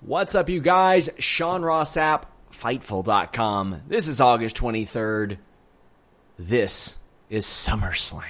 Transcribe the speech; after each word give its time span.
What's 0.00 0.36
up, 0.36 0.48
you 0.48 0.60
guys? 0.60 1.10
Sean 1.18 1.62
Ross 1.62 1.96
Sapp, 1.96 2.22
Fightful.com. 2.52 3.82
This 3.88 4.06
is 4.06 4.20
August 4.20 4.56
23rd. 4.56 5.38
This 6.38 6.96
is 7.28 7.46
SummerSlam. 7.46 8.22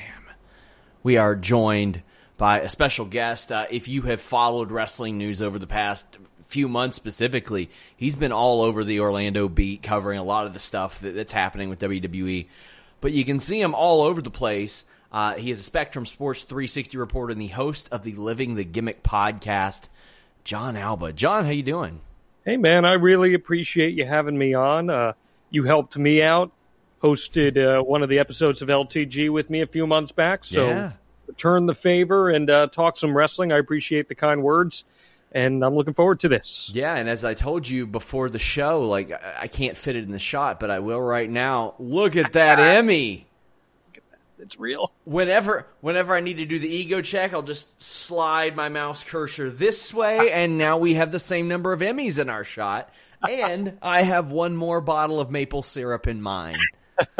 We 1.02 1.18
are 1.18 1.36
joined 1.36 2.02
by 2.38 2.60
a 2.60 2.70
special 2.70 3.04
guest. 3.04 3.52
Uh, 3.52 3.66
if 3.70 3.86
you 3.86 4.00
have 4.02 4.22
followed 4.22 4.70
wrestling 4.70 5.18
news 5.18 5.42
over 5.42 5.58
the 5.58 5.66
past 5.66 6.16
few 6.40 6.68
months 6.68 6.96
specifically, 6.96 7.68
he's 7.98 8.16
been 8.16 8.32
all 8.32 8.62
over 8.62 8.82
the 8.82 9.00
Orlando 9.00 9.46
beat 9.46 9.82
covering 9.82 10.18
a 10.18 10.24
lot 10.24 10.46
of 10.46 10.54
the 10.54 10.58
stuff 10.58 11.02
that, 11.02 11.14
that's 11.14 11.34
happening 11.34 11.68
with 11.68 11.80
WWE. 11.80 12.48
But 13.02 13.12
you 13.12 13.26
can 13.26 13.38
see 13.38 13.60
him 13.60 13.74
all 13.74 14.00
over 14.00 14.22
the 14.22 14.30
place. 14.30 14.86
Uh, 15.12 15.34
he 15.34 15.50
is 15.50 15.60
a 15.60 15.64
Spectrum 15.64 16.06
Sports 16.06 16.44
360 16.44 16.96
reporter 16.96 17.32
and 17.32 17.40
the 17.40 17.48
host 17.48 17.90
of 17.92 18.04
the 18.04 18.14
Living 18.14 18.54
the 18.54 18.64
Gimmick 18.64 19.02
podcast. 19.02 19.90
Jon 20.44 20.76
Alba. 20.76 21.12
John, 21.12 21.44
how 21.44 21.50
you 21.50 21.62
doing? 21.62 22.00
Hey 22.44 22.56
man, 22.56 22.84
I 22.84 22.94
really 22.94 23.34
appreciate 23.34 23.94
you 23.94 24.06
having 24.06 24.36
me 24.38 24.54
on. 24.54 24.88
Uh, 24.88 25.12
you 25.50 25.64
helped 25.64 25.96
me 25.98 26.22
out, 26.22 26.50
hosted 27.02 27.56
uh, 27.58 27.82
one 27.82 28.02
of 28.02 28.08
the 28.08 28.18
episodes 28.18 28.62
of 28.62 28.68
LTG 28.68 29.30
with 29.30 29.50
me 29.50 29.60
a 29.60 29.66
few 29.66 29.86
months 29.86 30.12
back. 30.12 30.44
So 30.44 30.68
Yeah. 30.68 30.92
return 31.26 31.66
the 31.66 31.74
favor 31.74 32.30
and 32.30 32.48
uh, 32.48 32.68
talk 32.68 32.96
some 32.96 33.14
wrestling. 33.14 33.52
I 33.52 33.58
appreciate 33.58 34.08
the 34.08 34.14
kind 34.14 34.42
words, 34.42 34.84
and 35.32 35.62
I'm 35.62 35.74
looking 35.74 35.92
forward 35.94 36.20
to 36.20 36.28
this. 36.28 36.70
Yeah, 36.72 36.94
and 36.94 37.06
as 37.08 37.22
I 37.24 37.34
told 37.34 37.68
you 37.68 37.86
before 37.86 38.30
the 38.30 38.38
show, 38.38 38.88
like 38.88 39.12
I 39.38 39.48
can't 39.48 39.76
fit 39.76 39.96
it 39.96 40.04
in 40.04 40.10
the 40.12 40.18
shot, 40.18 40.58
but 40.58 40.70
I 40.70 40.78
will 40.78 41.00
right 41.00 41.28
now. 41.28 41.74
Look 41.78 42.16
at 42.16 42.32
that 42.32 42.58
Emmy. 42.78 43.26
It's 44.40 44.58
real. 44.58 44.92
Whenever 45.04 45.66
whenever 45.80 46.14
I 46.14 46.20
need 46.20 46.38
to 46.38 46.46
do 46.46 46.58
the 46.58 46.68
ego 46.68 47.00
check, 47.02 47.32
I'll 47.32 47.42
just 47.42 47.80
slide 47.82 48.56
my 48.56 48.68
mouse 48.68 49.04
cursor 49.04 49.50
this 49.50 49.92
way 49.92 50.30
and 50.32 50.58
now 50.58 50.78
we 50.78 50.94
have 50.94 51.12
the 51.12 51.20
same 51.20 51.48
number 51.48 51.72
of 51.72 51.80
Emmys 51.80 52.18
in 52.18 52.28
our 52.28 52.44
shot. 52.44 52.92
And 53.28 53.78
I 53.82 54.02
have 54.02 54.30
one 54.30 54.56
more 54.56 54.80
bottle 54.80 55.20
of 55.20 55.30
maple 55.30 55.62
syrup 55.62 56.06
in 56.06 56.22
mine. 56.22 56.56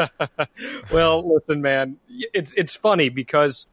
well, 0.91 1.33
listen, 1.35 1.61
man, 1.61 1.97
it's 2.09 2.53
it's 2.53 2.75
funny 2.75 3.09
because 3.09 3.67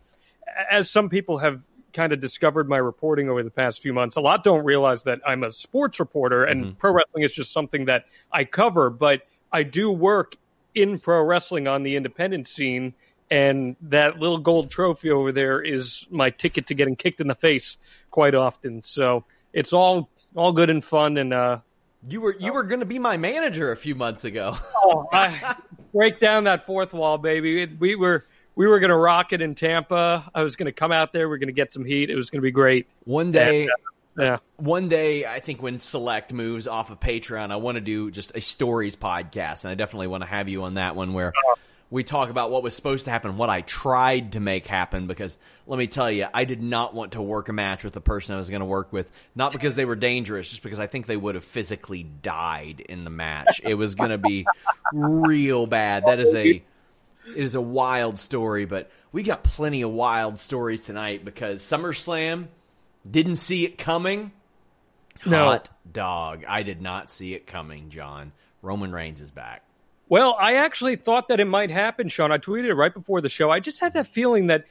as 0.71 0.91
some 0.91 1.09
people 1.09 1.39
have 1.39 1.61
kind 1.93 2.13
of 2.13 2.21
discovered 2.21 2.69
my 2.69 2.77
reporting 2.77 3.31
over 3.31 3.43
the 3.43 3.51
past 3.51 3.81
few 3.81 3.93
months, 3.93 4.17
a 4.17 4.21
lot 4.21 4.45
don't 4.45 4.65
realize 4.65 5.03
that 5.05 5.21
I'm 5.27 5.43
a 5.43 5.53
sports 5.53 5.99
reporter 5.99 6.45
and 6.45 6.65
mm-hmm. 6.65 6.75
pro 6.75 6.93
wrestling 6.93 7.25
is 7.25 7.33
just 7.33 7.53
something 7.53 7.87
that 7.87 8.05
I 8.31 8.45
cover, 8.45 8.91
but 8.91 9.23
I 9.51 9.63
do 9.63 9.91
work 9.91 10.37
in 10.75 10.99
pro 11.01 11.23
wrestling 11.23 11.67
on 11.67 11.83
the 11.83 11.97
independent 11.97 12.47
scene 12.47 12.95
and 13.31 13.77
that 13.83 14.19
little 14.19 14.39
gold 14.39 14.71
trophy 14.71 15.11
over 15.11 15.33
there 15.33 15.61
is 15.61 16.07
my 16.11 16.31
ticket 16.31 16.67
to 16.69 16.75
getting 16.75 16.97
kicked 16.97 17.21
in 17.21 17.27
the 17.29 17.35
face 17.35 17.77
quite 18.11 18.35
often. 18.35 18.83
So, 18.83 19.25
it's 19.53 19.73
all 19.73 20.09
all 20.35 20.53
good 20.53 20.69
and 20.71 20.85
fun 20.85 21.17
and 21.17 21.33
uh 21.33 21.61
You 22.09 22.21
were 22.21 22.37
you 22.39 22.53
were 22.53 22.63
going 22.65 22.81
to 22.81 22.87
be 22.87 22.99
my 22.99 23.17
manager 23.17 23.73
a 23.73 23.77
few 23.77 23.95
months 23.95 24.25
ago. 24.25 24.57
Oh, 24.89 25.09
I, 25.13 25.57
break 25.93 26.21
down 26.21 26.45
that 26.45 26.65
fourth 26.65 26.93
wall, 26.93 27.19
baby. 27.19 27.63
It- 27.63 27.81
we 27.81 27.97
were 27.97 28.25
we 28.55 28.67
were 28.69 28.79
going 28.79 28.91
to 28.91 28.97
rock 28.97 29.33
it 29.33 29.43
in 29.43 29.55
Tampa. 29.57 30.31
I 30.35 30.43
was 30.43 30.55
going 30.57 30.67
to 30.67 30.73
come 30.73 30.93
out 30.93 31.13
there. 31.13 31.29
We 31.29 31.35
are 31.35 31.39
going 31.39 31.49
to 31.49 31.53
get 31.53 31.73
some 31.73 31.85
heat. 31.85 32.09
It 32.09 32.15
was 32.17 32.31
going 32.31 32.41
to 32.41 32.45
be 32.45 32.51
great. 32.53 32.87
One 33.05 33.33
day 33.33 33.63
And, 33.63 33.71
uh, 34.19 34.23
yeah. 34.23 34.39
one 34.57 34.89
day 34.89 35.27
I 35.27 35.41
think 35.41 35.61
when 35.61 35.81
Select 35.81 36.33
moves 36.33 36.67
off 36.69 36.91
of 36.91 37.01
Patreon, 37.01 37.51
I 37.51 37.57
want 37.57 37.75
to 37.77 37.81
do 37.83 38.11
just 38.11 38.33
a 38.37 38.41
stories 38.41 38.95
podcast, 38.97 39.65
and 39.65 39.71
I 39.73 39.75
definitely 39.75 40.07
want 40.07 40.23
to 40.23 40.29
have 40.29 40.49
you 40.49 40.63
on 40.63 40.75
that 40.75 40.95
one 40.97 41.13
where 41.15 41.33
we 41.97 42.05
talk 42.05 42.29
about 42.29 42.51
what 42.51 42.63
was 42.63 42.77
supposed 42.77 43.07
to 43.07 43.11
happen, 43.11 43.39
what 43.39 43.49
I 43.49 43.63
tried 43.63 44.33
to 44.33 44.41
make 44.41 44.67
happen. 44.67 45.07
Because 45.07 45.39
let 45.67 45.79
me 45.79 45.87
tell 45.87 46.11
you, 46.11 46.27
I 46.33 46.45
did 46.45 46.63
not 46.63 46.93
want 46.93 47.13
to 47.13 47.23
work 47.23 47.49
a 47.49 47.55
match 47.55 47.85
with 47.85 47.95
the 47.95 48.03
person 48.03 48.35
I 48.35 48.39
was 48.39 48.51
going 48.51 48.61
to 48.61 48.67
work 48.67 48.93
with, 48.93 49.11
not 49.35 49.51
because 49.51 49.77
they 49.77 49.87
were 49.87 49.97
dangerous, 49.97 50.51
just 50.51 50.63
because 50.63 50.79
I 50.79 50.89
think 50.89 51.07
they 51.07 51.17
would 51.17 51.37
have 51.37 51.45
physically 51.45 52.03
died 52.03 52.81
in 52.87 53.05
the 53.05 53.11
match. 53.11 53.63
It 53.65 53.77
was 53.77 53.95
going 53.95 54.11
to 54.11 54.19
be 54.19 54.47
real 54.93 55.67
bad. 55.67 56.05
That 56.05 56.21
is 56.21 56.35
a 56.35 56.47
it 56.51 56.63
is 57.35 57.55
a 57.55 57.63
wild 57.63 58.19
story, 58.19 58.67
but 58.67 58.91
we 59.11 59.23
got 59.23 59.43
plenty 59.43 59.81
of 59.81 59.91
wild 59.91 60.39
stories 60.39 60.85
tonight 60.85 61.25
because 61.25 61.63
SummerSlam 61.63 62.49
didn't 63.11 63.37
see 63.37 63.65
it 63.65 63.79
coming. 63.79 64.33
No. 65.25 65.45
Hot 65.45 65.71
dog. 65.91 66.45
I 66.47 66.63
did 66.63 66.83
not 66.83 67.11
see 67.11 67.33
it 67.33 67.47
coming, 67.47 67.89
John. 67.89 68.33
Roman 68.61 68.93
Reigns 68.93 69.23
is 69.23 69.31
back. 69.31 69.63
Well, 70.09 70.37
I 70.39 70.55
actually 70.55 70.97
thought 70.97 71.29
that 71.29 71.41
it 71.41 71.47
might 71.47 71.71
happen, 71.71 72.09
Sean. 72.09 72.31
I 72.31 72.39
tweeted 72.39 72.67
it 72.67 72.75
right 72.75 72.95
before 72.95 73.21
the 73.21 73.29
show. 73.29 73.51
I 73.51 73.61
just 73.61 73.81
had 73.81 73.95
that 73.95 74.07
feeling 74.07 74.47
that 74.49 74.67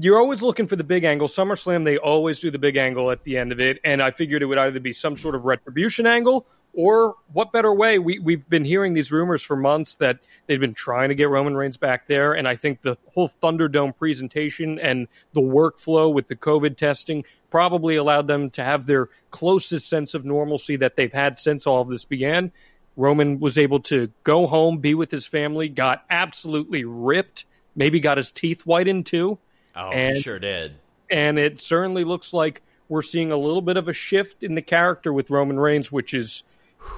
you're 0.00 0.18
always 0.18 0.42
looking 0.42 0.66
for 0.66 0.76
the 0.76 0.84
big 0.84 1.04
angle. 1.04 1.28
SummerSlam, 1.28 1.84
they 1.84 1.96
always 1.96 2.38
do 2.40 2.50
the 2.50 2.58
big 2.58 2.76
angle 2.76 3.10
at 3.10 3.22
the 3.24 3.38
end 3.38 3.52
of 3.52 3.60
it, 3.60 3.78
and 3.84 4.02
I 4.02 4.10
figured 4.10 4.42
it 4.42 4.46
would 4.46 4.58
either 4.58 4.80
be 4.80 4.92
some 4.92 5.16
sort 5.16 5.34
of 5.34 5.44
retribution 5.44 6.06
angle 6.06 6.46
or 6.76 7.14
what 7.32 7.52
better 7.52 7.72
way? 7.72 7.98
We 7.98 8.18
we've 8.18 8.46
been 8.48 8.64
hearing 8.64 8.92
these 8.92 9.10
rumors 9.10 9.42
for 9.42 9.56
months 9.56 9.94
that 9.94 10.18
they've 10.46 10.60
been 10.60 10.74
trying 10.74 11.08
to 11.08 11.14
get 11.14 11.30
Roman 11.30 11.56
Reigns 11.56 11.78
back 11.78 12.06
there, 12.06 12.34
and 12.34 12.46
I 12.46 12.54
think 12.54 12.82
the 12.82 12.98
whole 13.14 13.30
Thunderdome 13.42 13.96
presentation 13.96 14.78
and 14.78 15.08
the 15.32 15.40
workflow 15.40 16.12
with 16.12 16.28
the 16.28 16.36
COVID 16.36 16.76
testing 16.76 17.24
probably 17.50 17.96
allowed 17.96 18.26
them 18.26 18.50
to 18.50 18.62
have 18.62 18.84
their 18.84 19.08
closest 19.30 19.88
sense 19.88 20.12
of 20.12 20.26
normalcy 20.26 20.76
that 20.76 20.96
they've 20.96 21.12
had 21.12 21.38
since 21.38 21.66
all 21.66 21.80
of 21.80 21.88
this 21.88 22.04
began. 22.04 22.52
Roman 22.96 23.38
was 23.40 23.58
able 23.58 23.80
to 23.80 24.10
go 24.24 24.46
home, 24.46 24.78
be 24.78 24.94
with 24.94 25.10
his 25.10 25.26
family, 25.26 25.68
got 25.68 26.04
absolutely 26.10 26.84
ripped, 26.84 27.44
maybe 27.74 28.00
got 28.00 28.16
his 28.16 28.30
teeth 28.30 28.62
whitened 28.62 29.06
too. 29.06 29.38
Oh, 29.74 29.90
And- 29.90 30.16
he 30.16 30.22
sure 30.22 30.38
did. 30.38 30.72
And 31.10 31.38
it 31.38 31.60
certainly 31.60 32.02
looks 32.04 32.32
like 32.32 32.62
we're 32.88 33.02
seeing 33.02 33.30
a 33.32 33.36
little 33.36 33.62
bit 33.62 33.76
of 33.76 33.86
a 33.88 33.92
shift 33.92 34.42
in 34.42 34.54
the 34.54 34.62
character 34.62 35.12
with 35.12 35.30
Roman 35.30 35.58
Reigns, 35.58 35.92
which 35.92 36.14
is 36.14 36.42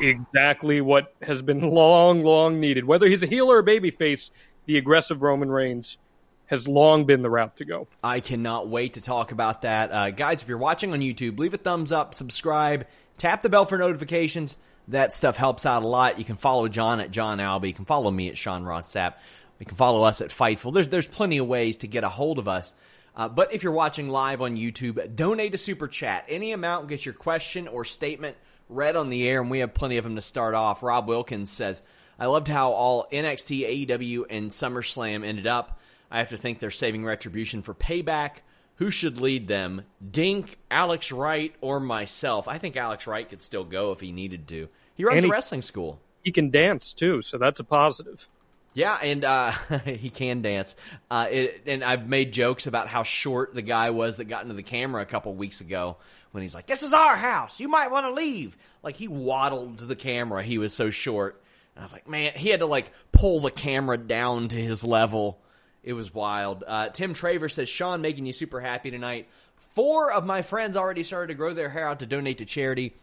exactly 0.00 0.80
what 0.80 1.14
has 1.22 1.42
been 1.42 1.60
long, 1.70 2.22
long 2.24 2.60
needed. 2.60 2.84
Whether 2.84 3.08
he's 3.08 3.22
a 3.22 3.26
heel 3.26 3.50
or 3.50 3.58
a 3.58 3.64
babyface, 3.64 4.30
the 4.66 4.78
aggressive 4.78 5.22
Roman 5.22 5.50
Reigns 5.50 5.98
has 6.46 6.66
long 6.66 7.04
been 7.04 7.20
the 7.22 7.28
route 7.28 7.56
to 7.58 7.64
go. 7.64 7.86
I 8.02 8.20
cannot 8.20 8.68
wait 8.68 8.94
to 8.94 9.02
talk 9.02 9.32
about 9.32 9.62
that. 9.62 9.92
Uh, 9.92 10.10
guys, 10.10 10.42
if 10.42 10.48
you're 10.48 10.56
watching 10.56 10.92
on 10.92 11.00
YouTube, 11.00 11.38
leave 11.38 11.52
a 11.52 11.58
thumbs 11.58 11.92
up, 11.92 12.14
subscribe, 12.14 12.86
tap 13.18 13.42
the 13.42 13.50
bell 13.50 13.66
for 13.66 13.76
notifications. 13.76 14.56
That 14.88 15.12
stuff 15.12 15.36
helps 15.36 15.66
out 15.66 15.82
a 15.82 15.86
lot. 15.86 16.18
You 16.18 16.24
can 16.24 16.36
follow 16.36 16.68
John 16.68 17.00
at 17.00 17.10
Jon 17.10 17.40
Alba. 17.40 17.66
You 17.66 17.74
can 17.74 17.84
follow 17.84 18.10
me 18.10 18.28
at 18.28 18.38
Sean 18.38 18.64
Ross 18.64 18.92
Sapp. 18.92 19.14
You 19.58 19.66
can 19.66 19.76
follow 19.76 20.02
us 20.02 20.20
at 20.20 20.30
Fightful. 20.30 20.72
There's, 20.72 20.88
there's 20.88 21.06
plenty 21.06 21.38
of 21.38 21.46
ways 21.46 21.78
to 21.78 21.88
get 21.88 22.04
a 22.04 22.08
hold 22.08 22.38
of 22.38 22.48
us. 22.48 22.74
Uh, 23.14 23.28
but 23.28 23.52
if 23.52 23.62
you're 23.64 23.72
watching 23.72 24.08
live 24.08 24.40
on 24.40 24.56
YouTube, 24.56 25.14
donate 25.16 25.54
a 25.54 25.58
super 25.58 25.88
chat. 25.88 26.24
Any 26.28 26.52
amount 26.52 26.88
gets 26.88 27.04
your 27.04 27.14
question 27.14 27.66
or 27.68 27.84
statement 27.84 28.36
read 28.68 28.96
on 28.96 29.08
the 29.08 29.28
air, 29.28 29.40
and 29.40 29.50
we 29.50 29.58
have 29.58 29.74
plenty 29.74 29.96
of 29.96 30.04
them 30.04 30.14
to 30.14 30.22
start 30.22 30.54
off. 30.54 30.82
Rob 30.82 31.08
Wilkins 31.08 31.50
says, 31.50 31.82
I 32.18 32.26
loved 32.26 32.48
how 32.48 32.72
all 32.72 33.06
NXT, 33.12 33.88
AEW, 33.88 34.24
and 34.30 34.50
SummerSlam 34.50 35.24
ended 35.24 35.46
up. 35.46 35.80
I 36.10 36.18
have 36.18 36.30
to 36.30 36.36
think 36.36 36.58
they're 36.58 36.70
saving 36.70 37.04
retribution 37.04 37.60
for 37.62 37.74
payback. 37.74 38.42
Who 38.76 38.90
should 38.90 39.20
lead 39.20 39.48
them? 39.48 39.82
Dink, 40.08 40.56
Alex 40.70 41.10
Wright, 41.10 41.54
or 41.60 41.80
myself? 41.80 42.46
I 42.46 42.58
think 42.58 42.76
Alex 42.76 43.06
Wright 43.06 43.28
could 43.28 43.42
still 43.42 43.64
go 43.64 43.92
if 43.92 44.00
he 44.00 44.12
needed 44.12 44.46
to. 44.48 44.68
He 44.98 45.04
runs 45.04 45.24
a 45.24 45.28
wrestling 45.28 45.62
school. 45.62 45.98
He 46.22 46.32
can 46.32 46.50
dance 46.50 46.92
too, 46.92 47.22
so 47.22 47.38
that's 47.38 47.60
a 47.60 47.64
positive. 47.64 48.28
Yeah, 48.74 48.98
and 49.00 49.24
uh, 49.24 49.52
he 49.84 50.10
can 50.10 50.42
dance. 50.42 50.76
Uh, 51.10 51.28
it, 51.30 51.62
and 51.66 51.82
I've 51.82 52.06
made 52.06 52.32
jokes 52.32 52.66
about 52.66 52.88
how 52.88 53.02
short 53.04 53.54
the 53.54 53.62
guy 53.62 53.90
was 53.90 54.18
that 54.18 54.24
got 54.26 54.42
into 54.42 54.54
the 54.54 54.62
camera 54.62 55.00
a 55.00 55.06
couple 55.06 55.32
weeks 55.34 55.62
ago 55.62 55.96
when 56.32 56.42
he's 56.42 56.54
like, 56.54 56.66
"This 56.66 56.82
is 56.82 56.92
our 56.92 57.16
house. 57.16 57.60
You 57.60 57.68
might 57.68 57.90
want 57.90 58.04
to 58.04 58.12
leave." 58.12 58.58
Like 58.82 58.96
he 58.96 59.08
waddled 59.08 59.78
to 59.78 59.86
the 59.86 59.96
camera. 59.96 60.42
He 60.42 60.58
was 60.58 60.74
so 60.74 60.90
short. 60.90 61.40
And 61.78 61.82
I 61.82 61.84
was 61.84 61.92
like, 61.92 62.08
man, 62.08 62.32
he 62.34 62.48
had 62.48 62.60
to 62.60 62.66
like 62.66 62.92
pull 63.12 63.40
the 63.40 63.52
camera 63.52 63.96
down 63.96 64.48
to 64.48 64.56
his 64.56 64.82
level. 64.82 65.40
It 65.84 65.92
was 65.92 66.12
wild. 66.12 66.64
Uh, 66.66 66.88
Tim 66.88 67.14
Traver 67.14 67.50
says, 67.50 67.68
Sean, 67.68 68.00
making 68.00 68.26
you 68.26 68.32
super 68.32 68.60
happy 68.60 68.90
tonight. 68.90 69.28
Four 69.56 70.12
of 70.12 70.26
my 70.26 70.42
friends 70.42 70.76
already 70.76 71.04
started 71.04 71.28
to 71.28 71.34
grow 71.34 71.52
their 71.54 71.68
hair 71.68 71.86
out 71.86 72.00
to 72.00 72.06
donate 72.06 72.38
to 72.38 72.44
charity. 72.44 72.94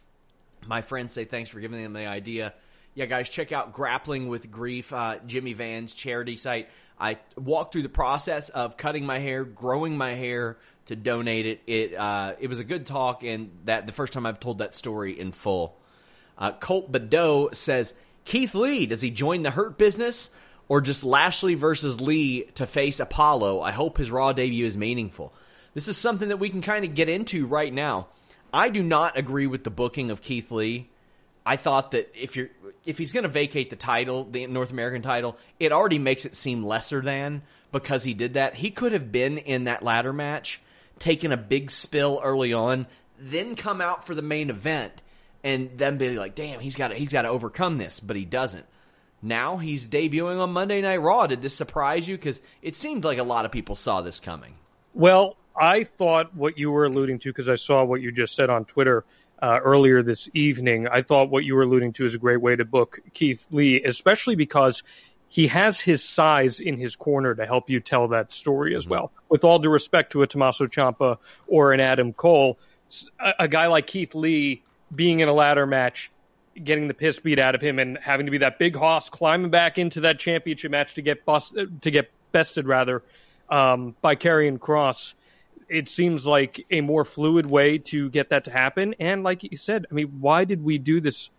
My 0.67 0.81
friends 0.81 1.13
say 1.13 1.25
thanks 1.25 1.49
for 1.49 1.59
giving 1.59 1.81
them 1.81 1.93
the 1.93 2.05
idea. 2.05 2.53
Yeah, 2.93 3.05
guys, 3.05 3.29
check 3.29 3.51
out 3.51 3.73
Grappling 3.73 4.27
with 4.29 4.49
Grief, 4.49 4.93
uh, 4.93 5.17
Jimmy 5.25 5.53
Van's 5.53 5.93
charity 5.93 6.37
site. 6.37 6.69
I 6.99 7.17
walked 7.37 7.73
through 7.73 7.83
the 7.83 7.89
process 7.89 8.49
of 8.49 8.77
cutting 8.77 9.05
my 9.05 9.19
hair, 9.19 9.43
growing 9.43 9.97
my 9.97 10.11
hair 10.11 10.57
to 10.85 10.95
donate 10.95 11.45
it. 11.45 11.61
It 11.67 11.93
uh, 11.93 12.35
it 12.39 12.47
was 12.47 12.59
a 12.59 12.63
good 12.63 12.85
talk, 12.85 13.23
and 13.23 13.51
that 13.65 13.85
the 13.85 13.91
first 13.91 14.13
time 14.13 14.25
I've 14.25 14.39
told 14.39 14.59
that 14.59 14.73
story 14.73 15.19
in 15.19 15.31
full. 15.31 15.77
Uh, 16.37 16.51
Colt 16.53 16.91
Badeau 16.91 17.49
says 17.51 17.93
Keith 18.23 18.55
Lee 18.55 18.85
does 18.85 19.01
he 19.01 19.11
join 19.11 19.41
the 19.41 19.51
Hurt 19.51 19.77
business 19.77 20.31
or 20.67 20.81
just 20.81 21.03
Lashley 21.03 21.53
versus 21.53 22.01
Lee 22.01 22.43
to 22.55 22.65
face 22.65 22.99
Apollo? 22.99 23.61
I 23.61 23.71
hope 23.71 23.97
his 23.97 24.11
Raw 24.11 24.33
debut 24.33 24.65
is 24.65 24.77
meaningful. 24.77 25.33
This 25.73 25.87
is 25.87 25.97
something 25.97 26.29
that 26.29 26.37
we 26.37 26.49
can 26.49 26.61
kind 26.61 26.85
of 26.85 26.95
get 26.95 27.09
into 27.09 27.45
right 27.45 27.73
now. 27.73 28.07
I 28.55 28.69
do 28.69 28.81
not 28.81 29.17
agree 29.17 29.47
with 29.47 29.65
the 29.65 29.69
booking 29.69 30.11
of 30.11 30.21
Keith 30.21 30.49
Lee. 30.49 30.89
I 31.45 31.57
thought 31.57 31.91
that 31.91 32.09
if 32.15 32.37
you're 32.37 32.49
if 32.85 32.97
he's 32.97 33.11
going 33.11 33.23
to 33.23 33.29
vacate 33.29 33.69
the 33.69 33.75
title, 33.75 34.23
the 34.23 34.47
North 34.47 34.71
American 34.71 35.01
title, 35.01 35.37
it 35.59 35.73
already 35.73 35.99
makes 35.99 36.25
it 36.25 36.35
seem 36.35 36.63
lesser 36.63 37.01
than 37.01 37.41
because 37.73 38.05
he 38.05 38.13
did 38.13 38.35
that. 38.35 38.55
He 38.55 38.71
could 38.71 38.93
have 38.93 39.11
been 39.11 39.39
in 39.39 39.65
that 39.65 39.83
ladder 39.83 40.13
match, 40.13 40.61
taken 40.99 41.33
a 41.33 41.37
big 41.37 41.69
spill 41.69 42.21
early 42.23 42.53
on, 42.53 42.87
then 43.19 43.55
come 43.57 43.81
out 43.81 44.07
for 44.07 44.15
the 44.15 44.21
main 44.21 44.49
event 44.49 45.01
and 45.43 45.71
then 45.77 45.97
be 45.97 46.17
like, 46.17 46.33
"Damn, 46.33 46.61
he's 46.61 46.77
got 46.77 46.93
he's 46.93 47.09
got 47.09 47.23
to 47.23 47.29
overcome 47.29 47.75
this," 47.75 47.99
but 47.99 48.15
he 48.15 48.23
doesn't. 48.23 48.65
Now 49.21 49.57
he's 49.57 49.89
debuting 49.89 50.39
on 50.39 50.53
Monday 50.53 50.81
Night 50.81 51.01
Raw. 51.01 51.27
Did 51.27 51.41
this 51.41 51.55
surprise 51.55 52.07
you? 52.07 52.15
Because 52.15 52.39
it 52.61 52.75
seemed 52.75 53.03
like 53.03 53.17
a 53.17 53.23
lot 53.23 53.43
of 53.43 53.51
people 53.51 53.75
saw 53.75 53.99
this 53.99 54.21
coming. 54.21 54.53
Well, 54.93 55.35
I 55.57 55.83
thought 55.83 56.35
what 56.35 56.57
you 56.57 56.71
were 56.71 56.85
alluding 56.85 57.19
to 57.19 57.29
because 57.29 57.49
I 57.49 57.55
saw 57.55 57.83
what 57.83 58.01
you 58.01 58.11
just 58.11 58.35
said 58.35 58.49
on 58.49 58.65
Twitter 58.65 59.05
uh, 59.41 59.59
earlier 59.63 60.01
this 60.01 60.29
evening. 60.33 60.87
I 60.87 61.01
thought 61.01 61.29
what 61.29 61.45
you 61.45 61.55
were 61.55 61.63
alluding 61.63 61.93
to 61.93 62.05
is 62.05 62.15
a 62.15 62.17
great 62.17 62.41
way 62.41 62.55
to 62.55 62.65
book 62.65 62.99
Keith 63.13 63.47
Lee, 63.51 63.83
especially 63.83 64.35
because 64.35 64.83
he 65.27 65.47
has 65.47 65.79
his 65.79 66.03
size 66.03 66.59
in 66.59 66.77
his 66.77 66.95
corner 66.95 67.35
to 67.35 67.45
help 67.45 67.69
you 67.69 67.79
tell 67.79 68.07
that 68.09 68.31
story 68.31 68.75
as 68.75 68.87
well. 68.87 69.11
With 69.29 69.43
all 69.43 69.59
due 69.59 69.69
respect 69.69 70.11
to 70.13 70.21
a 70.21 70.27
Tommaso 70.27 70.67
Ciampa 70.67 71.17
or 71.47 71.73
an 71.73 71.79
Adam 71.79 72.13
Cole, 72.13 72.57
a, 73.19 73.33
a 73.39 73.47
guy 73.47 73.67
like 73.67 73.87
Keith 73.87 74.15
Lee 74.15 74.61
being 74.93 75.19
in 75.19 75.27
a 75.27 75.33
ladder 75.33 75.65
match, 75.65 76.11
getting 76.63 76.87
the 76.87 76.93
piss 76.93 77.19
beat 77.19 77.39
out 77.39 77.55
of 77.55 77.61
him, 77.61 77.79
and 77.79 77.97
having 77.97 78.27
to 78.27 78.31
be 78.31 78.37
that 78.37 78.59
big 78.59 78.75
hoss 78.75 79.09
climbing 79.09 79.51
back 79.51 79.77
into 79.77 80.01
that 80.01 80.19
championship 80.19 80.71
match 80.71 80.93
to 80.93 81.01
get 81.01 81.25
bust 81.25 81.57
to 81.81 81.91
get 81.91 82.09
bested 82.31 82.67
rather 82.67 83.03
um, 83.49 83.95
by 84.01 84.15
Karrion 84.15 84.57
Kross 84.57 85.15
it 85.69 85.89
seems 85.89 86.25
like 86.25 86.65
a 86.71 86.81
more 86.81 87.05
fluid 87.05 87.49
way 87.49 87.77
to 87.77 88.09
get 88.09 88.29
that 88.29 88.45
to 88.45 88.51
happen. 88.51 88.95
And 88.99 89.23
like 89.23 89.43
you 89.43 89.57
said, 89.57 89.85
I 89.89 89.93
mean, 89.93 90.17
why 90.19 90.45
did 90.45 90.63
we 90.63 90.77
do 90.77 91.01
this 91.01 91.29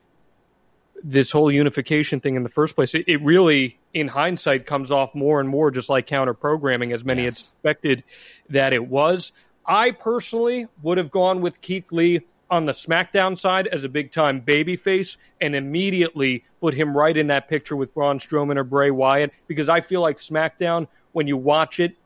this 1.04 1.30
whole 1.30 1.52
unification 1.52 2.20
thing 2.20 2.36
in 2.36 2.42
the 2.42 2.48
first 2.48 2.74
place? 2.74 2.94
It, 2.94 3.08
it 3.08 3.22
really, 3.22 3.78
in 3.94 4.08
hindsight, 4.08 4.66
comes 4.66 4.90
off 4.90 5.14
more 5.14 5.40
and 5.40 5.48
more 5.48 5.70
just 5.70 5.88
like 5.88 6.06
counter 6.06 6.34
programming, 6.34 6.92
as 6.92 7.04
many 7.04 7.24
yes. 7.24 7.36
had 7.36 7.42
expected 7.42 8.04
that 8.50 8.72
it 8.72 8.86
was. 8.86 9.32
I 9.64 9.90
personally 9.90 10.68
would 10.82 10.98
have 10.98 11.10
gone 11.10 11.40
with 11.40 11.60
Keith 11.60 11.90
Lee 11.90 12.22
on 12.50 12.66
the 12.66 12.72
SmackDown 12.72 13.36
side 13.38 13.66
as 13.66 13.84
a 13.84 13.88
big 13.88 14.12
time 14.12 14.40
babyface 14.40 15.16
and 15.40 15.54
immediately 15.54 16.44
put 16.60 16.74
him 16.74 16.96
right 16.96 17.16
in 17.16 17.26
that 17.28 17.48
picture 17.48 17.74
with 17.74 17.92
Braun 17.92 18.18
Strowman 18.18 18.56
or 18.56 18.64
Bray 18.64 18.90
Wyatt 18.90 19.32
because 19.48 19.68
I 19.68 19.80
feel 19.80 20.00
like 20.00 20.18
SmackDown, 20.18 20.86
when 21.12 21.26
you 21.26 21.36
watch 21.36 21.80
it, 21.80 21.96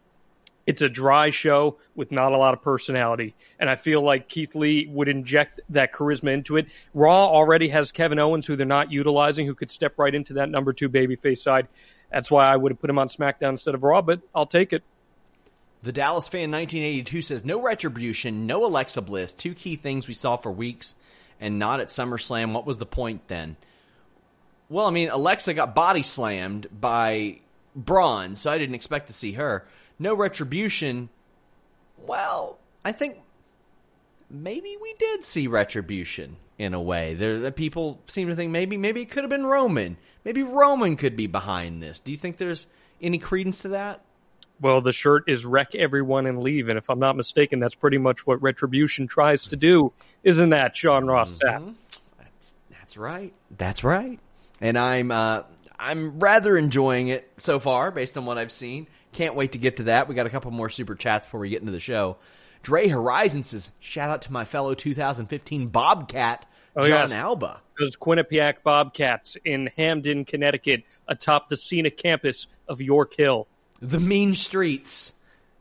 it's 0.71 0.83
a 0.83 0.89
dry 0.89 1.31
show 1.31 1.79
with 1.97 2.13
not 2.13 2.31
a 2.31 2.37
lot 2.37 2.55
of 2.55 2.63
personality. 2.63 3.35
And 3.59 3.69
I 3.69 3.75
feel 3.75 4.03
like 4.03 4.29
Keith 4.29 4.55
Lee 4.55 4.87
would 4.87 5.09
inject 5.09 5.61
that 5.71 5.93
charisma 5.93 6.33
into 6.33 6.57
it. 6.59 6.69
Raw 6.95 7.27
already 7.27 7.67
has 7.71 7.91
Kevin 7.91 8.21
Owens, 8.21 8.47
who 8.47 8.55
they're 8.55 8.65
not 8.65 8.93
utilizing, 8.93 9.47
who 9.47 9.57
could 9.57 9.73
step 9.73 9.99
right 9.99 10.15
into 10.15 10.35
that 10.35 10.49
number 10.49 10.73
two 10.73 10.89
babyface 10.89 11.39
side. 11.39 11.67
That's 12.13 12.31
why 12.31 12.47
I 12.47 12.57
would 12.57 12.71
have 12.71 12.81
put 12.81 12.89
him 12.89 13.01
on 13.01 13.09
SmackDown 13.09 13.51
instead 13.51 13.75
of 13.75 13.83
Raw, 13.83 14.01
but 14.01 14.21
I'll 14.33 14.47
take 14.47 14.73
it. 14.73 14.85
The 15.83 15.91
Dallas 15.91 16.29
fan 16.29 16.53
1982 16.53 17.23
says 17.23 17.45
no 17.45 17.61
retribution, 17.61 18.47
no 18.47 18.65
Alexa 18.65 19.03
Bliss, 19.03 19.33
two 19.33 19.55
key 19.55 19.75
things 19.75 20.07
we 20.07 20.15
saw 20.15 20.37
for 20.37 20.53
weeks, 20.53 20.95
and 21.41 21.59
not 21.59 21.81
at 21.81 21.89
SummerSlam. 21.89 22.53
What 22.53 22.65
was 22.65 22.79
the 22.79 22.87
point 22.87 23.27
then? 23.27 23.57
Well, 24.69 24.87
I 24.87 24.91
mean, 24.91 25.11
Alexa 25.11 25.53
got 25.55 25.75
body 25.75 26.03
slammed 26.03 26.69
by 26.71 27.41
Braun, 27.75 28.37
so 28.37 28.53
I 28.53 28.59
didn't 28.59 28.77
expect 28.77 29.09
to 29.09 29.13
see 29.13 29.33
her 29.33 29.65
no 30.01 30.15
retribution. 30.15 31.11
Well, 31.99 32.59
I 32.85 32.91
think 32.91 33.19
maybe 34.29 34.77
we 34.81 34.95
did 34.95 35.23
see 35.23 35.47
retribution 35.47 36.37
in 36.59 36.75
a 36.75 36.81
way. 36.81 37.15
There, 37.15 37.39
the 37.39 37.53
people 37.53 38.01
seem 38.07 38.29
to 38.29 38.35
think 38.35 38.51
maybe 38.51 38.77
maybe 38.77 39.03
it 39.03 39.11
could 39.11 39.23
have 39.23 39.31
been 39.31 39.47
Roman. 39.47 39.97
Maybe 40.25 40.43
Roman 40.43 40.97
could 40.97 41.15
be 41.15 41.27
behind 41.27 41.83
this. 41.83 42.01
Do 42.01 42.11
you 42.11 42.19
think 42.19 42.37
there's 42.37 42.67
any 43.01 43.19
credence 43.19 43.61
to 43.61 43.69
that? 43.69 44.01
Well, 44.61 44.83
the 44.83 44.93
shirt 44.93 45.25
is 45.27 45.47
wreck 45.47 45.75
everyone 45.75 46.27
and 46.27 46.43
leave, 46.43 46.69
and 46.69 46.77
if 46.77 46.91
I'm 46.91 46.99
not 46.99 47.17
mistaken, 47.17 47.61
that's 47.61 47.75
pretty 47.75 47.97
much 47.97 48.27
what 48.27 48.43
retribution 48.43 49.07
tries 49.07 49.47
to 49.47 49.57
do, 49.57 49.93
isn't 50.23 50.51
that, 50.51 50.77
Sean 50.77 51.07
Ross 51.07 51.39
mm-hmm. 51.39 51.73
That's 52.19 52.55
that's 52.71 52.97
right. 52.99 53.33
That's 53.57 53.83
right. 53.85 54.19
And 54.61 54.77
I'm 54.77 55.11
uh, 55.11 55.45
I'm 55.79 56.19
rather 56.19 56.59
enjoying 56.59 57.09
it 57.09 57.31
so 57.39 57.59
far, 57.59 57.91
based 57.91 58.19
on 58.19 58.27
what 58.27 58.37
I've 58.37 58.53
seen. 58.53 58.87
Can't 59.13 59.35
wait 59.35 59.53
to 59.53 59.59
get 59.59 59.77
to 59.79 59.85
that. 59.85 60.09
We 60.09 60.15
got 60.15 60.27
a 60.27 60.31
couple 60.31 60.51
more 60.51 60.69
super 60.69 60.95
chats 60.95 61.27
before 61.27 61.41
we 61.41 61.49
get 61.49 61.61
into 61.61 61.73
the 61.73 61.81
show. 61.81 62.17
Dre 62.63 62.89
Horizon 62.89 63.43
says, 63.43 63.71
shout 63.81 64.11
out 64.11 64.23
to 64.23 64.33
my 64.33 64.45
fellow 64.45 64.75
2015 64.75 65.69
Bobcat, 65.69 66.47
oh, 66.77 66.83
John 66.83 67.09
yes. 67.09 67.13
Alba. 67.15 67.61
Those 67.79 67.97
Quinnipiac 67.97 68.63
Bobcats 68.63 69.37
in 69.45 69.71
Hamden, 69.77 70.25
Connecticut, 70.25 70.85
atop 71.09 71.49
the 71.49 71.57
scenic 71.57 71.97
campus 71.97 72.47
of 72.69 72.81
York 72.81 73.15
Hill. 73.17 73.49
The 73.81 73.99
mean 73.99 74.35
streets 74.35 75.15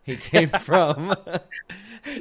he 0.04 0.18
came 0.18 0.50
from. 0.60 1.16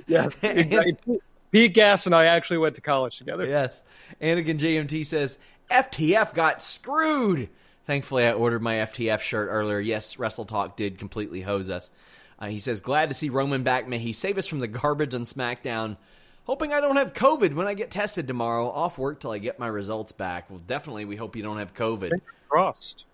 yeah. 0.07 0.29
Pete 1.51 1.73
Gas 1.73 2.07
and 2.07 2.15
I 2.15 2.27
actually 2.27 2.59
went 2.59 2.75
to 2.75 2.81
college 2.81 3.19
together. 3.19 3.47
Yes. 3.47 3.83
Anakin 4.21 4.59
JMT 4.59 5.07
says, 5.07 5.39
FTF 5.71 6.35
got 6.35 6.63
screwed. 6.63 7.49
Thankfully, 7.89 8.27
I 8.27 8.35
ordered 8.35 8.61
my 8.61 8.75
FTF 8.75 9.21
shirt 9.21 9.49
earlier. 9.51 9.81
Yes, 9.81 10.19
Wrestle 10.19 10.45
Talk 10.45 10.77
did 10.77 10.99
completely 10.99 11.41
hose 11.41 11.71
us. 11.71 11.91
Uh, 12.39 12.49
he 12.49 12.59
says, 12.59 12.81
Glad 12.81 13.09
to 13.09 13.15
see 13.15 13.31
Roman 13.31 13.63
back. 13.63 13.89
May 13.89 13.99
he 13.99 14.13
save 14.13 14.37
us 14.37 14.47
from 14.47 14.59
the 14.59 14.67
garbage 14.69 15.15
on 15.15 15.23
SmackDown. 15.23 15.97
Hoping 16.45 16.75
I 16.75 16.83
don't 16.83 16.97
have 16.97 17.15
COVID 17.15 17.55
when 17.55 17.67
I 17.67 17.73
get 17.73 17.91
tested 17.91 18.29
tomorrow. 18.29 18.69
Off 18.69 18.99
work 18.99 19.21
till 19.21 19.31
I 19.31 19.39
get 19.39 19.59
my 19.59 19.69
results 19.69 20.13
back. 20.13 20.51
Well, 20.51 20.61
definitely, 20.67 21.07
we 21.07 21.17
hope 21.17 21.35
you 21.35 21.43
don't 21.43 21.57
have 21.57 21.73
COVID. 21.73 22.13
Crossed. 22.51 23.07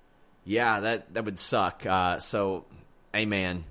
Yeah, 0.44 0.80
that 0.80 1.14
that 1.14 1.24
would 1.24 1.38
suck. 1.38 1.86
Uh, 1.86 2.18
so, 2.18 2.64
amen. 3.14 3.62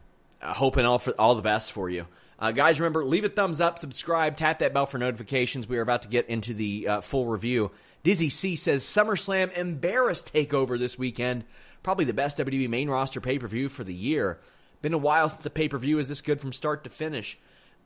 Uh, 0.42 0.54
hoping 0.54 0.86
all 0.86 1.00
for 1.00 1.12
all 1.20 1.36
the 1.36 1.42
best 1.42 1.74
for 1.74 1.90
you. 1.90 2.08
Uh, 2.40 2.54
guys, 2.54 2.80
remember, 2.80 3.04
leave 3.04 3.26
a 3.26 3.30
thumbs 3.30 3.60
up, 3.60 3.78
subscribe, 3.78 4.38
tap 4.38 4.60
that 4.60 4.74
bell 4.74 4.86
for 4.86 5.00
notifications. 5.00 5.68
We 5.68 5.78
are 5.80 5.82
about 5.82 6.04
to 6.04 6.08
get 6.08 6.30
into 6.30 6.54
the 6.54 6.88
uh, 6.88 7.02
full 7.02 7.26
review. 7.26 7.72
Dizzy 8.04 8.30
C 8.30 8.56
says 8.56 8.84
SummerSlam 8.84 9.56
embarrassed 9.58 10.34
Takeover 10.34 10.78
this 10.78 10.98
weekend. 10.98 11.46
Probably 11.84 12.06
the 12.06 12.14
best 12.14 12.38
WWE 12.38 12.70
main 12.70 12.90
roster 12.90 13.22
pay 13.22 13.40
per 13.40 13.48
view 13.48 13.70
for 13.70 13.84
the 13.84 13.94
year. 13.94 14.40
Been 14.82 14.94
a 14.94 14.98
while 14.98 15.30
since 15.30 15.46
a 15.46 15.50
pay 15.50 15.70
per 15.70 15.78
view 15.78 16.00
is 16.00 16.10
this 16.10 16.22
good 16.22 16.42
from 16.42 16.54
start 16.54 16.84
to 16.84 16.90
finish. 16.90 17.38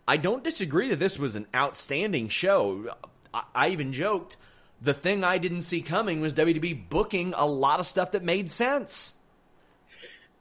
I 0.08 0.18
don't 0.18 0.44
disagree 0.44 0.90
that 0.90 1.00
this 1.00 1.20
was 1.20 1.36
an 1.36 1.48
outstanding 1.56 2.30
show. 2.30 2.90
I, 3.34 3.44
I 3.54 3.70
even 3.70 3.94
joked 3.94 4.38
the 4.82 4.94
thing 4.94 5.24
I 5.24 5.38
didn't 5.38 5.64
see 5.64 5.82
coming 5.82 6.22
was 6.22 6.34
WWE 6.34 6.90
booking 6.90 7.34
a 7.36 7.46
lot 7.46 7.80
of 7.80 7.88
stuff 7.88 8.12
that 8.12 8.24
made 8.24 8.52
sense. 8.52 9.14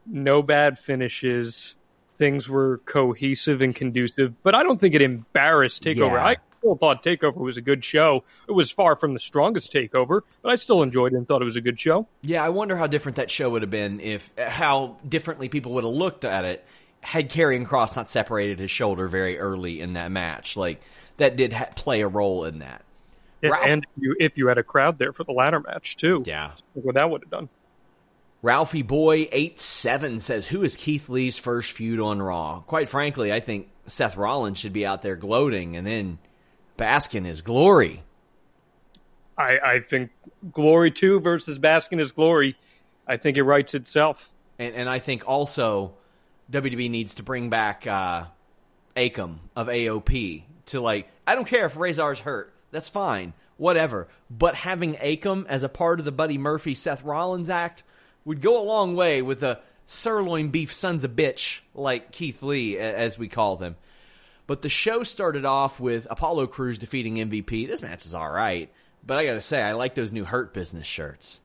No 0.05 0.43
bad 0.43 0.79
finishes. 0.79 1.75
Things 2.19 2.49
were 2.49 2.79
cohesive 2.79 3.61
and 3.61 3.75
conducive, 3.75 4.43
but 4.43 4.55
I 4.55 4.63
don't 4.63 4.81
think 4.81 4.95
it 4.95 5.03
embarrassed 5.03 5.83
Takeover. 5.83 6.13
Yeah. 6.13 6.27
I 6.27 6.37
still 6.67 6.77
thought 6.77 7.05
Takeover 7.05 7.37
was 7.37 7.57
a 7.57 7.61
good 7.61 7.85
show. 7.85 8.25
It 8.49 8.53
was 8.53 8.71
far 8.71 8.97
from 8.97 9.15
the 9.15 9.21
strongest 9.21 9.73
Takeover, 9.73 10.23
but 10.43 10.51
I 10.51 10.57
still 10.57 10.83
enjoyed 10.83 11.13
it 11.13 11.17
and 11.17 11.27
thought 11.27 11.43
it 11.43 11.45
was 11.45 11.57
a 11.57 11.61
good 11.61 11.79
show. 11.79 12.09
Yeah, 12.23 12.43
I 12.43 12.49
wonder 12.49 12.77
how 12.77 12.89
different 12.89 13.17
that 13.17 13.31
show 13.31 13.51
would 13.51 13.63
have 13.63 13.71
been 13.71 14.01
if 14.01 14.33
how 14.37 14.97
differently 15.09 15.49
people 15.49 15.73
would 15.75 15.85
have 15.85 15.93
looked 15.93 16.25
at 16.25 16.45
it 16.45 16.65
had 17.03 17.31
Karrion 17.31 17.65
Kross 17.65 17.95
not 17.95 18.11
separated 18.11 18.59
his 18.59 18.71
shoulder 18.71 19.07
very 19.07 19.39
early 19.39 19.81
in 19.81 19.93
that 19.93 20.11
match. 20.11 20.57
Like 20.57 20.83
that 21.19 21.37
did 21.37 21.53
ha- 21.53 21.69
play 21.77 22.01
a 22.01 22.09
role 22.09 22.45
in 22.45 22.59
that. 22.59 22.83
Ralph- 23.43 23.65
and 23.65 23.85
if 23.85 24.03
you, 24.03 24.17
if 24.19 24.39
you 24.39 24.49
had 24.49 24.59
a 24.59 24.65
crowd 24.65 24.99
there 24.99 25.13
for 25.13 25.23
the 25.23 25.33
ladder 25.33 25.61
match 25.61 25.97
too. 25.97 26.25
Yeah, 26.27 26.53
what 26.75 26.97
that 26.97 27.09
would 27.09 27.23
have 27.23 27.31
done. 27.31 27.49
Ralphie 28.43 28.83
Boy 28.83 29.29
eight 29.31 29.61
seven 29.61 30.19
says, 30.19 30.49
"Who 30.49 30.65
is 30.65 30.77
Keith 30.77 31.09
Lee's 31.09 31.39
first 31.39 31.73
feud 31.73 32.01
on 32.01 32.21
Raw?" 32.21 32.61
Quite 32.67 32.89
frankly, 32.89 33.33
I 33.33 33.39
think 33.41 33.71
Seth 33.87 34.17
Rollins 34.17 34.59
should 34.59 34.73
be 34.73 34.85
out 34.85 35.03
there 35.03 35.17
gloating, 35.17 35.77
and 35.77 35.87
then 35.87 36.19
bask 36.77 37.15
in 37.15 37.25
his 37.25 37.43
glory. 37.43 38.03
I, 39.39 39.59
I 39.63 39.81
think 39.81 40.11
Glory 40.53 40.91
two 40.91 41.21
versus 41.21 41.59
Bask 41.59 41.93
in 41.93 41.99
His 41.99 42.13
Glory. 42.13 42.57
I 43.07 43.17
think 43.17 43.37
it 43.37 43.43
writes 43.43 43.75
itself. 43.75 44.33
And, 44.59 44.75
and 44.75 44.89
I 44.89 44.99
think 44.99 45.29
also 45.29 45.95
WWE 46.51 46.91
needs 46.91 47.17
to 47.17 47.23
bring 47.23 47.51
back 47.51 47.87
uh, 47.87 48.25
Akam 48.97 49.39
of 49.55 49.69
AOP 49.69 50.43
to 50.67 50.81
like. 50.81 51.09
I 51.27 51.35
don't 51.35 51.47
care 51.47 51.67
if 51.67 51.77
Razor's 51.77 52.21
hurt. 52.21 52.53
That's 52.71 52.89
fine. 52.89 53.33
Whatever. 53.57 54.09
But 54.31 54.55
having 54.55 54.95
Akam 54.95 55.47
as 55.47 55.63
a 55.63 55.69
part 55.69 55.99
of 55.99 56.05
the 56.05 56.13
Buddy 56.13 56.39
Murphy 56.39 56.75
Seth 56.75 57.03
Rollins 57.03 57.51
act 57.51 57.85
would 58.25 58.41
go 58.41 58.63
a 58.63 58.65
long 58.65 58.97
way 58.97 59.23
with 59.23 59.41
the 59.41 59.61
sirloin 59.87 60.49
beef 60.49 60.73
sons 60.73 61.05
of 61.05 61.13
bitch 61.13 61.61
like 61.75 62.11
Keith 62.11 62.43
Lee, 62.43 62.77
as 62.79 63.19
we 63.19 63.29
call 63.29 63.57
them. 63.57 63.77
But 64.47 64.63
the 64.63 64.69
show 64.69 65.03
started 65.03 65.45
off 65.45 65.81
with 65.81 66.07
Apollo 66.09 66.49
Crews 66.49 66.79
defeating 66.79 67.17
MVP. 67.17 67.67
This 67.67 67.83
match 67.83 68.07
is 68.07 68.15
all 68.15 68.31
right, 68.31 68.71
but 69.05 69.19
I 69.19 69.27
got 69.27 69.35
to 69.35 69.41
say, 69.41 69.61
I 69.61 69.73
like 69.73 69.95
those 69.95 70.13
new 70.13 70.25
Hurt 70.25 70.55
Business 70.55 70.87
shirts. 70.87 71.41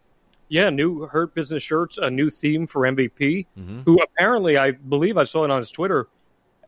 Yeah, 0.50 0.70
new 0.70 1.08
Hurt 1.08 1.34
Business 1.34 1.64
shirts, 1.64 1.98
a 1.98 2.12
new 2.12 2.30
theme 2.30 2.68
for 2.68 2.82
MVP, 2.82 3.48
mm-hmm. 3.58 3.82
who 3.86 4.02
apparently, 4.02 4.58
I 4.58 4.72
believe 4.72 5.18
I 5.18 5.24
saw 5.24 5.46
it 5.46 5.52
on 5.52 5.60
his 5.60 5.72
Twitter, 5.72 6.08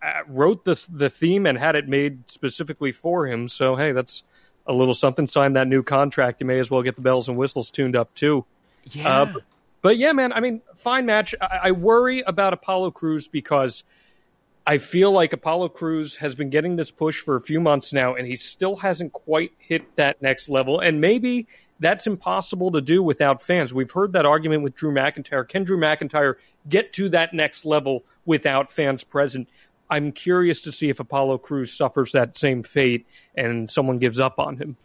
uh, 0.01 0.21
wrote 0.27 0.65
the 0.65 0.83
the 0.89 1.09
theme 1.09 1.45
and 1.45 1.57
had 1.57 1.75
it 1.75 1.87
made 1.87 2.29
specifically 2.29 2.91
for 2.91 3.27
him. 3.27 3.47
So 3.47 3.75
hey, 3.75 3.91
that's 3.91 4.23
a 4.65 4.73
little 4.73 4.93
something. 4.93 5.27
Sign 5.27 5.53
that 5.53 5.67
new 5.67 5.83
contract. 5.83 6.41
You 6.41 6.47
may 6.47 6.59
as 6.59 6.69
well 6.69 6.81
get 6.81 6.95
the 6.95 7.01
bells 7.01 7.27
and 7.27 7.37
whistles 7.37 7.71
tuned 7.71 7.95
up 7.95 8.13
too. 8.13 8.45
Yeah. 8.91 9.21
Uh, 9.21 9.25
but, 9.25 9.43
but, 9.81 9.97
yeah, 9.97 10.13
man. 10.13 10.33
I 10.33 10.39
mean, 10.39 10.61
fine 10.75 11.05
match. 11.05 11.35
I, 11.41 11.59
I 11.63 11.71
worry 11.71 12.21
about 12.21 12.53
Apollo 12.53 12.91
Crews 12.91 13.27
because 13.27 13.83
I 14.65 14.77
feel 14.77 15.11
like 15.11 15.33
Apollo 15.33 15.69
Crews 15.69 16.15
has 16.15 16.35
been 16.35 16.49
getting 16.49 16.77
this 16.77 16.89
push 16.89 17.19
for 17.19 17.35
a 17.35 17.41
few 17.41 17.59
months 17.59 17.91
now, 17.91 18.15
and 18.15 18.25
he 18.25 18.37
still 18.37 18.75
hasn't 18.77 19.11
quite 19.11 19.51
hit 19.57 19.95
that 19.97 20.21
next 20.21 20.47
level. 20.47 20.79
And 20.79 21.01
maybe 21.01 21.47
that's 21.79 22.07
impossible 22.07 22.71
to 22.71 22.81
do 22.81 23.03
without 23.03 23.41
fans. 23.41 23.73
We've 23.73 23.91
heard 23.91 24.13
that 24.13 24.25
argument 24.25 24.63
with 24.63 24.75
Drew 24.75 24.93
McIntyre. 24.93 25.47
Can 25.47 25.65
Drew 25.65 25.77
McIntyre 25.77 26.35
get 26.69 26.93
to 26.93 27.09
that 27.09 27.33
next 27.33 27.65
level 27.65 28.03
without 28.25 28.71
fans 28.71 29.03
present? 29.03 29.49
I'm 29.89 30.13
curious 30.13 30.61
to 30.61 30.71
see 30.71 30.89
if 30.89 31.01
Apollo 31.01 31.39
Crews 31.39 31.73
suffers 31.73 32.13
that 32.13 32.37
same 32.37 32.63
fate 32.63 33.05
and 33.35 33.69
someone 33.69 33.99
gives 33.99 34.19
up 34.19 34.39
on 34.39 34.57
him. 34.57 34.77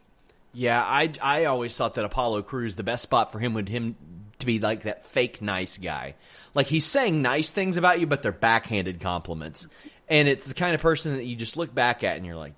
Yeah, 0.52 0.82
I, 0.82 1.12
I 1.22 1.44
always 1.44 1.76
thought 1.76 1.94
that 1.94 2.04
Apollo 2.04 2.42
Crews, 2.42 2.74
the 2.74 2.82
best 2.82 3.04
spot 3.04 3.30
for 3.30 3.38
him 3.38 3.54
would 3.54 3.68
him 3.68 3.94
to 4.38 4.46
be 4.46 4.58
like 4.58 4.82
that 4.82 5.04
fake 5.04 5.40
nice 5.40 5.78
guy. 5.78 6.14
Like 6.54 6.66
he's 6.66 6.86
saying 6.86 7.22
nice 7.22 7.50
things 7.50 7.76
about 7.76 8.00
you, 8.00 8.06
but 8.06 8.22
they're 8.22 8.32
backhanded 8.32 9.00
compliments. 9.00 9.68
And 10.08 10.28
it's 10.28 10.46
the 10.46 10.54
kind 10.54 10.74
of 10.74 10.80
person 10.80 11.14
that 11.14 11.24
you 11.24 11.36
just 11.36 11.56
look 11.56 11.74
back 11.74 12.02
at 12.02 12.16
and 12.16 12.24
you're 12.24 12.36
like, 12.36 12.54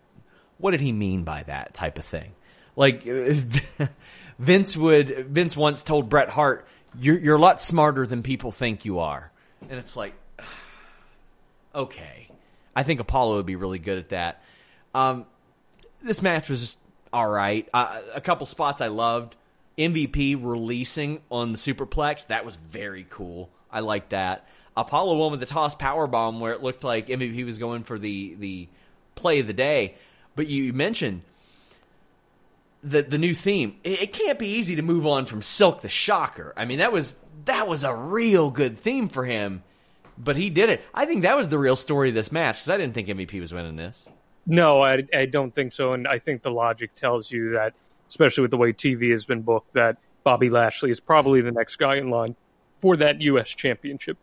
what 0.58 0.72
did 0.72 0.80
he 0.80 0.92
mean 0.92 1.24
by 1.24 1.42
that 1.44 1.74
type 1.74 1.98
of 1.98 2.04
thing? 2.04 2.32
Like 2.76 3.02
Vince 4.38 4.76
would 4.76 5.26
Vince 5.28 5.56
once 5.56 5.82
told 5.82 6.08
Bret 6.08 6.30
Hart, 6.30 6.66
"You're 6.98 7.18
you're 7.18 7.36
a 7.36 7.40
lot 7.40 7.60
smarter 7.60 8.06
than 8.06 8.22
people 8.22 8.50
think 8.50 8.84
you 8.84 9.00
are," 9.00 9.30
and 9.68 9.78
it's 9.78 9.96
like, 9.96 10.14
okay, 11.74 12.28
I 12.74 12.82
think 12.82 13.00
Apollo 13.00 13.36
would 13.36 13.46
be 13.46 13.56
really 13.56 13.78
good 13.78 13.98
at 13.98 14.08
that. 14.10 14.42
Um, 14.94 15.26
this 16.02 16.22
match 16.22 16.48
was 16.48 16.60
just 16.60 16.78
all 17.12 17.28
right. 17.28 17.68
Uh, 17.74 18.00
a 18.14 18.20
couple 18.20 18.46
spots 18.46 18.80
I 18.80 18.88
loved. 18.88 19.36
MVP 19.78 20.38
releasing 20.40 21.20
on 21.30 21.52
the 21.52 21.58
superplex 21.58 22.26
that 22.26 22.44
was 22.44 22.56
very 22.56 23.06
cool. 23.08 23.50
I 23.72 23.80
like 23.80 24.10
that. 24.10 24.46
Apollo 24.76 25.16
won 25.16 25.30
with 25.30 25.40
the 25.40 25.46
toss 25.46 25.74
power 25.74 26.06
bomb 26.06 26.40
where 26.40 26.52
it 26.52 26.62
looked 26.62 26.84
like 26.84 27.08
MVP 27.08 27.44
was 27.44 27.58
going 27.58 27.84
for 27.84 27.98
the 27.98 28.34
the 28.38 28.68
play 29.14 29.40
of 29.40 29.46
the 29.46 29.52
day. 29.52 29.96
But 30.36 30.46
you 30.46 30.72
mentioned 30.72 31.22
the 32.82 33.02
the 33.02 33.18
new 33.18 33.34
theme. 33.34 33.76
It, 33.84 34.02
it, 34.02 34.12
can't 34.12 34.38
be 34.38 34.48
easy 34.48 34.76
to 34.76 34.82
move 34.82 35.06
on 35.06 35.26
from 35.26 35.40
Silkk 35.40 35.80
the 35.80 35.88
Shocker. 35.88 36.54
I 36.56 36.64
mean, 36.64 36.78
that 36.78 36.92
was 36.92 37.16
that 37.44 37.68
was 37.68 37.84
a 37.84 37.94
real 37.94 38.50
good 38.50 38.78
theme 38.78 39.08
for 39.08 39.24
him, 39.24 39.62
but 40.16 40.36
he 40.36 40.50
did 40.50 40.70
it. 40.70 40.82
I 40.94 41.06
think 41.06 41.22
that 41.22 41.36
was 41.36 41.48
the 41.48 41.58
real 41.58 41.76
story 41.76 42.10
of 42.10 42.14
this 42.14 42.32
match 42.32 42.56
because 42.56 42.70
I 42.70 42.76
didn't 42.76 42.94
think 42.94 43.08
MVP 43.08 43.40
was 43.40 43.52
winning 43.52 43.76
this. 43.76 44.08
No, 44.46 44.82
I, 44.82 45.06
I 45.14 45.26
don't 45.26 45.54
think 45.54 45.72
so, 45.72 45.92
and 45.92 46.08
I 46.08 46.18
think 46.18 46.42
the 46.42 46.50
logic 46.50 46.94
tells 46.94 47.30
you 47.30 47.52
that, 47.52 47.74
especially 48.08 48.42
with 48.42 48.50
the 48.50 48.56
way 48.56 48.72
TV 48.72 49.12
has 49.12 49.26
been 49.26 49.42
booked, 49.42 49.74
that 49.74 49.98
Bobby 50.24 50.48
Lashley 50.48 50.90
is 50.90 50.98
probably 50.98 51.42
the 51.42 51.52
next 51.52 51.76
guy 51.76 51.96
in 51.96 52.10
line 52.10 52.34
for 52.80 52.96
that 52.96 53.20
U.S. 53.22 53.50
championship. 53.50 54.18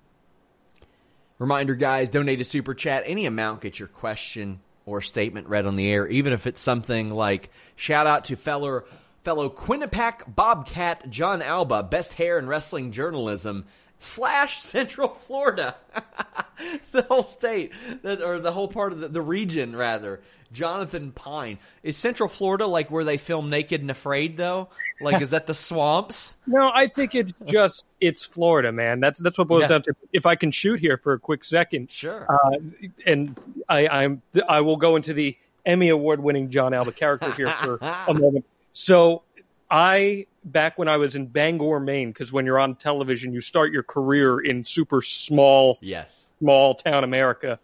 Reminder, 1.39 1.75
guys, 1.75 2.09
donate 2.09 2.41
a 2.41 2.43
super 2.43 2.73
chat. 2.73 3.03
Any 3.05 3.25
amount 3.25 3.61
gets 3.61 3.79
your 3.79 3.87
question 3.87 4.59
or 4.85 5.01
statement 5.01 5.47
read 5.47 5.65
on 5.65 5.75
the 5.75 5.89
air, 5.89 6.07
even 6.07 6.33
if 6.33 6.47
it's 6.47 6.61
something 6.61 7.09
like 7.09 7.51
shout 7.75 8.07
out 8.07 8.25
to 8.25 8.35
fellow 8.35 8.85
fellow 9.23 9.49
Quinnipiac 9.49 10.33
Bobcat 10.33 11.09
Jon 11.09 11.41
Alba, 11.41 11.83
best 11.83 12.13
hair 12.13 12.39
in 12.39 12.47
wrestling 12.47 12.91
journalism 12.91 13.65
slash 13.99 14.59
Central 14.59 15.09
Florida, 15.09 15.75
the 16.91 17.03
whole 17.03 17.23
state 17.23 17.71
or 18.03 18.39
the 18.39 18.51
whole 18.51 18.67
part 18.67 18.91
of 18.91 18.99
the, 18.99 19.07
the 19.07 19.21
region 19.21 19.75
rather. 19.75 20.21
Jonathan 20.51 21.11
Pine. 21.11 21.59
Is 21.83 21.97
Central 21.97 22.29
Florida 22.29 22.65
like 22.67 22.89
where 22.89 23.03
they 23.03 23.17
film 23.17 23.49
Naked 23.49 23.81
and 23.81 23.91
Afraid 23.91 24.37
though? 24.37 24.69
Like 25.01 25.21
is 25.21 25.31
that 25.31 25.47
the 25.47 25.53
swamps? 25.53 26.35
No, 26.47 26.71
I 26.73 26.87
think 26.87 27.13
it's 27.13 27.33
just 27.45 27.85
it's 27.99 28.23
Florida, 28.23 28.71
man. 28.71 29.01
That's 29.01 29.19
that's 29.19 29.37
what 29.37 29.49
boils 29.49 29.63
yeah. 29.63 29.67
down 29.67 29.81
to. 29.83 29.95
If 30.13 30.25
I 30.25 30.35
can 30.35 30.49
shoot 30.49 30.79
here 30.79 30.97
for 30.97 31.13
a 31.13 31.19
quick 31.19 31.43
second, 31.43 31.91
sure. 31.91 32.25
Uh, 32.29 32.57
and 33.05 33.37
I, 33.67 33.87
I'm 33.87 34.21
I 34.47 34.61
will 34.61 34.77
go 34.77 34.95
into 34.95 35.13
the 35.13 35.37
Emmy 35.65 35.89
award 35.89 36.21
winning 36.21 36.49
Jon 36.49 36.73
Alba 36.73 36.93
character 36.93 37.31
here 37.33 37.49
for 37.49 37.79
a 38.07 38.13
moment. 38.13 38.45
So 38.71 39.23
I 39.69 40.25
back 40.43 40.77
when 40.77 40.87
I 40.87 40.97
was 40.97 41.15
in 41.15 41.25
Bangor, 41.27 41.79
Maine, 41.79 42.11
because 42.11 42.31
when 42.31 42.45
you're 42.45 42.59
on 42.59 42.75
television, 42.75 43.33
you 43.33 43.41
start 43.41 43.73
your 43.73 43.81
career 43.83 44.39
in 44.39 44.63
super 44.63 45.01
small, 45.01 45.77
yes, 45.81 46.29
small 46.39 46.75
town 46.75 47.03
America. 47.03 47.59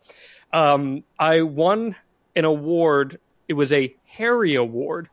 Um, 0.52 1.04
I 1.18 1.44
won 1.44 1.96
an 2.36 2.44
award. 2.46 3.20
It 3.48 3.54
was 3.54 3.72
a 3.72 3.96
Harry 4.06 4.56
Award 4.56 5.10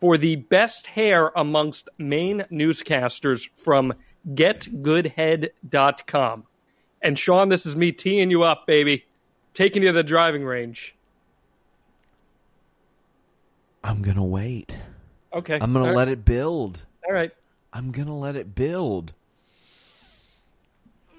for 0.00 0.18
the 0.18 0.36
best 0.36 0.86
hair 0.86 1.32
amongst 1.36 1.88
Maine 1.98 2.44
newscasters 2.50 3.48
from 3.56 3.92
GetGoodHead.com. 4.34 6.44
And 7.02 7.18
Sean, 7.18 7.48
this 7.48 7.66
is 7.66 7.74
me 7.76 7.92
teeing 7.92 8.30
you 8.30 8.44
up, 8.44 8.66
baby, 8.66 9.04
taking 9.54 9.82
you 9.82 9.88
to 9.88 9.92
the 9.92 10.02
driving 10.02 10.44
range. 10.44 10.94
I'm 13.84 14.02
gonna 14.02 14.24
wait. 14.24 14.78
Okay. 15.34 15.58
I'm 15.60 15.72
gonna 15.72 15.86
All 15.86 15.94
let 15.94 16.08
right. 16.08 16.12
it 16.12 16.24
build. 16.24 16.84
All 17.06 17.14
right. 17.14 17.32
I'm 17.72 17.90
gonna 17.90 18.16
let 18.16 18.36
it 18.36 18.54
build. 18.54 19.14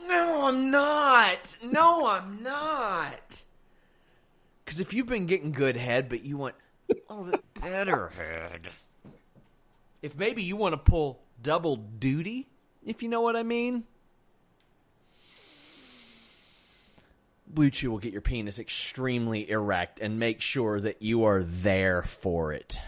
No, 0.08 0.46
I'm 0.46 0.70
not. 0.70 1.58
No, 1.64 2.08
I'm 2.08 2.44
not. 2.44 3.44
Because 4.64 4.80
if 4.80 4.94
you've 4.94 5.08
been 5.08 5.26
getting 5.26 5.52
good 5.52 5.76
head, 5.76 6.10
but 6.10 6.24
you 6.24 6.38
want 6.38 6.56
a 7.10 7.16
little 7.16 7.32
bit 7.32 7.42
better 7.62 8.10
head, 8.10 8.70
if 10.02 10.16
maybe 10.18 10.44
you 10.44 10.56
want 10.56 10.74
to 10.74 10.78
pull 10.78 11.22
double 11.42 11.78
duty, 11.78 12.48
if 12.86 13.02
you 13.02 13.10
know 13.10 13.22
what 13.22 13.36
I 13.36 13.44
mean, 13.44 13.86
Blue 17.48 17.70
Chew 17.70 17.92
will 17.92 18.00
get 18.00 18.12
your 18.12 18.22
penis 18.22 18.60
extremely 18.60 19.50
erect 19.50 20.00
and 20.00 20.20
make 20.20 20.42
sure 20.42 20.80
that 20.82 21.02
you 21.02 21.24
are 21.24 21.44
there 21.44 22.02
for 22.02 22.52
it. 22.52 22.80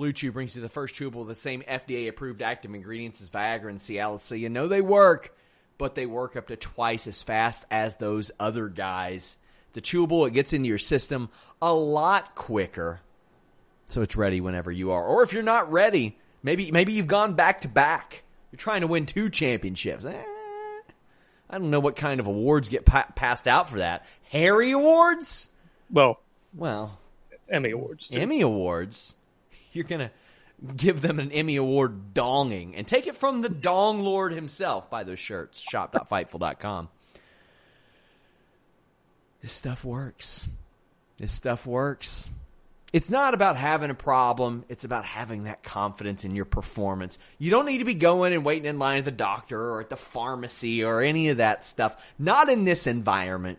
Blue 0.00 0.14
Chew 0.14 0.32
brings 0.32 0.56
you 0.56 0.62
the 0.62 0.70
first 0.70 0.94
chewable 0.94 1.16
with 1.16 1.28
the 1.28 1.34
same 1.34 1.62
FDA 1.62 2.08
approved 2.08 2.40
active 2.40 2.74
ingredients 2.74 3.20
as 3.20 3.28
Viagra 3.28 3.68
and 3.68 3.78
Cialis. 3.78 4.20
So 4.20 4.34
You 4.34 4.48
know 4.48 4.66
they 4.66 4.80
work, 4.80 5.36
but 5.76 5.94
they 5.94 6.06
work 6.06 6.36
up 6.36 6.46
to 6.46 6.56
twice 6.56 7.06
as 7.06 7.22
fast 7.22 7.66
as 7.70 7.96
those 7.96 8.30
other 8.40 8.68
guys 8.68 9.36
the 9.72 9.80
chewable, 9.80 10.26
it 10.26 10.32
gets 10.32 10.52
into 10.52 10.68
your 10.68 10.78
system 10.78 11.28
a 11.60 11.72
lot 11.72 12.34
quicker. 12.34 13.00
So 13.88 14.02
it's 14.02 14.16
ready 14.16 14.40
whenever 14.40 14.72
you 14.72 14.92
are. 14.92 15.04
Or 15.04 15.22
if 15.22 15.32
you're 15.32 15.42
not 15.42 15.70
ready, 15.70 16.16
maybe 16.42 16.70
maybe 16.70 16.92
you've 16.92 17.06
gone 17.06 17.34
back 17.34 17.60
to 17.60 17.68
back. 17.68 18.22
You're 18.50 18.58
trying 18.58 18.80
to 18.80 18.86
win 18.86 19.06
two 19.06 19.30
championships. 19.30 20.04
Eh, 20.04 20.22
I 21.48 21.58
don't 21.58 21.70
know 21.70 21.80
what 21.80 21.94
kind 21.94 22.20
of 22.20 22.26
awards 22.26 22.68
get 22.68 22.84
pa- 22.84 23.08
passed 23.14 23.46
out 23.46 23.68
for 23.68 23.78
that. 23.78 24.06
Harry 24.30 24.70
Awards? 24.70 25.50
Well, 25.90 26.20
well, 26.54 26.98
Emmy 27.48 27.72
Awards. 27.72 28.08
Too. 28.08 28.18
Emmy 28.18 28.40
Awards. 28.40 29.14
You're 29.72 29.84
going 29.84 30.00
to 30.00 30.10
give 30.76 31.00
them 31.00 31.18
an 31.18 31.32
Emmy 31.32 31.56
Award 31.56 32.14
donging 32.14 32.74
and 32.76 32.86
take 32.86 33.06
it 33.06 33.16
from 33.16 33.42
the 33.42 33.48
Dong 33.48 34.02
Lord 34.02 34.32
himself. 34.32 34.90
Buy 34.90 35.04
those 35.04 35.18
shirts. 35.18 35.60
Shop.fightful.com. 35.60 36.88
This 39.42 39.52
stuff 39.52 39.84
works. 39.84 40.46
This 41.16 41.32
stuff 41.32 41.66
works. 41.66 42.30
It's 42.92 43.08
not 43.08 43.34
about 43.34 43.56
having 43.56 43.90
a 43.90 43.94
problem. 43.94 44.64
It's 44.68 44.84
about 44.84 45.04
having 45.04 45.44
that 45.44 45.62
confidence 45.62 46.24
in 46.24 46.34
your 46.34 46.44
performance. 46.44 47.18
You 47.38 47.50
don't 47.50 47.66
need 47.66 47.78
to 47.78 47.84
be 47.84 47.94
going 47.94 48.32
and 48.32 48.44
waiting 48.44 48.66
in 48.66 48.78
line 48.78 48.98
at 48.98 49.04
the 49.04 49.12
doctor 49.12 49.60
or 49.60 49.80
at 49.80 49.90
the 49.90 49.96
pharmacy 49.96 50.82
or 50.82 51.00
any 51.00 51.28
of 51.28 51.36
that 51.36 51.64
stuff. 51.64 52.14
Not 52.18 52.50
in 52.50 52.64
this 52.64 52.86
environment. 52.86 53.58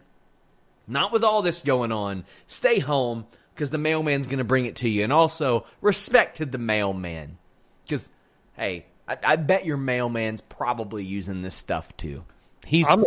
Not 0.86 1.13
with 1.13 1.24
all 1.24 1.41
this 1.41 1.63
going 1.63 1.91
on. 1.91 2.25
Stay 2.48 2.80
home 2.80 3.25
because 3.53 3.70
the 3.70 3.77
mailman's 3.77 4.27
going 4.27 4.39
to 4.39 4.43
bring 4.43 4.65
it 4.65 4.77
to 4.77 4.89
you. 4.89 5.03
And 5.03 5.13
also, 5.13 5.65
respect 5.81 6.38
to 6.38 6.46
the 6.46 6.58
mailman. 6.58 7.38
Because, 7.84 8.10
hey, 8.53 8.86
I, 9.08 9.17
I, 9.24 9.36
bet 9.36 9.65
your 9.65 9.77
mailman's 9.77 10.41
probably 10.41 11.03
using 11.03 11.41
this 11.41 11.55
stuff 11.55 11.96
too. 11.98 12.24
He's. 12.65 12.89
I'm, 12.89 13.05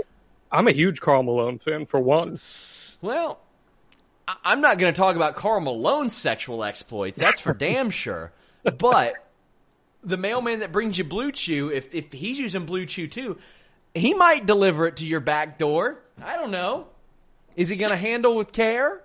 I'm 0.51 0.69
a 0.69 0.73
huge 0.73 1.01
Karl 1.01 1.23
Malone 1.23 1.59
fan, 1.59 1.87
for 1.87 1.99
one. 2.01 2.41
Well, 3.01 3.41
I'm 4.45 4.61
not 4.61 4.79
going 4.79 4.93
to 4.93 4.99
talk 4.99 5.17
about 5.17 5.37
Karl 5.37 5.61
Malone's 5.61 6.15
sexual 6.15 6.65
exploits. 6.65 7.19
That's 7.19 7.41
for 7.41 7.53
damn 7.53 7.91
sure. 7.91 8.33
But 8.79 9.15
the 10.03 10.17
mailman 10.17 10.61
that 10.61 10.73
brings 10.73 10.97
you 10.97 11.05
Blue 11.05 11.33
Chew, 11.33 11.71
if 11.71 11.95
if 11.95 12.13
he's 12.13 12.39
using 12.39 12.67
Blue 12.67 12.87
Chew 12.87 13.09
too, 13.09 13.39
he 13.95 14.15
might 14.15 14.47
deliver 14.47 14.87
it 14.87 14.97
to 14.97 15.07
your 15.07 15.21
back 15.21 15.59
door. 15.59 15.99
I 16.23 16.37
don't 16.37 16.51
know. 16.51 16.89
Is 17.57 17.69
he 17.69 17.77
going 17.77 17.91
to 17.91 17.97
handle 17.97 18.35
with 18.35 18.53
care? 18.53 19.04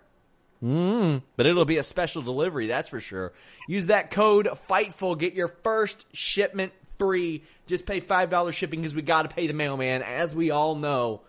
Mm, 0.63 1.21
but 1.37 1.45
it'll 1.45 1.65
be 1.65 1.77
a 1.77 1.83
special 1.83 2.21
delivery, 2.21 2.67
that's 2.67 2.89
for 2.89 2.99
sure. 2.99 3.31
Use 3.67 3.85
that 3.87 4.11
code 4.11 4.47
FIGHTFUL, 4.47 5.17
get 5.17 5.33
your 5.33 5.47
first 5.47 6.05
shipment 6.13 6.73
free. 6.97 7.43
Just 7.65 7.85
pay 7.85 8.01
$5 8.01 8.53
shipping 8.53 8.81
because 8.81 8.93
we 8.93 9.01
got 9.01 9.23
to 9.23 9.33
pay 9.33 9.47
the 9.47 9.53
mailman. 9.53 10.03
As 10.03 10.35
we 10.35 10.51
all 10.51 10.75
know, 10.75 11.21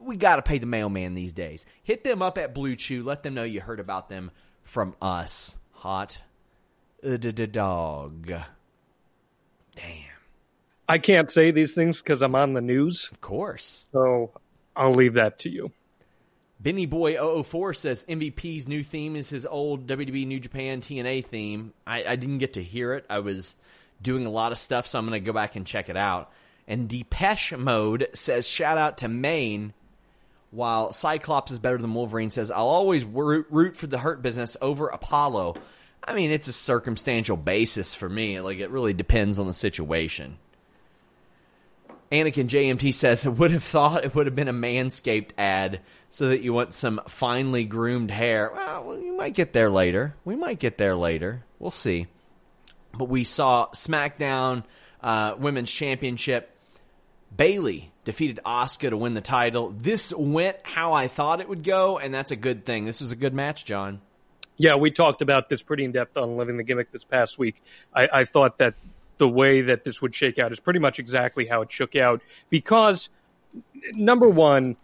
we 0.00 0.16
got 0.16 0.36
to 0.36 0.42
pay 0.42 0.58
the 0.58 0.66
mailman 0.66 1.14
these 1.14 1.32
days. 1.32 1.66
Hit 1.82 2.04
them 2.04 2.22
up 2.22 2.38
at 2.38 2.54
Blue 2.54 2.76
Chew. 2.76 3.02
Let 3.02 3.22
them 3.22 3.34
know 3.34 3.42
you 3.42 3.60
heard 3.60 3.80
about 3.80 4.08
them 4.08 4.30
from 4.62 4.94
us. 5.02 5.56
Hot 5.72 6.18
dog. 7.02 8.32
Damn. 9.76 10.04
I 10.88 10.98
can't 10.98 11.30
say 11.30 11.50
these 11.50 11.72
things 11.72 11.98
because 11.98 12.22
I'm 12.22 12.34
on 12.34 12.52
the 12.52 12.60
news. 12.60 13.08
Of 13.12 13.20
course. 13.20 13.86
So 13.92 14.32
I'll 14.76 14.94
leave 14.94 15.14
that 15.14 15.40
to 15.40 15.50
you. 15.50 15.72
Benny 16.60 16.84
Boy 16.84 17.16
004 17.42 17.72
says 17.72 18.04
MVP's 18.06 18.68
new 18.68 18.84
theme 18.84 19.16
is 19.16 19.30
his 19.30 19.46
old 19.46 19.86
WWE 19.86 20.26
New 20.26 20.40
Japan 20.40 20.82
TNA 20.82 21.24
theme. 21.24 21.72
I, 21.86 22.04
I 22.04 22.16
didn't 22.16 22.38
get 22.38 22.54
to 22.54 22.62
hear 22.62 22.92
it. 22.92 23.06
I 23.08 23.20
was 23.20 23.56
doing 24.02 24.26
a 24.26 24.30
lot 24.30 24.52
of 24.52 24.58
stuff, 24.58 24.86
so 24.86 24.98
I'm 24.98 25.06
going 25.06 25.20
to 25.22 25.26
go 25.26 25.32
back 25.32 25.56
and 25.56 25.66
check 25.66 25.88
it 25.88 25.96
out. 25.96 26.30
And 26.68 26.86
Depeche 26.86 27.56
Mode 27.56 28.08
says 28.12 28.46
shout 28.46 28.76
out 28.76 28.98
to 28.98 29.08
Maine 29.08 29.72
while 30.50 30.92
Cyclops 30.92 31.50
is 31.50 31.58
better 31.58 31.78
than 31.78 31.94
Wolverine 31.94 32.30
says, 32.30 32.50
I'll 32.50 32.68
always 32.68 33.04
root 33.04 33.76
for 33.76 33.86
the 33.86 33.98
Hurt 33.98 34.20
Business 34.20 34.56
over 34.60 34.88
Apollo. 34.88 35.56
I 36.04 36.14
mean, 36.14 36.30
it's 36.30 36.48
a 36.48 36.52
circumstantial 36.52 37.36
basis 37.36 37.94
for 37.94 38.08
me. 38.08 38.40
Like, 38.40 38.58
it 38.58 38.70
really 38.70 38.92
depends 38.92 39.38
on 39.38 39.46
the 39.46 39.54
situation. 39.54 40.38
Anakin 42.10 42.48
JMT 42.48 42.92
says, 42.92 43.24
I 43.24 43.30
would 43.30 43.52
have 43.52 43.62
thought 43.62 44.04
it 44.04 44.14
would 44.14 44.26
have 44.26 44.34
been 44.34 44.48
a 44.48 44.52
Manscaped 44.52 45.30
ad 45.38 45.80
so 46.10 46.28
that 46.28 46.42
you 46.42 46.52
want 46.52 46.74
some 46.74 47.00
finely 47.06 47.64
groomed 47.64 48.10
hair. 48.10 48.50
Well, 48.52 48.98
you 48.98 49.16
might 49.16 49.32
get 49.32 49.52
there 49.52 49.70
later. 49.70 50.16
We 50.24 50.36
might 50.36 50.58
get 50.58 50.76
there 50.76 50.96
later. 50.96 51.44
We'll 51.58 51.70
see. 51.70 52.08
But 52.92 53.08
we 53.08 53.22
saw 53.22 53.68
SmackDown 53.68 54.64
uh, 55.00 55.36
Women's 55.38 55.70
Championship. 55.70 56.54
Bayley 57.34 57.92
defeated 58.04 58.40
Asuka 58.44 58.90
to 58.90 58.96
win 58.96 59.14
the 59.14 59.20
title. 59.20 59.72
This 59.78 60.12
went 60.12 60.56
how 60.64 60.94
I 60.94 61.06
thought 61.06 61.40
it 61.40 61.48
would 61.48 61.62
go, 61.62 61.98
and 61.98 62.12
that's 62.12 62.32
a 62.32 62.36
good 62.36 62.66
thing. 62.66 62.86
This 62.86 63.00
was 63.00 63.12
a 63.12 63.16
good 63.16 63.32
match, 63.32 63.64
John. 63.64 64.00
Yeah, 64.56 64.74
we 64.74 64.90
talked 64.90 65.22
about 65.22 65.48
this 65.48 65.62
pretty 65.62 65.84
in 65.84 65.92
depth 65.92 66.16
on 66.16 66.36
Living 66.36 66.56
the 66.56 66.64
Gimmick 66.64 66.90
this 66.90 67.04
past 67.04 67.38
week. 67.38 67.62
I, 67.94 68.08
I 68.12 68.24
thought 68.24 68.58
that 68.58 68.74
the 69.18 69.28
way 69.28 69.60
that 69.60 69.84
this 69.84 70.02
would 70.02 70.14
shake 70.14 70.38
out 70.40 70.50
is 70.50 70.58
pretty 70.58 70.80
much 70.80 70.98
exactly 70.98 71.46
how 71.46 71.62
it 71.62 71.70
shook 71.70 71.94
out 71.94 72.20
because, 72.50 73.10
number 73.94 74.28
one, 74.28 74.76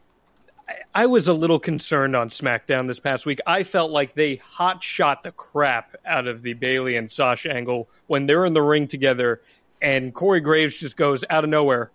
I 0.94 1.06
was 1.06 1.28
a 1.28 1.32
little 1.32 1.58
concerned 1.58 2.16
on 2.16 2.28
SmackDown 2.28 2.88
this 2.88 2.98
past 2.98 3.26
week. 3.26 3.40
I 3.46 3.62
felt 3.62 3.90
like 3.90 4.14
they 4.14 4.36
hot 4.36 4.82
shot 4.82 5.22
the 5.22 5.32
crap 5.32 5.94
out 6.04 6.26
of 6.26 6.42
the 6.42 6.54
Bayley 6.54 6.96
and 6.96 7.10
Sasha 7.10 7.54
angle 7.54 7.88
when 8.08 8.26
they're 8.26 8.44
in 8.44 8.54
the 8.54 8.62
ring 8.62 8.88
together, 8.88 9.42
and 9.80 10.14
Corey 10.14 10.40
Graves 10.40 10.76
just 10.76 10.96
goes 10.96 11.24
out 11.30 11.44
of 11.44 11.50
nowhere. 11.50 11.90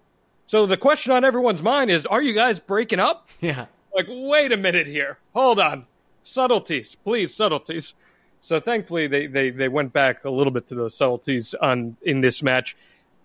So 0.47 0.65
the 0.65 0.77
question 0.77 1.11
on 1.13 1.23
everyone's 1.23 1.63
mind 1.63 1.91
is, 1.91 2.05
are 2.05 2.21
you 2.21 2.33
guys 2.33 2.59
breaking 2.59 2.99
up? 2.99 3.29
Yeah. 3.41 3.65
Like, 3.93 4.05
wait 4.07 4.53
a 4.53 4.57
minute 4.57 4.87
here. 4.87 5.17
Hold 5.33 5.59
on. 5.59 5.85
Subtleties, 6.23 6.95
please, 6.95 7.33
subtleties. 7.33 7.93
So 8.39 8.59
thankfully 8.59 9.07
they, 9.07 9.27
they, 9.27 9.49
they 9.49 9.67
went 9.67 9.91
back 9.91 10.23
a 10.23 10.29
little 10.29 10.51
bit 10.51 10.67
to 10.69 10.75
those 10.75 10.95
subtleties 10.95 11.53
on 11.55 11.97
in 12.03 12.21
this 12.21 12.41
match. 12.41 12.77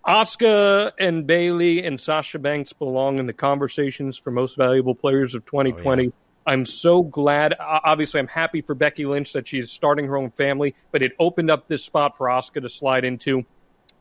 Asuka 0.06 0.92
and 0.98 1.26
Bayley 1.26 1.82
and 1.84 2.00
Sasha 2.00 2.38
Banks 2.38 2.72
belong 2.72 3.18
in 3.18 3.26
the 3.26 3.32
conversations 3.32 4.16
for 4.16 4.30
most 4.30 4.56
valuable 4.56 4.94
players 4.94 5.34
of 5.34 5.44
2020. 5.46 6.02
Oh, 6.02 6.04
yeah. 6.04 6.10
I'm 6.46 6.64
so 6.64 7.02
glad. 7.02 7.56
Obviously, 7.58 8.20
I'm 8.20 8.28
happy 8.28 8.60
for 8.60 8.76
Becky 8.76 9.04
Lynch 9.04 9.32
that 9.32 9.48
she's 9.48 9.72
starting 9.72 10.06
her 10.06 10.16
own 10.16 10.30
family, 10.30 10.76
but 10.92 11.02
it 11.02 11.12
opened 11.18 11.50
up 11.50 11.66
this 11.66 11.84
spot 11.84 12.16
for 12.16 12.28
Asuka 12.28 12.62
to 12.62 12.68
slide 12.68 13.04
into, 13.04 13.44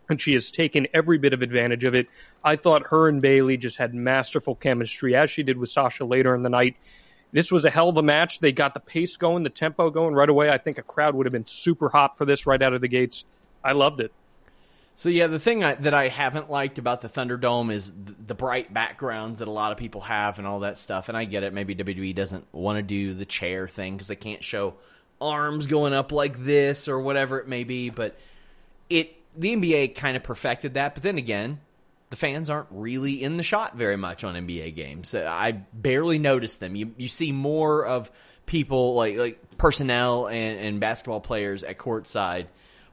and 0.07 0.21
she 0.21 0.33
has 0.33 0.51
taken 0.51 0.85
every 0.93 1.17
bit 1.17 1.33
of 1.33 1.41
advantage 1.41 1.83
of 1.85 1.95
it. 1.95 2.07
I 2.43 2.55
thought 2.55 2.83
her 2.87 3.07
and 3.07 3.19
Bayley 3.19 3.57
just 3.57 3.77
had 3.77 3.95
masterful 3.95 4.53
chemistry, 4.53 5.15
as 5.15 5.31
she 5.31 5.41
did 5.41 5.57
with 5.57 5.71
Sasha 5.71 6.05
later 6.05 6.35
in 6.35 6.43
the 6.43 6.49
night. 6.49 6.75
This 7.31 7.51
was 7.51 7.65
a 7.65 7.71
hell 7.71 7.89
of 7.89 7.97
a 7.97 8.03
match. 8.03 8.39
They 8.39 8.51
got 8.51 8.75
the 8.75 8.79
pace 8.79 9.17
going, 9.17 9.41
the 9.41 9.49
tempo 9.49 9.89
going 9.89 10.13
right 10.13 10.29
away. 10.29 10.51
I 10.51 10.59
think 10.59 10.77
a 10.77 10.83
crowd 10.83 11.15
would 11.15 11.25
have 11.25 11.33
been 11.33 11.47
super 11.47 11.89
hot 11.89 12.15
for 12.15 12.25
this 12.25 12.45
right 12.45 12.61
out 12.61 12.73
of 12.73 12.81
the 12.81 12.87
gates. 12.87 13.25
I 13.63 13.71
loved 13.71 14.01
it. 14.01 14.11
So 14.97 15.10
yeah, 15.10 15.27
the 15.27 15.39
thing 15.39 15.63
I, 15.63 15.75
that 15.75 15.93
I 15.93 16.08
haven't 16.08 16.49
liked 16.49 16.77
about 16.77 17.01
the 17.01 17.10
Thunderdome 17.10 17.71
is 17.71 17.91
the, 17.91 18.15
the, 18.27 18.36
bright 18.36 18.73
backgrounds 18.73 19.39
that 19.39 19.47
a 19.49 19.51
lot 19.51 19.73
of 19.73 19.77
people 19.77 20.01
have 20.01 20.38
and 20.38 20.47
all 20.47 20.62
that 20.62 20.77
stuff. 20.77 21.10
And 21.10 21.17
I 21.17 21.25
get 21.25 21.43
it. 21.43 21.53
Maybe 21.53 21.75
WWE 21.75 22.15
doesn't 22.15 22.45
want 22.53 22.77
to 22.77 22.81
do 22.81 23.13
the 23.13 23.25
chair 23.25 23.67
thing 23.67 23.93
because 23.93 24.08
they 24.08 24.15
can't 24.15 24.43
show 24.43 24.75
arms 25.19 25.67
going 25.67 25.93
up 25.93 26.12
like 26.13 26.43
this 26.43 26.88
or 26.88 26.99
whatever 26.99 27.39
it 27.39 27.47
may 27.47 27.65
be. 27.65 27.89
But 27.89 28.17
it 28.89 29.15
the 29.38 29.55
NBA 29.55 29.95
kind 29.95 30.15
of 30.15 30.23
perfected 30.23 30.75
that. 30.75 30.93
But 30.93 31.03
then 31.03 31.17
again, 31.17 31.60
the 32.10 32.15
fans 32.15 32.49
aren't 32.49 32.67
really 32.71 33.21
in 33.21 33.36
the 33.36 33.43
shot 33.43 33.75
very 33.75 33.97
much 33.97 34.23
on 34.23 34.36
NBA 34.36 34.75
games. 34.75 35.13
I 35.13 35.51
barely 35.73 36.19
notice 36.19 36.58
them. 36.58 36.75
You 36.75 36.93
you 36.97 37.10
see 37.10 37.34
more 37.34 37.86
of 37.86 38.10
people 38.45 38.95
like 38.95 39.17
like 39.17 39.58
personnel 39.58 40.27
and, 40.27 40.60
and 40.60 40.79
basketball 40.79 41.19
players 41.19 41.63
at 41.63 41.77
courtside, 41.77 42.47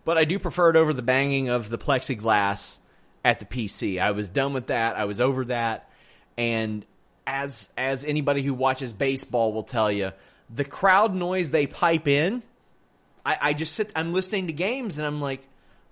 but 0.04 0.18
I 0.18 0.24
do 0.24 0.38
prefer 0.38 0.70
it 0.70 0.76
over 0.76 0.92
the 0.92 1.02
banging 1.02 1.48
of 1.48 1.68
the 1.68 1.78
plexiglass 1.78 2.78
at 3.24 3.40
the 3.40 3.46
PC. 3.46 4.00
I 4.00 4.12
was 4.12 4.30
done 4.30 4.52
with 4.52 4.68
that. 4.68 4.96
I 4.96 5.04
was 5.04 5.20
over 5.20 5.44
that, 5.46 5.90
and 6.36 6.84
as 7.26 7.68
as 7.76 8.04
anybody 8.04 8.42
who 8.42 8.54
watches 8.54 8.92
baseball 8.92 9.52
will 9.52 9.62
tell 9.62 9.90
you, 9.90 10.12
the 10.54 10.64
crowd 10.64 11.14
noise 11.14 11.50
they 11.50 11.66
pipe 11.66 12.08
in. 12.08 12.42
I, 13.24 13.38
I 13.40 13.52
just 13.52 13.74
sit. 13.74 13.90
I'm 13.94 14.12
listening 14.12 14.48
to 14.48 14.52
games, 14.52 14.98
and 14.98 15.06
I'm 15.06 15.20
like, 15.20 15.46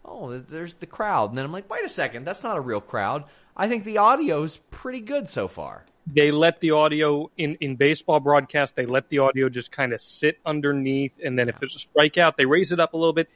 oh, 0.05 0.39
there's 0.39 0.75
the 0.75 0.87
crowd. 0.87 1.31
And 1.31 1.39
then 1.39 1.45
I'm 1.45 1.53
like, 1.53 1.71
wait 1.71 1.85
a 1.85 1.89
second, 1.89 2.25
that's 2.25 2.43
not 2.43 2.57
a 2.57 2.61
real 2.61 2.81
crowd. 2.81 3.25
I 3.57 3.69
think 3.69 3.85
the 3.85 3.99
audio 3.99 4.43
is 4.43 4.57
pretty 4.71 5.01
good 5.01 5.29
so 5.29 5.49
far. 5.49 5.85
They 6.07 6.31
let 6.31 6.61
the 6.61 6.73
audio 6.73 7.31
in, 7.37 7.57
in 7.61 7.77
baseball 7.77 8.21
broadcast, 8.21 8.75
they 8.75 8.87
let 8.87 9.09
the 9.11 9.19
audio 9.19 9.49
just 9.49 9.71
kind 9.71 9.93
of 9.93 10.01
sit 10.01 10.39
underneath. 10.45 11.19
And 11.23 11.39
then 11.39 11.49
if 11.49 11.59
there's 11.59 11.77
a 11.77 11.79
strikeout, 11.79 12.37
they 12.37 12.47
raise 12.47 12.73
it 12.73 12.81
up 12.81 12.95
a 12.95 12.97
little 12.97 13.13
bit. 13.13 13.29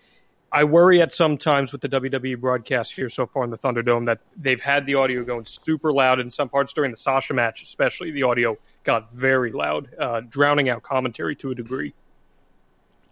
I 0.54 0.62
worry 0.62 1.02
at 1.02 1.12
some 1.12 1.36
times 1.36 1.72
with 1.72 1.80
the 1.80 1.88
WWE 1.88 2.38
broadcast 2.38 2.92
here 2.92 3.08
so 3.10 3.26
far 3.26 3.42
in 3.42 3.50
the 3.50 3.58
Thunderdome 3.58 4.06
that 4.06 4.20
they've 4.40 4.62
had 4.62 4.86
the 4.86 4.94
audio 4.94 5.24
going 5.24 5.46
super 5.46 5.92
loud 5.92 6.20
in 6.20 6.30
some 6.30 6.48
parts 6.48 6.72
during 6.72 6.92
the 6.92 6.96
Sasha 6.96 7.34
match, 7.34 7.64
especially 7.64 8.12
the 8.12 8.22
audio 8.22 8.56
got 8.84 9.12
very 9.12 9.50
loud, 9.50 9.88
uh, 9.98 10.20
drowning 10.20 10.68
out 10.68 10.84
commentary 10.84 11.34
to 11.36 11.50
a 11.50 11.56
degree. 11.56 11.92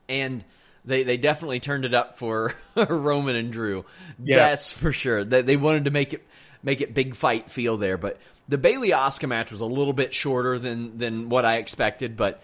And 0.08 0.44
they 0.84 1.02
they 1.02 1.16
definitely 1.16 1.58
turned 1.58 1.84
it 1.84 1.94
up 1.94 2.16
for 2.16 2.54
Roman 2.76 3.34
and 3.34 3.52
Drew. 3.52 3.84
Yes. 4.22 4.38
That's 4.38 4.72
for 4.72 4.92
sure. 4.92 5.24
They, 5.24 5.42
they 5.42 5.56
wanted 5.56 5.86
to 5.86 5.90
make 5.90 6.12
it 6.12 6.24
make 6.62 6.80
it 6.80 6.94
big 6.94 7.16
fight 7.16 7.50
feel 7.50 7.76
there, 7.76 7.98
but 7.98 8.20
the 8.48 8.58
Bayley 8.58 8.90
Asuka 8.90 9.28
match 9.28 9.50
was 9.50 9.60
a 9.60 9.66
little 9.66 9.92
bit 9.92 10.14
shorter 10.14 10.60
than 10.60 10.96
than 10.96 11.28
what 11.28 11.44
I 11.44 11.56
expected, 11.56 12.16
but 12.16 12.40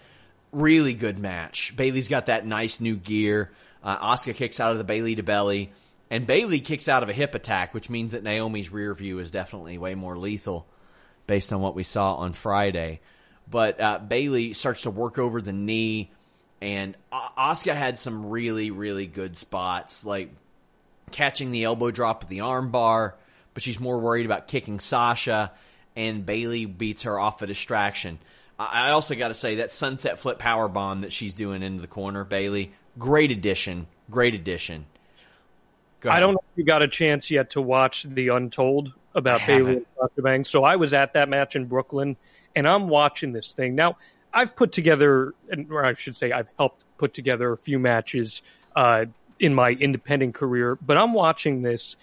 really 0.51 0.93
good 0.93 1.19
match. 1.19 1.73
Bayley's 1.77 2.09
got 2.09 2.25
that 2.25 2.45
nice 2.45 2.81
new 2.81 2.97
gear. 2.97 3.49
Uh, 3.83 4.13
Asuka 4.15 4.35
kicks 4.35 4.59
out 4.59 4.71
of 4.71 4.77
the 4.77 4.83
Bayley 4.83 5.15
to 5.15 5.23
belly, 5.23 5.71
and 6.09 6.27
Bayley 6.27 6.59
kicks 6.59 6.87
out 6.87 7.03
of 7.03 7.09
a 7.09 7.13
hip 7.13 7.35
attack, 7.35 7.73
which 7.73 7.89
means 7.89 8.11
that 8.11 8.23
Naomi's 8.23 8.71
rear 8.71 8.93
view 8.93 9.19
is 9.19 9.31
definitely 9.31 9.77
way 9.77 9.95
more 9.95 10.17
lethal, 10.17 10.67
based 11.27 11.53
on 11.53 11.61
what 11.61 11.75
we 11.75 11.83
saw 11.83 12.15
on 12.15 12.33
Friday. 12.33 12.99
But 13.49 13.79
uh, 13.79 13.99
Bayley 13.99 14.53
starts 14.53 14.83
to 14.83 14.91
work 14.91 15.17
over 15.17 15.41
the 15.41 15.53
knee 15.53 16.11
and 16.61 16.95
Asuka 17.11 17.75
had 17.75 17.97
some 17.97 18.29
really, 18.29 18.71
really 18.71 19.07
good 19.07 19.37
spots, 19.37 20.05
like 20.05 20.31
catching 21.11 21.51
the 21.51 21.63
elbow 21.63 21.91
drop 21.91 22.21
with 22.21 22.29
the 22.29 22.39
armbar, 22.39 23.13
but 23.53 23.63
she's 23.63 23.79
more 23.79 23.99
worried 23.99 24.25
about 24.25 24.47
kicking 24.47 24.79
Sasha, 24.79 25.51
and 25.95 26.25
Bayley 26.25 26.65
beats 26.65 27.03
her 27.03 27.17
off 27.17 27.41
a 27.41 27.47
distraction. 27.47 28.19
I 28.57 28.89
also 28.89 29.15
got 29.15 29.29
to 29.29 29.33
say 29.33 29.55
that 29.55 29.71
sunset 29.71 30.19
flip 30.19 30.37
power 30.37 30.67
bomb 30.67 31.01
that 31.01 31.13
she's 31.13 31.33
doing 31.33 31.63
into 31.63 31.81
the 31.81 31.87
corner, 31.87 32.25
Bayley, 32.25 32.73
great 32.99 33.31
addition. 33.31 33.87
Great 34.11 34.35
addition. 34.35 34.85
I 36.07 36.19
don't 36.19 36.33
know 36.33 36.41
if 36.51 36.57
you 36.57 36.63
got 36.63 36.81
a 36.81 36.87
chance 36.87 37.29
yet 37.29 37.51
to 37.51 37.61
watch 37.61 38.03
The 38.03 38.29
Untold 38.29 38.93
about 39.15 39.45
Bayley 39.45 39.77
and 39.77 39.85
Sasha 39.99 40.21
Banks. 40.21 40.49
So 40.49 40.63
I 40.63 40.75
was 40.77 40.93
at 40.93 41.13
that 41.13 41.27
match 41.27 41.55
in 41.55 41.65
Brooklyn, 41.65 42.15
and 42.55 42.67
I'm 42.67 42.87
watching 42.87 43.33
this 43.33 43.51
thing 43.51 43.75
now. 43.75 43.97
I've 44.33 44.55
put 44.55 44.71
together, 44.71 45.33
or 45.69 45.83
I 45.83 45.93
should 45.95 46.15
say, 46.15 46.31
I've 46.31 46.47
helped 46.57 46.85
put 46.97 47.13
together 47.13 47.51
a 47.51 47.57
few 47.57 47.79
matches 47.79 48.41
uh, 48.75 49.05
in 49.39 49.53
my 49.53 49.71
independent 49.71 50.35
career. 50.35 50.77
But 50.81 50.97
I'm 50.97 51.13
watching 51.13 51.63
this, 51.63 51.95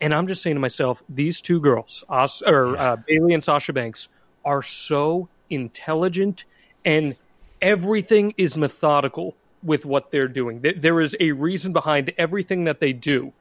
and 0.00 0.14
I'm 0.14 0.28
just 0.28 0.42
saying 0.42 0.56
to 0.56 0.60
myself, 0.60 1.02
these 1.08 1.40
two 1.40 1.60
girls, 1.60 2.04
Os- 2.08 2.42
or 2.42 2.76
uh, 2.76 2.96
Bayley 2.96 3.34
and 3.34 3.42
Sasha 3.42 3.72
Banks, 3.72 4.08
are 4.44 4.62
so 4.62 5.28
intelligent, 5.50 6.44
and 6.84 7.16
everything 7.60 8.34
is 8.38 8.56
methodical 8.56 9.34
with 9.62 9.84
what 9.84 10.10
they're 10.10 10.28
doing. 10.28 10.60
There- 10.60 10.72
There 10.72 11.00
is 11.00 11.16
a 11.20 11.32
reason 11.32 11.72
behind 11.72 12.12
everything 12.18 12.64
that 12.64 12.80
they 12.80 12.92
do 12.92 13.32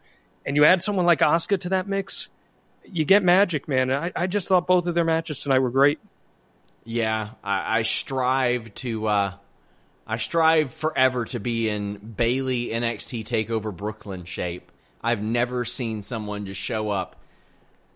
and 0.45 0.55
you 0.55 0.65
add 0.65 0.81
someone 0.81 1.05
like 1.05 1.19
Asuka 1.19 1.59
to 1.61 1.69
that 1.69 1.87
mix, 1.87 2.27
you 2.83 3.05
get 3.05 3.23
magic, 3.23 3.67
man. 3.67 3.91
I, 3.91 4.11
I 4.15 4.27
just 4.27 4.47
thought 4.47 4.67
both 4.67 4.87
of 4.87 4.95
their 4.95 5.03
matches 5.05 5.39
tonight 5.39 5.59
were 5.59 5.69
great. 5.69 5.99
Yeah, 6.83 7.31
I, 7.43 7.79
I 7.79 7.81
strive 7.83 8.73
to. 8.75 9.07
Uh, 9.07 9.33
I 10.07 10.17
strive 10.17 10.73
forever 10.73 11.25
to 11.25 11.39
be 11.39 11.69
in 11.69 11.95
Bayley 11.97 12.69
NXT 12.69 13.23
Takeover 13.23 13.75
Brooklyn 13.75 14.25
shape. 14.25 14.71
I've 15.01 15.21
never 15.21 15.63
seen 15.63 16.01
someone 16.01 16.47
just 16.47 16.59
show 16.59 16.89
up, 16.89 17.17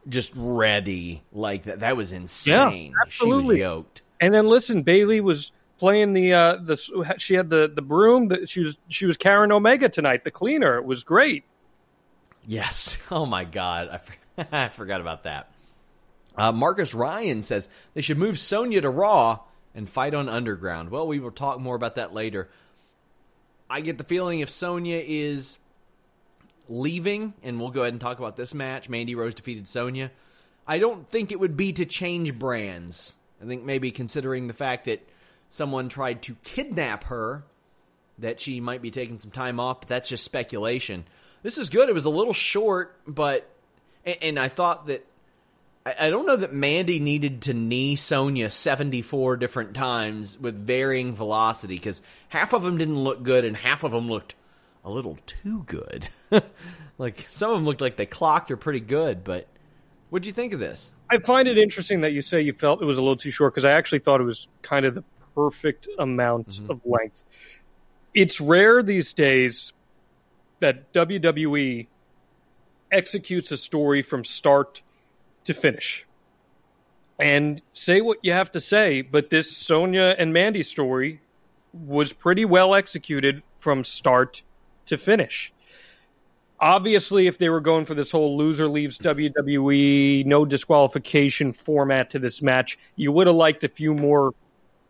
just 0.08 0.32
ready 0.36 1.24
like 1.34 1.64
that. 1.64 1.80
That 1.80 1.98
was 1.98 2.12
insane. 2.14 2.92
She 2.92 3.02
absolutely. 3.08 3.56
was 3.56 3.60
yoked. 3.60 4.02
And 4.22 4.34
then 4.34 4.48
listen, 4.48 4.84
Bayley 4.84 5.20
was 5.20 5.52
playing 5.80 6.14
the 6.14 6.34
uh 6.34 6.56
the 6.56 7.16
she 7.18 7.34
had 7.36 7.50
the 7.50 7.72
the 7.74 7.82
broom 7.82 8.30
that 8.30 8.50
she 8.50 8.62
was 8.62 8.78
she 8.88 9.06
was 9.06 9.18
carrying 9.18 9.52
Omega 9.52 9.90
tonight, 9.90 10.24
the 10.24 10.32
cleaner. 10.32 10.78
It 10.78 10.86
was 10.86 11.04
great. 11.04 11.44
Yes. 12.46 12.98
Oh 13.12 13.26
my 13.26 13.44
God, 13.44 13.90
I, 13.92 13.98
for- 13.98 14.48
I 14.56 14.70
forgot 14.70 15.00
about 15.02 15.24
that. 15.24 15.52
Uh, 16.38 16.52
Marcus 16.52 16.94
Ryan 16.94 17.44
says 17.44 17.70
they 17.94 18.02
should 18.02 18.18
move 18.18 18.38
Sonya 18.40 18.82
to 18.82 18.90
Raw 18.90 19.40
and 19.74 19.90
fight 19.90 20.14
on 20.14 20.28
Underground. 20.28 20.90
Well, 20.90 21.08
we 21.08 21.20
will 21.20 21.32
talk 21.32 21.60
more 21.60 21.76
about 21.76 21.96
that 21.96 22.14
later. 22.14 22.50
I 23.70 23.82
get 23.82 23.98
the 23.98 24.04
feeling 24.04 24.40
if 24.42 24.50
Sonya 24.50 25.02
is 25.06 25.58
leaving, 26.68 27.34
and 27.44 27.60
we'll 27.60 27.70
go 27.70 27.82
ahead 27.82 27.94
and 27.94 28.02
talk 28.02 28.20
about 28.20 28.36
this 28.36 28.54
match. 28.54 28.90
Mandy 28.90 29.16
Rose 29.16 29.36
defeated 29.36 29.68
Sonya. 29.68 30.12
I 30.68 30.80
don't 30.80 31.08
think 31.08 31.32
it 31.32 31.40
would 31.40 31.56
be 31.56 31.74
to 31.74 31.86
change 31.86 32.38
brands. 32.38 33.16
I 33.42 33.46
think 33.46 33.64
maybe 33.64 33.92
considering 33.92 34.48
the 34.48 34.54
fact 34.54 34.86
that 34.86 35.08
someone 35.56 35.90
tried 35.90 36.22
to 36.24 36.36
kidnap 36.44 37.06
her, 37.06 37.44
that 38.20 38.40
she 38.40 38.60
might 38.60 38.82
be 38.82 38.92
taking 38.92 39.20
some 39.20 39.32
time 39.32 39.60
off, 39.60 39.82
but 39.82 39.90
that's 39.90 40.10
just 40.10 40.24
speculation. 40.24 41.06
This 41.44 41.58
is 41.58 41.70
good. 41.70 41.90
It 41.90 41.94
was 41.94 42.06
a 42.06 42.10
little 42.10 42.34
short, 42.34 42.98
but 43.08 43.50
and, 44.06 44.18
and 44.22 44.40
I 44.40 44.50
thought 44.50 44.88
that 44.88 45.06
I, 45.86 45.96
I 46.02 46.10
don't 46.10 46.26
know 46.26 46.36
that 46.38 46.54
Mandy 46.54 47.00
needed 47.00 47.44
to 47.44 47.54
knee 47.54 47.96
Sonya 47.96 48.50
seventy 48.50 49.02
four 49.02 49.38
different 49.38 49.74
times 49.74 50.40
with 50.40 50.66
varying 50.66 51.14
velocity 51.14 51.76
because 51.76 52.02
half 52.30 52.54
of 52.54 52.64
them 52.64 52.78
didn't 52.78 53.00
look 53.04 53.24
good 53.24 53.46
and 53.46 53.56
half 53.56 53.84
of 53.84 53.92
them 53.92 54.08
looked 54.08 54.36
a 54.84 54.90
little 54.90 55.18
too 55.26 55.64
good. 55.64 56.08
like 56.98 57.28
some 57.32 57.52
of 57.52 57.58
them 57.58 57.66
looked 57.66 57.82
like 57.82 57.96
they 57.96 58.06
clocked 58.06 58.50
her 58.50 58.58
pretty 58.58 58.80
good, 58.80 59.24
but 59.24 59.48
what'd 60.10 60.26
you 60.26 60.34
think 60.34 60.54
of 60.54 60.60
this? 60.60 60.92
I 61.10 61.20
find 61.20 61.48
it 61.48 61.58
interesting 61.58 62.02
that 62.02 62.14
you 62.14 62.22
say 62.22 62.42
you 62.42 62.54
felt 62.54 62.82
it 62.82 62.86
was 62.86 62.98
a 62.98 63.02
little 63.02 63.18
too 63.18 63.32
short 63.32 63.54
because 63.54 63.66
I 63.66 63.72
actually 63.72 64.00
thought 64.00 64.22
it 64.22 64.26
was 64.26 64.48
kind 64.62 64.86
of 64.86 64.96
the 64.96 65.04
perfect 65.36 65.88
amount 66.00 66.50
mm-hmm. 66.50 66.72
of 66.72 66.82
length. 66.86 67.24
It's 68.14 68.40
rare 68.40 68.82
these 68.82 69.14
days 69.14 69.74
that 70.62 70.92
WWE 70.94 71.88
executes 72.92 73.52
a 73.52 73.58
story 73.58 74.02
from 74.02 74.24
start 74.24 74.82
to 75.44 75.54
finish. 75.54 76.06
And 77.20 77.62
say 77.74 78.02
what 78.02 78.20
you 78.24 78.34
have 78.34 78.52
to 78.54 78.62
say, 78.62 79.02
but 79.02 79.30
this 79.30 79.56
Sonya 79.56 80.16
and 80.18 80.34
Mandy 80.34 80.64
story 80.64 81.22
was 81.74 82.14
pretty 82.14 82.46
well 82.46 82.74
executed 82.74 83.44
from 83.60 83.84
start 83.84 84.42
to 84.88 84.98
finish 84.98 85.54
obviously 86.60 87.28
if 87.28 87.38
they 87.38 87.50
were 87.50 87.62
going 87.62 87.86
for 87.86 87.94
this 87.94 88.12
whole 88.12 88.38
loser 88.38 88.68
leaves 88.68 88.98
WWE 88.98 90.26
no 90.26 90.46
disqualification 90.46 91.54
format 91.54 92.10
to 92.12 92.20
this 92.20 92.42
match, 92.42 92.78
you 92.96 93.12
would 93.12 93.28
have 93.28 93.36
liked 93.36 93.64
a 93.64 93.70
few 93.70 93.94
more 93.94 94.34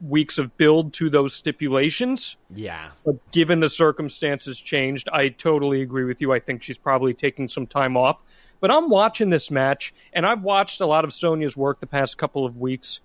weeks 0.01 0.37
of 0.37 0.55
build 0.57 0.93
to 0.93 1.09
those 1.09 1.33
stipulations. 1.33 2.37
Yeah. 2.53 2.89
But 3.05 3.15
given 3.31 3.59
the 3.59 3.69
circumstances 3.69 4.59
changed, 4.59 5.09
I 5.11 5.29
totally 5.29 5.81
agree 5.81 6.03
with 6.03 6.21
you. 6.21 6.33
I 6.33 6.39
think 6.39 6.63
she's 6.63 6.77
probably 6.77 7.13
taking 7.13 7.47
some 7.47 7.67
time 7.67 7.97
off. 7.97 8.17
But 8.59 8.71
I'm 8.71 8.89
watching 8.89 9.29
this 9.29 9.51
match, 9.51 9.93
and 10.13 10.25
I've 10.25 10.41
watched 10.41 10.81
a 10.81 10.85
lot 10.85 11.03
of 11.03 11.13
Sonya's 11.13 11.55
work 11.57 11.79
the 11.79 11.87
past 11.87 12.17
couple 12.17 12.45
of 12.45 12.57
weeks. 12.57 13.01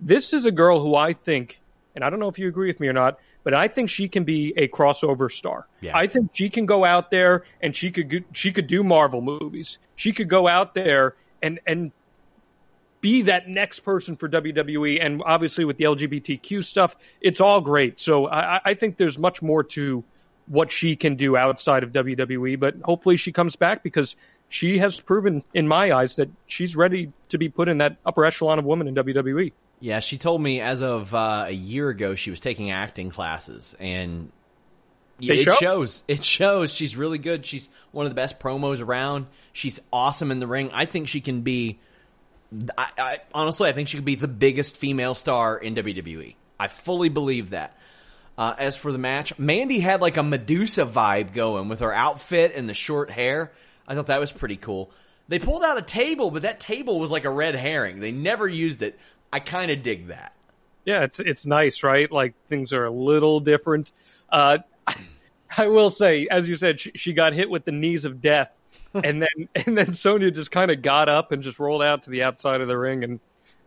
This 0.00 0.32
is 0.32 0.44
a 0.44 0.52
girl 0.52 0.80
who 0.80 0.94
I 0.94 1.12
think, 1.12 1.60
and 1.94 2.04
I 2.04 2.10
don't 2.10 2.18
know 2.18 2.28
if 2.28 2.38
you 2.38 2.48
agree 2.48 2.68
with 2.68 2.80
me 2.80 2.88
or 2.88 2.92
not, 2.92 3.18
but 3.44 3.54
I 3.54 3.68
think 3.68 3.90
she 3.90 4.08
can 4.08 4.24
be 4.24 4.52
a 4.56 4.68
crossover 4.68 5.30
star. 5.30 5.66
Yeah. 5.80 5.96
I 5.96 6.06
think 6.06 6.30
she 6.32 6.48
can 6.48 6.66
go 6.66 6.84
out 6.84 7.10
there 7.10 7.44
and 7.60 7.74
she 7.74 7.90
could 7.90 8.24
she 8.32 8.52
could 8.52 8.66
do 8.66 8.84
Marvel 8.84 9.20
movies. 9.20 9.78
She 9.96 10.12
could 10.12 10.28
go 10.28 10.46
out 10.46 10.74
there 10.74 11.16
and 11.42 11.58
and 11.66 11.92
be 13.02 13.20
that 13.22 13.48
next 13.48 13.80
person 13.80 14.16
for 14.16 14.28
WWE. 14.30 15.04
And 15.04 15.22
obviously 15.26 15.66
with 15.66 15.76
the 15.76 15.84
LGBTQ 15.84 16.64
stuff, 16.64 16.96
it's 17.20 17.40
all 17.42 17.60
great. 17.60 18.00
So 18.00 18.28
I, 18.28 18.60
I- 18.64 18.74
think 18.74 18.96
there's 18.96 19.18
much 19.18 19.42
more 19.42 19.62
to 19.64 20.02
what 20.46 20.72
she 20.72 20.96
can 20.96 21.16
do 21.16 21.36
outside 21.36 21.82
of 21.82 21.92
WWE. 21.92 22.58
But 22.58 22.76
hopefully 22.82 23.16
she 23.18 23.30
comes 23.32 23.54
back 23.56 23.82
because 23.82 24.16
she 24.48 24.78
has 24.78 24.98
proven, 25.00 25.42
in 25.52 25.68
my 25.68 25.92
eyes, 25.92 26.16
that 26.16 26.28
she's 26.46 26.74
ready 26.76 27.12
to 27.28 27.38
be 27.38 27.48
put 27.48 27.68
in 27.68 27.78
that 27.78 27.96
upper 28.06 28.24
echelon 28.24 28.58
of 28.58 28.64
women 28.64 28.86
in. 28.88 28.94
WWE. 28.94 29.52
Yeah, 29.80 29.98
she 30.00 30.16
told 30.16 30.40
me 30.40 30.60
as 30.60 30.80
of 30.80 31.12
uh, 31.14 31.44
a 31.48 31.52
year 31.52 31.88
ago 31.88 32.14
she 32.14 32.30
was 32.30 32.38
taking 32.38 32.70
acting 32.70 33.10
classes, 33.10 33.74
and 33.80 34.30
They 35.18 35.38
it 35.40 35.44
show? 35.44 35.52
shows. 35.54 36.04
It 36.06 36.22
shows. 36.22 36.72
She's 36.72 36.96
really 36.96 37.18
good. 37.18 37.44
She's 37.46 37.68
one 37.90 38.06
of 38.06 38.10
the 38.12 38.16
best 38.16 38.38
promos 38.38 38.80
around. 38.80 39.26
She's 39.52 39.80
awesome 39.92 40.30
in 40.30 40.38
the 40.38 40.46
ring. 40.46 40.70
I 40.72 40.84
think 40.84 41.08
she 41.08 41.20
can 41.20 41.40
be. 41.40 41.80
I, 42.76 42.90
I 42.98 43.18
honestly, 43.34 43.68
I 43.68 43.72
think 43.72 43.88
she 43.88 43.96
could 43.96 44.04
be 44.04 44.14
the 44.14 44.28
biggest 44.28 44.76
female 44.76 45.14
star 45.14 45.56
in 45.56 45.74
WWE. 45.74 46.34
I 46.58 46.68
fully 46.68 47.08
believe 47.08 47.50
that. 47.50 47.76
Uh, 48.36 48.54
as 48.56 48.76
for 48.76 48.92
the 48.92 48.98
match, 48.98 49.38
Mandy 49.38 49.78
had 49.78 50.00
like 50.00 50.16
a 50.16 50.22
Medusa 50.22 50.86
vibe 50.86 51.34
going 51.34 51.68
with 51.68 51.80
her 51.80 51.92
outfit 51.92 52.52
and 52.54 52.68
the 52.68 52.74
short 52.74 53.10
hair. 53.10 53.52
I 53.86 53.94
thought 53.94 54.06
that 54.06 54.20
was 54.20 54.32
pretty 54.32 54.56
cool. 54.56 54.90
They 55.28 55.38
pulled 55.38 55.62
out 55.62 55.78
a 55.78 55.82
table, 55.82 56.30
but 56.30 56.42
that 56.42 56.58
table 56.58 56.98
was 56.98 57.10
like 57.10 57.24
a 57.24 57.30
red 57.30 57.54
herring. 57.54 58.00
They 58.00 58.12
never 58.12 58.48
used 58.48 58.82
it. 58.82 58.98
I 59.32 59.40
kind 59.40 59.70
of 59.70 59.82
dig 59.82 60.08
that. 60.08 60.34
Yeah, 60.84 61.02
it's 61.04 61.20
it's 61.20 61.46
nice, 61.46 61.82
right? 61.82 62.10
Like 62.10 62.34
things 62.48 62.72
are 62.72 62.84
a 62.84 62.90
little 62.90 63.40
different. 63.40 63.92
Uh, 64.28 64.58
I 65.56 65.68
will 65.68 65.90
say, 65.90 66.26
as 66.30 66.48
you 66.48 66.56
said, 66.56 66.80
she, 66.80 66.92
she 66.94 67.12
got 67.12 67.34
hit 67.34 67.50
with 67.50 67.64
the 67.64 67.72
knees 67.72 68.04
of 68.04 68.20
death, 68.20 68.50
and 68.94 69.22
then 69.22 69.48
and 69.54 69.76
then 69.76 69.92
Sonya 69.92 70.30
just 70.30 70.50
kind 70.50 70.70
of 70.70 70.82
got 70.82 71.08
up 71.08 71.32
and 71.32 71.42
just 71.42 71.58
rolled 71.58 71.82
out 71.82 72.04
to 72.04 72.10
the 72.10 72.22
outside 72.22 72.60
of 72.60 72.68
the 72.68 72.78
ring 72.78 73.04
and 73.04 73.20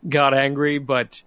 got 0.08 0.34
angry. 0.34 0.78
But 0.78 1.20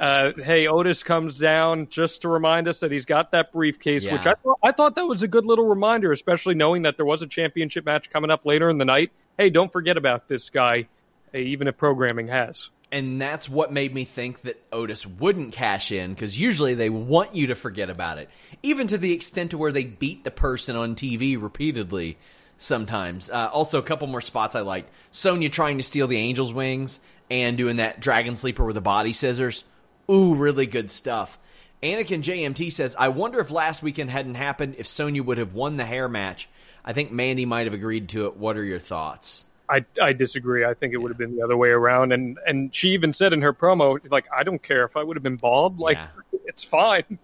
uh, 0.00 0.32
hey, 0.42 0.66
Otis 0.66 1.02
comes 1.02 1.38
down 1.38 1.88
just 1.88 2.22
to 2.22 2.28
remind 2.28 2.68
us 2.68 2.80
that 2.80 2.90
he's 2.90 3.04
got 3.04 3.32
that 3.32 3.52
briefcase, 3.52 4.08
which 4.08 4.24
I 4.26 4.32
thought, 4.32 4.58
I 4.62 4.72
thought 4.72 4.94
that 4.96 5.06
was 5.06 5.22
a 5.22 5.28
good 5.28 5.44
little 5.44 5.66
reminder, 5.66 6.10
especially 6.10 6.54
knowing 6.54 6.82
that 6.82 6.96
there 6.96 7.04
was 7.04 7.20
a 7.20 7.26
championship 7.26 7.84
match 7.84 8.08
coming 8.08 8.30
up 8.30 8.46
later 8.46 8.70
in 8.70 8.78
the 8.78 8.86
night. 8.86 9.12
Hey, 9.36 9.50
don't 9.50 9.70
forget 9.70 9.98
about 9.98 10.26
this 10.26 10.48
guy, 10.48 10.88
even 11.34 11.68
if 11.68 11.76
programming 11.76 12.28
has. 12.28 12.70
And 12.92 13.20
that's 13.20 13.48
what 13.48 13.72
made 13.72 13.94
me 13.94 14.04
think 14.04 14.40
that 14.42 14.60
Otis 14.72 15.06
wouldn't 15.06 15.52
cash 15.52 15.92
in 15.92 16.14
because 16.14 16.38
usually 16.38 16.74
they 16.74 16.90
want 16.90 17.36
you 17.36 17.48
to 17.48 17.54
forget 17.54 17.90
about 17.90 18.18
it, 18.18 18.30
even 18.62 18.86
to 18.88 18.98
the 18.98 19.12
extent 19.12 19.50
to 19.50 19.58
where 19.58 19.70
they 19.70 19.84
beat 19.84 20.24
the 20.24 20.30
person 20.30 20.76
on 20.76 20.96
TV 20.96 21.40
repeatedly. 21.40 22.16
Sometimes, 22.62 23.30
uh, 23.30 23.48
also 23.50 23.78
a 23.78 23.82
couple 23.82 24.06
more 24.06 24.20
spots 24.20 24.54
I 24.54 24.60
liked. 24.60 24.90
Sonya 25.12 25.48
trying 25.48 25.78
to 25.78 25.82
steal 25.82 26.06
the 26.06 26.18
Angel's 26.18 26.52
wings 26.52 27.00
and 27.30 27.56
doing 27.56 27.76
that 27.76 28.00
Dragon 28.00 28.36
Sleeper 28.36 28.62
with 28.62 28.74
the 28.74 28.82
body 28.82 29.14
scissors. 29.14 29.64
Ooh, 30.10 30.34
really 30.34 30.66
good 30.66 30.90
stuff. 30.90 31.38
Anakin 31.82 32.22
JMT 32.22 32.70
says, 32.70 32.94
I 32.98 33.08
wonder 33.08 33.40
if 33.40 33.50
last 33.50 33.82
weekend 33.82 34.10
hadn't 34.10 34.34
happened, 34.34 34.74
if 34.76 34.86
Sonya 34.86 35.22
would 35.22 35.38
have 35.38 35.54
won 35.54 35.78
the 35.78 35.86
hair 35.86 36.06
match. 36.06 36.50
I 36.84 36.92
think 36.92 37.10
Mandy 37.10 37.46
might 37.46 37.64
have 37.66 37.72
agreed 37.72 38.10
to 38.10 38.26
it. 38.26 38.36
What 38.36 38.58
are 38.58 38.64
your 38.64 38.78
thoughts? 38.78 39.46
I, 39.66 39.86
I 40.02 40.12
disagree. 40.12 40.62
I 40.66 40.74
think 40.74 40.92
it 40.92 40.98
would 40.98 41.10
have 41.10 41.16
been 41.18 41.36
the 41.36 41.42
other 41.42 41.56
way 41.56 41.70
around. 41.70 42.12
And 42.12 42.38
and 42.46 42.74
she 42.74 42.90
even 42.90 43.14
said 43.14 43.32
in 43.32 43.40
her 43.40 43.54
promo, 43.54 43.98
like, 44.10 44.26
I 44.36 44.42
don't 44.42 44.62
care 44.62 44.84
if 44.84 44.98
I 44.98 45.02
would 45.02 45.16
have 45.16 45.22
been 45.22 45.36
bald. 45.36 45.78
Like, 45.78 45.96
Yeah. 45.96 46.08
it's 46.44 46.62
fine. 46.64 47.18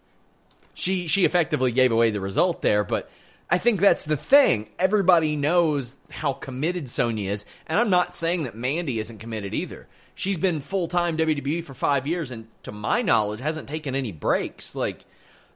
she 0.72 1.08
she 1.08 1.26
effectively 1.26 1.72
gave 1.72 1.92
away 1.92 2.10
the 2.10 2.20
result 2.22 2.62
there, 2.62 2.84
but 2.84 3.10
I 3.48 3.58
think 3.58 3.80
that's 3.80 4.04
the 4.04 4.16
thing. 4.16 4.68
Everybody 4.78 5.36
knows 5.36 5.98
how 6.10 6.32
committed 6.32 6.90
Sonya 6.90 7.30
is, 7.30 7.46
and 7.66 7.78
I'm 7.78 7.90
not 7.90 8.16
saying 8.16 8.44
that 8.44 8.56
Mandy 8.56 8.98
isn't 8.98 9.18
committed 9.18 9.54
either. 9.54 9.86
She's 10.14 10.38
been 10.38 10.60
full 10.60 10.88
time 10.88 11.16
WWE 11.16 11.62
for 11.62 11.74
five 11.74 12.06
years, 12.06 12.30
and 12.30 12.48
to 12.64 12.72
my 12.72 13.02
knowledge, 13.02 13.40
hasn't 13.40 13.68
taken 13.68 13.94
any 13.94 14.12
breaks. 14.12 14.74
Like 14.74 15.04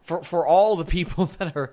for 0.05 0.23
for 0.23 0.47
all 0.47 0.77
the 0.77 0.85
people 0.85 1.27
that 1.39 1.57
are 1.57 1.73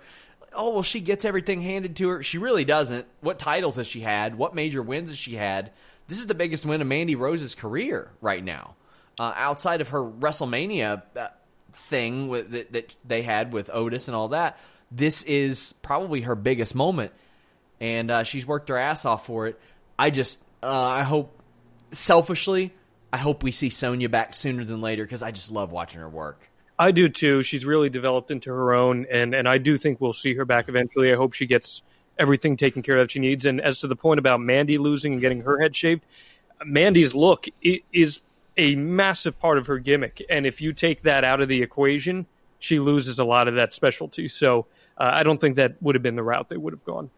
oh 0.53 0.71
well, 0.71 0.83
she 0.83 0.99
gets 0.99 1.23
everything 1.23 1.61
handed 1.61 1.95
to 1.97 2.09
her. 2.09 2.23
She 2.23 2.37
really 2.37 2.65
doesn't. 2.65 3.05
What 3.21 3.39
titles 3.39 3.75
has 3.75 3.87
she 3.87 4.01
had? 4.01 4.35
What 4.35 4.55
major 4.55 4.81
wins 4.81 5.09
has 5.09 5.17
she 5.17 5.35
had? 5.35 5.71
This 6.07 6.17
is 6.17 6.27
the 6.27 6.35
biggest 6.35 6.65
win 6.65 6.81
of 6.81 6.87
Mandy 6.87 7.15
Rose's 7.15 7.53
career 7.53 8.09
right 8.21 8.43
now, 8.43 8.75
uh, 9.19 9.33
outside 9.35 9.81
of 9.81 9.89
her 9.89 10.01
WrestleMania 10.01 11.03
uh, 11.15 11.27
thing 11.73 12.29
with, 12.29 12.51
that, 12.51 12.71
that 12.71 12.95
they 13.05 13.21
had 13.21 13.51
with 13.51 13.69
Otis 13.71 14.07
and 14.07 14.15
all 14.15 14.29
that. 14.29 14.57
This 14.91 15.23
is 15.23 15.73
probably 15.81 16.21
her 16.21 16.35
biggest 16.35 16.75
moment, 16.75 17.11
and 17.79 18.09
uh, 18.09 18.23
she's 18.23 18.45
worked 18.45 18.69
her 18.69 18.77
ass 18.77 19.05
off 19.05 19.25
for 19.25 19.47
it. 19.47 19.59
I 19.99 20.09
just, 20.09 20.41
uh, 20.63 20.67
I 20.67 21.03
hope, 21.03 21.41
selfishly, 21.91 22.73
I 23.11 23.17
hope 23.17 23.43
we 23.43 23.51
see 23.51 23.69
Sonya 23.69 24.09
back 24.09 24.33
sooner 24.33 24.63
than 24.63 24.81
later 24.81 25.03
because 25.03 25.23
I 25.23 25.31
just 25.31 25.51
love 25.51 25.71
watching 25.71 26.01
her 26.01 26.09
work. 26.09 26.49
I 26.79 26.91
do 26.91 27.09
too. 27.09 27.43
She's 27.43 27.65
really 27.65 27.89
developed 27.89 28.31
into 28.31 28.49
her 28.51 28.73
own, 28.73 29.07
and 29.11 29.33
and 29.33 29.47
I 29.47 29.57
do 29.57 29.77
think 29.77 29.99
we'll 29.99 30.13
see 30.13 30.35
her 30.35 30.45
back 30.45 30.69
eventually. 30.69 31.11
I 31.11 31.15
hope 31.15 31.33
she 31.33 31.47
gets 31.47 31.81
everything 32.19 32.57
taken 32.57 32.81
care 32.81 32.95
of 32.97 33.03
that 33.03 33.11
she 33.11 33.19
needs. 33.19 33.45
And 33.45 33.59
as 33.61 33.79
to 33.79 33.87
the 33.87 33.95
point 33.95 34.19
about 34.19 34.39
Mandy 34.39 34.77
losing 34.77 35.13
and 35.13 35.21
getting 35.21 35.41
her 35.41 35.59
head 35.59 35.75
shaved, 35.75 36.03
Mandy's 36.63 37.13
look 37.15 37.47
is 37.61 38.21
a 38.57 38.75
massive 38.75 39.39
part 39.39 39.57
of 39.57 39.67
her 39.67 39.79
gimmick, 39.79 40.23
and 40.29 40.45
if 40.45 40.61
you 40.61 40.73
take 40.73 41.03
that 41.03 41.23
out 41.23 41.41
of 41.41 41.47
the 41.47 41.61
equation, 41.61 42.25
she 42.59 42.79
loses 42.79 43.19
a 43.19 43.23
lot 43.23 43.47
of 43.47 43.55
that 43.55 43.73
specialty. 43.73 44.27
So 44.27 44.65
uh, 44.97 45.09
I 45.13 45.23
don't 45.23 45.39
think 45.39 45.57
that 45.57 45.81
would 45.81 45.95
have 45.95 46.03
been 46.03 46.15
the 46.15 46.23
route 46.23 46.49
they 46.49 46.57
would 46.57 46.73
have 46.73 46.83
gone. 46.83 47.09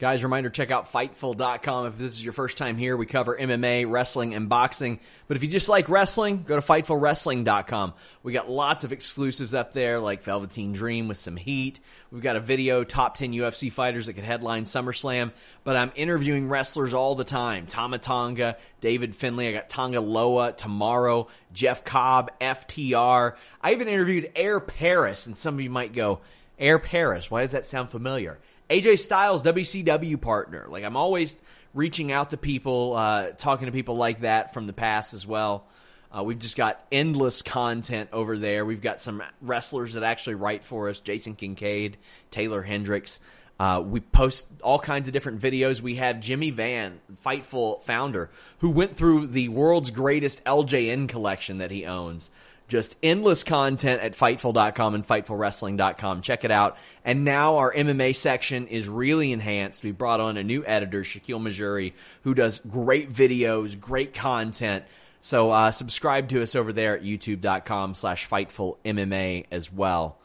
Guys, 0.00 0.24
reminder 0.24 0.50
check 0.50 0.72
out 0.72 0.90
Fightful.com. 0.90 1.86
If 1.86 1.98
this 1.98 2.14
is 2.14 2.24
your 2.24 2.32
first 2.32 2.58
time 2.58 2.76
here, 2.76 2.96
we 2.96 3.06
cover 3.06 3.38
MMA, 3.38 3.88
wrestling, 3.88 4.34
and 4.34 4.48
boxing. 4.48 4.98
But 5.28 5.36
if 5.36 5.44
you 5.44 5.48
just 5.48 5.68
like 5.68 5.88
wrestling, 5.88 6.42
go 6.42 6.56
to 6.56 6.66
FightfulWrestling.com. 6.66 7.94
We 8.24 8.32
got 8.32 8.50
lots 8.50 8.82
of 8.82 8.90
exclusives 8.90 9.54
up 9.54 9.72
there, 9.72 10.00
like 10.00 10.24
Velveteen 10.24 10.72
Dream 10.72 11.06
with 11.06 11.18
some 11.18 11.36
heat. 11.36 11.78
We've 12.10 12.24
got 12.24 12.34
a 12.34 12.40
video, 12.40 12.82
top 12.82 13.16
10 13.16 13.32
UFC 13.34 13.70
fighters 13.70 14.06
that 14.06 14.14
could 14.14 14.24
headline 14.24 14.64
SummerSlam. 14.64 15.30
But 15.62 15.76
I'm 15.76 15.92
interviewing 15.94 16.48
wrestlers 16.48 16.92
all 16.92 17.14
the 17.14 17.22
time. 17.22 17.66
Tama 17.66 17.98
Tonga, 17.98 18.56
David 18.80 19.14
Finlay. 19.14 19.48
I 19.48 19.52
got 19.52 19.68
Tonga 19.68 20.00
Loa 20.00 20.52
tomorrow, 20.52 21.28
Jeff 21.52 21.84
Cobb, 21.84 22.32
FTR. 22.40 23.36
I 23.62 23.72
even 23.72 23.86
interviewed 23.86 24.32
Air 24.34 24.58
Paris, 24.58 25.28
and 25.28 25.38
some 25.38 25.54
of 25.54 25.60
you 25.60 25.70
might 25.70 25.92
go, 25.92 26.20
Air 26.64 26.78
Paris, 26.78 27.30
why 27.30 27.42
does 27.42 27.52
that 27.52 27.66
sound 27.66 27.90
familiar? 27.90 28.38
AJ 28.70 28.98
Styles, 29.00 29.42
WCW 29.42 30.18
partner. 30.18 30.66
Like 30.70 30.82
I'm 30.82 30.96
always 30.96 31.38
reaching 31.74 32.10
out 32.10 32.30
to 32.30 32.38
people, 32.38 32.94
uh, 32.94 33.32
talking 33.32 33.66
to 33.66 33.72
people 33.72 33.98
like 33.98 34.22
that 34.22 34.54
from 34.54 34.66
the 34.66 34.72
past 34.72 35.12
as 35.12 35.26
well. 35.26 35.66
Uh, 36.10 36.22
we've 36.22 36.38
just 36.38 36.56
got 36.56 36.82
endless 36.90 37.42
content 37.42 38.08
over 38.14 38.38
there. 38.38 38.64
We've 38.64 38.80
got 38.80 39.02
some 39.02 39.22
wrestlers 39.42 39.92
that 39.92 40.04
actually 40.04 40.36
write 40.36 40.64
for 40.64 40.88
us: 40.88 41.00
Jason 41.00 41.34
Kincaid, 41.34 41.98
Taylor 42.30 42.62
Hendricks. 42.62 43.20
Uh, 43.60 43.82
we 43.84 44.00
post 44.00 44.46
all 44.62 44.78
kinds 44.78 45.06
of 45.06 45.12
different 45.12 45.42
videos. 45.42 45.82
We 45.82 45.96
have 45.96 46.18
Jimmy 46.20 46.50
Van, 46.50 46.98
Fightful 47.22 47.82
founder, 47.82 48.30
who 48.58 48.70
went 48.70 48.96
through 48.96 49.26
the 49.26 49.48
world's 49.48 49.90
greatest 49.90 50.42
LJN 50.44 51.10
collection 51.10 51.58
that 51.58 51.70
he 51.70 51.84
owns. 51.84 52.30
Just 52.66 52.96
endless 53.02 53.44
content 53.44 54.00
at 54.00 54.12
Fightful.com 54.16 54.94
and 54.94 55.06
FightfulWrestling.com. 55.06 56.22
Check 56.22 56.44
it 56.44 56.50
out. 56.50 56.78
And 57.04 57.24
now 57.24 57.56
our 57.56 57.72
MMA 57.72 58.16
section 58.16 58.68
is 58.68 58.88
really 58.88 59.32
enhanced. 59.32 59.82
We 59.82 59.92
brought 59.92 60.20
on 60.20 60.38
a 60.38 60.42
new 60.42 60.64
editor, 60.64 61.02
Shaquille 61.02 61.42
Majuri, 61.42 61.92
who 62.22 62.34
does 62.34 62.60
great 62.60 63.10
videos, 63.10 63.78
great 63.78 64.14
content. 64.14 64.84
So 65.20 65.50
uh, 65.50 65.70
subscribe 65.72 66.30
to 66.30 66.42
us 66.42 66.54
over 66.54 66.72
there 66.72 66.96
at 66.96 67.02
YouTube.com 67.02 67.94
slash 67.94 68.28
Fightful 68.28 68.78
MMA 68.84 69.46
as 69.50 69.70
well. 69.70 70.18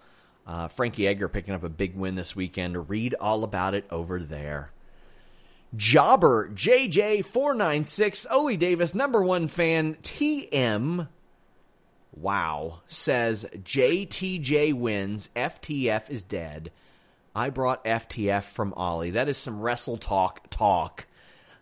Uh, 0.47 0.67
Frankie 0.67 1.08
Edgar 1.08 1.28
picking 1.28 1.54
up 1.54 1.63
a 1.63 1.69
big 1.69 1.95
win 1.95 2.15
this 2.15 2.36
weekend. 2.36 2.89
Read 2.89 3.15
all 3.19 3.43
about 3.43 3.75
it 3.75 3.86
over 3.91 4.19
there. 4.19 4.71
Jobber 5.75 6.49
JJ496, 6.49 8.25
Oli 8.32 8.58
Davis, 8.58 8.95
number 8.95 9.21
one 9.21 9.47
fan, 9.47 9.95
TM 10.02 11.08
Wow. 12.11 12.81
Says 12.87 13.45
JTJ 13.53 14.73
wins. 14.73 15.29
FTF 15.35 16.09
is 16.09 16.23
dead. 16.23 16.71
I 17.35 17.49
brought 17.49 17.85
FTF 17.85 18.43
from 18.43 18.73
Ollie. 18.73 19.11
That 19.11 19.29
is 19.29 19.37
some 19.37 19.61
Wrestle 19.61 19.97
Talk 19.97 20.49
talk. 20.49 21.07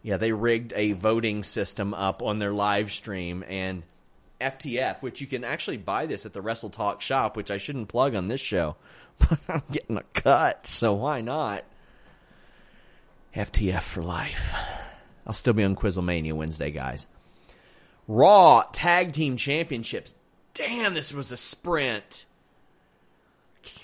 Yeah, 0.02 0.18
they 0.18 0.32
rigged 0.32 0.74
a 0.76 0.94
voting 0.94 1.44
system 1.44 1.94
up 1.94 2.24
on 2.24 2.38
their 2.38 2.54
live 2.54 2.92
stream 2.92 3.44
and 3.48 3.84
FTF, 4.40 5.02
which 5.02 5.22
you 5.22 5.28
can 5.28 5.44
actually 5.44 5.78
buy 5.78 6.06
this 6.06 6.26
at 6.26 6.34
the 6.34 6.42
Wrestle 6.42 6.70
Talk 6.70 7.02
shop, 7.02 7.36
which 7.36 7.52
I 7.52 7.58
shouldn't 7.58 7.90
plug 7.90 8.16
on 8.16 8.28
this 8.28 8.42
show, 8.42 8.76
but 9.20 9.40
I'm 9.50 9.64
getting 9.72 9.98
a 9.98 10.04
cut, 10.14 10.66
so 10.68 10.94
why 10.94 11.22
not? 11.22 11.66
FTF 13.36 13.82
for 13.82 14.02
life. 14.02 14.54
I'll 15.26 15.34
still 15.34 15.54
be 15.54 15.64
on 15.64 15.76
Quizlemania 15.76 16.34
Wednesday, 16.34 16.72
guys. 16.72 17.06
Raw 18.08 18.64
Tag 18.72 19.12
Team 19.12 19.36
Championships 19.36 20.14
damn, 20.58 20.94
this 20.94 21.14
was 21.14 21.32
a 21.32 21.38
sprint. 21.38 22.26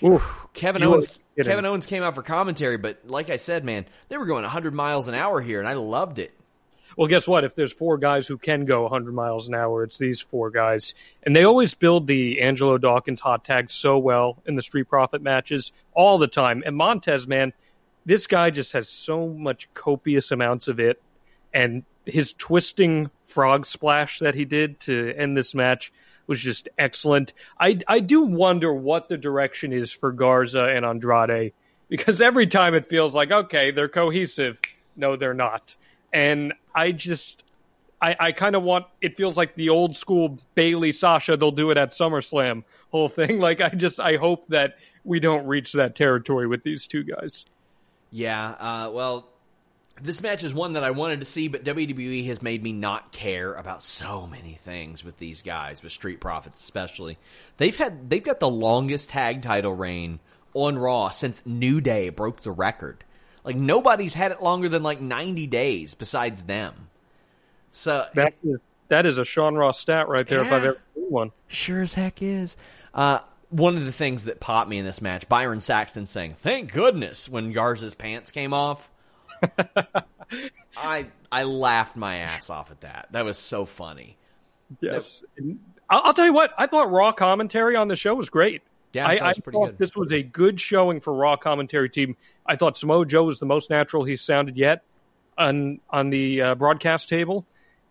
Oof, 0.02 0.46
Kevin 0.52 0.82
Owens. 0.82 1.20
Kevin 1.36 1.64
Owens 1.64 1.86
came 1.86 2.02
out 2.02 2.14
for 2.14 2.22
commentary, 2.22 2.76
but 2.76 3.08
like 3.08 3.30
I 3.30 3.36
said, 3.36 3.64
man, 3.64 3.86
they 4.08 4.16
were 4.16 4.26
going 4.26 4.42
100 4.42 4.74
miles 4.74 5.08
an 5.08 5.14
hour 5.14 5.40
here, 5.40 5.58
and 5.58 5.68
I 5.68 5.74
loved 5.74 6.18
it. 6.18 6.32
Well, 6.96 7.08
guess 7.08 7.26
what? 7.26 7.42
If 7.42 7.56
there's 7.56 7.72
four 7.72 7.98
guys 7.98 8.28
who 8.28 8.38
can 8.38 8.66
go 8.66 8.82
100 8.82 9.12
miles 9.12 9.48
an 9.48 9.54
hour, 9.54 9.82
it's 9.82 9.98
these 9.98 10.20
four 10.20 10.50
guys. 10.50 10.94
And 11.24 11.34
they 11.34 11.42
always 11.42 11.74
build 11.74 12.06
the 12.06 12.40
Angelo 12.40 12.78
Dawkins 12.78 13.20
hot 13.20 13.44
tag 13.44 13.68
so 13.68 13.98
well 13.98 14.38
in 14.46 14.54
the 14.54 14.62
Street 14.62 14.88
Profit 14.88 15.20
matches 15.20 15.72
all 15.92 16.18
the 16.18 16.28
time. 16.28 16.62
And 16.64 16.76
Montez, 16.76 17.26
man, 17.26 17.52
this 18.06 18.28
guy 18.28 18.50
just 18.50 18.72
has 18.72 18.88
so 18.88 19.26
much 19.28 19.68
copious 19.74 20.30
amounts 20.30 20.68
of 20.68 20.78
it. 20.78 21.02
And 21.52 21.82
his 22.06 22.32
twisting 22.32 23.10
frog 23.26 23.66
splash 23.66 24.20
that 24.20 24.36
he 24.36 24.44
did 24.44 24.78
to 24.80 25.12
end 25.16 25.36
this 25.36 25.52
match 25.52 25.92
was 26.26 26.40
just 26.40 26.68
excellent. 26.78 27.32
I 27.58 27.78
I 27.86 28.00
do 28.00 28.22
wonder 28.22 28.72
what 28.72 29.08
the 29.08 29.18
direction 29.18 29.72
is 29.72 29.90
for 29.90 30.12
Garza 30.12 30.64
and 30.64 30.84
Andrade 30.84 31.52
because 31.88 32.20
every 32.20 32.46
time 32.46 32.74
it 32.74 32.86
feels 32.86 33.14
like 33.14 33.30
okay, 33.30 33.70
they're 33.70 33.88
cohesive. 33.88 34.58
No, 34.96 35.16
they're 35.16 35.34
not. 35.34 35.74
And 36.12 36.54
I 36.74 36.92
just 36.92 37.44
I, 38.00 38.16
I 38.18 38.32
kind 38.32 38.56
of 38.56 38.62
want 38.62 38.86
it 39.00 39.16
feels 39.16 39.36
like 39.36 39.54
the 39.54 39.70
old 39.70 39.96
school 39.96 40.38
Bayley 40.54 40.92
Sasha 40.92 41.36
they'll 41.36 41.50
do 41.50 41.70
it 41.70 41.76
at 41.76 41.90
SummerSlam 41.90 42.64
whole 42.94 43.08
thing. 43.08 43.40
Like 43.44 43.60
I 43.60 43.68
just 43.70 44.00
I 44.00 44.16
hope 44.16 44.46
that 44.48 44.78
we 45.02 45.20
don't 45.20 45.46
reach 45.46 45.72
that 45.72 45.96
territory 45.96 46.46
with 46.46 46.62
these 46.62 46.86
two 46.86 47.02
guys. 47.02 47.44
Yeah, 48.10 48.50
uh, 48.50 48.90
well, 48.92 49.28
this 50.00 50.20
match 50.22 50.42
is 50.42 50.52
one 50.52 50.72
that 50.72 50.84
I 50.84 50.90
wanted 50.90 51.20
to 51.20 51.26
see, 51.26 51.48
but 51.48 51.64
WWE 51.64 52.26
has 52.26 52.42
made 52.42 52.62
me 52.62 52.72
not 52.72 53.12
care 53.12 53.54
about 53.54 53.82
so 53.82 54.26
many 54.26 54.54
things 54.54 55.04
with 55.04 55.18
these 55.18 55.42
guys, 55.42 55.82
with 55.82 55.92
Street 55.92 56.20
Profits 56.20 56.60
especially. 56.60 57.18
They've 57.58 57.76
had 57.76 58.10
they've 58.10 58.22
got 58.22 58.40
the 58.40 58.50
longest 58.50 59.10
tag 59.10 59.42
title 59.42 59.74
reign 59.74 60.18
on 60.52 60.78
Raw 60.78 61.10
since 61.10 61.42
New 61.44 61.80
Day 61.80 62.08
broke 62.08 62.42
the 62.42 62.50
record. 62.50 63.04
Like 63.44 63.56
nobody's 63.56 64.14
had 64.14 64.32
it 64.32 64.42
longer 64.42 64.68
than 64.68 64.82
like 64.82 65.00
90 65.00 65.46
days 65.46 65.94
besides 65.94 66.42
them. 66.42 66.88
So 67.70 68.06
that 68.14 68.34
is, 68.42 68.58
that 68.88 69.06
is 69.06 69.18
a 69.18 69.24
Sean 69.24 69.54
Ross 69.54 69.78
stat 69.78 70.08
right 70.08 70.26
there 70.26 70.40
yeah, 70.40 70.46
if 70.46 70.52
I've 70.52 70.64
ever 70.64 70.80
seen 70.94 71.04
one. 71.10 71.32
Sure 71.48 71.82
as 71.82 71.94
heck 71.94 72.22
is. 72.22 72.56
Uh, 72.92 73.20
one 73.50 73.76
of 73.76 73.84
the 73.84 73.92
things 73.92 74.24
that 74.24 74.40
popped 74.40 74.68
me 74.68 74.78
in 74.78 74.84
this 74.84 75.00
match, 75.00 75.28
Byron 75.28 75.60
Saxton 75.60 76.06
saying, 76.06 76.34
"Thank 76.34 76.72
goodness" 76.72 77.28
when 77.28 77.52
Garza's 77.52 77.94
pants 77.94 78.32
came 78.32 78.52
off. 78.52 78.90
I 80.76 81.06
I 81.30 81.44
laughed 81.44 81.96
my 81.96 82.16
ass 82.16 82.50
off 82.50 82.70
at 82.70 82.80
that. 82.82 83.08
That 83.12 83.24
was 83.24 83.38
so 83.38 83.64
funny. 83.64 84.16
Yes, 84.80 85.22
that, 85.36 85.56
I'll 85.90 86.14
tell 86.14 86.26
you 86.26 86.32
what. 86.32 86.52
I 86.58 86.66
thought 86.66 86.90
Raw 86.90 87.12
commentary 87.12 87.76
on 87.76 87.88
the 87.88 87.96
show 87.96 88.14
was 88.14 88.30
great. 88.30 88.62
Yeah, 88.92 89.06
I, 89.06 89.16
I, 89.16 89.28
I 89.28 89.32
thought 89.32 89.66
good. 89.66 89.78
this 89.78 89.96
was 89.96 90.12
a 90.12 90.22
good 90.22 90.60
showing 90.60 91.00
for 91.00 91.12
Raw 91.12 91.36
commentary 91.36 91.90
team. 91.90 92.16
I 92.46 92.56
thought 92.56 92.76
Samoa 92.76 93.06
Joe 93.06 93.24
was 93.24 93.40
the 93.40 93.46
most 93.46 93.70
natural 93.70 94.04
he's 94.04 94.22
sounded 94.22 94.56
yet 94.56 94.82
on 95.36 95.80
on 95.90 96.10
the 96.10 96.40
uh, 96.42 96.54
broadcast 96.54 97.08
table. 97.08 97.46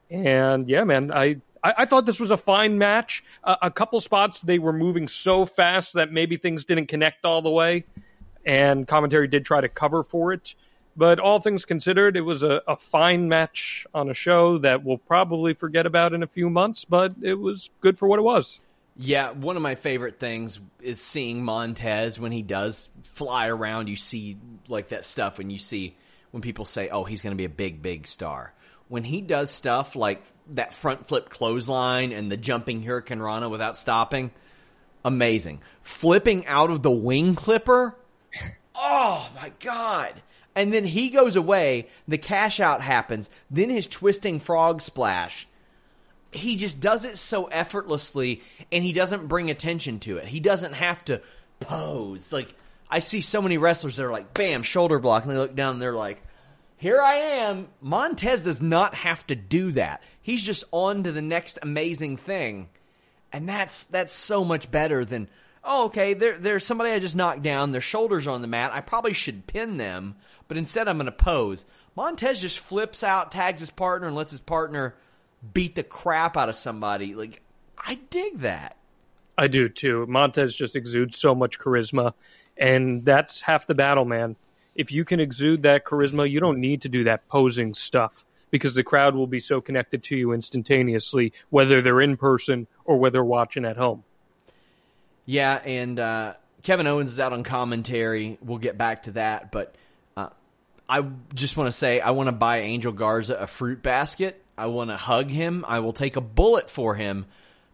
And 0.09 0.69
yeah, 0.69 0.83
man, 0.83 1.11
I 1.11 1.41
I, 1.63 1.73
I 1.79 1.85
thought 1.85 2.05
this 2.05 2.19
was 2.19 2.31
a 2.31 2.37
fine 2.37 2.77
match. 2.77 3.23
Uh, 3.43 3.55
a 3.61 3.71
couple 3.71 3.99
spots 4.01 4.41
they 4.41 4.59
were 4.59 4.73
moving 4.73 5.07
so 5.07 5.45
fast 5.45 5.93
that 5.93 6.11
maybe 6.11 6.37
things 6.37 6.65
didn't 6.65 6.87
connect 6.87 7.25
all 7.25 7.41
the 7.41 7.49
way, 7.49 7.85
and 8.45 8.87
commentary 8.87 9.27
did 9.27 9.45
try 9.45 9.61
to 9.61 9.69
cover 9.69 10.03
for 10.03 10.33
it. 10.33 10.55
But 10.95 11.19
all 11.19 11.39
things 11.39 11.65
considered, 11.65 12.15
it 12.15 12.21
was 12.21 12.43
a, 12.43 12.61
a 12.67 12.75
fine 12.75 13.27
match 13.27 13.87
on 13.93 14.09
a 14.09 14.13
show 14.13 14.59
that 14.59 14.83
we'll 14.83 14.99
probably 14.99 15.55
forget 15.55 15.85
about 15.85 16.13
in 16.13 16.21
a 16.21 16.27
few 16.27 16.49
months, 16.49 16.85
but 16.85 17.13
it 17.21 17.33
was 17.33 17.71
good 17.81 17.97
for 17.97 18.07
what 18.07 18.19
it 18.19 18.23
was. 18.23 18.59
Yeah, 18.95 19.31
one 19.31 19.55
of 19.55 19.63
my 19.63 19.73
favorite 19.73 20.19
things 20.19 20.59
is 20.79 21.01
seeing 21.01 21.43
Montez 21.43 22.19
when 22.19 22.31
he 22.31 22.43
does 22.43 22.89
fly 23.03 23.47
around. 23.47 23.89
You 23.89 23.95
see 23.95 24.37
like 24.67 24.89
that 24.89 25.03
stuff 25.03 25.39
when 25.39 25.49
you 25.49 25.57
see 25.57 25.95
when 26.29 26.41
people 26.41 26.65
say, 26.65 26.89
"Oh, 26.89 27.03
he's 27.03 27.23
going 27.23 27.31
to 27.31 27.37
be 27.37 27.45
a 27.45 27.49
big, 27.49 27.81
big 27.81 28.05
star." 28.05 28.53
When 28.89 29.03
he 29.03 29.21
does 29.21 29.49
stuff 29.49 29.95
like 29.95 30.23
that 30.51 30.73
front 30.73 31.07
flip 31.07 31.29
clothesline 31.29 32.11
and 32.11 32.31
the 32.31 32.37
jumping 32.37 32.83
hurricane 32.83 33.19
rana 33.19 33.49
without 33.49 33.77
stopping, 33.77 34.29
amazing. 35.03 35.61
Flipping 35.81 36.45
out 36.45 36.69
of 36.69 36.83
the 36.83 36.91
wing 36.91 37.33
clipper, 37.33 37.95
oh 38.75 39.27
my 39.35 39.51
god. 39.59 40.21
And 40.55 40.71
then 40.71 40.85
he 40.85 41.09
goes 41.09 41.35
away, 41.35 41.87
the 42.07 42.17
cash 42.17 42.59
out 42.59 42.81
happens, 42.81 43.29
then 43.49 43.69
his 43.69 43.87
twisting 43.87 44.39
frog 44.39 44.81
splash. 44.81 45.47
He 46.31 46.55
just 46.55 46.79
does 46.79 47.05
it 47.05 47.17
so 47.17 47.45
effortlessly 47.45 48.41
and 48.71 48.83
he 48.83 48.93
doesn't 48.93 49.27
bring 49.27 49.49
attention 49.49 49.99
to 50.01 50.17
it. 50.17 50.25
He 50.25 50.39
doesn't 50.39 50.73
have 50.73 51.03
to 51.05 51.21
pose. 51.59 52.31
Like 52.31 52.53
I 52.89 52.99
see 52.99 53.21
so 53.21 53.41
many 53.41 53.57
wrestlers 53.57 53.95
that 53.95 54.05
are 54.05 54.11
like 54.11 54.33
bam, 54.33 54.63
shoulder 54.63 54.99
block 54.99 55.23
and 55.23 55.31
they 55.31 55.37
look 55.37 55.55
down 55.55 55.73
and 55.73 55.81
they're 55.81 55.93
like 55.93 56.21
here 56.83 57.01
I 57.01 57.15
am. 57.15 57.69
Montez 57.79 58.41
does 58.41 58.61
not 58.61 58.93
have 58.93 59.25
to 59.27 59.35
do 59.35 59.71
that. 59.71 60.03
He's 60.21 60.43
just 60.43 60.65
on 60.71 61.03
to 61.03 61.13
the 61.13 61.21
next 61.21 61.57
amazing 61.61 62.17
thing. 62.17 62.67
And 63.31 63.47
that's 63.47 63.85
that's 63.85 64.11
so 64.11 64.43
much 64.43 64.69
better 64.69 65.05
than 65.05 65.29
oh 65.63 65.85
okay, 65.85 66.13
there 66.13 66.37
there's 66.37 66.65
somebody 66.65 66.91
I 66.91 66.99
just 66.99 67.15
knocked 67.15 67.41
down, 67.41 67.71
their 67.71 67.79
shoulders 67.79 68.27
are 68.27 68.31
on 68.31 68.41
the 68.41 68.49
mat. 68.49 68.73
I 68.73 68.81
probably 68.81 69.13
should 69.13 69.47
pin 69.47 69.77
them, 69.77 70.15
but 70.53 70.59
instead 70.59 70.87
I'm 70.87 70.97
going 70.97 71.07
to 71.07 71.11
pose. 71.11 71.65
Montez 71.95 72.39
just 72.39 72.59
flips 72.59 73.03
out, 73.03 73.31
tags 73.31 73.59
his 73.59 73.71
partner 73.71 74.05
and 74.05 74.15
lets 74.15 74.29
his 74.29 74.39
partner 74.39 74.93
beat 75.51 75.73
the 75.73 75.81
crap 75.81 76.37
out 76.37 76.47
of 76.47 76.53
somebody. 76.53 77.15
Like 77.15 77.41
I 77.75 77.95
dig 77.95 78.41
that. 78.41 78.77
I 79.35 79.47
do 79.47 79.67
too. 79.67 80.05
Montez 80.05 80.55
just 80.55 80.75
exudes 80.75 81.17
so 81.17 81.33
much 81.33 81.57
charisma 81.57 82.13
and 82.55 83.03
that's 83.03 83.41
half 83.41 83.65
the 83.65 83.73
battle, 83.73 84.05
man. 84.05 84.35
If 84.75 84.91
you 84.91 85.03
can 85.03 85.19
exude 85.19 85.63
that 85.63 85.85
charisma, 85.85 86.29
you 86.29 86.39
don't 86.39 86.59
need 86.59 86.83
to 86.83 86.89
do 86.89 87.03
that 87.05 87.27
posing 87.29 87.73
stuff 87.73 88.23
because 88.51 88.75
the 88.75 88.83
crowd 88.83 89.15
will 89.15 89.25
be 89.25 89.39
so 89.39 89.59
connected 89.59 90.03
to 90.03 90.15
you 90.15 90.33
instantaneously, 90.33 91.33
whether 91.49 91.81
they're 91.81 91.99
in 91.99 92.15
person 92.15 92.67
or 92.85 92.97
whether 92.97 93.25
watching 93.25 93.65
at 93.65 93.77
home. 93.77 94.03
Yeah, 95.25 95.55
and 95.65 95.99
uh, 95.99 96.35
Kevin 96.61 96.87
Owens 96.87 97.11
is 97.11 97.19
out 97.19 97.33
on 97.33 97.43
commentary. 97.43 98.37
We'll 98.41 98.57
get 98.57 98.77
back 98.77 99.03
to 99.03 99.13
that, 99.13 99.51
but 99.51 99.75
I 100.99 101.05
just 101.33 101.57
want 101.57 101.67
to 101.67 101.71
say 101.71 101.99
I 101.99 102.11
want 102.11 102.27
to 102.27 102.33
buy 102.33 102.59
Angel 102.59 102.91
Garza 102.91 103.35
a 103.35 103.47
fruit 103.47 103.81
basket. 103.81 104.43
I 104.57 104.67
want 104.67 104.89
to 104.91 104.97
hug 104.97 105.29
him. 105.29 105.65
I 105.67 105.79
will 105.79 105.93
take 105.93 106.15
a 106.15 106.21
bullet 106.21 106.69
for 106.69 106.93
him 106.95 107.25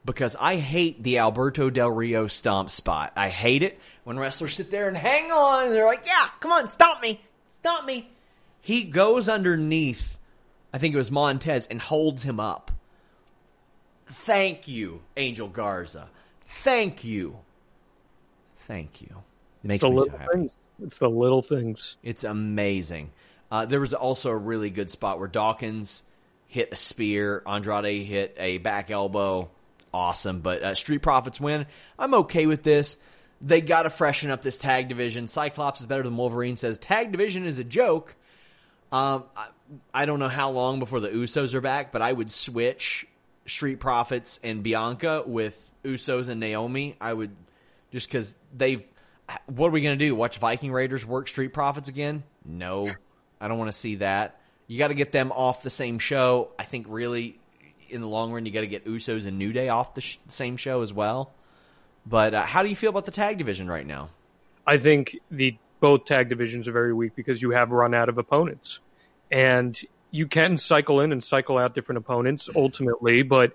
because 0.05 0.35
I 0.39 0.55
hate 0.55 1.03
the 1.03 1.19
Alberto 1.19 1.69
Del 1.69 1.91
Rio 1.91 2.27
stomp 2.27 2.69
spot. 2.69 3.13
I 3.15 3.29
hate 3.29 3.63
it 3.63 3.79
when 4.05 4.17
wrestlers 4.17 4.55
sit 4.55 4.71
there 4.71 4.87
and 4.87 4.95
hang 4.95 5.31
on 5.31 5.65
and 5.65 5.73
they're 5.73 5.85
like, 5.85 6.05
"Yeah, 6.05 6.29
come 6.39 6.51
on, 6.51 6.69
stomp 6.69 7.01
me, 7.01 7.21
stomp 7.47 7.85
me." 7.85 8.09
He 8.61 8.83
goes 8.83 9.27
underneath 9.27 10.19
I 10.73 10.77
think 10.77 10.93
it 10.93 10.97
was 10.97 11.11
Montez, 11.11 11.67
and 11.67 11.81
holds 11.81 12.23
him 12.23 12.39
up. 12.39 12.71
Thank 14.05 14.67
you, 14.67 15.01
Angel 15.17 15.47
Garza. 15.47 16.09
Thank 16.63 17.03
you. 17.03 17.37
Thank 18.57 19.01
you. 19.01 19.23
Makes 19.63 19.83
me 19.83 19.97
so 19.97 20.09
happy. 20.09 20.25
Things. 20.33 20.51
It's 20.81 20.97
the 20.97 21.09
little 21.09 21.41
things. 21.41 21.97
It's 22.03 22.23
amazing. 22.23 23.11
Uh, 23.51 23.65
there 23.65 23.79
was 23.79 23.93
also 23.93 24.29
a 24.29 24.37
really 24.37 24.69
good 24.69 24.91
spot 24.91 25.19
where 25.19 25.27
Dawkins 25.27 26.03
hit 26.47 26.69
a 26.71 26.75
spear, 26.75 27.41
Andrade 27.45 28.05
hit 28.05 28.35
a 28.37 28.57
back 28.59 28.91
elbow. 28.91 29.49
Awesome. 29.93 30.41
But 30.41 30.63
uh, 30.63 30.75
Street 30.75 31.01
Profits 31.01 31.39
win. 31.39 31.65
I'm 31.97 32.13
okay 32.13 32.45
with 32.45 32.63
this. 32.63 32.97
They 33.41 33.61
got 33.61 33.83
to 33.83 33.89
freshen 33.89 34.31
up 34.31 34.41
this 34.41 34.57
tag 34.57 34.89
division. 34.89 35.27
Cyclops 35.27 35.79
is 35.79 35.85
better 35.85 36.03
than 36.03 36.17
Wolverine 36.17 36.57
says 36.57 36.77
tag 36.77 37.11
division 37.11 37.45
is 37.45 37.57
a 37.57 37.63
joke. 37.63 38.15
Um, 38.91 39.23
I 39.93 40.05
don't 40.05 40.19
know 40.19 40.29
how 40.29 40.51
long 40.51 40.79
before 40.79 40.99
the 40.99 41.09
Usos 41.09 41.53
are 41.53 41.61
back, 41.61 41.91
but 41.91 42.01
I 42.01 42.11
would 42.11 42.31
switch 42.31 43.07
Street 43.45 43.79
Profits 43.79 44.39
and 44.43 44.63
Bianca 44.63 45.23
with 45.25 45.69
Usos 45.83 46.27
and 46.27 46.39
Naomi. 46.39 46.95
I 46.99 47.13
would 47.13 47.35
just 47.91 48.07
because 48.07 48.35
they've. 48.55 48.83
What 49.47 49.67
are 49.67 49.71
we 49.71 49.81
going 49.81 49.97
to 49.97 50.05
do? 50.05 50.15
Watch 50.15 50.37
Viking 50.37 50.71
Raiders 50.71 51.05
work 51.05 51.27
Street 51.27 51.53
Profits 51.53 51.89
again? 51.89 52.23
No, 52.45 52.91
I 53.39 53.47
don't 53.47 53.57
want 53.57 53.71
to 53.71 53.77
see 53.77 53.95
that. 53.95 54.39
You 54.67 54.77
got 54.77 54.89
to 54.89 54.93
get 54.93 55.11
them 55.11 55.31
off 55.31 55.63
the 55.63 55.69
same 55.69 55.99
show. 55.99 56.51
I 56.57 56.63
think 56.63 56.85
really, 56.89 57.39
in 57.89 58.01
the 58.01 58.07
long 58.07 58.31
run, 58.31 58.45
you 58.45 58.51
got 58.51 58.61
to 58.61 58.67
get 58.67 58.85
Usos 58.85 59.25
and 59.25 59.37
New 59.37 59.51
Day 59.51 59.69
off 59.69 59.93
the 59.93 60.01
sh- 60.01 60.17
same 60.27 60.57
show 60.57 60.81
as 60.81 60.93
well. 60.93 61.31
But 62.05 62.33
uh, 62.33 62.45
how 62.45 62.63
do 62.63 62.69
you 62.69 62.75
feel 62.75 62.89
about 62.89 63.05
the 63.05 63.11
tag 63.11 63.37
division 63.37 63.69
right 63.69 63.85
now? 63.85 64.09
I 64.65 64.77
think 64.77 65.17
the 65.31 65.57
both 65.79 66.05
tag 66.05 66.29
divisions 66.29 66.67
are 66.67 66.71
very 66.71 66.93
weak 66.93 67.15
because 67.15 67.41
you 67.41 67.51
have 67.51 67.71
run 67.71 67.93
out 67.93 68.09
of 68.09 68.17
opponents 68.17 68.79
and 69.31 69.79
you 70.11 70.27
can 70.27 70.57
cycle 70.57 71.01
in 71.01 71.11
and 71.11 71.23
cycle 71.23 71.57
out 71.57 71.75
different 71.75 71.97
opponents 71.97 72.49
ultimately, 72.55 73.23
but 73.23 73.53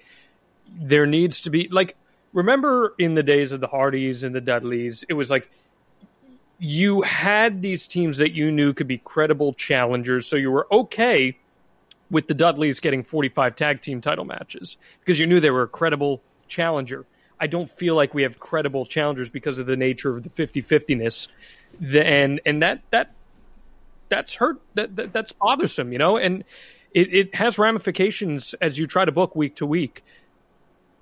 there 0.68 1.06
needs 1.06 1.42
to 1.42 1.50
be 1.50 1.68
like 1.68 1.96
remember 2.32 2.94
in 2.98 3.14
the 3.14 3.22
days 3.22 3.52
of 3.52 3.60
the 3.60 3.66
Hardys 3.66 4.24
and 4.24 4.34
the 4.34 4.40
Dudleys, 4.40 5.04
it 5.08 5.14
was 5.14 5.30
like 5.30 5.48
you 6.58 7.02
had 7.02 7.62
these 7.62 7.86
teams 7.86 8.18
that 8.18 8.32
you 8.32 8.50
knew 8.50 8.72
could 8.72 8.88
be 8.88 8.98
credible 8.98 9.52
challengers, 9.54 10.26
so 10.26 10.36
you 10.36 10.50
were 10.50 10.66
okay 10.72 11.36
with 12.10 12.28
the 12.28 12.34
Dudleys 12.34 12.80
getting 12.80 13.02
45 13.02 13.56
tag 13.56 13.80
team 13.80 14.00
title 14.00 14.24
matches 14.24 14.76
because 15.00 15.18
you 15.18 15.26
knew 15.26 15.40
they 15.40 15.50
were 15.50 15.62
a 15.62 15.68
credible 15.68 16.22
challenger. 16.48 17.06
I 17.40 17.46
don't 17.46 17.68
feel 17.68 17.94
like 17.96 18.14
we 18.14 18.22
have 18.22 18.38
credible 18.38 18.86
challengers 18.86 19.30
because 19.30 19.58
of 19.58 19.66
the 19.66 19.76
nature 19.76 20.16
of 20.16 20.22
the 20.22 20.30
50-50ness. 20.30 21.28
and 21.92 22.40
and 22.46 22.62
that 22.62 22.80
that 22.90 23.10
that's 24.08 24.34
hurt. 24.34 24.60
That, 24.74 24.94
that 24.96 25.12
that's 25.12 25.32
bothersome, 25.32 25.92
you 25.92 25.98
know, 25.98 26.16
and 26.16 26.44
it, 26.92 27.12
it 27.12 27.34
has 27.34 27.58
ramifications 27.58 28.54
as 28.60 28.78
you 28.78 28.86
try 28.86 29.04
to 29.04 29.12
book 29.12 29.34
week 29.34 29.56
to 29.56 29.66
week. 29.66 30.04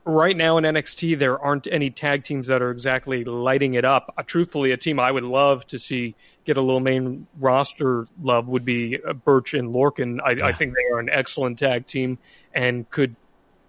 Right 0.04 0.36
now 0.36 0.58
in 0.58 0.64
NXT, 0.64 1.18
there 1.18 1.38
aren't 1.38 1.68
any 1.70 1.90
tag 1.90 2.24
teams 2.24 2.48
that 2.48 2.60
are 2.60 2.70
exactly 2.70 3.24
lighting 3.24 3.74
it 3.74 3.84
up. 3.84 4.12
Uh, 4.18 4.22
truthfully, 4.24 4.72
a 4.72 4.76
team 4.76 4.98
I 4.98 5.12
would 5.12 5.22
love 5.22 5.66
to 5.68 5.78
see 5.78 6.16
get 6.44 6.56
a 6.56 6.60
little 6.60 6.80
main 6.80 7.26
roster 7.38 8.06
love 8.20 8.48
would 8.48 8.64
be 8.64 8.98
Burch 9.24 9.54
and 9.54 9.72
Lorcan. 9.72 10.18
I, 10.24 10.32
yeah. 10.32 10.46
I 10.46 10.52
think 10.52 10.74
they 10.74 10.92
are 10.92 10.98
an 10.98 11.08
excellent 11.08 11.58
tag 11.58 11.86
team 11.86 12.18
and 12.52 12.90
could 12.90 13.14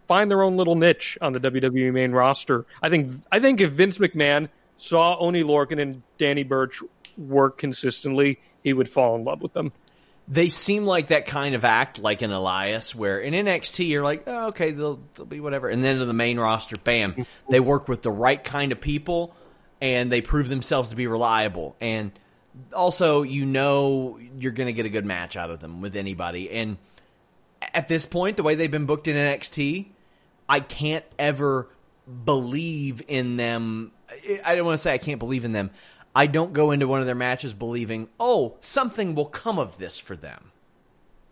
find 0.08 0.30
their 0.30 0.42
own 0.42 0.58
little 0.58 0.76
niche 0.76 1.18
on 1.22 1.34
the 1.34 1.40
WWE 1.40 1.94
main 1.94 2.12
roster. 2.12 2.66
I 2.82 2.90
think 2.90 3.22
I 3.32 3.40
think 3.40 3.62
if 3.62 3.72
Vince 3.72 4.00
McMahon 4.00 4.50
saw 4.78 5.18
Oney 5.18 5.44
Lorcan 5.44 5.80
and 5.80 6.02
Danny 6.18 6.44
Burch 6.44 6.82
work 7.18 7.58
consistently, 7.58 8.40
he 8.64 8.74
would 8.74 8.90
fall 8.90 9.16
in 9.16 9.24
love 9.24 9.42
with 9.42 9.54
them. 9.54 9.72
They 10.28 10.50
seem 10.50 10.86
like 10.86 11.08
that 11.08 11.26
kind 11.26 11.54
of 11.54 11.66
act, 11.66 12.00
like 12.00 12.22
an 12.22 12.32
Elias, 12.32 12.96
where 12.96 13.20
in 13.20 13.34
NXT 13.34 13.90
you're 13.90 14.04
like, 14.04 14.24
oh, 14.26 14.48
okay, 14.48 14.72
they'll, 14.72 15.00
they'll 15.16 15.26
be 15.26 15.42
whatever, 15.42 15.68
and 15.68 15.84
then 15.84 16.00
to 16.00 16.06
the 16.06 16.14
main 16.14 16.40
roster, 16.40 16.78
bam, 16.78 17.26
they 17.50 17.60
work 17.60 17.88
with 17.88 18.02
the 18.02 18.12
right 18.12 18.42
kind 18.42 18.72
of 18.72 18.80
people, 18.80 19.36
and 19.82 20.12
they 20.12 20.22
prove 20.22 20.48
themselves 20.48 20.90
to 20.90 20.96
be 20.96 21.08
reliable, 21.08 21.76
and 21.82 22.12
also 22.72 23.24
you 23.24 23.46
know 23.46 24.20
you're 24.38 24.52
going 24.52 24.68
to 24.68 24.74
get 24.74 24.86
a 24.86 24.90
good 24.90 25.06
match 25.06 25.36
out 25.36 25.50
of 25.50 25.60
them 25.60 25.82
with 25.82 25.96
anybody, 25.98 26.50
and 26.52 26.78
at 27.74 27.88
this 27.88 28.06
point, 28.06 28.38
the 28.38 28.44
way 28.44 28.56
they've 28.56 28.72
been 28.72 28.86
booked 28.86 29.08
in 29.08 29.16
NXT, 29.16 29.88
I 30.50 30.60
can't 30.60 31.06
ever 31.18 31.70
believe 32.26 33.02
in 33.08 33.38
them. 33.38 33.92
I 34.46 34.56
don't 34.56 34.66
want 34.66 34.78
to 34.78 34.82
say 34.82 34.94
I 34.94 34.98
can't 34.98 35.20
believe 35.20 35.46
in 35.46 35.52
them. 35.52 35.72
I 36.16 36.28
don't 36.28 36.54
go 36.54 36.72
into 36.72 36.88
one 36.88 37.00
of 37.00 37.06
their 37.06 37.16
matches 37.16 37.54
believing, 37.54 38.08
oh, 38.20 38.56
something 38.62 39.16
will 39.16 39.26
come 39.26 39.58
of 39.58 39.78
this 39.78 39.98
for 39.98 40.16
them. 40.16 40.52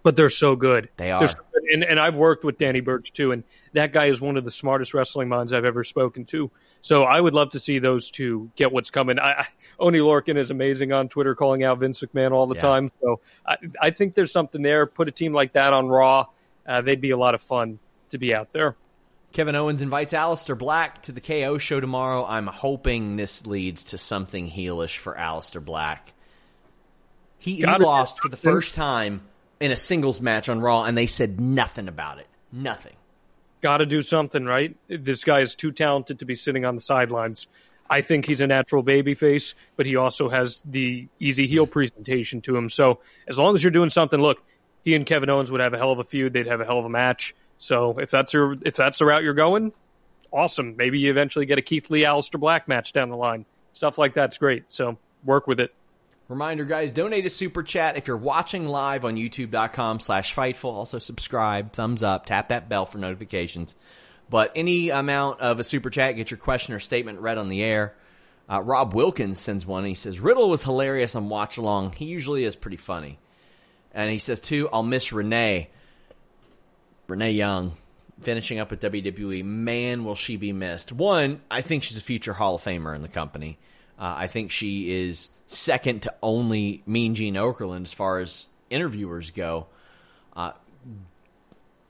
But 0.04 0.16
they're 0.16 0.32
so 0.32 0.56
good. 0.56 0.90
They 0.98 1.12
are. 1.12 1.28
So 1.28 1.38
good. 1.54 1.64
And, 1.72 1.84
and 1.84 2.00
I've 2.00 2.16
worked 2.16 2.44
with 2.44 2.58
Danny 2.58 2.80
Burch 2.80 3.14
too, 3.14 3.32
and 3.32 3.44
that 3.74 3.94
guy 3.94 4.08
is 4.08 4.20
one 4.20 4.36
of 4.36 4.44
the 4.44 4.52
smartest 4.52 4.94
wrestling 4.96 5.30
minds 5.30 5.54
I've 5.54 5.66
ever 5.66 5.84
spoken 5.84 6.26
to. 6.26 6.50
So 6.82 7.04
I 7.04 7.22
would 7.22 7.36
love 7.36 7.52
to 7.52 7.60
see 7.60 7.78
those 7.78 8.10
two 8.10 8.50
get 8.56 8.72
what's 8.72 8.90
coming. 8.90 9.20
I, 9.20 9.32
I, 9.32 9.48
Oney 9.80 10.00
Lorcan 10.00 10.38
is 10.38 10.50
amazing 10.50 10.92
on 10.92 11.08
Twitter, 11.10 11.36
calling 11.36 11.64
out 11.64 11.78
Vince 11.78 12.02
McMahon 12.02 12.32
all 12.32 12.48
the 12.48 12.56
yeah. 12.56 12.62
time. 12.62 12.92
So 13.02 13.20
I, 13.46 13.58
I, 13.80 13.92
think 13.92 14.16
there's 14.16 14.32
something 14.32 14.64
there. 14.64 14.88
Put 14.88 15.08
a 15.08 15.12
team 15.12 15.34
like 15.34 15.54
that 15.54 15.74
on 15.74 15.88
Raw, 15.88 16.26
uh, 16.66 16.82
they'd 16.82 17.02
be 17.02 17.12
a 17.12 17.18
lot 17.18 17.36
of 17.36 17.44
fun 17.44 17.78
to 18.10 18.18
be 18.18 18.34
out 18.34 18.52
there. 18.54 18.76
Kevin 19.34 19.56
Owens 19.56 19.82
invites 19.82 20.14
Aleister 20.14 20.58
Black 20.58 21.04
to 21.04 21.14
the 21.14 21.22
KO 21.22 21.58
show 21.58 21.80
tomorrow. 21.80 22.26
I'm 22.26 22.48
hoping 22.48 23.16
this 23.16 23.46
leads 23.48 23.86
to 23.86 23.98
something 23.98 24.50
heelish 24.52 24.98
for 24.98 25.16
Aleister 25.16 25.64
Black. 25.64 26.12
He, 27.38 27.56
he 27.56 27.66
lost 27.66 28.20
for 28.20 28.30
the 28.30 28.38
first 28.38 28.76
time 28.76 29.22
in 29.60 29.72
a 29.72 29.78
singles 29.78 30.20
match 30.20 30.50
on 30.50 30.60
Raw, 30.60 30.84
and 30.84 30.98
they 30.98 31.08
said 31.08 31.40
nothing 31.40 31.88
about 31.88 32.20
it. 32.20 32.28
Nothing. 32.52 32.96
Got 33.62 33.78
to 33.78 33.86
do 33.86 34.02
something, 34.02 34.46
right? 34.46 34.76
This 34.88 35.24
guy 35.24 35.40
is 35.40 35.56
too 35.56 35.72
talented 35.72 36.20
to 36.20 36.26
be 36.26 36.36
sitting 36.36 36.66
on 36.66 36.76
the 36.76 36.82
sidelines. 36.82 37.48
I 37.90 38.02
think 38.02 38.26
he's 38.26 38.42
a 38.42 38.48
natural 38.48 38.84
babyface, 38.84 39.54
but 39.76 39.86
he 39.86 39.96
also 39.96 40.30
has 40.30 40.62
the 40.66 41.08
easy 41.20 41.48
heel 41.48 41.68
presentation 41.68 42.42
to 42.42 42.56
him. 42.56 42.70
So 42.70 43.00
as 43.28 43.38
long 43.38 43.56
as 43.56 43.64
you're 43.64 43.72
doing 43.72 43.90
something, 43.90 44.20
look, 44.20 44.44
he 44.84 44.96
and 44.96 45.06
Kevin 45.06 45.30
Owens 45.30 45.52
would 45.52 45.62
have 45.62 45.74
a 45.74 45.78
hell 45.78 45.92
of 45.92 46.00
a 46.00 46.04
feud. 46.04 46.34
They'd 46.34 46.48
have 46.48 46.62
a 46.62 46.66
hell 46.66 46.80
of 46.80 46.86
a 46.86 46.90
match. 46.90 47.36
So 47.62 48.00
if 48.00 48.10
that's 48.10 48.34
your 48.34 48.56
if 48.66 48.76
that's 48.76 48.98
the 48.98 49.06
route 49.06 49.22
you're 49.22 49.36
going, 49.36 49.72
awesome. 50.34 50.76
Maybe 50.78 50.98
you 50.98 51.12
eventually 51.12 51.46
get 51.46 51.60
a 51.60 51.62
Keith 51.62 51.92
Lee 51.92 52.02
Aleister 52.02 52.40
Black 52.40 52.68
match 52.68 52.92
down 52.92 53.10
the 53.10 53.16
line. 53.16 53.46
Stuff 53.74 54.00
like 54.00 54.16
that's 54.16 54.40
great. 54.40 54.64
So 54.70 54.98
work 55.24 55.46
with 55.46 55.60
it. 55.60 55.72
Reminder, 56.28 56.66
guys, 56.66 56.92
donate 56.92 57.24
a 57.28 57.30
super 57.30 57.62
chat 57.62 57.98
if 57.98 58.08
you're 58.08 58.18
watching 58.18 58.68
live 58.68 59.06
on 59.06 59.16
youtube.com 59.16 60.00
slash 60.00 60.34
fightful. 60.34 60.74
Also 60.74 60.98
subscribe, 60.98 61.72
thumbs 61.72 62.02
up, 62.02 62.26
tap 62.26 62.50
that 62.50 62.68
bell 62.68 62.88
for 62.88 62.98
notifications. 62.98 63.76
But 64.28 64.52
any 64.56 64.90
amount 64.90 65.42
of 65.42 65.60
a 65.60 65.64
super 65.64 65.92
chat, 65.92 66.16
get 66.16 66.32
your 66.32 66.40
question 66.40 66.74
or 66.74 66.80
statement 66.80 67.20
read 67.20 67.38
on 67.38 67.48
the 67.48 67.62
air. 67.62 67.96
Uh, 68.50 68.62
Rob 68.62 68.96
Wilkins 68.96 69.40
sends 69.40 69.68
one. 69.68 69.86
he 69.86 69.94
says 69.94 70.20
Riddle 70.20 70.50
was 70.50 70.64
hilarious 70.64 71.16
on 71.16 71.30
Watch 71.30 71.58
Along. 71.58 71.92
He 71.92 72.06
usually 72.06 72.44
is 72.44 72.56
pretty 72.56 72.78
funny. 72.78 73.20
And 73.94 74.10
he 74.10 74.18
says 74.18 74.40
too, 74.40 74.68
I'll 74.74 74.82
miss 74.82 75.14
Renee. 75.14 75.70
Renee 77.12 77.34
Young 77.34 77.76
finishing 78.22 78.60
up 78.60 78.72
with 78.72 78.80
WWE. 78.82 79.44
Man, 79.44 80.04
will 80.04 80.16
she 80.16 80.38
be 80.38 80.54
missed. 80.54 80.92
One, 80.92 81.42
I 81.50 81.62
think 81.62 81.84
she's 81.84 81.98
a 81.98 82.02
future 82.02 82.34
Hall 82.34 82.56
of 82.56 82.64
Famer 82.64 82.96
in 82.96 83.02
the 83.02 83.08
company. 83.08 83.58
Uh, 84.00 84.14
I 84.18 84.28
think 84.28 84.52
she 84.52 85.08
is 85.08 85.30
second 85.48 86.04
to 86.04 86.14
only 86.24 86.82
Mean 86.86 87.16
Gene 87.16 87.36
Okerlund 87.36 87.84
as 87.84 87.94
far 87.94 88.20
as 88.20 88.48
interviewers 88.70 89.32
go. 89.32 89.68
Uh, 90.36 90.52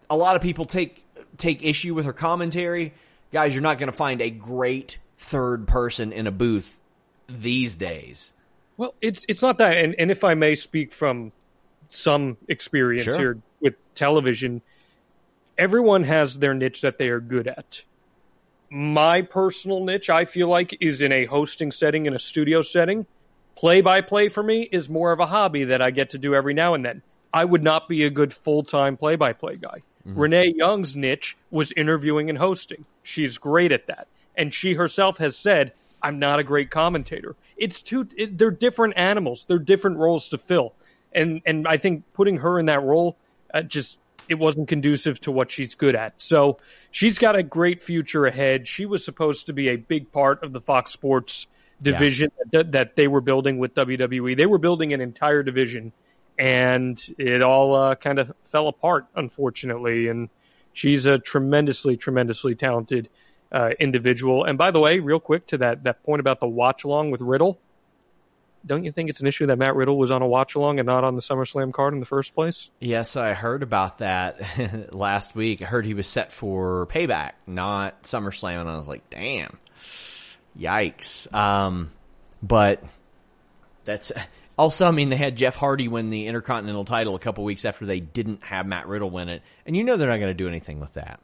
a 0.09 0.17
lot 0.17 0.35
of 0.35 0.41
people 0.41 0.65
take 0.65 1.05
take 1.37 1.63
issue 1.63 1.93
with 1.93 2.05
her 2.05 2.13
commentary. 2.13 2.93
Guys, 3.31 3.53
you're 3.53 3.61
not 3.61 3.77
going 3.77 3.91
to 3.91 3.97
find 3.97 4.21
a 4.21 4.29
great 4.29 4.97
third 5.17 5.67
person 5.67 6.11
in 6.11 6.27
a 6.27 6.31
booth 6.31 6.79
these 7.27 7.75
days. 7.75 8.33
Well, 8.75 8.95
it's 9.01 9.25
it's 9.29 9.41
not 9.41 9.59
that, 9.59 9.77
and, 9.77 9.95
and 9.99 10.11
if 10.11 10.23
I 10.23 10.33
may 10.33 10.55
speak 10.55 10.91
from 10.91 11.31
some 11.89 12.37
experience 12.47 13.03
sure. 13.03 13.17
here 13.17 13.37
with 13.61 13.75
television, 13.93 14.61
everyone 15.57 16.03
has 16.03 16.37
their 16.37 16.53
niche 16.53 16.81
that 16.81 16.97
they 16.97 17.09
are 17.09 17.19
good 17.19 17.47
at. 17.47 17.81
My 18.69 19.21
personal 19.21 19.83
niche, 19.83 20.09
I 20.09 20.25
feel 20.25 20.47
like, 20.47 20.77
is 20.81 21.01
in 21.01 21.11
a 21.11 21.25
hosting 21.25 21.71
setting, 21.71 22.05
in 22.05 22.13
a 22.13 22.19
studio 22.19 22.61
setting. 22.61 23.05
Play 23.55 23.81
by 23.81 24.01
play 24.01 24.29
for 24.29 24.41
me 24.41 24.61
is 24.61 24.89
more 24.89 25.11
of 25.11 25.19
a 25.19 25.25
hobby 25.25 25.65
that 25.65 25.81
I 25.81 25.91
get 25.91 26.11
to 26.11 26.17
do 26.17 26.33
every 26.33 26.53
now 26.53 26.73
and 26.73 26.85
then. 26.85 27.01
I 27.33 27.45
would 27.45 27.63
not 27.63 27.87
be 27.87 28.05
a 28.05 28.09
good 28.09 28.33
full 28.33 28.63
time 28.63 28.97
play 28.97 29.15
by 29.15 29.33
play 29.33 29.57
guy. 29.57 29.81
Mm-hmm. 30.07 30.19
Renee 30.19 30.53
Young's 30.55 30.95
niche 30.95 31.37
was 31.51 31.71
interviewing 31.73 32.29
and 32.29 32.37
hosting. 32.37 32.85
She's 33.03 33.37
great 33.37 33.71
at 33.71 33.87
that. 33.87 34.07
And 34.35 34.53
she 34.53 34.73
herself 34.73 35.17
has 35.17 35.37
said, 35.37 35.73
I'm 36.01 36.19
not 36.19 36.39
a 36.39 36.43
great 36.43 36.71
commentator. 36.71 37.35
It's 37.57 37.81
too, 37.81 38.07
it, 38.17 38.37
they're 38.37 38.51
different 38.51 38.95
animals. 38.97 39.45
They're 39.45 39.59
different 39.59 39.97
roles 39.97 40.29
to 40.29 40.37
fill. 40.37 40.73
And, 41.13 41.41
and 41.45 41.67
I 41.67 41.77
think 41.77 42.03
putting 42.13 42.37
her 42.37 42.57
in 42.57 42.65
that 42.67 42.81
role 42.81 43.17
uh, 43.53 43.61
just, 43.61 43.97
it 44.29 44.35
wasn't 44.35 44.67
conducive 44.67 45.19
to 45.21 45.31
what 45.31 45.51
she's 45.51 45.75
good 45.75 45.95
at. 45.95 46.21
So 46.21 46.57
she's 46.91 47.17
got 47.17 47.35
a 47.35 47.43
great 47.43 47.83
future 47.83 48.25
ahead. 48.25 48.67
She 48.67 48.85
was 48.85 49.03
supposed 49.03 49.47
to 49.47 49.53
be 49.53 49.69
a 49.69 49.75
big 49.75 50.11
part 50.11 50.43
of 50.43 50.53
the 50.53 50.61
Fox 50.61 50.91
Sports 50.91 51.47
division 51.81 52.31
yeah. 52.37 52.43
that, 52.59 52.71
that 52.73 52.95
they 52.95 53.07
were 53.07 53.21
building 53.21 53.57
with 53.57 53.73
WWE. 53.75 54.37
They 54.37 54.45
were 54.45 54.57
building 54.57 54.93
an 54.93 55.01
entire 55.01 55.43
division 55.43 55.91
and 56.37 57.01
it 57.17 57.41
all 57.41 57.75
uh, 57.75 57.95
kind 57.95 58.19
of 58.19 58.31
fell 58.45 58.67
apart, 58.67 59.05
unfortunately. 59.15 60.07
And 60.07 60.29
she's 60.73 61.05
a 61.05 61.19
tremendously, 61.19 61.97
tremendously 61.97 62.55
talented 62.55 63.09
uh, 63.51 63.71
individual. 63.79 64.45
And 64.45 64.57
by 64.57 64.71
the 64.71 64.79
way, 64.79 64.99
real 64.99 65.19
quick 65.19 65.47
to 65.47 65.57
that 65.59 65.83
that 65.83 66.03
point 66.03 66.19
about 66.19 66.39
the 66.39 66.47
watch 66.47 66.83
along 66.83 67.11
with 67.11 67.21
Riddle, 67.21 67.59
don't 68.65 68.83
you 68.83 68.91
think 68.91 69.09
it's 69.09 69.19
an 69.19 69.27
issue 69.27 69.47
that 69.47 69.57
Matt 69.57 69.75
Riddle 69.75 69.97
was 69.97 70.11
on 70.11 70.21
a 70.21 70.27
watch 70.27 70.55
along 70.55 70.79
and 70.79 70.85
not 70.85 71.03
on 71.03 71.15
the 71.15 71.21
SummerSlam 71.21 71.73
card 71.73 71.93
in 71.93 71.99
the 71.99 72.05
first 72.05 72.33
place? 72.33 72.69
Yes, 72.79 73.15
I 73.15 73.33
heard 73.33 73.63
about 73.63 73.99
that 73.99 74.93
last 74.93 75.35
week. 75.35 75.61
I 75.61 75.65
heard 75.65 75.85
he 75.85 75.93
was 75.93 76.07
set 76.07 76.31
for 76.31 76.87
Payback, 76.87 77.31
not 77.47 78.03
SummerSlam, 78.03 78.61
and 78.61 78.69
I 78.69 78.77
was 78.77 78.87
like, 78.87 79.09
damn, 79.09 79.57
yikes. 80.57 81.33
Um, 81.33 81.91
but 82.43 82.83
that's 83.83 84.11
also, 84.57 84.85
I 84.85 84.91
mean, 84.91 85.09
they 85.09 85.17
had 85.17 85.35
Jeff 85.35 85.55
Hardy 85.55 85.87
win 85.87 86.09
the 86.09 86.27
Intercontinental 86.27 86.85
title 86.85 87.15
a 87.15 87.19
couple 87.19 87.43
weeks 87.43 87.65
after 87.65 87.85
they 87.85 87.99
didn't 87.99 88.43
have 88.43 88.65
Matt 88.65 88.87
Riddle 88.87 89.09
win 89.09 89.29
it, 89.29 89.41
and 89.65 89.75
you 89.75 89.83
know 89.83 89.97
they're 89.97 90.09
not 90.09 90.17
going 90.19 90.29
to 90.29 90.33
do 90.33 90.47
anything 90.47 90.79
with 90.79 90.93
that. 90.93 91.19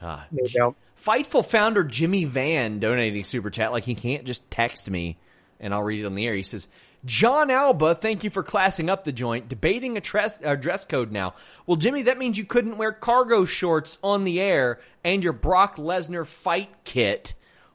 Uh, 0.00 0.22
no 0.30 0.74
Fightful 0.98 1.44
founder 1.44 1.84
Jimmy 1.84 2.24
Van 2.24 2.78
donating 2.78 3.24
super 3.24 3.50
chat 3.50 3.72
like 3.72 3.84
he 3.84 3.94
can't 3.94 4.24
just 4.24 4.50
text 4.50 4.90
me 4.90 5.18
and 5.60 5.74
I'll 5.74 5.82
read 5.82 6.00
it 6.00 6.06
on 6.06 6.14
the 6.14 6.26
air. 6.26 6.34
He 6.34 6.42
says, 6.42 6.68
Jon 7.04 7.50
Alba, 7.50 7.94
thank 7.94 8.24
you 8.24 8.30
for 8.30 8.42
classing 8.42 8.90
up 8.90 9.04
the 9.04 9.12
joint. 9.12 9.48
Debating 9.48 9.96
a 9.96 10.00
dress, 10.00 10.38
dress 10.60 10.84
code 10.84 11.12
now. 11.12 11.34
Well, 11.66 11.76
Jimmy, 11.76 12.02
that 12.02 12.18
means 12.18 12.36
you 12.36 12.44
couldn't 12.44 12.78
wear 12.78 12.92
cargo 12.92 13.44
shorts 13.44 13.98
on 14.02 14.24
the 14.24 14.40
air 14.40 14.80
and 15.04 15.22
your 15.22 15.32
Brock 15.32 15.76
Lesnar 15.76 16.26
fight 16.26 16.70
kit. 16.84 17.34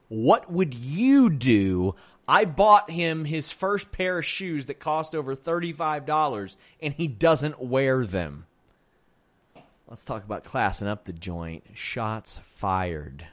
What 0.10 0.52
would 0.52 0.74
you 0.74 1.30
do? 1.30 1.96
I 2.28 2.46
bought 2.46 2.92
him 2.92 3.26
his 3.26 3.52
first 3.52 3.92
pair 3.92 4.20
of 4.20 4.26
shoes 4.26 4.66
that 4.66 4.80
cost 4.80 5.16
over 5.16 5.36
$35 5.36 6.56
and 6.82 6.94
he 6.94 7.08
doesn't 7.08 7.62
wear 7.62 8.06
them. 8.06 8.46
Let's 9.88 10.06
talk 10.06 10.24
about 10.24 10.44
classing 10.44 10.88
up 10.88 11.06
the 11.06 11.14
joint. 11.14 11.64
Shots 11.74 12.40
fired. 12.44 13.28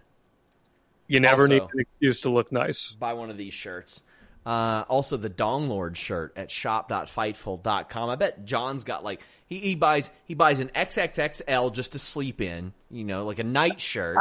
You 1.06 1.20
never 1.20 1.42
also, 1.42 1.54
need 1.54 1.62
an 1.62 1.80
excuse 1.80 2.20
to 2.22 2.30
look 2.30 2.50
nice. 2.52 2.90
Buy 2.98 3.14
one 3.14 3.30
of 3.30 3.36
these 3.36 3.54
shirts. 3.54 4.02
Uh, 4.46 4.84
also, 4.88 5.16
the 5.16 5.28
Dong 5.28 5.68
Lord 5.68 5.96
shirt 5.96 6.32
at 6.36 6.50
shop.fightful.com. 6.50 8.10
I 8.10 8.16
bet 8.16 8.44
Jon's 8.44 8.84
got 8.84 9.04
like 9.04 9.22
he, 9.46 9.58
he 9.58 9.74
buys 9.74 10.10
he 10.24 10.34
buys 10.34 10.60
an 10.60 10.70
XXXL 10.74 11.72
just 11.74 11.92
to 11.92 11.98
sleep 11.98 12.40
in. 12.40 12.72
You 12.90 13.04
know, 13.04 13.24
like 13.26 13.38
a 13.38 13.44
night 13.44 13.80
shirt. 13.80 14.18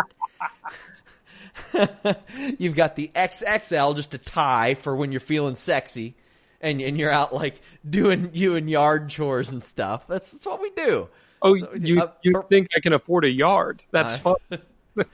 You've 2.57 2.75
got 2.75 2.95
the 2.95 3.09
XXL 3.15 3.95
just 3.95 4.13
a 4.13 4.17
tie 4.17 4.73
for 4.73 4.95
when 4.95 5.11
you're 5.11 5.21
feeling 5.21 5.55
sexy 5.55 6.15
and 6.61 6.81
and 6.81 6.97
you're 6.97 7.11
out 7.11 7.33
like 7.33 7.61
doing 7.87 8.31
you 8.33 8.55
and 8.55 8.69
yard 8.69 9.09
chores 9.09 9.51
and 9.51 9.63
stuff. 9.63 10.07
That's 10.07 10.31
that's 10.31 10.45
what 10.45 10.61
we 10.61 10.69
do. 10.71 11.09
Oh, 11.41 11.55
you 11.75 12.01
uh, 12.01 12.11
you 12.23 12.43
think 12.49 12.69
I 12.75 12.79
can 12.79 12.93
afford 12.93 13.25
a 13.25 13.31
yard? 13.31 13.83
That's 13.91 14.25
uh, 14.25 14.35
fun. 14.49 14.61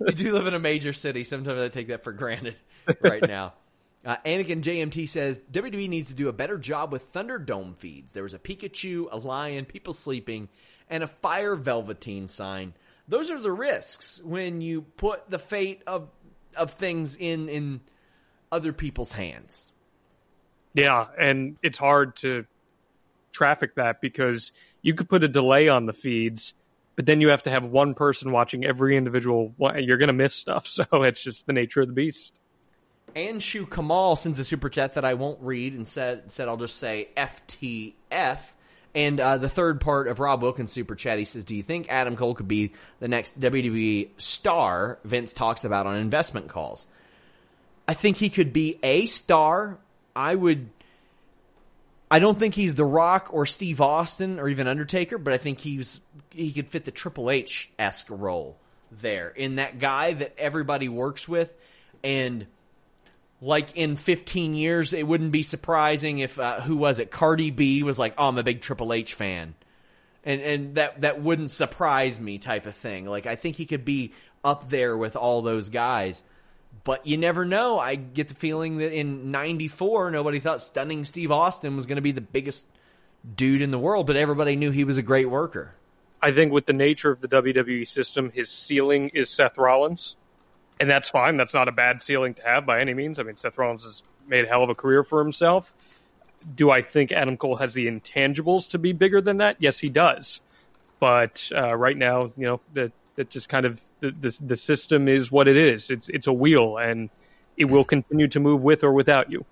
you 0.00 0.12
do 0.12 0.32
live 0.32 0.46
in 0.46 0.54
a 0.54 0.58
major 0.58 0.92
city. 0.92 1.24
Sometimes 1.24 1.60
I 1.60 1.68
take 1.68 1.88
that 1.88 2.02
for 2.02 2.12
granted 2.12 2.56
right 3.00 3.22
now. 3.26 3.52
Uh, 4.04 4.16
Anakin 4.26 4.60
JMT 4.60 5.08
says 5.08 5.40
WWE 5.52 5.88
needs 5.88 6.08
to 6.08 6.14
do 6.14 6.28
a 6.28 6.32
better 6.32 6.58
job 6.58 6.90
with 6.90 7.12
Thunderdome 7.12 7.76
feeds. 7.76 8.12
There 8.12 8.24
was 8.24 8.34
a 8.34 8.38
Pikachu, 8.38 9.06
a 9.12 9.16
lion, 9.16 9.64
people 9.64 9.92
sleeping, 9.92 10.48
and 10.90 11.04
a 11.04 11.06
fire 11.06 11.54
velveteen 11.54 12.26
sign 12.26 12.74
those 13.08 13.30
are 13.30 13.40
the 13.40 13.52
risks 13.52 14.20
when 14.22 14.60
you 14.60 14.82
put 14.82 15.28
the 15.30 15.38
fate 15.38 15.82
of 15.86 16.08
of 16.56 16.70
things 16.70 17.16
in 17.16 17.48
in 17.48 17.80
other 18.50 18.72
people's 18.72 19.12
hands. 19.12 19.70
Yeah, 20.74 21.06
and 21.18 21.56
it's 21.62 21.78
hard 21.78 22.16
to 22.16 22.46
traffic 23.32 23.74
that 23.76 24.00
because 24.00 24.52
you 24.80 24.94
could 24.94 25.08
put 25.08 25.24
a 25.24 25.28
delay 25.28 25.68
on 25.68 25.86
the 25.86 25.92
feeds, 25.92 26.54
but 26.96 27.06
then 27.06 27.20
you 27.20 27.28
have 27.28 27.42
to 27.42 27.50
have 27.50 27.64
one 27.64 27.94
person 27.94 28.32
watching 28.32 28.64
every 28.64 28.96
individual. 28.96 29.54
You're 29.76 29.98
going 29.98 30.08
to 30.08 30.14
miss 30.14 30.34
stuff, 30.34 30.66
so 30.78 30.84
it's 30.92 31.22
just 31.22 31.46
the 31.46 31.52
nature 31.52 31.82
of 31.82 31.88
the 31.88 31.94
beast. 31.94 32.32
Anshu 33.14 33.70
Kamal 33.70 34.16
sends 34.16 34.38
a 34.38 34.44
super 34.44 34.68
chat 34.68 34.94
that 34.94 35.04
I 35.04 35.14
won't 35.14 35.40
read 35.42 35.74
and 35.74 35.86
said 35.86 36.30
said 36.30 36.48
I'll 36.48 36.56
just 36.56 36.76
say 36.76 37.08
FTF. 37.16 38.40
And 38.94 39.20
uh, 39.20 39.38
the 39.38 39.48
third 39.48 39.80
part 39.80 40.06
of 40.06 40.20
Rob 40.20 40.42
Wilkins' 40.42 40.70
super 40.70 40.94
chat, 40.94 41.18
he 41.18 41.24
says, 41.24 41.44
"Do 41.44 41.56
you 41.56 41.62
think 41.62 41.86
Adam 41.88 42.14
Cole 42.14 42.34
could 42.34 42.48
be 42.48 42.72
the 43.00 43.08
next 43.08 43.40
WWE 43.40 44.10
star?" 44.18 44.98
Vince 45.04 45.32
talks 45.32 45.64
about 45.64 45.86
on 45.86 45.96
investment 45.96 46.48
calls. 46.48 46.86
I 47.88 47.94
think 47.94 48.18
he 48.18 48.28
could 48.28 48.52
be 48.52 48.78
a 48.82 49.06
star. 49.06 49.78
I 50.14 50.34
would. 50.34 50.68
I 52.10 52.18
don't 52.18 52.38
think 52.38 52.54
he's 52.54 52.74
The 52.74 52.84
Rock 52.84 53.28
or 53.32 53.46
Steve 53.46 53.80
Austin 53.80 54.38
or 54.38 54.48
even 54.48 54.66
Undertaker, 54.66 55.16
but 55.16 55.32
I 55.32 55.38
think 55.38 55.60
he's 55.60 56.00
he 56.30 56.52
could 56.52 56.68
fit 56.68 56.84
the 56.84 56.90
Triple 56.90 57.30
H 57.30 57.70
esque 57.78 58.10
role 58.10 58.58
there 58.90 59.30
in 59.30 59.56
that 59.56 59.78
guy 59.78 60.12
that 60.12 60.34
everybody 60.36 60.90
works 60.90 61.26
with, 61.26 61.54
and 62.04 62.46
like 63.42 63.76
in 63.76 63.96
15 63.96 64.54
years, 64.54 64.92
it 64.92 65.06
wouldn't 65.06 65.32
be 65.32 65.42
surprising 65.42 66.20
if 66.20 66.38
uh, 66.38 66.60
who 66.60 66.76
was 66.76 67.00
it? 67.00 67.10
Cardi 67.10 67.50
B 67.50 67.82
was 67.82 67.98
like, 67.98 68.14
"Oh, 68.16 68.28
I'm 68.28 68.38
a 68.38 68.44
big 68.44 68.60
Triple 68.60 68.92
H 68.92 69.14
fan," 69.14 69.54
and 70.24 70.40
and 70.40 70.74
that 70.76 71.00
that 71.00 71.20
wouldn't 71.20 71.50
surprise 71.50 72.20
me, 72.20 72.38
type 72.38 72.66
of 72.66 72.76
thing. 72.76 73.04
Like 73.04 73.26
I 73.26 73.34
think 73.34 73.56
he 73.56 73.66
could 73.66 73.84
be 73.84 74.12
up 74.44 74.70
there 74.70 74.96
with 74.96 75.16
all 75.16 75.42
those 75.42 75.70
guys, 75.70 76.22
but 76.84 77.04
you 77.04 77.16
never 77.16 77.44
know. 77.44 77.80
I 77.80 77.96
get 77.96 78.28
the 78.28 78.34
feeling 78.34 78.78
that 78.78 78.92
in 78.92 79.32
'94, 79.32 80.12
nobody 80.12 80.38
thought 80.38 80.62
stunning 80.62 81.04
Steve 81.04 81.32
Austin 81.32 81.74
was 81.74 81.86
going 81.86 81.96
to 81.96 82.02
be 82.02 82.12
the 82.12 82.20
biggest 82.20 82.64
dude 83.36 83.60
in 83.60 83.72
the 83.72 83.78
world, 83.78 84.06
but 84.06 84.16
everybody 84.16 84.54
knew 84.54 84.70
he 84.70 84.84
was 84.84 84.98
a 84.98 85.02
great 85.02 85.28
worker. 85.28 85.74
I 86.24 86.30
think 86.30 86.52
with 86.52 86.66
the 86.66 86.72
nature 86.72 87.10
of 87.10 87.20
the 87.20 87.26
WWE 87.26 87.88
system, 87.88 88.30
his 88.30 88.48
ceiling 88.48 89.08
is 89.08 89.28
Seth 89.30 89.58
Rollins 89.58 90.14
and 90.82 90.90
that's 90.90 91.08
fine. 91.08 91.36
That's 91.36 91.54
not 91.54 91.68
a 91.68 91.72
bad 91.72 92.02
ceiling 92.02 92.34
to 92.34 92.42
have 92.42 92.66
by 92.66 92.80
any 92.80 92.92
means. 92.92 93.20
I 93.20 93.22
mean, 93.22 93.36
Seth 93.36 93.56
Rollins 93.56 93.84
has 93.84 94.02
made 94.26 94.46
a 94.46 94.48
hell 94.48 94.64
of 94.64 94.68
a 94.68 94.74
career 94.74 95.04
for 95.04 95.22
himself. 95.22 95.72
Do 96.56 96.72
I 96.72 96.82
think 96.82 97.12
Adam 97.12 97.36
Cole 97.36 97.54
has 97.54 97.72
the 97.72 97.86
intangibles 97.86 98.68
to 98.70 98.80
be 98.80 98.92
bigger 98.92 99.20
than 99.20 99.36
that? 99.36 99.58
Yes, 99.60 99.78
he 99.78 99.88
does. 99.88 100.40
But 100.98 101.48
uh, 101.54 101.76
right 101.76 101.96
now, 101.96 102.32
you 102.36 102.46
know, 102.46 102.60
that 102.74 102.90
that 103.14 103.30
just 103.30 103.48
kind 103.48 103.64
of 103.64 103.80
the, 104.00 104.10
the 104.10 104.36
the 104.44 104.56
system 104.56 105.06
is 105.06 105.30
what 105.30 105.46
it 105.46 105.56
is. 105.56 105.88
It's 105.88 106.08
it's 106.08 106.26
a 106.26 106.32
wheel, 106.32 106.78
and 106.78 107.10
it 107.56 107.66
will 107.66 107.84
continue 107.84 108.26
to 108.26 108.40
move 108.40 108.64
with 108.64 108.82
or 108.82 108.92
without 108.92 109.30
you. 109.30 109.44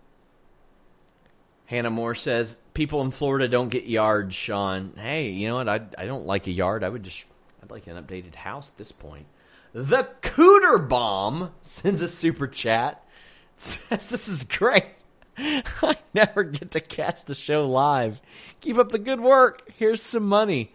Hannah 1.67 1.91
Moore 1.91 2.17
says 2.17 2.59
people 2.75 3.03
in 3.03 3.13
Florida 3.13 3.47
don't 3.47 3.69
get 3.69 3.85
yards, 3.85 4.35
Sean. 4.35 4.95
Hey, 4.97 5.29
you 5.29 5.47
know 5.47 5.55
what? 5.55 5.69
I 5.69 5.81
I 5.97 6.07
don't 6.07 6.27
like 6.27 6.49
a 6.49 6.53
yard. 6.53 6.83
I 6.83 6.89
would 6.89 7.05
just 7.05 7.25
I'd 7.63 7.71
like 7.71 7.87
an 7.87 8.03
updated 8.03 8.35
house 8.35 8.69
at 8.69 8.77
this 8.79 8.91
point. 8.91 9.27
The 9.73 10.09
Cooter 10.21 10.89
Bomb 10.89 11.53
sends 11.61 12.03
a 12.03 12.09
super 12.09 12.49
chat. 12.49 13.05
says 13.57 14.09
this 14.09 14.27
is 14.27 14.45
great. 14.45 14.87
I 15.39 15.97
never 16.13 16.43
get 16.43 16.73
to 16.73 16.81
catch 16.81 17.25
the 17.25 17.35
show 17.35 17.69
live. 17.69 18.21
Keep 18.61 18.79
up 18.79 18.89
the 18.89 18.99
good 18.99 19.21
work. 19.21 19.63
Here's 19.79 20.03
some 20.03 20.27
money. 20.27 20.73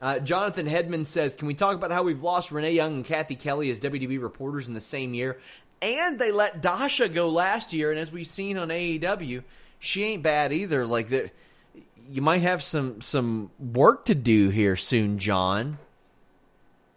Uh, 0.00 0.20
Jonathan 0.20 0.66
Hedman 0.66 1.06
says, 1.06 1.34
"Can 1.34 1.48
we 1.48 1.54
talk 1.54 1.74
about 1.74 1.90
how 1.90 2.04
we've 2.04 2.22
lost 2.22 2.52
Renee 2.52 2.72
Young 2.72 2.96
and 2.96 3.04
Kathy 3.04 3.34
Kelly 3.34 3.70
as 3.70 3.80
WWE 3.80 4.22
reporters 4.22 4.68
in 4.68 4.74
the 4.74 4.80
same 4.80 5.14
year, 5.14 5.38
and 5.82 6.18
they 6.18 6.30
let 6.30 6.62
Dasha 6.62 7.08
go 7.08 7.30
last 7.30 7.72
year? 7.72 7.90
And 7.90 7.98
as 7.98 8.12
we've 8.12 8.26
seen 8.26 8.56
on 8.56 8.68
AEW, 8.68 9.42
she 9.80 10.04
ain't 10.04 10.22
bad 10.22 10.52
either. 10.52 10.86
Like 10.86 11.08
the, 11.08 11.30
you 12.08 12.22
might 12.22 12.42
have 12.42 12.62
some 12.62 13.00
some 13.00 13.50
work 13.58 14.04
to 14.04 14.14
do 14.14 14.50
here 14.50 14.76
soon, 14.76 15.18
Jon." 15.18 15.78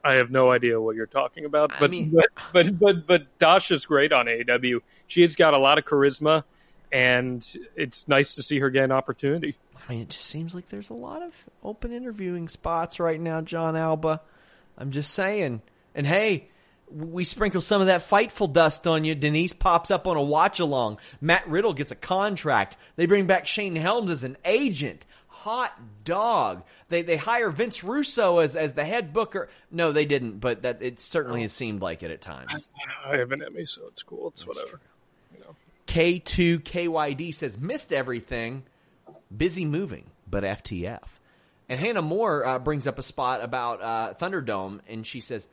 I 0.04 0.14
have 0.16 0.32
no 0.32 0.52
idea 0.52 0.80
what 0.82 0.96
you're 0.96 1.06
talking 1.06 1.46
about, 1.46 1.70
but 1.80 1.84
I 1.84 1.88
mean- 1.88 2.10
but, 2.12 2.28
but 2.54 2.80
but 2.80 3.08
but 3.08 3.38
Dasha's 3.40 3.86
great 3.86 4.12
on 4.12 4.26
AEW. 4.28 4.80
She's 5.08 5.36
got 5.36 5.54
a 5.54 5.58
lot 5.58 5.78
of 5.78 5.86
charisma, 5.86 6.44
and 6.92 7.46
it's 7.76 8.08
nice 8.08 8.36
to 8.36 8.44
see 8.44 8.60
her 8.60 8.70
get 8.70 8.84
an 8.86 8.92
opportunity. 8.92 9.58
I 9.88 9.92
mean, 9.92 10.02
it 10.04 10.10
just 10.10 10.26
seems 10.26 10.54
like 10.54 10.68
there's 10.70 10.90
a 10.90 10.96
lot 10.96 11.22
of 11.22 11.46
open 11.64 11.92
interviewing 11.94 12.48
spots 12.48 13.00
right 13.00 13.20
now, 13.20 13.42
Jon 13.42 13.76
Alba. 13.76 14.22
I'm 14.78 14.92
just 14.92 15.14
saying. 15.14 15.62
And 15.96 16.08
hey, 16.08 16.50
we 16.90 17.24
sprinkle 17.24 17.62
some 17.62 17.82
of 17.82 17.88
that 17.88 18.02
fightful 18.08 18.52
dust 18.52 18.86
on 18.88 19.06
you. 19.06 19.16
Denise 19.16 19.54
pops 19.54 19.92
up 19.92 20.08
on 20.08 20.18
a 20.18 20.22
watch 20.22 20.60
along. 20.60 21.00
Matt 21.20 21.48
Riddle 21.48 21.74
gets 21.74 21.92
a 21.92 21.96
contract. 21.96 22.78
They 22.96 23.06
bring 23.06 23.28
back 23.28 23.48
Shane 23.48 23.76
Helms 23.76 24.12
as 24.12 24.24
an 24.24 24.38
agent. 24.46 25.06
Hot 25.42 25.74
dog. 26.04 26.64
They 26.90 27.02
they 27.02 27.18
hire 27.18 27.50
Vince 27.50 27.84
Russo 27.84 28.40
as 28.40 28.56
as 28.56 28.74
the 28.74 28.86
head 28.86 29.12
booker. 29.12 29.50
No, 29.72 29.92
they 29.92 30.06
didn't, 30.06 30.40
but 30.40 30.62
that 30.62 30.82
it 30.82 31.00
certainly 31.00 31.42
has 31.42 31.52
seemed 31.52 31.82
like 31.82 32.04
it 32.04 32.12
at 32.12 32.22
times. 32.22 32.70
I 33.06 33.18
have 33.18 33.32
an 33.32 33.44
Emmy, 33.44 33.66
so 33.66 33.82
it's 33.88 34.04
cool. 34.04 34.28
It's 34.30 34.46
whatever. 34.46 34.80
K2KYD 35.92 37.34
says, 37.34 37.58
missed 37.58 37.92
everything, 37.92 38.64
busy 39.36 39.66
moving, 39.66 40.06
but 40.26 40.44
FTF. 40.44 41.04
And 41.68 41.80
Hannah 41.80 42.02
Moore 42.02 42.46
uh, 42.46 42.60
brings 42.60 42.88
up 42.88 42.98
a 42.98 43.04
spot 43.04 43.44
about 43.44 43.82
uh, 43.82 44.14
Thunderdome, 44.14 44.80
and 44.88 45.06
she 45.06 45.20
says, 45.20 45.50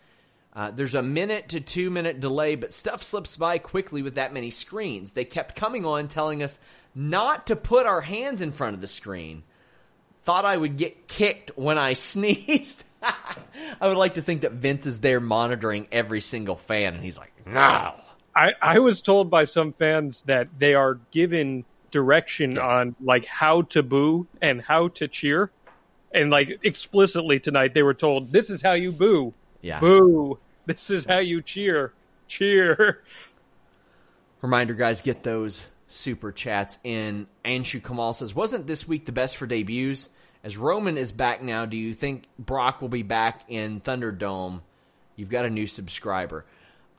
uh, 0.55 0.71
there's 0.71 0.95
a 0.95 1.03
minute 1.03 1.51
to 1.51 1.61
two 1.61 1.91
minute 1.91 2.21
delay, 2.21 2.55
but 2.55 2.73
stuff 2.73 3.03
slips 3.03 3.37
by 3.37 3.59
quickly 3.59 4.03
with 4.03 4.15
that 4.15 4.33
many 4.33 4.51
screens. 4.51 5.13
They 5.13 5.25
kept 5.25 5.57
coming 5.57 5.85
on 5.85 6.09
telling 6.09 6.43
us 6.43 6.59
not 6.95 7.49
to 7.49 7.57
put 7.57 7.87
our 7.87 8.01
hands 8.01 8.41
in 8.41 8.53
front 8.53 8.75
of 8.75 8.81
the 8.81 8.87
screen. 8.87 9.43
Thought 10.29 10.45
I 10.45 10.55
would 10.59 10.77
get 10.77 11.09
kicked 11.09 11.53
when 11.57 11.79
I 11.79 11.95
sneezed. 11.95 12.85
I 13.03 13.89
would 13.89 13.97
like 13.97 14.15
to 14.15 14.21
think 14.21 14.43
that 14.43 14.53
Vince 14.53 14.85
is 14.85 15.01
there 15.01 15.21
monitoring 15.21 15.89
every 15.91 16.21
single 16.21 16.55
fan, 16.55 16.93
and 16.93 17.03
he's 17.03 17.17
like, 17.17 17.33
no. 17.47 17.95
I, 18.37 18.53
I 18.61 18.79
was 18.81 19.01
told 19.01 19.31
by 19.31 19.47
some 19.47 19.73
fans 19.73 20.21
that 20.27 20.49
they 20.59 20.75
are 20.75 21.01
given 21.13 21.65
direction 21.93 22.57
Yes. 22.57 22.63
on 22.63 22.95
like 23.03 23.25
how 23.25 23.63
to 23.63 23.83
boo 23.83 24.27
and 24.43 24.61
how 24.61 24.89
to 24.89 25.09
cheer, 25.09 25.51
and 26.13 26.29
like 26.29 26.61
explicitly 26.63 27.41
tonight 27.41 27.73
they 27.73 27.83
were 27.83 27.95
told 27.95 28.31
this 28.31 28.51
is 28.51 28.61
how 28.61 28.75
you 28.75 28.93
boo, 28.93 29.33
Yeah. 29.63 29.81
boo. 29.81 30.39
This 30.67 30.91
is 30.91 31.07
how 31.07 31.21
you 31.21 31.41
cheer, 31.41 31.95
cheer. 32.27 33.03
Reminder, 34.43 34.75
guys, 34.75 35.01
get 35.01 35.23
those 35.23 35.67
super 35.87 36.33
chats 36.33 36.77
in. 36.85 37.29
Anshu 37.47 37.83
Kamal 37.83 38.13
says, 38.13 38.35
wasn't 38.35 38.67
this 38.67 38.87
week 38.87 39.07
the 39.07 39.13
best 39.13 39.39
for 39.39 39.47
debuts? 39.47 40.11
As 40.45 40.57
Roman 40.57 40.97
is 40.97 41.13
back 41.13 41.43
now, 41.43 41.67
do 41.67 41.77
you 41.77 41.95
think 41.95 42.25
Brock 42.39 42.81
will 42.81 42.89
be 42.89 43.03
back 43.03 43.45
in 43.49 43.81
Thunderdome? 43.81 44.61
You've 45.17 45.31
got 45.31 45.45
a 45.45 45.51
new 45.51 45.67
subscriber. 45.67 46.45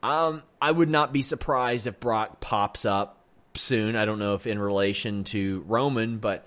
Um, 0.02 0.42
I 0.60 0.70
would 0.70 0.90
not 0.90 1.12
be 1.12 1.22
surprised 1.22 1.86
if 1.86 2.00
Brock 2.00 2.40
pops 2.40 2.84
up 2.84 3.18
soon. 3.54 3.96
I 3.96 4.04
don't 4.04 4.18
know 4.18 4.34
if 4.34 4.46
in 4.46 4.58
relation 4.58 5.24
to 5.24 5.64
Roman, 5.66 6.18
but 6.18 6.46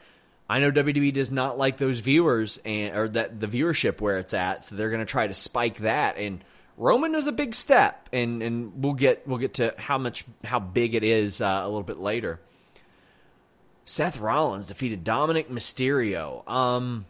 I 0.50 0.60
know 0.60 0.72
WWE 0.72 1.14
does 1.14 1.32
not 1.32 1.58
like 1.58 1.78
those 1.78 2.00
viewers 2.00 2.60
and 2.64 2.96
or 2.96 3.08
that 3.10 3.40
the 3.40 3.48
viewership 3.48 4.02
where 4.02 4.20
it's 4.20 4.34
at, 4.34 4.64
so 4.64 4.76
they're 4.76 4.90
going 4.90 5.00
to 5.00 5.06
try 5.06 5.26
to 5.26 5.34
spike 5.34 5.78
that. 5.78 6.18
And 6.18 6.44
Roman 6.78 7.14
was 7.14 7.28
a 7.28 7.32
big 7.32 7.56
step, 7.56 8.10
and 8.12 8.42
and 8.42 8.84
we'll 8.84 8.94
get 8.94 9.28
we'll 9.28 9.38
get 9.40 9.56
to 9.56 9.74
how 9.78 9.98
much 9.98 10.26
how 10.44 10.60
big 10.60 10.96
it 10.96 11.04
is 11.04 11.42
uh, 11.42 11.62
a 11.64 11.66
little 11.66 11.84
bit 11.84 11.98
later. 11.98 12.40
Seth 13.86 14.18
Rollins 14.20 14.68
defeated 14.68 15.04
Dominic 15.04 15.50
Mysterio. 15.50 16.48
Um, 16.50 17.06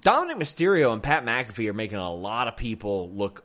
Dominic 0.00 0.38
Mysterio 0.38 0.92
and 0.92 1.02
Pat 1.02 1.24
McAfee 1.24 1.68
are 1.68 1.74
making 1.74 1.98
a 1.98 2.12
lot 2.12 2.48
of 2.48 2.56
people 2.56 3.10
look 3.10 3.44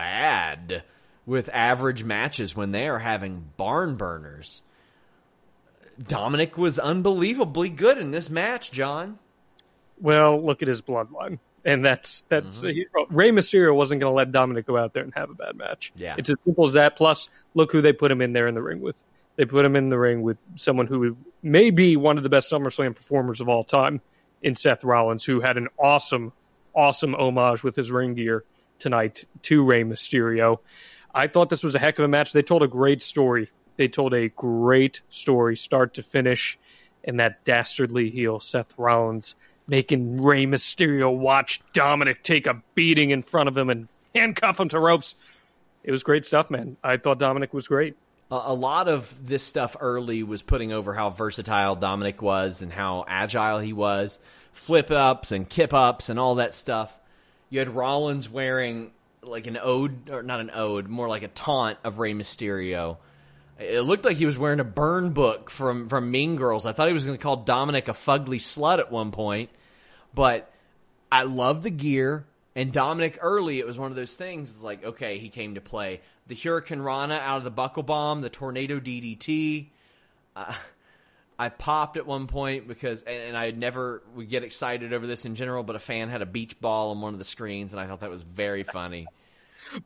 Bad 0.00 0.82
with 1.26 1.50
average 1.52 2.04
matches 2.04 2.56
when 2.56 2.72
they 2.72 2.88
are 2.88 2.98
having 2.98 3.50
barn 3.58 3.96
burners. 3.96 4.62
Dominic 6.02 6.56
was 6.56 6.78
unbelievably 6.78 7.68
good 7.68 7.98
in 7.98 8.10
this 8.10 8.30
match, 8.30 8.72
Jon. 8.72 9.18
Well, 10.00 10.42
look 10.42 10.62
at 10.62 10.68
his 10.68 10.80
bloodline, 10.80 11.38
and 11.66 11.84
that's 11.84 12.24
that's 12.30 12.60
mm-hmm. 12.60 12.68
he- 12.68 12.86
Rey 13.10 13.30
Mysterio 13.30 13.74
wasn't 13.74 14.00
going 14.00 14.10
to 14.10 14.16
let 14.16 14.32
Dominic 14.32 14.66
go 14.66 14.78
out 14.78 14.94
there 14.94 15.02
and 15.02 15.12
have 15.14 15.28
a 15.28 15.34
bad 15.34 15.54
match. 15.54 15.92
Yeah. 15.94 16.14
it's 16.16 16.30
as 16.30 16.36
simple 16.46 16.66
as 16.66 16.72
that. 16.72 16.96
Plus, 16.96 17.28
look 17.52 17.72
who 17.72 17.82
they 17.82 17.92
put 17.92 18.10
him 18.10 18.22
in 18.22 18.32
there 18.32 18.48
in 18.48 18.54
the 18.54 18.62
ring 18.62 18.80
with. 18.80 18.96
They 19.36 19.44
put 19.44 19.66
him 19.66 19.76
in 19.76 19.90
the 19.90 19.98
ring 19.98 20.22
with 20.22 20.38
someone 20.56 20.86
who 20.86 21.14
may 21.42 21.70
be 21.70 21.98
one 21.98 22.16
of 22.16 22.22
the 22.22 22.30
best 22.30 22.50
SummerSlam 22.50 22.96
performers 22.96 23.42
of 23.42 23.50
all 23.50 23.64
time 23.64 24.00
in 24.40 24.54
Seth 24.54 24.82
Rollins, 24.82 25.26
who 25.26 25.40
had 25.40 25.58
an 25.58 25.68
awesome, 25.78 26.32
awesome 26.74 27.14
homage 27.14 27.62
with 27.62 27.76
his 27.76 27.90
ring 27.90 28.14
gear 28.14 28.44
tonight 28.80 29.24
to 29.42 29.64
Rey 29.64 29.84
Mysterio. 29.84 30.58
I 31.14 31.26
thought 31.26 31.50
this 31.50 31.62
was 31.62 31.74
a 31.74 31.78
heck 31.78 31.98
of 31.98 32.04
a 32.04 32.08
match. 32.08 32.32
They 32.32 32.42
told 32.42 32.62
a 32.62 32.68
great 32.68 33.02
story. 33.02 33.50
They 33.76 33.88
told 33.88 34.14
a 34.14 34.28
great 34.28 35.00
story, 35.10 35.56
start 35.56 35.94
to 35.94 36.02
finish, 36.02 36.58
and 37.04 37.20
that 37.20 37.44
dastardly 37.44 38.10
heel 38.10 38.40
Seth 38.40 38.74
Rollins 38.76 39.34
making 39.66 40.20
Rey 40.20 40.46
Mysterio 40.46 41.16
watch 41.16 41.60
Dominic 41.72 42.22
take 42.24 42.46
a 42.46 42.60
beating 42.74 43.10
in 43.10 43.22
front 43.22 43.48
of 43.48 43.56
him 43.56 43.70
and 43.70 43.88
handcuff 44.14 44.58
him 44.58 44.68
to 44.70 44.80
ropes. 44.80 45.14
It 45.84 45.92
was 45.92 46.02
great 46.02 46.26
stuff, 46.26 46.50
man. 46.50 46.76
I 46.82 46.96
thought 46.96 47.18
Dominic 47.18 47.54
was 47.54 47.68
great. 47.68 47.96
A, 48.32 48.52
lot 48.54 48.86
of 48.86 49.26
this 49.26 49.42
stuff 49.42 49.76
early 49.80 50.22
was 50.22 50.40
putting 50.40 50.72
over 50.72 50.94
how 50.94 51.10
versatile 51.10 51.74
Dominic 51.74 52.22
was 52.22 52.62
and 52.62 52.72
how 52.72 53.04
agile 53.08 53.58
he 53.58 53.72
was, 53.72 54.20
flip 54.52 54.92
ups 54.92 55.32
and 55.32 55.48
kip 55.48 55.74
ups 55.74 56.08
and 56.08 56.18
all 56.18 56.36
that 56.36 56.54
stuff. 56.54 56.96
You 57.50 57.58
had 57.58 57.68
Rollins 57.68 58.30
wearing 58.30 58.92
like 59.22 59.46
an 59.46 59.58
ode, 59.60 60.08
or 60.08 60.22
not 60.22 60.40
an 60.40 60.50
ode, 60.54 60.88
more 60.88 61.08
like 61.08 61.22
a 61.22 61.28
taunt 61.28 61.78
of 61.84 61.98
Rey 61.98 62.14
Mysterio. 62.14 62.96
It 63.58 63.82
looked 63.82 64.04
like 64.04 64.16
he 64.16 64.24
was 64.24 64.38
wearing 64.38 64.60
a 64.60 64.64
burn 64.64 65.12
book 65.12 65.50
from 65.50 65.88
from 65.88 66.10
Mean 66.10 66.36
Girls. 66.36 66.64
I 66.64 66.72
thought 66.72 66.86
he 66.86 66.94
was 66.94 67.04
going 67.04 67.18
to 67.18 67.22
call 67.22 67.36
Dominic 67.36 67.88
a 67.88 67.92
fugly 67.92 68.38
slut 68.38 68.78
at 68.78 68.90
one 68.90 69.10
point, 69.10 69.50
but 70.14 70.50
I 71.12 71.24
love 71.24 71.62
the 71.62 71.70
gear. 71.70 72.24
And 72.56 72.72
Dominic 72.72 73.18
early, 73.20 73.58
it 73.58 73.66
was 73.66 73.78
one 73.78 73.90
of 73.90 73.96
those 73.96 74.16
things. 74.16 74.50
It's 74.50 74.62
like, 74.62 74.84
okay, 74.84 75.18
he 75.18 75.28
came 75.28 75.54
to 75.54 75.60
play. 75.60 76.00
The 76.26 76.34
Hurricane 76.34 76.80
Rana 76.80 77.14
out 77.14 77.38
of 77.38 77.44
the 77.44 77.50
buckle 77.50 77.82
bomb, 77.82 78.22
the 78.22 78.30
tornado 78.30 78.80
DDT. 78.80 79.66
Uh, 80.34 80.54
I 81.40 81.48
popped 81.48 81.96
at 81.96 82.06
one 82.06 82.26
point 82.26 82.68
because, 82.68 83.02
and, 83.02 83.22
and 83.22 83.36
I 83.36 83.50
never 83.50 84.02
would 84.14 84.28
get 84.28 84.44
excited 84.44 84.92
over 84.92 85.06
this 85.06 85.24
in 85.24 85.34
general, 85.34 85.62
but 85.62 85.74
a 85.74 85.78
fan 85.78 86.10
had 86.10 86.20
a 86.20 86.26
beach 86.26 86.60
ball 86.60 86.90
on 86.90 87.00
one 87.00 87.14
of 87.14 87.18
the 87.18 87.24
screens, 87.24 87.72
and 87.72 87.80
I 87.80 87.86
thought 87.86 88.00
that 88.00 88.10
was 88.10 88.22
very 88.22 88.62
funny. 88.62 89.06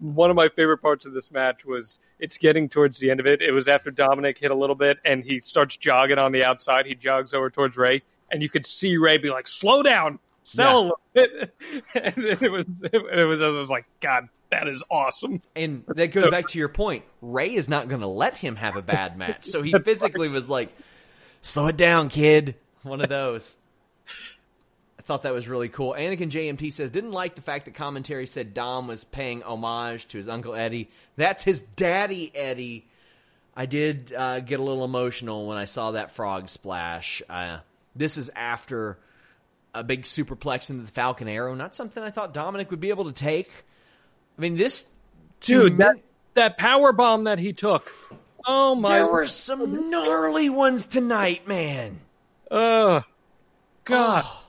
one 0.01 0.31
of 0.31 0.37
my 0.37 0.49
favorite 0.49 0.79
parts 0.79 1.07
of 1.07 1.13
this 1.13 1.31
match 1.31 1.65
was 1.65 2.01
it's 2.19 2.39
getting 2.39 2.69
towards 2.69 2.99
the 2.99 3.09
end 3.09 3.21
of 3.21 3.27
it. 3.27 3.41
It 3.41 3.53
was 3.53 3.69
after 3.69 3.93
Dominic 3.93 4.37
hit 4.37 4.51
a 4.51 4.55
little 4.55 4.75
bit 4.75 4.99
and 5.05 5.23
he 5.23 5.39
starts 5.39 5.77
jogging 5.77 6.19
on 6.19 6.33
the 6.33 6.43
outside. 6.43 6.87
He 6.87 6.97
jogs 6.97 7.33
over 7.33 7.51
towards 7.51 7.77
Ray, 7.77 8.03
and 8.33 8.43
you 8.43 8.49
could 8.49 8.67
see 8.67 8.97
Ray 8.97 9.19
be 9.19 9.31
like, 9.31 9.47
"Slow 9.47 9.85
down, 9.85 10.19
sell 10.43 10.73
yeah. 11.15 11.23
a 11.23 11.23
little 11.23 11.39
bit." 11.39 11.55
and 11.95 12.43
it 12.43 12.51
was 12.51 12.65
it 12.83 13.27
was 13.29 13.41
it 13.41 13.53
was 13.53 13.71
like, 13.71 13.85
God, 14.01 14.29
that 14.51 14.67
is 14.67 14.83
awesome. 14.91 15.41
And 15.55 15.85
that 15.87 16.09
goes 16.09 16.31
back 16.31 16.49
to 16.49 16.59
your 16.59 16.69
point. 16.69 17.05
Ray 17.23 17.55
is 17.55 17.69
not 17.69 17.87
going 17.87 18.01
to 18.01 18.09
let 18.09 18.35
him 18.35 18.57
have 18.57 18.75
a 18.75 18.83
bad 18.83 19.17
match, 19.17 19.47
so 19.47 19.63
he 19.63 19.73
physically 19.85 20.27
was 20.27 20.49
like, 20.51 20.75
"Slow 21.45 21.69
it 21.69 21.77
down, 21.77 22.09
kid." 22.09 22.57
One 22.83 23.01
of 23.01 23.09
those 23.09 23.57
I 25.05 25.07
thought 25.07 25.25
that 25.25 25.35
was 25.35 25.47
really 25.49 25.69
cool. 25.69 25.93
Anakin 25.93 26.31
JMT 26.31 26.73
says, 26.73 26.91
didn't 26.91 27.13
like 27.13 27.35
the 27.35 27.43
fact 27.43 27.67
that 27.67 27.75
commentary 27.75 28.27
said 28.27 28.55
Dom 28.55 28.89
was 28.89 29.05
paying 29.05 29.43
homage 29.43 30.09
to 30.09 30.17
his 30.17 30.31
uncle 30.31 30.55
Eddie. 30.55 30.89
That's 31.17 31.45
his 31.45 31.61
daddy, 31.77 32.33
Eddie. 32.35 32.87
I 33.55 33.67
did 33.67 34.15
uh, 34.17 34.41
get 34.41 34.61
a 34.61 34.63
little 34.63 34.83
emotional 34.83 35.47
when 35.47 35.59
I 35.59 35.67
saw 35.67 35.91
that 35.91 36.13
frog 36.13 36.49
splash. 36.49 37.21
Uh, 37.29 37.59
this 37.95 38.17
is 38.17 38.31
after 38.35 38.99
a 39.75 39.85
big 39.85 40.05
superplex 40.05 40.71
into 40.71 40.85
the 40.85 40.91
Falcon 40.91 41.29
Arrow. 41.29 41.55
Not 41.55 41.75
something 41.75 42.03
I 42.03 42.09
thought 42.09 42.33
Dominic 42.33 42.71
would 42.71 42.81
be 42.81 42.89
able 42.89 43.05
to 43.05 43.13
take. 43.13 43.51
I 44.39 44.41
mean, 44.41 44.57
this 44.57 44.87
dude 45.41 45.77
that 45.79 45.97
that 46.33 46.57
power 46.57 46.93
bomb 46.93 47.25
that 47.25 47.39
he 47.39 47.53
took. 47.53 47.93
Oh 48.47 48.75
my! 48.75 48.95
There 48.95 49.07
were 49.07 49.27
some 49.27 49.91
gnarly 49.91 50.49
ones 50.51 50.87
tonight, 50.87 51.47
man. 51.49 52.01
Oh 52.51 53.03
God. 53.85 54.25
Oh 54.27 54.41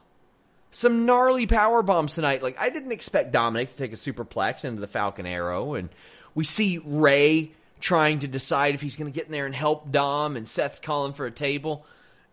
some 0.75 1.05
gnarly 1.05 1.47
power 1.47 1.81
bombs 1.81 2.15
tonight. 2.15 2.43
Like 2.43 2.59
I 2.59 2.69
didn't 2.69 2.91
expect 2.91 3.31
Dominic 3.31 3.69
to 3.69 3.77
take 3.77 3.93
a 3.93 3.95
superplex 3.95 4.65
into 4.65 4.81
the 4.81 4.87
Falcon 4.87 5.25
Arrow, 5.25 5.75
and 5.75 5.87
we 6.33 6.43
see 6.43 6.79
Ray 6.83 7.51
trying 7.79 8.19
to 8.19 8.27
decide 8.27 8.75
if 8.75 8.81
he's 8.81 8.97
going 8.97 9.11
to 9.11 9.15
get 9.15 9.25
in 9.25 9.31
there 9.31 9.45
and 9.45 9.55
help 9.55 9.89
Dom, 9.89 10.35
and 10.35 10.45
Seth's 10.45 10.79
calling 10.79 11.13
for 11.13 11.25
a 11.25 11.31
table. 11.31 11.85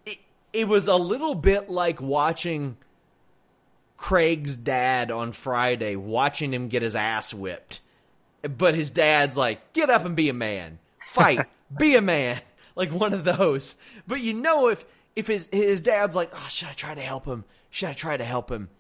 It, 0.05 0.19
it 0.53 0.67
was 0.67 0.89
a 0.89 0.97
little 0.97 1.37
bit 1.37 1.71
like 1.71 2.01
watching 2.01 2.77
Craig's 3.97 4.57
dad 4.57 5.13
on 5.13 5.31
Friday, 5.31 5.95
watching 5.95 6.53
him 6.53 6.67
get 6.67 6.83
his 6.83 6.97
ass 6.97 7.33
whipped. 7.33 7.81
But 8.43 8.75
his 8.75 8.91
dad's 8.91 9.37
like, 9.37 9.73
get 9.73 9.89
up 9.89 10.05
and 10.05 10.17
be 10.17 10.29
a 10.29 10.35
man. 10.35 10.81
Fight. 11.13 11.47
be 11.77 11.97
a 11.97 12.03
man. 12.03 12.41
Like 12.75 12.91
one 12.91 13.13
of 13.13 13.23
those. 13.23 13.77
But 14.07 14.23
you 14.23 14.33
know 14.33 14.69
if 14.69 14.83
if 15.15 15.27
his 15.27 15.47
his 15.53 15.83
dad's 15.83 16.17
like, 16.17 16.31
oh, 16.33 16.47
should 16.49 16.69
I 16.69 16.73
try 16.73 16.95
to 16.95 17.03
help 17.03 17.27
him? 17.27 17.45
Should 17.69 17.91
I 17.91 17.93
try 17.93 18.17
to 18.17 18.25
help 18.25 18.51
him? 18.51 18.71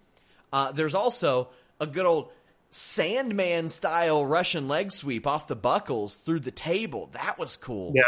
Uh, 0.50 0.72
there's 0.72 0.94
also 0.94 1.50
a 1.78 1.86
good 1.86 2.06
old 2.06 2.30
Sandman 2.70 3.68
style 3.68 4.24
Russian 4.24 4.66
leg 4.66 4.92
sweep 4.92 5.26
off 5.26 5.46
the 5.46 5.54
buckles 5.54 6.14
through 6.14 6.40
the 6.40 6.50
table. 6.50 7.10
That 7.12 7.38
was 7.38 7.56
cool. 7.56 7.92
Yeah. 7.94 8.04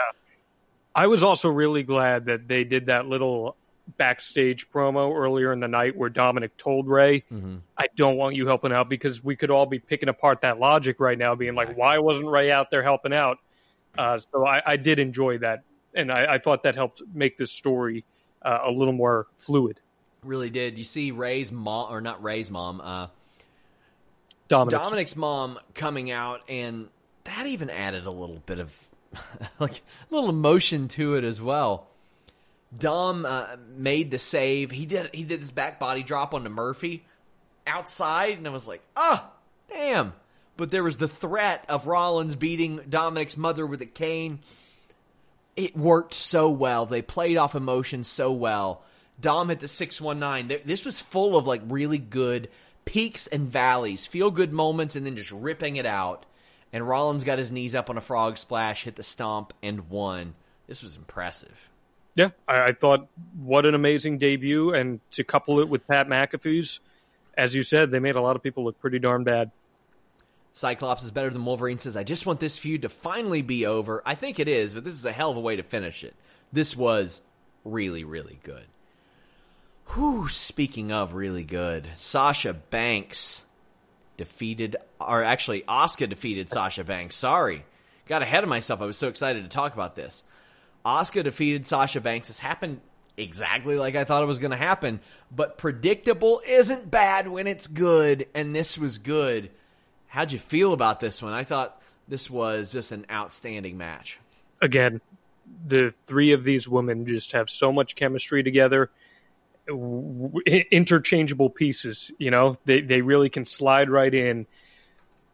I 0.95 1.07
was 1.07 1.22
also 1.22 1.51
really 1.51 1.83
glad 1.83 2.25
that 2.27 2.49
they 2.49 2.64
did 2.64 2.87
that 2.87 3.07
little 3.07 3.57
backstage 3.99 4.70
promo 4.70 5.14
earlier 5.14 5.53
in 5.53 5.61
the 5.61 5.68
night 5.68 5.97
where 5.97 6.09
Dominic 6.09 6.57
told 6.57 6.89
Ray, 6.89 7.25
mm-hmm. 7.33 7.57
I 7.77 7.87
don't 7.97 8.16
want 8.16 8.37
you 8.37 8.47
helping 8.47 8.72
out 8.72 8.89
because 8.89 9.22
we 9.22 9.37
could 9.37 9.51
all 9.51 9.66
be 9.66 9.79
picking 9.79 10.09
apart 10.09 10.41
that 10.41 10.59
logic 10.59 11.01
right 11.01 11.18
now, 11.18 11.35
being 11.35 11.55
like, 11.55 11.77
why 11.77 11.99
wasn't 11.99 12.29
Ray 12.29 12.51
out 12.51 12.70
there 12.70 12.83
helping 12.83 13.12
out? 13.12 13.39
Uh, 13.97 14.18
so 14.32 14.47
I, 14.47 14.62
I, 14.64 14.76
did 14.76 14.99
enjoy 14.99 15.38
that. 15.38 15.62
And 15.95 16.11
I, 16.11 16.34
I, 16.34 16.38
thought 16.38 16.64
that 16.64 16.74
helped 16.74 17.03
make 17.12 17.36
this 17.36 17.53
story 17.53 18.05
uh, 18.42 18.59
a 18.64 18.70
little 18.70 18.92
more 18.92 19.26
fluid. 19.36 19.78
Really 20.22 20.51
did. 20.51 20.78
You 20.78 20.84
see 20.84 21.12
Ray's 21.12 21.53
mom, 21.53 21.92
or 21.92 22.01
not 22.01 22.22
Ray's 22.22 22.51
mom, 22.51 22.80
uh, 22.80 23.07
Dominic's. 24.49 24.82
Dominic's 24.82 25.16
mom 25.16 25.59
coming 25.74 26.11
out, 26.11 26.42
and 26.49 26.88
that 27.24 27.47
even 27.47 27.70
added 27.70 28.07
a 28.07 28.11
little 28.11 28.42
bit 28.47 28.59
of 28.59 28.76
like 29.61 29.76
a 30.11 30.14
little 30.14 30.30
emotion 30.30 30.88
to 30.88 31.16
it 31.16 31.24
as 31.24 31.40
well. 31.40 31.86
Dom 32.76 33.24
uh, 33.24 33.57
made 33.76 34.11
the 34.11 34.18
save. 34.18 34.70
He 34.70 34.86
did 34.86 35.11
he 35.12 35.24
did 35.24 35.40
this 35.40 35.51
back 35.51 35.78
body 35.78 36.03
drop 36.03 36.34
onto 36.34 36.51
Murphy 36.51 37.05
outside, 37.66 38.38
and 38.38 38.47
I 38.47 38.51
was 38.51 38.66
like, 38.66 38.82
oh, 38.97 39.24
damn. 39.68 40.12
But 40.57 40.70
there 40.70 40.84
was 40.84 40.98
the 40.98 41.09
threat 41.09 41.64
of 41.68 41.86
Rollins 41.86 42.36
beating 42.36 42.80
Dominic's 42.88 43.36
mother 43.36 43.66
with 43.66 43.82
a 43.82 43.86
cane. 43.86 44.40
It 45.57 45.76
worked 45.76 46.14
so 46.14 46.48
well. 46.50 46.86
They 46.86 47.02
played 47.02 47.36
off 47.36 47.55
emotion 47.55 48.05
so 48.05 48.32
well. 48.32 48.82
Dom 49.20 49.48
hit 49.48 49.61
the 49.61 49.68
619. 49.68 50.61
This 50.64 50.84
was 50.84 51.00
full 51.00 51.36
of 51.36 51.46
like 51.46 51.62
really 51.66 51.98
good 51.98 52.48
peaks 52.84 53.26
and 53.26 53.48
valleys, 53.48 54.07
feel 54.07 54.30
good 54.30 54.52
moments, 54.52 54.96
and 54.96 55.07
then 55.07 55.16
just 55.16 55.30
ripping 55.30 55.76
it 55.76 55.86
out. 55.86 56.26
And 56.72 56.86
Rollins 56.86 57.24
got 57.24 57.38
his 57.38 57.52
knees 57.52 57.74
up 57.74 57.88
on 57.88 57.96
a 57.96 58.00
frog 58.00 58.36
splash, 58.36 58.84
hit 58.84 58.96
the 58.96 59.02
stomp, 59.02 59.52
and 59.62 59.88
won. 59.88 60.34
This 60.66 60.82
was 60.82 60.96
impressive. 60.96 61.70
Yeah, 62.16 62.30
I, 62.48 62.68
I 62.68 62.72
thought 62.72 63.09
what 63.40 63.66
an 63.66 63.74
amazing 63.74 64.18
debut, 64.18 64.72
and 64.72 65.00
to 65.12 65.24
couple 65.24 65.61
it 65.61 65.68
with 65.68 65.86
Pat 65.86 66.09
McAfee's, 66.09 66.80
as 67.36 67.55
you 67.55 67.62
said, 67.62 67.90
they 67.90 67.98
made 67.98 68.16
a 68.16 68.20
lot 68.20 68.36
of 68.36 68.42
people 68.42 68.64
look 68.64 68.80
pretty 68.80 68.98
darn 68.98 69.24
bad. 69.24 69.50
Cyclops 70.55 71.02
is 71.02 71.11
better 71.11 71.30
than 71.30 71.44
Wolverine 71.44 71.78
says, 71.78 71.96
I 71.96 72.05
just 72.05 72.26
want 72.26 72.38
this 72.38 72.57
feud 72.57 72.82
to 72.82 72.88
finally 72.88 73.42
be 73.42 73.66
over. 73.66 74.02
I 74.07 74.14
think 74.14 74.38
it 74.38 74.48
is, 74.48 74.72
but 74.72 74.84
this 74.84 74.94
is 74.94 75.05
a 75.05 75.12
hell 75.12 75.32
of 75.32 75.36
a 75.36 75.40
way 75.40 75.57
to 75.57 75.64
finish 75.64 76.05
it. 76.05 76.14
This 76.52 76.76
was 76.76 77.22
really, 77.64 78.05
really 78.05 78.38
good. 78.44 78.64
Whew, 79.88 80.28
speaking 80.28 80.92
of 80.92 81.14
really 81.14 81.42
good, 81.42 81.88
Sasha 81.96 82.55
Banks 82.55 83.44
defeated, 84.16 84.76
or 85.00 85.24
actually, 85.24 85.62
Asuka 85.62 86.09
defeated 86.09 86.48
Sasha 86.48 86.84
Banks. 86.84 87.16
Sorry. 87.16 87.64
Got 88.07 88.22
ahead 88.22 88.44
of 88.44 88.48
myself. 88.48 88.80
I 88.80 88.86
was 88.86 88.96
so 88.96 89.09
excited 89.09 89.42
to 89.42 89.48
talk 89.48 89.74
about 89.74 89.96
this. 89.96 90.22
Asuka 90.86 91.24
defeated 91.24 91.66
Sasha 91.66 92.00
Banks. 92.00 92.28
This 92.28 92.38
happened 92.38 92.80
exactly 93.16 93.76
like 93.76 93.96
I 93.96 94.05
thought 94.05 94.22
it 94.22 94.26
was 94.26 94.38
going 94.38 94.52
to 94.52 94.57
happen, 94.57 95.00
but 95.32 95.59
predictable 95.59 96.42
isn't 96.46 96.90
bad 96.90 97.26
when 97.26 97.48
it's 97.48 97.66
good, 97.66 98.28
and 98.34 98.55
this 98.55 98.78
was 98.78 98.98
good. 98.98 99.50
How'd 100.15 100.31
you 100.31 100.39
feel 100.39 100.73
about 100.73 101.01
this 101.01 101.21
one? 101.21 101.33
I 101.33 101.43
thought 101.43 101.83
this 102.07 102.31
was 102.31 102.71
just 102.71 102.93
an 102.93 103.05
outstanding 103.11 103.77
match. 103.77 104.21
Again, 104.62 105.01
the 105.67 105.93
three 106.07 106.31
of 106.31 106.45
these 106.45 106.69
women 106.69 107.05
just 107.05 107.33
have 107.33 107.51
so 107.51 107.73
much 107.73 107.97
chemistry 107.97 108.45
together 108.45 108.93
interchangeable 109.67 111.51
pieces. 111.51 112.12
You 112.17 112.31
know, 112.31 112.57
they 112.65 112.81
they 112.81 113.01
really 113.01 113.29
can 113.29 113.45
slide 113.45 113.91
right 113.91 114.15
in. 114.15 114.47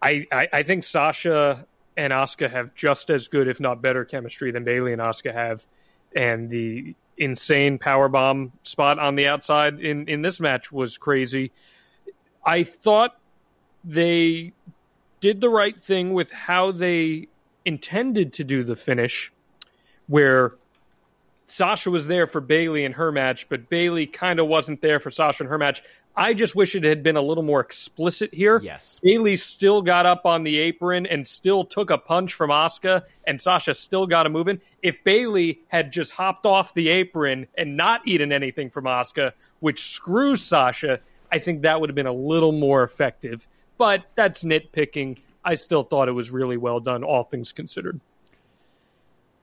I, 0.01 0.27
I, 0.33 0.49
I 0.51 0.63
think 0.63 0.85
Sasha 0.85 1.67
and 1.99 2.11
Asuka 2.11 2.51
have 2.51 2.75
just 2.75 3.11
as 3.11 3.29
good, 3.29 3.49
if 3.49 3.61
not 3.61 3.83
better, 3.83 4.07
chemistry 4.07 4.51
than 4.51 4.65
Bayley 4.65 4.95
and 4.95 5.03
Asuka 5.03 5.35
have, 5.35 5.63
and 6.17 6.49
the 6.49 6.95
insane 7.19 7.79
power 7.79 8.09
bomb 8.09 8.51
spot 8.63 8.99
on 8.99 9.15
the 9.15 9.27
outside 9.27 9.79
in 9.81 10.09
in 10.09 10.23
this 10.23 10.41
match 10.41 10.73
was 10.73 10.97
crazy. 10.97 11.53
I 12.43 12.65
thought 12.65 13.20
they 13.85 14.53
did 15.21 15.41
the 15.41 15.49
right 15.49 15.81
thing 15.83 16.13
with 16.13 16.31
how 16.31 16.73
they 16.73 17.29
intended 17.65 18.33
to 18.35 18.45
do 18.45 18.65
the 18.65 18.77
finish, 18.77 19.33
where 20.07 20.55
Sasha 21.47 21.91
was 21.91 22.07
there 22.07 22.27
for 22.27 22.41
Bayley 22.41 22.85
in 22.85 22.93
her 22.93 23.11
match, 23.11 23.49
but 23.49 23.69
Bayley 23.69 24.07
kind 24.07 24.39
of 24.39 24.47
wasn't 24.47 24.81
there 24.81 25.01
for 25.01 25.11
Sasha 25.11 25.43
in 25.43 25.49
her 25.49 25.59
match. 25.59 25.83
I 26.17 26.35
just 26.35 26.55
wish 26.55 26.75
it 26.75 26.85
had 26.85 27.03
been 27.03 27.17
a 27.17 27.23
little 27.23 27.43
more 27.45 27.61
explicit 27.61 28.35
here. 28.35 28.61
Yes. 28.63 29.01
Bayley 29.03 29.37
still 29.37 29.81
got 29.81 30.07
up 30.07 30.27
on 30.27 30.43
the 30.43 30.59
apron 30.59 31.07
and 31.07 31.27
still 31.27 31.65
took 31.65 31.91
a 31.91 31.99
punch 31.99 32.35
from 32.35 32.51
Asuka, 32.51 33.05
and 33.27 33.41
Sasha 33.41 33.75
still 33.75 34.07
got 34.07 34.27
a 34.27 34.29
moving. 34.29 34.61
If 34.83 35.03
Bayley 35.05 35.61
had 35.69 35.93
just 35.93 36.11
hopped 36.11 36.47
off 36.47 36.75
the 36.75 36.89
apron 36.89 37.47
and 37.57 37.77
not 37.77 38.07
eaten 38.07 38.33
anything 38.33 38.71
from 38.71 38.85
Asuka, 38.85 39.33
which 39.61 39.93
screws 39.95 40.43
Sasha, 40.43 41.01
I 41.33 41.39
think 41.39 41.63
that 41.63 41.81
would 41.81 41.91
have 41.91 41.95
been 41.95 42.07
a 42.07 42.13
little 42.13 42.53
more 42.53 42.83
effective. 42.83 43.47
But 43.81 44.05
that's 44.15 44.45
nitpicking. 44.45 45.17
I 45.43 45.55
still 45.55 45.85
thought 45.85 46.09
it 46.09 46.13
was 46.13 46.31
really 46.31 46.59
well 46.59 46.81
done, 46.81 47.03
all 47.03 47.25
things 47.25 47.51
considered. 47.51 47.99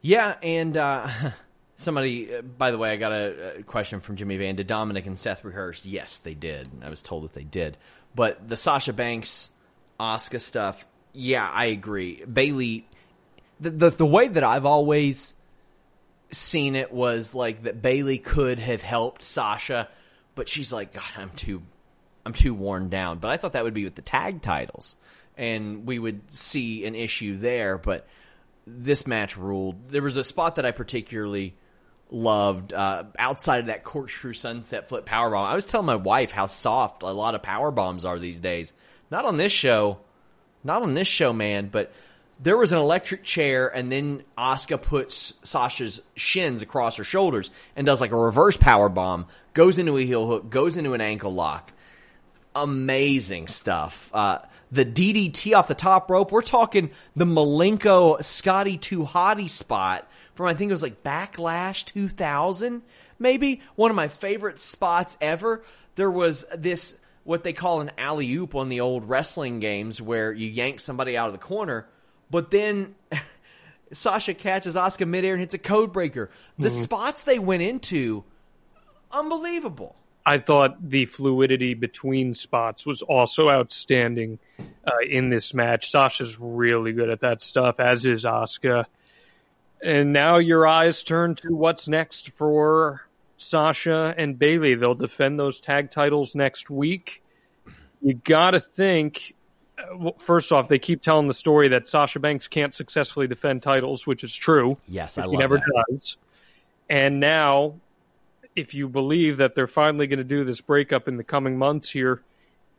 Yeah, 0.02 0.36
and 0.44 0.78
uh, 0.78 1.10
Somebody, 1.76 2.36
uh, 2.36 2.44
by 2.44 2.70
the 2.70 2.78
way, 2.78 2.92
I 2.92 2.98
got 2.98 3.14
a, 3.14 3.58
a, 3.58 3.64
question 3.64 4.00
from 4.00 4.16
Jimmy 4.16 4.38
Van. 4.38 4.56
Did 4.56 4.68
Dominic 4.68 5.08
and 5.08 5.18
Seth 5.18 5.44
rehearse? 5.44 5.86
Yes, 5.88 6.20
they 6.20 6.36
did. 6.36 6.68
I 6.84 6.90
was 6.92 7.02
told 7.02 7.24
that 7.24 7.34
they 7.34 7.44
did. 7.44 7.78
But 8.14 8.48
the 8.48 8.56
Sasha 8.56 8.94
Banks, 8.94 9.50
Asuka 10.00 10.40
stuff, 10.40 10.86
yeah, 11.14 11.50
I 11.52 11.66
agree. 11.66 12.24
Bayley, 12.26 12.88
the, 13.60 13.72
the, 13.72 13.90
the 13.90 14.06
way 14.06 14.28
that 14.28 14.44
I've 14.44 14.68
always 14.68 15.34
seen 16.32 16.76
it 16.76 16.92
was 16.92 17.34
like 17.34 17.64
that 17.64 17.82
Bayley 17.82 18.20
could 18.20 18.60
have 18.60 18.84
helped 18.84 19.24
Sasha, 19.24 19.88
but 20.36 20.48
she's 20.48 20.72
like, 20.72 20.94
God, 20.94 21.10
I'm 21.16 21.32
too, 21.32 21.64
I'm 22.28 22.34
too 22.34 22.54
worn 22.54 22.90
down. 22.90 23.20
But 23.20 23.32
I 23.32 23.38
thought 23.38 23.54
that 23.54 23.64
would 23.64 23.74
be 23.74 23.86
with 23.86 23.96
the 23.96 24.02
tag 24.02 24.42
titles, 24.42 24.98
and 25.38 25.86
we 25.86 25.98
would 25.98 26.34
see 26.36 26.86
an 26.86 26.94
issue 26.94 27.38
there. 27.38 27.78
But 27.78 28.06
this 28.66 29.08
match 29.08 29.38
ruled. 29.38 29.88
There 29.88 30.02
was 30.02 30.18
a 30.18 30.26
spot 30.26 30.56
that 30.56 30.66
I 30.66 30.72
particularly 30.72 31.56
loved 32.12 32.74
uh, 32.74 33.06
outside 33.18 33.62
of 33.62 33.66
that 33.68 33.86
corkscrew 33.86 34.34
sunset 34.34 34.90
flip 34.90 35.06
power 35.06 35.30
bomb. 35.30 35.46
I 35.46 35.56
was 35.56 35.68
telling 35.68 35.86
my 35.86 35.96
wife 35.96 36.32
how 36.32 36.48
soft 36.48 37.04
a 37.04 37.08
lot 37.12 37.34
of 37.34 37.42
power 37.42 37.72
bombs 37.72 38.04
are 38.04 38.20
these 38.20 38.42
days. 38.42 38.74
Not 39.10 39.24
on 39.24 39.38
this 39.38 39.54
show. 39.54 40.00
not 40.66 40.82
on 40.82 40.96
this 40.96 41.08
show, 41.08 41.32
man, 41.32 41.70
but 41.70 41.94
there 42.42 42.58
was 42.58 42.74
an 42.74 42.78
electric 42.78 43.24
chair, 43.24 43.68
and 43.68 43.90
then 43.90 44.22
Asuka 44.38 44.82
puts 44.82 45.34
Sasha's 45.44 46.02
shins 46.18 46.62
across 46.62 46.98
her 46.98 47.06
shoulders 47.06 47.50
and 47.76 47.86
does 47.88 48.02
like 48.02 48.12
a 48.12 48.18
reverse 48.18 48.58
power 48.58 48.90
bomb, 48.90 49.28
goes 49.54 49.78
into 49.78 49.98
a 49.98 50.06
heel 50.06 50.28
hook, 50.28 50.50
goes 50.50 50.76
into 50.76 50.94
an 50.94 51.00
ankle 51.00 51.34
lock. 51.34 51.72
Amazing 52.64 53.48
stuff. 53.48 54.10
Uh, 54.14 54.40
the 54.72 54.84
DDT 54.84 55.56
off 55.56 55.68
the 55.68 55.76
top 55.76 56.10
rope. 56.10 56.32
We're 56.32 56.42
talking 56.42 56.92
the 57.16 57.26
Malenko 57.26 58.24
Scotty 58.24 58.78
Too 58.78 59.04
Hottie 59.04 59.50
spot 59.50 60.08
from 60.34 60.48
I 60.48 60.54
think 60.54 60.70
it 60.70 60.74
was 60.74 60.84
like 60.84 61.04
Backlash 61.04 61.86
2000, 61.86 62.84
maybe 63.20 63.62
one 63.76 63.90
of 63.90 63.96
my 63.96 64.08
favorite 64.08 64.60
spots 64.60 65.18
ever. 65.20 65.64
There 65.96 66.12
was 66.12 66.46
this 66.56 66.96
what 67.24 67.44
they 67.44 67.54
call 67.54 67.82
an 67.82 67.92
alley 67.98 68.32
oop 68.34 68.56
on 68.56 68.70
the 68.70 68.82
old 68.82 69.10
wrestling 69.10 69.60
games 69.60 70.02
where 70.02 70.32
you 70.32 70.48
yank 70.48 70.80
somebody 70.80 71.18
out 71.18 71.28
of 71.28 71.34
the 71.34 71.40
corner, 71.40 71.88
but 72.30 72.52
then 72.52 72.96
Sasha 73.94 74.34
catches 74.34 74.76
Asuka 74.76 75.08
midair 75.08 75.34
and 75.34 75.42
hits 75.42 75.54
a 75.54 75.60
code 75.60 75.92
breaker. 75.92 76.30
The 76.58 76.70
mm-hmm. 76.70 76.82
spots 76.82 77.24
they 77.24 77.40
went 77.40 77.64
into, 77.64 78.24
unbelievable. 79.12 79.96
I 80.28 80.40
thought 80.40 80.90
the 80.90 81.06
fluidity 81.06 81.74
between 81.74 82.34
spots 82.34 82.86
was 82.86 83.02
also 83.02 83.50
outstanding 83.50 84.40
uh, 84.60 84.98
in 85.10 85.30
this 85.30 85.54
match. 85.54 85.90
Sasha's 85.90 86.38
really 86.38 86.92
good 86.92 87.10
at 87.10 87.22
that 87.22 87.42
stuff, 87.42 87.80
as 87.80 88.06
is 88.06 88.26
Asuka. 88.26 88.86
And 89.82 90.12
now 90.12 90.36
your 90.36 90.68
eyes 90.68 91.02
turn 91.02 91.36
to 91.36 91.56
what's 91.56 91.88
next 91.88 92.32
for 92.32 93.08
Sasha 93.38 94.14
and 94.18 94.38
Bayley. 94.38 94.76
They'll 94.76 94.96
defend 94.96 95.40
those 95.40 95.62
tag 95.62 95.92
titles 95.92 96.36
next 96.36 96.70
week. 96.70 97.24
You 98.02 98.16
got 98.16 98.52
to 98.52 98.60
think. 98.60 99.34
Uh, 99.80 100.12
first 100.18 100.52
off, 100.52 100.68
they 100.68 100.80
keep 100.80 101.02
telling 101.02 101.30
the 101.30 101.34
story 101.34 101.70
that 101.70 101.88
Sasha 101.88 102.20
Banks 102.20 102.50
can't 102.50 102.76
successfully 102.76 103.28
defend 103.28 103.64
titles, 103.64 104.06
which 104.06 104.26
is 104.26 104.36
true. 104.36 104.78
Yes, 104.90 105.18
I 105.18 105.22
love 105.22 105.32
He 105.32 105.38
never 105.38 105.56
that. 105.58 105.86
does. 105.90 106.18
And 106.90 107.22
now 107.22 107.76
if 108.58 108.74
you 108.74 108.90
believe 108.90 109.38
that 109.38 109.54
they're 109.54 109.68
finally 109.68 110.08
going 110.08 110.18
to 110.18 110.26
do 110.26 110.44
this 110.44 110.60
breakup 110.62 111.08
in 111.08 111.16
the 111.16 111.24
coming 111.24 111.58
months 111.58 111.90
here, 111.90 112.24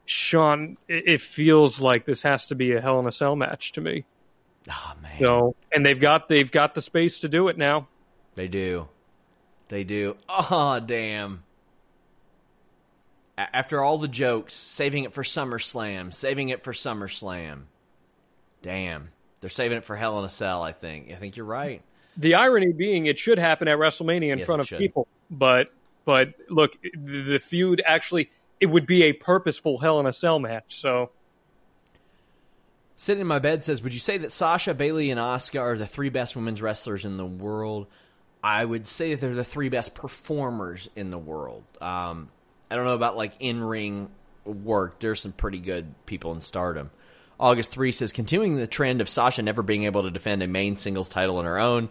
Sean, 0.06 0.76
it 0.88 1.22
feels 1.22 1.80
like 1.80 2.04
this 2.04 2.22
has 2.22 2.46
to 2.46 2.56
be 2.56 2.72
a 2.72 2.80
Hell 2.80 2.98
in 2.98 3.06
a 3.06 3.12
Cell 3.12 3.36
match 3.36 3.72
to 3.72 3.80
me. 3.80 4.04
Oh 4.68 4.94
man. 5.00 5.20
So, 5.20 5.54
and 5.72 5.86
they've 5.86 6.00
got 6.00 6.28
they've 6.28 6.50
got 6.50 6.74
the 6.74 6.82
space 6.82 7.20
to 7.20 7.28
do 7.28 7.48
it 7.48 7.56
now. 7.56 7.86
They 8.34 8.48
do. 8.48 8.88
They 9.68 9.84
do. 9.84 10.16
Oh 10.28 10.80
damn. 10.80 11.44
After 13.36 13.80
all 13.80 13.98
the 13.98 14.08
jokes, 14.08 14.54
saving 14.54 15.04
it 15.04 15.12
for 15.12 15.22
SummerSlam, 15.22 16.12
saving 16.12 16.48
it 16.48 16.64
for 16.64 16.72
SummerSlam. 16.72 17.62
Damn. 18.62 19.10
They're 19.40 19.48
saving 19.48 19.78
it 19.78 19.84
for 19.84 19.94
Hell 19.94 20.18
in 20.18 20.24
a 20.24 20.28
Cell, 20.28 20.62
I 20.62 20.72
think. 20.72 21.12
I 21.12 21.16
think 21.16 21.36
you're 21.36 21.46
right. 21.46 21.82
The 22.18 22.34
irony 22.34 22.72
being 22.72 23.06
it 23.06 23.18
should 23.18 23.38
happen 23.38 23.68
at 23.68 23.78
WrestleMania 23.78 24.30
in 24.32 24.38
yes, 24.38 24.46
front 24.46 24.60
of 24.60 24.68
people. 24.78 25.08
But 25.30 25.72
but 26.04 26.34
look, 26.48 26.72
the 26.94 27.38
feud 27.38 27.82
actually 27.84 28.30
it 28.60 28.66
would 28.66 28.86
be 28.86 29.04
a 29.04 29.12
purposeful 29.12 29.78
Hell 29.78 30.00
in 30.00 30.06
a 30.06 30.12
Cell 30.12 30.38
match. 30.38 30.80
So. 30.80 31.10
Sitting 32.96 33.20
in 33.20 33.26
my 33.28 33.38
bed 33.38 33.62
says, 33.62 33.80
"Would 33.82 33.94
you 33.94 34.00
say 34.00 34.18
that 34.18 34.32
Sasha, 34.32 34.74
Bayley, 34.74 35.12
and 35.12 35.20
Asuka 35.20 35.60
are 35.60 35.78
the 35.78 35.86
three 35.86 36.08
best 36.08 36.34
women's 36.34 36.60
wrestlers 36.60 37.04
in 37.04 37.16
the 37.16 37.26
world?" 37.26 37.86
I 38.42 38.64
would 38.64 38.86
say 38.86 39.14
that 39.14 39.20
they're 39.20 39.34
the 39.34 39.44
three 39.44 39.68
best 39.68 39.94
performers 39.94 40.90
in 40.96 41.10
the 41.10 41.18
world. 41.18 41.64
Um, 41.80 42.28
I 42.70 42.76
don't 42.76 42.84
know 42.84 42.94
about 42.94 43.16
like 43.16 43.34
in 43.40 43.62
ring 43.62 44.10
work. 44.44 44.98
There's 45.00 45.20
some 45.20 45.32
pretty 45.32 45.58
good 45.58 45.94
people 46.06 46.32
in 46.32 46.40
Stardom. 46.40 46.90
August 47.40 47.70
three 47.70 47.92
says, 47.92 48.12
continuing 48.12 48.56
the 48.56 48.66
trend 48.66 49.00
of 49.00 49.08
Sasha 49.08 49.42
never 49.42 49.62
being 49.62 49.84
able 49.84 50.02
to 50.02 50.10
defend 50.10 50.42
a 50.42 50.48
main 50.48 50.76
singles 50.76 51.08
title 51.08 51.38
on 51.38 51.44
her 51.44 51.58
own 51.58 51.88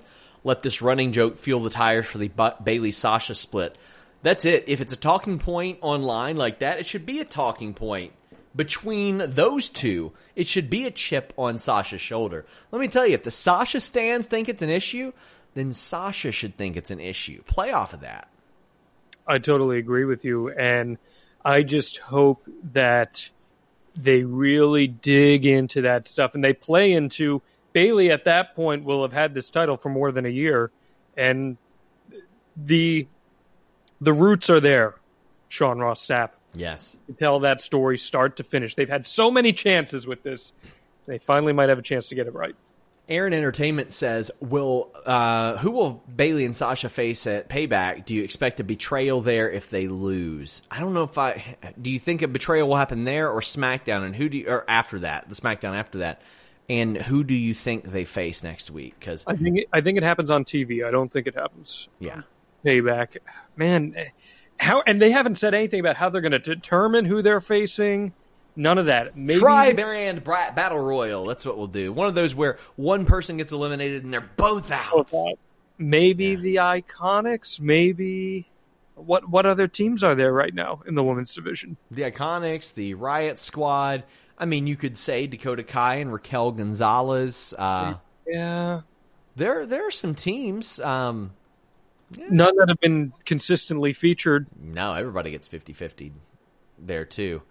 let 0.48 0.64
this 0.64 0.82
running 0.82 1.12
joke 1.12 1.38
fuel 1.38 1.60
the 1.60 1.70
tires 1.70 2.06
for 2.06 2.18
the 2.18 2.32
Bayley 2.64 2.92
Sasha 2.92 3.36
split. 3.36 3.78
That's 4.24 4.46
it. 4.46 4.66
If 4.68 4.82
it's 4.82 4.94
a 4.94 4.98
talking 4.98 5.40
point 5.40 5.80
online 5.82 6.38
like 6.38 6.60
that, 6.60 6.80
it 6.80 6.88
should 6.88 7.06
be 7.06 7.20
a 7.20 7.26
talking 7.26 7.74
point 7.74 8.14
between 8.56 9.18
those 9.34 9.70
two. 9.70 10.14
It 10.36 10.48
should 10.48 10.70
be 10.70 10.86
a 10.86 10.92
chip 10.92 11.34
on 11.38 11.60
Sasha's 11.60 12.02
shoulder. 12.02 12.46
Let 12.72 12.80
me 12.80 12.88
tell 12.88 13.06
you, 13.06 13.14
if 13.14 13.24
the 13.24 13.32
Sasha 13.32 13.82
stands 13.82 14.28
think 14.28 14.48
it's 14.48 14.64
an 14.64 14.70
issue, 14.70 15.12
then 15.54 15.74
Sasha 15.74 16.32
should 16.32 16.56
think 16.56 16.78
it's 16.78 16.92
an 16.92 17.00
issue. 17.00 17.44
Play 17.44 17.72
off 17.72 17.94
of 17.94 18.00
that. 18.00 18.30
I 19.28 19.40
totally 19.40 19.80
agree 19.80 20.06
with 20.06 20.24
you. 20.24 20.50
And 20.50 20.98
I 21.44 21.64
just 21.64 21.98
hope 21.98 22.48
that 22.72 23.30
they 23.98 24.24
really 24.24 24.88
dig 24.88 25.46
into 25.46 25.82
that 25.82 26.08
stuff 26.08 26.36
and 26.36 26.44
they 26.44 26.54
play 26.54 26.94
into 26.94 27.42
Bayley 27.78 28.12
at 28.12 28.26
that 28.26 28.56
point 28.56 28.86
will 28.86 29.04
have 29.04 29.14
had 29.14 29.36
this 29.36 29.52
title 29.52 29.78
for 29.78 29.90
more 29.90 30.12
than 30.12 30.26
a 30.26 30.30
year, 30.30 30.72
and 31.16 31.58
the 32.56 33.06
the 34.02 34.14
roots 34.14 34.50
are 34.50 34.60
there. 34.60 34.96
Sean 35.50 35.78
Ross 35.78 36.04
Sapp. 36.04 36.32
Yes. 36.56 36.98
To 37.06 37.14
tell 37.14 37.42
that 37.42 37.62
story 37.62 38.00
start 38.00 38.38
to 38.38 38.44
finish. 38.44 38.74
They've 38.74 38.90
had 38.90 39.06
so 39.06 39.30
many 39.30 39.54
chances 39.54 40.08
with 40.08 40.24
this. 40.24 40.54
They 41.06 41.20
finally 41.20 41.54
might 41.54 41.70
have 41.70 41.78
a 41.78 41.84
chance 41.84 42.10
to 42.10 42.16
get 42.16 42.26
it 42.26 42.34
right. 42.34 42.56
Aaron 43.10 43.34
Entertainment 43.34 43.94
says, 43.94 44.32
"Will 44.42 44.92
uh, 45.06 45.58
who 45.58 45.72
will 45.72 46.04
Bayley 46.14 46.46
and 46.46 46.56
Sasha 46.56 46.90
face 46.90 47.26
at 47.26 47.48
Payback? 47.48 48.06
Do 48.06 48.14
you 48.14 48.24
expect 48.24 48.60
a 48.60 48.64
betrayal 48.64 49.22
there 49.22 49.50
if 49.50 49.70
they 49.70 49.88
lose? 49.88 50.62
I 50.70 50.80
don't 50.80 50.94
know 50.94 51.04
if 51.04 51.18
I. 51.18 51.56
Do 51.82 51.90
you 51.90 52.00
think 52.00 52.22
a 52.22 52.28
betrayal 52.28 52.68
will 52.68 52.76
happen 52.76 53.06
there 53.06 53.30
or 53.30 53.40
SmackDown? 53.40 54.04
And 54.04 54.16
who 54.16 54.28
do 54.28 54.38
you, 54.38 54.50
or 54.50 54.66
after 54.68 55.00
that, 55.00 55.30
the 55.30 55.36
SmackDown 55.36 55.76
after 55.76 56.00
that? 56.00 56.22
And 56.70 56.98
who 56.98 57.24
do 57.24 57.34
you 57.34 57.54
think 57.54 57.86
they 57.86 58.04
face 58.04 58.44
next 58.44 58.70
week? 58.72 58.96
Because 59.00 59.24
I 59.26 59.36
think 59.38 59.60
it, 59.60 59.70
I 59.72 59.80
think 59.80 59.98
it 59.98 60.04
happens 60.04 60.30
on 60.30 60.44
TV. 60.44 60.86
I 60.86 60.92
don't 60.92 61.10
think 61.12 61.28
it 61.28 61.36
happens. 61.36 61.88
Yeah, 62.00 62.24
payback. 62.66 63.18
Man, 63.56 63.96
how 64.60 64.84
and 64.86 65.02
they 65.02 65.12
haven't 65.12 65.38
said 65.38 65.54
anything 65.54 65.80
about 65.80 65.96
how 65.96 66.10
they're 66.10 66.22
going 66.22 66.34
to 66.34 66.40
determine 66.40 67.06
who 67.06 67.22
they're 67.22 67.40
facing. 67.40 68.12
None 68.58 68.80
of 68.80 68.88
that. 68.88 69.16
Maybe... 69.16 69.40
Try 69.40 69.72
brand 69.72 70.24
battle 70.24 70.80
royal. 70.80 71.26
That's 71.26 71.46
what 71.46 71.58
we'll 71.58 71.68
do. 71.68 71.94
One 71.94 72.08
of 72.08 72.16
those 72.16 72.34
where 72.34 72.58
one 72.76 73.06
person 73.06 73.38
gets 73.38 73.52
eliminated 73.52 74.04
and 74.04 74.12
they're 74.12 74.30
both 74.36 74.72
out. 74.72 75.12
Maybe 75.78 76.30
yeah. 76.30 76.36
the 76.38 76.56
Iconics. 76.56 77.60
Maybe 77.62 78.50
what 78.96 79.30
what 79.30 79.46
other 79.46 79.68
teams 79.68 80.04
are 80.04 80.16
there 80.16 80.34
right 80.34 80.54
now 80.54 80.82
in 80.88 80.96
the 80.96 81.04
women's 81.04 81.36
division? 81.36 81.78
The 81.92 82.02
Iconics, 82.02 82.74
the 82.74 82.96
Riot 82.96 83.38
Squad. 83.38 84.04
I 84.40 84.46
mean, 84.46 84.66
you 84.66 84.76
could 84.76 84.98
say 84.98 85.28
Dakota 85.28 85.62
Kai 85.62 85.96
and 85.96 86.12
Raquel 86.12 86.52
Gonzalez. 86.52 87.54
Uh, 87.56 87.96
yeah, 88.26 88.82
there 89.36 89.68
there 89.68 89.88
are 89.88 89.92
some 89.92 90.16
teams. 90.16 90.80
Um, 90.80 91.32
yeah. 92.18 92.26
None 92.32 92.58
that 92.58 92.70
have 92.70 92.80
been 92.80 93.14
consistently 93.26 93.94
featured. 93.94 94.48
No, 94.60 94.94
everybody 94.94 95.30
gets 95.30 95.48
50-50 95.48 96.14
there 96.80 97.04
too. 97.04 97.42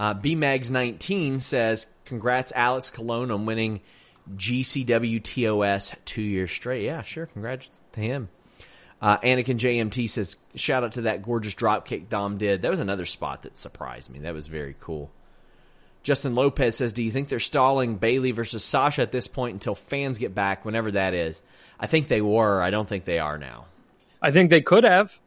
Uh, 0.00 0.14
BMags19 0.14 1.42
says, 1.42 1.86
"Congrats, 2.06 2.54
Alex 2.56 2.88
Colon, 2.88 3.30
on 3.30 3.44
winning 3.44 3.82
GCW 4.34 5.20
TOS 5.20 5.92
two 6.06 6.22
years 6.22 6.50
straight." 6.50 6.84
Yeah, 6.84 7.02
sure. 7.02 7.26
Congrats 7.26 7.68
to 7.92 8.00
him. 8.00 8.30
Uh, 9.02 9.18
Anakin 9.18 9.58
JMT 9.58 10.08
says, 10.08 10.38
"Shout 10.54 10.84
out 10.84 10.92
to 10.92 11.02
that 11.02 11.22
gorgeous 11.22 11.54
dropkick 11.54 12.08
Dom 12.08 12.38
did. 12.38 12.62
That 12.62 12.70
was 12.70 12.80
another 12.80 13.04
spot 13.04 13.42
that 13.42 13.58
surprised 13.58 14.10
me. 14.10 14.20
That 14.20 14.32
was 14.32 14.46
very 14.46 14.74
cool." 14.80 15.10
Justin 16.02 16.34
Lopez 16.34 16.76
says, 16.76 16.94
"Do 16.94 17.02
you 17.02 17.10
think 17.10 17.28
they're 17.28 17.38
stalling 17.38 17.96
Bayley 17.96 18.30
versus 18.30 18.64
Sasha 18.64 19.02
at 19.02 19.12
this 19.12 19.26
point 19.26 19.52
until 19.52 19.74
fans 19.74 20.16
get 20.16 20.34
back, 20.34 20.64
whenever 20.64 20.92
that 20.92 21.12
is?" 21.12 21.42
I 21.78 21.86
think 21.86 22.08
they 22.08 22.22
were. 22.22 22.62
I 22.62 22.70
don't 22.70 22.88
think 22.88 23.04
they 23.04 23.18
are 23.18 23.36
now. 23.36 23.66
I 24.22 24.30
think 24.30 24.48
they 24.48 24.62
could 24.62 24.84
have, 24.84 25.20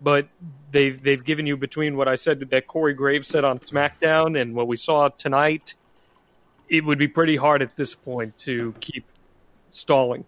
but 0.00 0.28
they've 0.70 1.02
they've 1.02 1.24
given 1.24 1.46
you 1.46 1.56
between 1.56 1.96
what 1.96 2.08
I 2.08 2.16
said 2.16 2.40
that 2.50 2.66
Corey 2.66 2.94
Graves 2.94 3.28
said 3.28 3.44
on 3.44 3.58
SmackDown 3.58 4.40
and 4.40 4.54
what 4.54 4.68
we 4.68 4.76
saw 4.76 5.08
tonight. 5.08 5.74
It 6.68 6.84
would 6.84 6.98
be 6.98 7.08
pretty 7.08 7.36
hard 7.36 7.62
at 7.62 7.76
this 7.76 7.94
point 7.94 8.36
to 8.38 8.74
keep 8.80 9.06
stalling. 9.70 10.24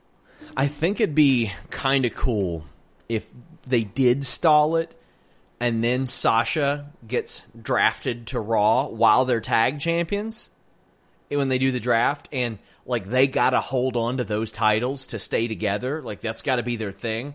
I 0.57 0.67
think 0.69 1.01
it'd 1.01 1.15
be 1.15 1.53
kind 1.69 2.05
of 2.05 2.15
cool 2.15 2.65
if 3.09 3.31
they 3.67 3.85
did 3.85 4.25
stall 4.25 4.77
it 4.77 4.97
and 5.61 5.85
then 5.85 6.07
Sasha 6.07 6.91
gets 7.07 7.43
drafted 7.61 8.29
to 8.29 8.41
Raw 8.41 8.87
while 8.87 9.27
they're 9.27 9.41
tag 9.41 9.79
champions 9.79 10.51
eh, 11.31 11.37
when 11.37 11.49
they 11.49 11.59
do 11.59 11.71
the 11.71 11.81
draft 11.81 12.29
and 12.33 12.59
like 12.87 13.09
they 13.09 13.27
got 13.27 13.51
to 13.51 13.61
hold 13.61 13.97
on 13.97 14.17
to 14.17 14.25
those 14.25 14.51
titles 14.51 15.09
to 15.09 15.19
stay 15.19 15.47
together 15.47 16.03
like 16.03 16.21
that's 16.21 16.43
got 16.43 16.57
to 16.57 16.63
be 16.63 16.77
their 16.77 16.93
thing 16.93 17.35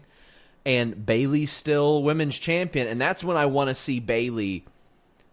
and 0.65 1.05
Bayley's 1.05 1.51
still 1.51 2.03
women's 2.03 2.37
champion 2.37 2.87
and 2.87 2.99
that's 2.99 3.23
when 3.23 3.37
I 3.37 3.45
want 3.47 3.69
to 3.69 3.75
see 3.75 3.99
Bayley 3.99 4.65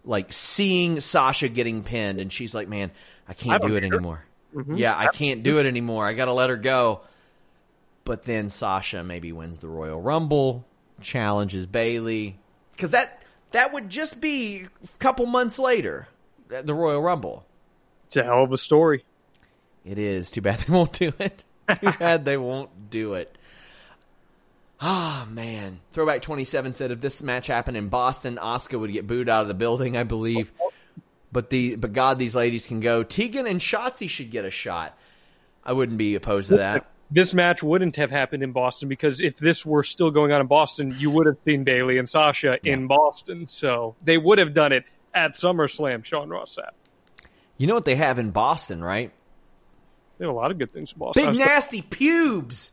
like 0.05 0.33
seeing 0.33 0.99
Sasha 0.99 1.47
getting 1.47 1.83
pinned 1.83 2.19
and 2.19 2.31
she's 2.31 2.53
like 2.53 2.67
man 2.67 2.91
I 3.27 3.33
can't 3.33 3.63
I 3.63 3.67
do 3.67 3.75
it 3.75 3.81
care. 3.81 3.93
anymore 3.93 4.25
mm-hmm. 4.55 4.75
yeah 4.75 4.97
I 4.97 5.07
can't 5.07 5.43
do 5.43 5.59
it 5.59 5.65
anymore 5.65 6.05
I 6.05 6.13
got 6.13 6.25
to 6.25 6.33
let 6.33 6.49
her 6.49 6.57
go 6.57 7.01
but 8.05 8.23
then 8.23 8.49
Sasha 8.49 9.03
maybe 9.03 9.31
wins 9.31 9.59
the 9.59 9.69
Royal 9.69 9.99
Rumble 9.99 10.65
challenges 11.01 11.65
Bayley, 11.65 12.37
because 12.71 12.91
that 12.91 13.23
that 13.51 13.73
would 13.73 13.89
just 13.89 14.19
be 14.19 14.65
a 14.83 14.97
couple 14.99 15.25
months 15.25 15.59
later, 15.59 16.07
the 16.47 16.73
Royal 16.73 17.01
Rumble. 17.01 17.45
It's 18.07 18.17
a 18.17 18.23
hell 18.23 18.43
of 18.43 18.51
a 18.51 18.57
story. 18.57 19.03
It 19.85 19.97
is. 19.97 20.31
Too 20.31 20.41
bad 20.41 20.59
they 20.59 20.73
won't 20.73 20.93
do 20.93 21.13
it. 21.19 21.43
Too 21.81 21.91
bad 21.99 22.25
they 22.25 22.37
won't 22.37 22.89
do 22.89 23.13
it. 23.15 23.37
Ah, 24.85 25.23
oh, 25.25 25.31
man. 25.31 25.79
Throwback 25.91 26.21
27 26.23 26.73
said 26.73 26.91
if 26.91 26.99
this 26.99 27.23
match 27.23 27.47
happened 27.47 27.77
in 27.77 27.87
Boston, 27.87 28.37
Oscar 28.37 28.77
would 28.77 28.91
get 28.91 29.07
booed 29.07 29.29
out 29.29 29.43
of 29.43 29.47
the 29.47 29.53
building, 29.53 29.95
I 29.95 30.03
believe. 30.03 30.51
But 31.31 31.49
the 31.49 31.77
but 31.77 31.93
God, 31.93 32.19
these 32.19 32.35
ladies 32.35 32.65
can 32.65 32.81
go. 32.81 33.01
Tegan 33.01 33.47
and 33.47 33.61
Shotzi 33.61 34.09
should 34.09 34.29
get 34.29 34.43
a 34.43 34.49
shot. 34.49 34.97
I 35.63 35.71
wouldn't 35.71 35.97
be 35.97 36.15
opposed 36.15 36.49
to 36.49 36.57
that. 36.57 36.91
This 37.09 37.33
match 37.33 37.63
wouldn't 37.63 37.95
have 37.95 38.11
happened 38.11 38.43
in 38.43 38.51
Boston 38.51 38.89
because 38.89 39.21
if 39.21 39.37
this 39.37 39.65
were 39.65 39.83
still 39.83 40.11
going 40.11 40.33
on 40.33 40.41
in 40.41 40.47
Boston, 40.47 40.93
you 40.99 41.09
would 41.11 41.27
have 41.27 41.37
seen 41.45 41.63
Bayley 41.63 41.97
and 41.97 42.09
Sasha 42.09 42.59
yeah. 42.61 42.73
in 42.73 42.87
Boston. 42.87 43.47
So 43.47 43.95
they 44.03 44.17
would 44.17 44.37
have 44.37 44.53
done 44.53 44.73
it 44.73 44.83
at 45.13 45.35
SummerSlam, 45.35 46.03
Sean 46.03 46.27
Ross 46.27 46.57
Sapp. 46.57 46.71
You 47.57 47.67
know 47.67 47.75
what 47.75 47.85
they 47.85 47.95
have 47.95 48.19
in 48.19 48.31
Boston, 48.31 48.83
right? 48.83 49.13
They 50.17 50.25
have 50.25 50.33
a 50.33 50.37
lot 50.37 50.51
of 50.51 50.57
good 50.57 50.71
things 50.71 50.91
in 50.91 50.99
Boston. 50.99 51.25
Big 51.25 51.39
nasty 51.39 51.81
pubes. 51.81 52.72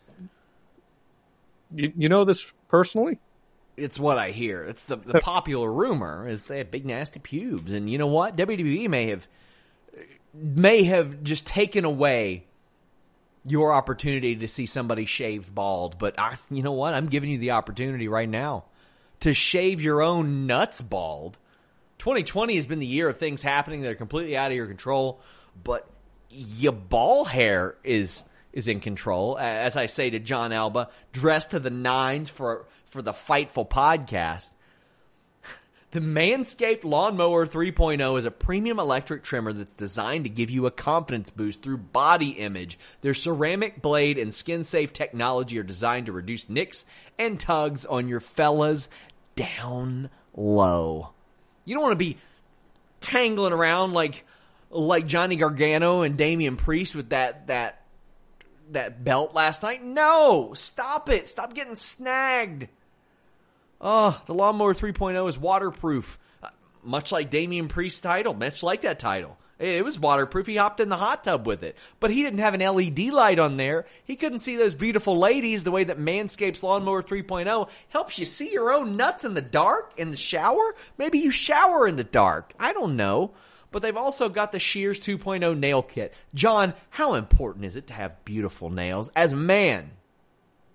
You, 1.75 1.93
you 1.97 2.09
know 2.09 2.25
this 2.25 2.51
personally? 2.69 3.19
It's 3.77 3.99
what 3.99 4.19
I 4.19 4.31
hear. 4.31 4.65
It's 4.65 4.85
the 4.85 4.97
the 4.97 5.21
popular 5.21 5.73
rumor 5.73 6.29
is 6.29 6.43
they 6.45 6.59
have 6.59 6.71
big 6.71 6.85
nasty 6.85 7.21
pubes, 7.21 7.73
and 7.73 7.89
you 7.89 7.99
know 7.99 8.09
what? 8.09 8.37
WWE 8.37 8.89
may 8.89 9.07
have 9.07 9.27
may 10.35 10.85
have 10.85 11.23
just 11.23 11.47
taken 11.47 11.85
away 11.85 12.47
your 13.45 13.73
opportunity 13.73 14.37
to 14.37 14.49
see 14.49 14.67
somebody 14.67 15.07
shaved 15.07 15.55
bald, 15.55 15.99
but 15.99 16.19
I, 16.19 16.37
you 16.51 16.63
know 16.63 16.73
what? 16.73 16.95
I'm 16.95 17.07
giving 17.07 17.31
you 17.31 17.39
the 17.39 17.53
opportunity 17.53 18.07
right 18.07 18.29
now 18.29 18.65
to 19.21 19.33
shave 19.33 19.81
your 19.81 20.03
own 20.03 20.47
nuts 20.47 20.83
bald. 20.83 21.39
2020 21.99 22.55
has 22.55 22.67
been 22.67 22.79
the 22.79 22.87
year 22.87 23.09
of 23.09 23.19
things 23.19 23.43
happening 23.43 23.83
that 23.83 23.93
are 23.93 23.97
completely 23.97 24.37
out 24.37 24.51
of 24.51 24.57
your 24.57 24.67
control, 24.67 25.21
but 25.63 25.89
your 26.29 26.73
ball 26.73 27.25
hair 27.25 27.77
is 27.83 28.25
is 28.53 28.69
in 28.69 28.81
control. 28.81 29.39
As 29.39 29.77
I 29.77 29.87
say 29.87 30.11
to 30.11 30.19
Jon 30.19 30.53
Alba, 30.53 30.91
dressed 31.13 31.53
to 31.53 31.59
the 31.59 31.71
nines 31.71 32.31
for 32.31 32.67
for 32.87 33.03
the 33.03 33.13
Fightful 33.13 33.69
podcast. 33.69 34.53
The 35.93 35.99
Manscaped 35.99 36.85
Lawnmower 36.85 37.49
3.0 37.49 38.17
is 38.17 38.25
a 38.25 38.31
premium 38.31 38.79
electric 38.79 39.25
trimmer 39.25 39.53
that's 39.53 39.75
designed 39.75 40.23
to 40.23 40.31
give 40.31 40.49
you 40.49 40.67
a 40.67 40.71
confidence 40.71 41.31
boost 41.31 41.65
through 41.65 41.79
body 41.79 42.29
image. 42.29 42.79
Their 43.01 43.13
ceramic 43.13 43.83
blade 43.83 44.17
and 44.17 44.33
skin 44.33 44.63
safe 44.63 44.93
technology 44.93 45.59
are 45.59 45.65
designed 45.65 46.07
to 46.07 46.13
reduce 46.13 46.49
nicks 46.49 46.87
and 47.19 47.41
tugs 47.41 47.87
on 47.87 48.07
your 48.07 48.21
fellas 48.21 48.89
down 49.35 50.11
low. 50.37 51.11
You 51.65 51.75
don't 51.75 51.83
want 51.83 51.99
to 51.99 52.05
be 52.05 52.19
tangling 53.01 53.53
around 53.53 53.93
like 53.93 54.25
like 54.71 55.07
Johnny 55.07 55.37
Gargano 55.37 56.03
and 56.03 56.17
Damian 56.17 56.57
Priest 56.57 56.95
with 56.95 57.09
that 57.11 57.49
that 57.49 57.80
that 58.73 59.05
belt 59.05 59.35
last 59.35 59.63
night. 59.63 59.85
No, 59.85 60.53
stop 60.55 61.09
it. 61.09 61.29
Stop 61.29 61.55
getting 61.55 61.77
snagged. 61.77 62.69
Oh, 63.81 64.21
the 64.27 64.35
Lawnmower 64.35 64.75
3.0 64.75 65.29
is 65.29 65.39
waterproof, 65.39 66.19
uh, 66.43 66.49
much 66.83 67.13
like 67.13 67.31
Damian 67.31 67.69
Priest's 67.69 68.01
title, 68.01 68.35
much 68.35 68.63
like 68.63 68.83
that 68.83 68.99
title. 68.99 69.39
It 69.59 69.85
was 69.85 69.99
waterproof. 69.99 70.47
He 70.47 70.57
hopped 70.57 70.81
in 70.81 70.89
the 70.89 70.97
hot 70.97 71.23
tub 71.25 71.47
with 71.47 71.63
it. 71.63 71.77
But 72.01 72.11
he 72.11 72.23
didn't 72.23 72.39
have 72.39 72.55
an 72.55 72.61
LED 72.61 72.99
light 73.13 73.39
on 73.39 73.59
there. 73.59 73.85
He 74.05 74.17
couldn't 74.17 74.39
see 74.39 74.57
those 74.57 74.75
beautiful 74.75 75.19
ladies 75.19 75.65
the 75.65 75.71
way 75.71 75.85
that 75.85 75.99
Manscapes 75.99 76.63
Lawnmower 76.63 77.03
3.0 77.03 77.69
helps 77.91 78.19
you 78.19 78.25
see 78.25 78.53
your 78.53 78.73
own 78.73 78.97
nuts 78.97 79.25
in 79.25 79.35
the 79.35 79.43
dark, 79.43 79.93
in 79.99 80.11
the 80.11 80.17
shower. 80.17 80.75
Maybe 80.97 81.19
you 81.19 81.31
shower 81.31 81.87
in 81.87 81.97
the 81.97 82.05
dark. 82.05 82.55
I 82.59 82.73
don't 82.73 82.97
know. 82.97 83.33
But 83.71 83.83
they've 83.83 83.97
also 83.97 84.29
got 84.29 84.53
the 84.53 84.59
Shears 84.59 84.99
2.0 85.01 85.59
nail 85.59 85.83
kit. 85.83 86.13
Jon, 86.35 86.75
how 86.91 87.15
important 87.15 87.65
is 87.65 87.77
it 87.77 87.87
to 87.89 87.95
have 87.95 88.25
beautiful 88.25 88.71
nails 88.71 89.11
as 89.15 89.33
a 89.33 89.37
man? 89.37 89.91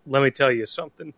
Let 0.08 0.24
me 0.24 0.32
tell 0.32 0.52
you 0.52 0.66
something. 0.66 1.14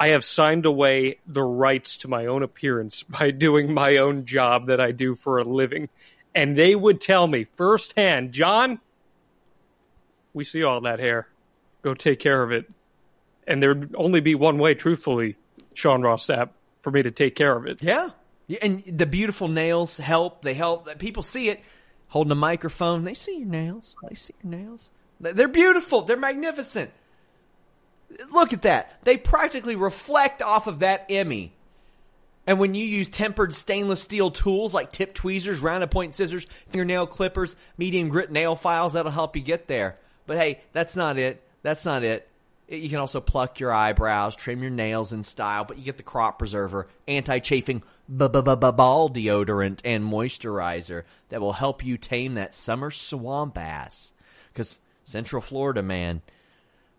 I 0.00 0.08
have 0.08 0.24
signed 0.24 0.66
away 0.66 1.18
the 1.26 1.42
rights 1.42 1.98
to 1.98 2.08
my 2.08 2.26
own 2.26 2.42
appearance 2.42 3.02
by 3.08 3.30
doing 3.30 3.72
my 3.72 3.96
own 3.98 4.26
job 4.26 4.66
that 4.66 4.80
I 4.80 4.92
do 4.92 5.14
for 5.14 5.38
a 5.38 5.44
living. 5.44 5.88
And 6.34 6.56
they 6.56 6.74
would 6.74 7.00
tell 7.00 7.26
me 7.26 7.46
firsthand, 7.56 8.32
Jon, 8.32 8.80
we 10.34 10.44
see 10.44 10.62
all 10.62 10.82
that 10.82 11.00
hair. 11.00 11.26
Go 11.82 11.94
take 11.94 12.20
care 12.20 12.42
of 12.42 12.52
it. 12.52 12.70
And 13.46 13.62
there'd 13.62 13.94
only 13.96 14.20
be 14.20 14.34
one 14.34 14.58
way, 14.58 14.74
truthfully, 14.74 15.36
Sean 15.72 16.02
Ross 16.02 16.26
Sapp, 16.26 16.50
for 16.82 16.90
me 16.90 17.02
to 17.02 17.10
take 17.10 17.34
care 17.34 17.56
of 17.56 17.66
it. 17.66 17.82
Yeah. 17.82 18.10
And 18.62 18.82
the 18.86 19.06
beautiful 19.06 19.48
nails 19.48 19.98
help. 19.98 20.42
They 20.42 20.54
help. 20.54 20.98
People 20.98 21.22
see 21.22 21.48
it. 21.50 21.62
Holding 22.08 22.32
a 22.32 22.36
microphone, 22.36 23.04
they 23.04 23.12
see 23.12 23.38
your 23.38 23.46
nails. 23.48 23.94
They 24.08 24.14
see 24.14 24.34
your 24.42 24.58
nails. 24.58 24.90
They're 25.20 25.46
beautiful. 25.46 26.02
They're 26.02 26.16
magnificent. 26.16 26.90
Look 28.32 28.54
at 28.54 28.62
that. 28.62 28.98
They 29.04 29.18
practically 29.18 29.76
reflect 29.76 30.40
off 30.40 30.66
of 30.66 30.78
that 30.78 31.04
Emmy. 31.10 31.52
And 32.46 32.58
when 32.58 32.74
you 32.74 32.82
use 32.82 33.10
tempered 33.10 33.54
stainless 33.54 34.00
steel 34.00 34.30
tools 34.30 34.72
like 34.72 34.90
tip 34.90 35.12
tweezers, 35.12 35.60
rounded 35.60 35.90
point 35.90 36.14
scissors, 36.14 36.44
fingernail 36.44 37.06
clippers, 37.06 37.54
medium 37.76 38.08
grit 38.08 38.32
nail 38.32 38.54
files, 38.54 38.94
that'll 38.94 39.12
help 39.12 39.36
you 39.36 39.42
get 39.42 39.68
there. 39.68 39.98
But 40.26 40.38
hey, 40.38 40.62
that's 40.72 40.96
not 40.96 41.18
it. 41.18 41.42
That's 41.62 41.84
not 41.84 42.04
it. 42.04 42.26
You 42.68 42.90
can 42.90 42.98
also 42.98 43.20
pluck 43.20 43.60
your 43.60 43.72
eyebrows, 43.72 44.36
trim 44.36 44.60
your 44.60 44.70
nails 44.70 45.12
in 45.14 45.24
style, 45.24 45.64
but 45.64 45.78
you 45.78 45.84
get 45.84 45.96
the 45.96 46.02
crop 46.02 46.38
preserver, 46.38 46.88
anti-chafing 47.06 47.82
ba 48.08 48.28
ba 48.28 48.42
ba 48.42 48.56
ba 48.56 48.72
ball 48.72 49.08
deodorant, 49.08 49.80
and 49.84 50.04
moisturizer 50.04 51.04
that 51.30 51.40
will 51.40 51.54
help 51.54 51.82
you 51.82 51.96
tame 51.96 52.34
that 52.34 52.54
summer 52.54 52.90
swamp 52.90 53.56
ass. 53.56 54.12
Because 54.52 54.78
Central 55.04 55.40
Florida, 55.40 55.82
man, 55.82 56.20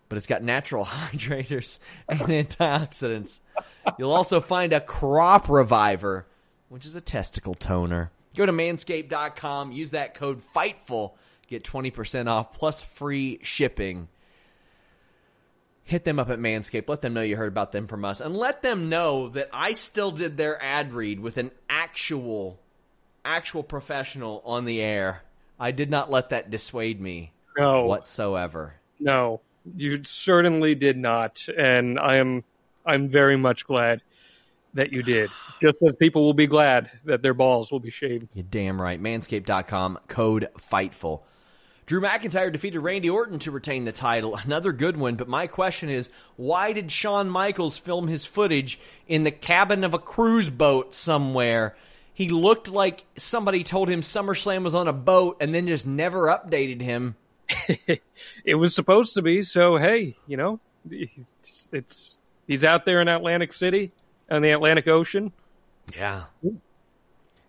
but 0.08 0.18
it's 0.18 0.26
got 0.26 0.42
natural 0.42 0.84
hydrators 0.86 1.78
and 2.08 2.20
antioxidants. 2.20 3.40
You'll 3.96 4.12
also 4.12 4.40
find 4.40 4.72
a 4.72 4.80
crop 4.80 5.48
reviver, 5.48 6.26
which 6.68 6.84
is 6.84 6.96
a 6.96 7.00
testicle 7.00 7.54
toner. 7.54 8.10
Go 8.34 8.44
to 8.44 8.52
manscaped.com, 8.52 9.72
use 9.72 9.90
that 9.90 10.14
code 10.14 10.40
FIGHTFUL, 10.40 11.12
get 11.46 11.64
20% 11.64 12.28
off 12.28 12.52
plus 12.52 12.80
free 12.82 13.38
shipping. 13.42 14.08
Hit 15.90 16.04
them 16.04 16.20
up 16.20 16.30
at 16.30 16.38
Manscaped. 16.38 16.88
Let 16.88 17.00
them 17.00 17.14
know 17.14 17.20
you 17.20 17.36
heard 17.36 17.50
about 17.50 17.72
them 17.72 17.88
from 17.88 18.04
us. 18.04 18.20
And 18.20 18.36
let 18.36 18.62
them 18.62 18.88
know 18.88 19.28
that 19.30 19.48
I 19.52 19.72
still 19.72 20.12
did 20.12 20.36
their 20.36 20.62
ad 20.62 20.92
read 20.92 21.18
with 21.18 21.36
an 21.36 21.50
actual, 21.68 22.60
actual 23.24 23.64
professional 23.64 24.40
on 24.44 24.66
the 24.66 24.80
air. 24.80 25.24
I 25.58 25.72
did 25.72 25.90
not 25.90 26.08
let 26.08 26.28
that 26.28 26.48
dissuade 26.48 27.00
me 27.00 27.32
no. 27.58 27.86
whatsoever. 27.86 28.74
No. 29.00 29.40
You 29.76 30.04
certainly 30.04 30.76
did 30.76 30.96
not, 30.96 31.44
and 31.58 31.98
I 31.98 32.18
am 32.18 32.44
I'm 32.86 33.08
very 33.08 33.36
much 33.36 33.66
glad 33.66 34.00
that 34.74 34.92
you 34.92 35.02
did. 35.02 35.28
Just 35.60 35.78
as 35.84 35.96
people 35.96 36.22
will 36.22 36.34
be 36.34 36.46
glad 36.46 36.88
that 37.04 37.20
their 37.20 37.34
balls 37.34 37.72
will 37.72 37.80
be 37.80 37.90
shaved. 37.90 38.28
You're 38.34 38.46
damn 38.48 38.80
right. 38.80 39.02
Manscaped.com, 39.02 39.98
code 40.06 40.46
FIGHTFUL. 40.56 41.22
Drew 41.90 42.00
McIntyre 42.00 42.52
defeated 42.52 42.78
Randy 42.78 43.10
Orton 43.10 43.40
to 43.40 43.50
retain 43.50 43.82
the 43.82 43.90
title. 43.90 44.36
Another 44.44 44.70
good 44.70 44.96
one, 44.96 45.16
but 45.16 45.26
my 45.26 45.48
question 45.48 45.88
is 45.88 46.08
why 46.36 46.72
did 46.72 46.92
Shawn 46.92 47.28
Michaels 47.28 47.78
film 47.78 48.06
his 48.06 48.24
footage 48.24 48.78
in 49.08 49.24
the 49.24 49.32
cabin 49.32 49.82
of 49.82 49.92
a 49.92 49.98
cruise 49.98 50.50
boat 50.50 50.94
somewhere? 50.94 51.74
He 52.14 52.28
looked 52.28 52.68
like 52.68 53.04
somebody 53.16 53.64
told 53.64 53.88
him 53.88 54.02
SummerSlam 54.02 54.62
was 54.62 54.72
on 54.72 54.86
a 54.86 54.92
boat 54.92 55.38
and 55.40 55.52
then 55.52 55.66
just 55.66 55.84
never 55.84 56.28
updated 56.28 56.80
him 56.80 57.16
it 58.44 58.54
was 58.54 58.72
supposed 58.72 59.14
to 59.14 59.22
be. 59.22 59.42
So 59.42 59.76
hey, 59.76 60.14
you 60.28 60.36
know, 60.36 60.60
it's, 60.88 61.68
it's 61.72 62.18
he's 62.46 62.62
out 62.62 62.84
there 62.84 63.00
in 63.00 63.08
Atlantic 63.08 63.52
City 63.52 63.90
on 64.30 64.42
the 64.42 64.52
Atlantic 64.52 64.86
Ocean. 64.86 65.32
Yeah. 65.96 66.22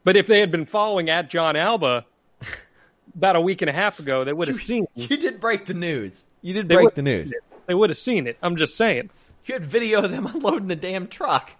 But 0.03 0.17
if 0.17 0.25
they 0.25 0.39
had 0.39 0.49
been 0.49 0.65
following 0.65 1.11
at 1.11 1.29
Jon 1.29 1.55
Alba 1.55 2.07
about 3.15 3.35
a 3.35 3.41
week 3.41 3.61
and 3.61 3.69
a 3.69 3.73
half 3.73 3.99
ago, 3.99 4.23
they 4.23 4.33
would 4.33 4.47
have 4.47 4.63
seen. 4.63 4.87
You 4.95 5.17
did 5.17 5.39
break 5.39 5.65
the 5.65 5.73
news. 5.73 6.27
You 6.41 6.53
did 6.53 6.67
break 6.67 6.95
the 6.95 7.01
news. 7.01 7.33
They 7.67 7.73
would 7.73 7.89
have 7.89 7.97
seen 7.97 8.27
it. 8.27 8.37
I'm 8.41 8.55
just 8.55 8.75
saying. 8.75 9.09
You 9.45 9.53
had 9.53 9.63
video 9.63 10.03
of 10.03 10.11
them 10.11 10.25
unloading 10.33 10.67
the 10.67 10.75
damn 10.75 11.07
truck. 11.07 11.51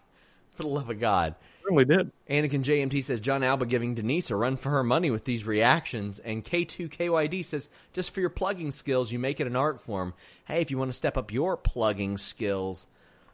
For 0.54 0.64
the 0.64 0.70
love 0.70 0.90
of 0.90 1.00
God 1.00 1.36
certainly 1.62 1.86
did. 1.86 2.12
Anakin 2.30 2.64
JMT 2.64 3.04
says 3.04 3.22
Jon 3.22 3.44
Alba 3.44 3.66
giving 3.66 3.96
Denise 3.96 4.30
a 4.30 4.36
run 4.36 4.58
for 4.58 4.70
her 4.72 4.84
money 4.84 5.12
with 5.12 5.26
these 5.26 5.46
reactions, 5.46 6.20
and 6.20 6.44
K2KYD 6.44 7.46
says 7.46 7.70
just 7.94 8.14
for 8.14 8.20
your 8.20 8.30
plugging 8.30 8.72
skills, 8.72 9.12
you 9.12 9.20
make 9.20 9.40
it 9.40 9.48
an 9.48 9.56
art 9.56 9.80
form. 9.80 10.14
Hey, 10.46 10.62
if 10.62 10.72
you 10.72 10.78
want 10.78 10.90
to 10.90 10.98
step 10.98 11.18
up 11.18 11.32
your 11.32 11.58
plugging 11.58 12.18
skills, 12.18 12.88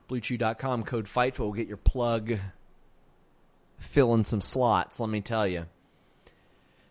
BlueChew.com 0.09 0.83
code 0.83 1.05
FIGHTFUL 1.05 1.39
will 1.39 1.53
get 1.53 1.67
your 1.67 1.77
plug 1.77 2.33
filling 3.77 4.23
some 4.23 4.41
slots. 4.41 4.99
Let 4.99 5.09
me 5.09 5.21
tell 5.21 5.47
you. 5.47 5.65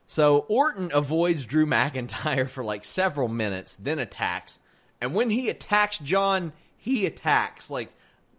So 0.07 0.38
Orton 0.48 0.90
avoids 0.94 1.46
Drew 1.46 1.66
McIntyre 1.66 2.48
for 2.50 2.64
like 2.64 2.84
several 2.84 3.28
minutes, 3.28 3.76
then 3.76 3.98
attacks, 3.98 4.61
and 5.00 5.14
when 5.14 5.30
he 5.30 5.48
attacks 5.48 5.98
Jon, 5.98 6.52
he 6.76 7.07
attacks 7.07 7.70
like 7.70 7.90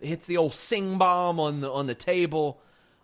hits 0.01 0.25
the 0.25 0.37
old 0.37 0.53
sing 0.53 0.97
bomb 0.97 1.39
on 1.39 1.59
the 1.61 1.71
on 1.71 1.87
the 1.87 1.95
table 1.95 2.59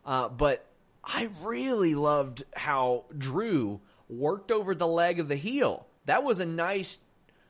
uh, 0.06 0.30
but 0.30 0.66
I 1.04 1.30
really 1.42 1.96
loved 1.96 2.44
how 2.56 3.06
Drew 3.18 3.80
worked 4.10 4.52
over 4.52 4.76
the 4.76 4.88
leg 4.88 5.20
of 5.20 5.28
the 5.28 5.36
heel. 5.36 5.88
That 6.06 6.24
was 6.24 6.40
a 6.40 6.46
nice 6.46 7.00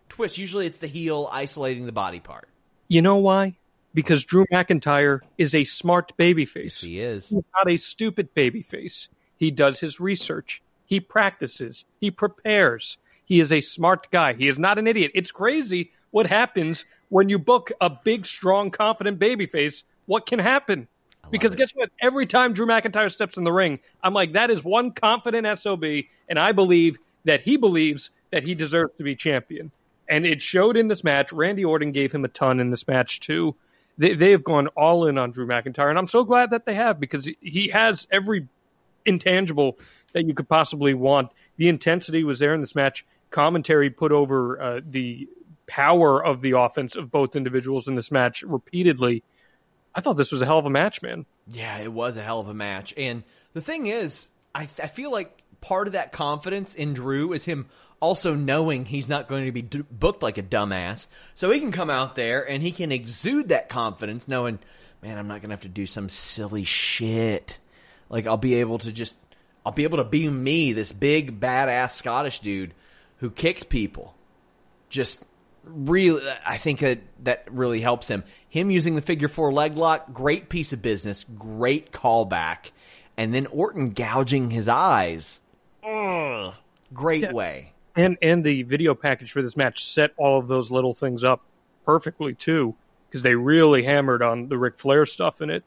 twist. 0.10 0.38
Usually 0.38 0.66
it's 0.66 0.80
the 0.80 0.88
heel 0.88 1.30
isolating 1.32 1.86
the 1.86 1.92
body 1.92 2.20
part. 2.20 2.48
You 2.88 3.02
know 3.02 3.18
why? 3.18 3.56
Because 3.94 4.24
Drew 4.24 4.46
McIntyre 4.52 5.20
is 5.38 5.54
a 5.54 5.64
smart 5.66 6.14
babyface. 6.18 6.80
He 6.80 7.00
is. 7.00 7.30
He's 7.30 7.44
not 7.56 7.70
a 7.70 7.78
stupid 7.78 8.34
babyface. 8.34 9.08
He 9.38 9.52
does 9.52 9.80
his 9.80 10.00
research. 10.00 10.63
He 10.86 11.00
practices. 11.00 11.86
He 12.00 12.12
prepares. 12.12 12.98
He 13.26 13.40
is 13.40 13.52
a 13.52 13.62
smart 13.62 14.12
guy. 14.12 14.34
He 14.34 14.48
is 14.48 14.60
not 14.60 14.78
an 14.78 14.88
idiot. 14.88 15.12
It's 15.16 15.32
crazy 15.32 15.92
what 16.12 16.28
happens 16.28 16.86
when 17.10 17.30
you 17.30 17.40
book 17.40 17.72
a 17.82 17.90
big, 17.90 18.26
strong, 18.26 18.72
confident 18.72 19.20
babyface. 19.20 19.84
What 20.06 20.26
can 20.26 20.40
happen? 20.40 20.88
Because 21.32 21.56
it. 21.56 21.58
guess 21.58 21.72
what? 21.72 21.90
Every 22.02 22.26
time 22.26 22.54
Drew 22.54 22.66
McIntyre 22.66 23.12
steps 23.12 23.38
in 23.38 23.44
the 23.44 23.52
ring, 23.52 23.80
I'm 24.04 24.14
like, 24.14 24.34
that 24.34 24.52
is 24.52 24.64
one 24.64 24.92
confident 24.92 25.48
SOB, 25.58 25.86
and 26.28 26.38
I 26.38 26.52
believe 26.52 26.98
that 27.24 27.42
he 27.42 27.58
believes 27.58 28.12
that 28.32 28.44
he 28.44 28.56
deserves 28.56 28.94
to 28.98 29.04
be 29.04 29.16
champion. 29.16 29.72
And 30.10 30.26
it 30.26 30.42
showed 30.42 30.76
in 30.76 30.90
this 30.90 31.04
match. 31.04 31.32
Randy 31.32 31.64
Orton 31.64 31.92
gave 31.92 32.12
him 32.12 32.26
a 32.26 32.28
ton 32.28 32.60
in 32.60 32.70
this 32.70 32.88
match, 32.88 33.22
too. 33.22 33.56
They, 33.98 34.16
they 34.16 34.32
have 34.32 34.44
gone 34.44 34.68
all 34.70 35.08
in 35.08 35.18
on 35.18 35.32
Drew 35.32 35.48
McIntyre, 35.48 35.90
and 35.90 35.98
I'm 35.98 36.08
so 36.08 36.24
glad 36.24 36.50
that 36.50 36.66
they 36.66 36.74
have 36.74 37.00
because 37.00 37.30
he 37.42 37.70
has 37.70 38.08
every 38.12 38.48
intangible 39.06 39.78
that 40.14 40.26
you 40.26 40.34
could 40.34 40.48
possibly 40.48 40.94
want. 40.94 41.32
The 41.58 41.70
intensity 41.70 42.24
was 42.24 42.40
there 42.40 42.54
in 42.54 42.62
this 42.62 42.76
match. 42.76 43.06
Commentary 43.30 43.90
put 43.90 44.12
over 44.12 44.62
uh, 44.62 44.82
the 44.84 45.28
power 45.68 46.24
of 46.24 46.42
the 46.42 46.52
offense 46.52 46.96
of 46.96 47.12
both 47.12 47.36
individuals 47.36 47.88
in 47.88 47.96
this 47.96 48.12
match 48.12 48.44
repeatedly. 48.44 49.24
I 49.96 50.02
thought 50.02 50.18
this 50.18 50.32
was 50.32 50.42
a 50.42 50.46
hell 50.46 50.60
of 50.60 50.66
a 50.66 50.70
match, 50.70 51.02
man. 51.02 51.26
Yeah, 51.48 51.78
it 51.78 51.92
was 51.92 52.18
a 52.18 52.24
hell 52.24 52.40
of 52.40 52.48
a 52.48 52.54
match. 52.54 52.94
And 52.98 53.24
the 53.54 53.62
thing 53.62 53.88
is, 53.88 54.30
I, 54.56 54.64
I 54.64 54.88
feel 54.88 55.12
like 55.12 55.42
part 55.62 55.88
of 55.88 55.94
that 55.94 56.12
confidence 56.12 56.76
in 56.76 56.94
Drew 56.94 57.34
is 57.34 57.46
him 57.46 57.68
also 58.00 58.36
knowing 58.36 58.86
he's 58.86 59.08
not 59.08 59.30
going 59.30 59.46
to 59.46 59.52
be 59.52 59.62
d- 59.62 59.84
booked 59.90 60.22
like 60.22 60.38
a 60.38 60.44
dumbass. 60.44 61.08
So 61.36 61.50
he 61.52 61.60
can 61.60 61.72
come 61.72 61.90
out 61.90 62.16
there 62.16 62.48
and 62.48 62.62
he 62.62 62.72
can 62.72 62.92
exude 62.92 63.50
that 63.50 63.70
confidence, 63.70 64.28
knowing, 64.28 64.60
man, 65.02 65.18
I'm 65.18 65.28
not 65.28 65.42
going 65.42 65.50
to 65.50 65.56
have 65.56 65.62
to 65.62 65.70
do 65.70 65.86
some 65.86 66.10
silly 66.10 66.66
shit. 66.66 67.60
Like, 68.10 68.28
I'll 68.28 68.38
be 68.38 68.56
able 68.56 68.80
to 68.80 68.92
just, 68.92 69.16
I'll 69.66 69.72
be 69.72 69.84
able 69.84 69.98
to 69.98 70.04
be 70.04 70.28
me, 70.28 70.74
this 70.74 70.92
big, 70.92 71.40
badass 71.40 71.92
Scottish 71.92 72.40
dude 72.40 72.74
who 73.18 73.30
kicks 73.30 73.64
people. 73.64 74.14
Just 74.90 75.24
really, 75.64 76.22
I 76.46 76.58
think 76.58 76.80
that 76.80 77.00
that 77.24 77.46
really 77.50 77.80
helps 77.80 78.08
him. 78.08 78.24
Him 78.50 78.70
using 78.70 78.96
the 78.96 79.02
figure 79.02 79.28
four 79.28 79.54
leg 79.54 79.78
lock, 79.78 80.12
great 80.14 80.50
piece 80.50 80.74
of 80.74 80.82
business, 80.82 81.26
great 81.38 81.92
callback. 81.92 82.72
And 83.16 83.34
then 83.34 83.46
Orton 83.48 83.92
gouging 83.92 84.50
his 84.52 84.68
eyes. 84.68 85.40
Ugh, 85.88 86.54
great 86.94 87.24
Yeah. 87.24 87.32
way. 87.32 87.72
And 87.96 88.18
and 88.22 88.44
the 88.44 88.64
video 88.64 88.96
package 88.96 89.32
for 89.32 89.42
this 89.42 89.56
match 89.56 89.86
set 89.86 90.12
all 90.18 90.40
of 90.40 90.48
those 90.48 90.72
little 90.72 90.94
things 90.96 91.24
up 91.24 91.42
perfectly 91.86 92.34
too, 92.34 92.76
because 93.08 93.22
they 93.22 93.36
really 93.36 93.84
hammered 93.84 94.24
on 94.24 94.48
the 94.48 94.58
Ric 94.58 94.80
Flair 94.80 95.06
stuff 95.06 95.42
in 95.42 95.50
it. 95.50 95.64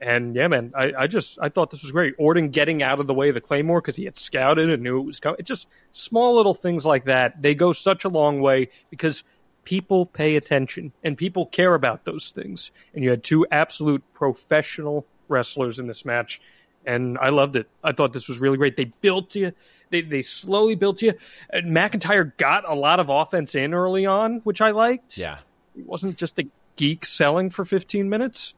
And 0.00 0.34
yeah, 0.34 0.48
man, 0.48 0.72
I, 0.74 0.92
I 0.98 1.06
just 1.06 1.38
I 1.42 1.50
thought 1.50 1.70
this 1.70 1.82
was 1.82 1.92
great. 1.92 2.14
Orton 2.18 2.48
getting 2.48 2.82
out 2.82 3.00
of 3.00 3.06
the 3.06 3.14
way 3.14 3.28
of 3.28 3.34
the 3.34 3.40
Claymore 3.40 3.80
because 3.80 3.96
he 3.96 4.04
had 4.04 4.16
scouted 4.16 4.70
and 4.70 4.82
knew 4.82 4.98
it 4.98 5.04
was 5.04 5.20
coming. 5.20 5.36
It 5.38 5.44
just 5.44 5.68
small 5.92 6.36
little 6.36 6.54
things 6.54 6.86
like 6.86 7.04
that. 7.04 7.42
They 7.42 7.54
go 7.54 7.72
such 7.74 8.04
a 8.04 8.08
long 8.08 8.40
way 8.40 8.70
because 8.88 9.22
people 9.64 10.06
pay 10.06 10.36
attention 10.36 10.92
and 11.04 11.18
people 11.18 11.46
care 11.46 11.74
about 11.74 12.04
those 12.04 12.30
things. 12.30 12.70
And 12.94 13.04
you 13.04 13.10
had 13.10 13.22
two 13.22 13.46
absolute 13.50 14.02
professional 14.14 15.04
wrestlers 15.28 15.78
in 15.78 15.86
this 15.86 16.06
match, 16.06 16.40
and 16.86 17.18
I 17.18 17.28
loved 17.28 17.56
it. 17.56 17.68
I 17.84 17.92
thought 17.92 18.14
this 18.14 18.28
was 18.28 18.38
really 18.38 18.56
great. 18.56 18.76
They 18.76 18.86
built 19.02 19.34
you. 19.34 19.52
They, 19.90 20.00
they 20.00 20.22
slowly 20.22 20.76
built 20.76 21.02
you. 21.02 21.14
And 21.50 21.76
McIntyre 21.76 22.36
got 22.36 22.68
a 22.68 22.74
lot 22.74 23.00
of 23.00 23.10
offense 23.10 23.54
in 23.54 23.74
early 23.74 24.06
on, 24.06 24.36
which 24.44 24.60
I 24.60 24.70
liked. 24.70 25.18
Yeah. 25.18 25.38
He 25.74 25.82
wasn't 25.82 26.16
just 26.16 26.38
a 26.38 26.46
geek 26.76 27.04
selling 27.04 27.50
for 27.50 27.64
15 27.64 28.08
minutes. 28.08 28.54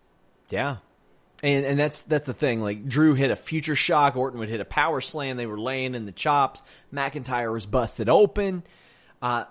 Yeah. 0.51 0.77
And 1.43 1.65
and 1.65 1.79
that's 1.79 2.03
that's 2.03 2.27
the 2.27 2.33
thing. 2.35 2.61
Like 2.61 2.87
Drew 2.87 3.15
hit 3.15 3.31
a 3.31 3.37
future 3.37 3.75
shock, 3.75 4.17
Orton 4.17 4.39
would 4.39 4.49
hit 4.49 4.61
a 4.61 4.65
power 4.65 5.01
slam. 5.01 5.37
They 5.37 5.47
were 5.47 5.59
laying 5.59 5.95
in 5.95 6.07
the 6.07 6.13
chops. 6.13 6.63
McIntyre 6.95 7.53
was 7.53 7.67
busted 7.67 8.09
open. 8.09 8.63
Uh, 9.21 9.45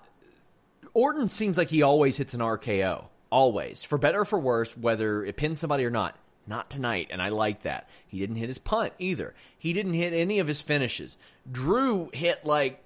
Orton 0.94 1.28
seems 1.28 1.58
like 1.58 1.68
he 1.68 1.82
always 1.82 2.16
hits 2.16 2.34
an 2.34 2.40
RKO, 2.40 3.04
always 3.30 3.82
for 3.82 3.98
better 3.98 4.20
or 4.20 4.24
for 4.24 4.38
worse, 4.38 4.76
whether 4.76 5.24
it 5.24 5.36
pins 5.36 5.58
somebody 5.58 5.84
or 5.84 5.90
not. 5.90 6.16
Not 6.44 6.70
tonight, 6.70 7.08
and 7.10 7.22
I 7.22 7.28
like 7.28 7.62
that. 7.62 7.88
He 8.08 8.18
didn't 8.18 8.36
hit 8.36 8.48
his 8.48 8.58
punt 8.58 8.94
either. 8.98 9.32
He 9.58 9.72
didn't 9.72 9.94
hit 9.94 10.12
any 10.12 10.40
of 10.40 10.48
his 10.48 10.60
finishes. 10.60 11.16
Drew 11.50 12.10
hit 12.12 12.44
like 12.44 12.82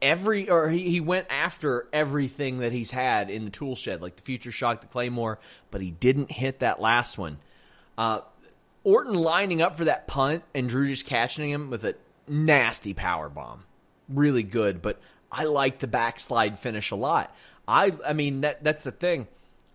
every 0.00 0.48
or 0.48 0.68
he, 0.68 0.88
he 0.88 1.00
went 1.00 1.26
after 1.30 1.88
everything 1.92 2.58
that 2.58 2.72
he's 2.72 2.90
had 2.90 3.28
in 3.28 3.44
the 3.44 3.50
tool 3.50 3.76
shed, 3.76 4.02
like 4.02 4.16
the 4.16 4.22
future 4.22 4.52
shock, 4.52 4.82
the 4.82 4.86
claymore, 4.86 5.38
but 5.70 5.80
he 5.80 5.90
didn't 5.90 6.30
hit 6.30 6.60
that 6.60 6.80
last 6.80 7.18
one. 7.18 7.38
Uh, 8.00 8.22
Orton 8.82 9.12
lining 9.12 9.60
up 9.60 9.76
for 9.76 9.84
that 9.84 10.06
punt 10.06 10.42
and 10.54 10.70
Drew 10.70 10.86
just 10.86 11.04
catching 11.04 11.50
him 11.50 11.68
with 11.68 11.84
a 11.84 11.96
nasty 12.26 12.94
power 12.94 13.28
bomb. 13.28 13.64
Really 14.08 14.42
good, 14.42 14.80
but 14.80 14.98
I 15.30 15.44
like 15.44 15.80
the 15.80 15.86
backslide 15.86 16.58
finish 16.58 16.92
a 16.92 16.96
lot. 16.96 17.36
I 17.68 17.92
I 18.06 18.14
mean 18.14 18.40
that 18.40 18.64
that's 18.64 18.84
the 18.84 18.90
thing. 18.90 19.28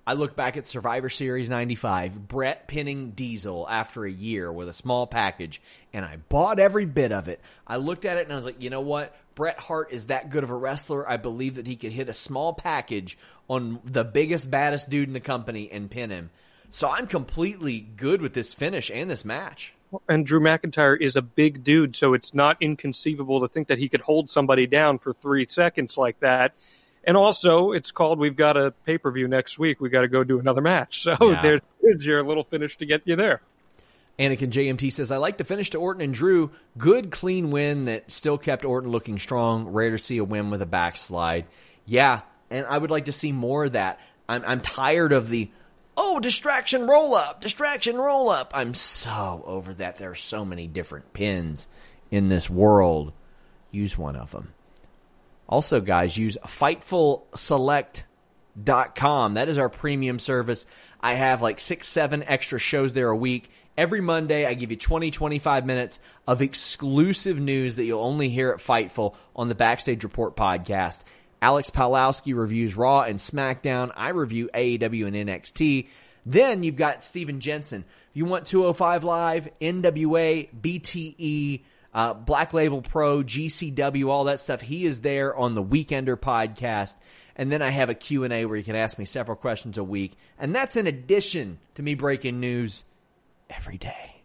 I 0.07 0.13
look 0.13 0.35
back 0.35 0.57
at 0.57 0.67
Survivor 0.67 1.07
Series 1.07 1.51
95, 1.51 2.27
Bret 2.27 2.67
pinning 2.67 3.11
Diesel 3.11 3.67
after 3.69 4.05
a 4.05 4.11
year 4.11 4.51
with 4.51 4.69
a 4.69 4.73
small 4.73 5.05
package, 5.05 5.61
and 5.93 6.03
I 6.03 6.17
bought 6.17 6.57
every 6.57 6.85
bit 6.87 7.11
of 7.11 7.27
it. 7.27 7.39
I 7.67 7.77
looked 7.77 8.05
at 8.05 8.17
it 8.17 8.23
and 8.23 8.33
I 8.33 8.37
was 8.37 8.45
like, 8.45 8.59
you 8.59 8.71
know 8.71 8.81
what? 8.81 9.15
Bret 9.35 9.59
Hart 9.59 9.91
is 9.91 10.07
that 10.07 10.31
good 10.31 10.43
of 10.43 10.49
a 10.49 10.55
wrestler. 10.55 11.07
I 11.07 11.17
believe 11.17 11.55
that 11.55 11.67
he 11.67 11.75
could 11.75 11.91
hit 11.91 12.09
a 12.09 12.13
small 12.13 12.53
package 12.53 13.19
on 13.47 13.81
the 13.83 14.03
biggest, 14.03 14.49
baddest 14.49 14.89
dude 14.89 15.09
in 15.09 15.13
the 15.13 15.19
company 15.19 15.69
and 15.71 15.91
pin 15.91 16.09
him. 16.09 16.31
So 16.71 16.89
I'm 16.89 17.07
completely 17.07 17.79
good 17.97 18.21
with 18.21 18.33
this 18.33 18.53
finish 18.53 18.91
and 18.91 19.09
this 19.09 19.23
match. 19.25 19.73
And 20.09 20.25
Drew 20.25 20.39
McIntyre 20.41 20.99
is 20.99 21.15
a 21.15 21.21
big 21.21 21.63
dude, 21.63 21.95
so 21.95 22.13
it's 22.13 22.33
not 22.33 22.57
inconceivable 22.61 23.41
to 23.41 23.47
think 23.47 23.67
that 23.69 23.77
he 23.77 23.87
could 23.87 24.01
hold 24.01 24.29
somebody 24.29 24.67
down 24.67 24.99
for 24.99 25.13
three 25.13 25.45
seconds 25.47 25.97
like 25.97 26.19
that. 26.19 26.53
And 27.05 27.15
also, 27.15 27.71
it's 27.71 27.91
called 27.91 28.19
We've 28.19 28.35
Got 28.35 28.57
a 28.57 28.71
Pay 28.85 28.97
Per 28.97 29.11
View 29.11 29.27
next 29.27 29.57
week. 29.59 29.79
We've 29.79 29.91
got 29.91 30.01
to 30.01 30.07
go 30.07 30.23
do 30.23 30.39
another 30.39 30.61
match. 30.61 31.03
So 31.03 31.15
Yeah. 31.21 31.41
there- 31.41 31.61
there's 31.81 32.05
your 32.05 32.23
little 32.23 32.43
finish 32.43 32.77
to 32.77 32.85
get 32.85 33.03
you 33.05 33.15
there. 33.15 33.41
Anakin 34.17 34.49
JMT 34.49 34.91
says, 34.91 35.11
I 35.11 35.17
like 35.17 35.37
the 35.37 35.43
finish 35.43 35.69
to 35.71 35.77
Orton 35.77 36.01
and 36.01 36.13
Drew. 36.13 36.49
Good, 36.77 37.11
clean 37.11 37.51
win 37.51 37.85
that 37.85 38.09
still 38.09 38.37
kept 38.39 38.65
Orton 38.65 38.89
looking 38.89 39.19
strong. 39.19 39.67
Rare 39.67 39.91
to 39.91 39.99
see 39.99 40.17
a 40.17 40.23
win 40.23 40.49
with 40.49 40.61
a 40.61 40.65
backslide. 40.65 41.45
Yeah, 41.85 42.21
and 42.49 42.65
I 42.65 42.77
would 42.77 42.89
like 42.91 43.05
to 43.05 43.11
see 43.11 43.31
more 43.31 43.65
of 43.65 43.73
that. 43.73 43.99
I'm, 44.27 44.43
I'm 44.47 44.61
tired 44.61 45.11
of 45.13 45.29
the, 45.29 45.51
oh, 45.97 46.19
distraction 46.19 46.87
roll 46.87 47.15
up, 47.15 47.41
distraction 47.41 47.97
roll 47.97 48.29
up. 48.29 48.51
I'm 48.53 48.73
so 48.73 49.43
over 49.45 49.73
that. 49.75 49.97
There 49.97 50.11
are 50.11 50.15
so 50.15 50.45
many 50.45 50.67
different 50.67 51.13
pins 51.13 51.67
in 52.11 52.27
this 52.27 52.49
world. 52.49 53.13
Use 53.71 53.97
one 53.97 54.15
of 54.15 54.31
them. 54.31 54.53
Also, 55.47 55.79
guys, 55.79 56.17
use 56.17 56.37
FightfulSelect.com. 56.43 59.33
That 59.35 59.49
is 59.49 59.57
our 59.57 59.69
premium 59.69 60.19
service. 60.19 60.65
I 61.01 61.13
have 61.13 61.41
like 61.41 61.59
six, 61.59 61.87
seven 61.87 62.23
extra 62.23 62.59
shows 62.59 62.93
there 62.93 63.09
a 63.09 63.17
week. 63.17 63.49
Every 63.77 64.01
Monday, 64.01 64.45
I 64.45 64.53
give 64.53 64.71
you 64.71 64.77
20, 64.77 65.11
25 65.11 65.65
minutes 65.65 65.99
of 66.27 66.41
exclusive 66.41 67.39
news 67.39 67.75
that 67.75 67.83
you'll 67.83 68.01
only 68.01 68.29
hear 68.29 68.51
at 68.51 68.59
Fightful 68.59 69.15
on 69.35 69.49
the 69.49 69.55
Backstage 69.55 70.03
Report 70.03 70.35
podcast. 70.35 71.03
Alex 71.45 71.69
Palowski 71.69 72.35
reviews 72.35 72.75
Raw 72.75 73.01
and 73.01 73.19
SmackDown. 73.19 73.91
I 73.95 74.09
review 74.09 74.49
AEW 74.51 75.05
and 75.05 75.29
NXT. 75.29 75.89
Then 76.25 76.63
you've 76.63 76.75
got 76.75 77.03
Steven 77.03 77.39
Jensen. 77.39 77.85
If 78.09 78.17
you 78.17 78.25
want 78.25 78.47
205 78.47 79.03
Live, 79.03 79.49
NWA, 79.61 80.49
BTE, 80.59 81.61
uh, 81.93 82.15
Black 82.15 82.51
Label 82.51 82.81
Pro, 82.81 83.21
GCW, 83.21 84.07
all 84.07 84.23
that 84.23 84.39
stuff. 84.39 84.59
He 84.59 84.87
is 84.87 85.01
there 85.01 85.35
on 85.35 85.53
the 85.53 85.61
Weekender 85.61 86.15
podcast. 86.15 86.95
And 87.35 87.51
then 87.51 87.61
I 87.61 87.69
have 87.69 87.91
a 87.91 87.93
Q&A 87.93 88.45
where 88.45 88.57
you 88.57 88.63
can 88.63 88.75
ask 88.75 88.97
me 88.97 89.05
several 89.05 89.37
questions 89.37 89.77
a 89.77 89.83
week. 89.83 90.17
And 90.39 90.55
that's 90.55 90.75
in 90.75 90.87
addition 90.87 91.59
to 91.75 91.83
me 91.83 91.93
breaking 91.93 92.39
news 92.39 92.85
every 93.51 93.77
day. 93.77 94.23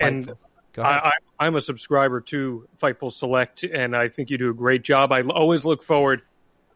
And 0.00 0.28
Fightful. 0.28 0.36
Go 0.72 0.82
ahead. 0.82 1.00
I, 1.04 1.08
I, 1.08 1.46
I'm 1.46 1.56
a 1.56 1.60
subscriber 1.60 2.22
to 2.22 2.66
Fightful 2.82 3.12
Select, 3.12 3.64
and 3.64 3.94
I 3.94 4.08
think 4.08 4.30
you 4.30 4.38
do 4.38 4.48
a 4.48 4.54
great 4.54 4.82
job. 4.82 5.12
I 5.12 5.20
always 5.20 5.66
look 5.66 5.82
forward. 5.82 6.22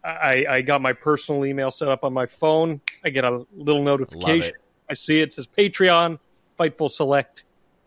I, 0.04 0.44
I 0.48 0.60
got 0.62 0.80
my 0.80 0.92
personal 0.92 1.44
email 1.44 1.70
set 1.70 1.88
up 1.88 2.04
on 2.04 2.12
my 2.12 2.26
phone. 2.26 2.80
I 3.04 3.10
get 3.10 3.24
a 3.24 3.44
little 3.54 3.82
notification. 3.82 4.54
I 4.88 4.94
see 4.94 5.20
it 5.20 5.34
says 5.34 5.46
Patreon, 5.46 6.18
Fightful 6.58 6.90
Select. 6.90 7.44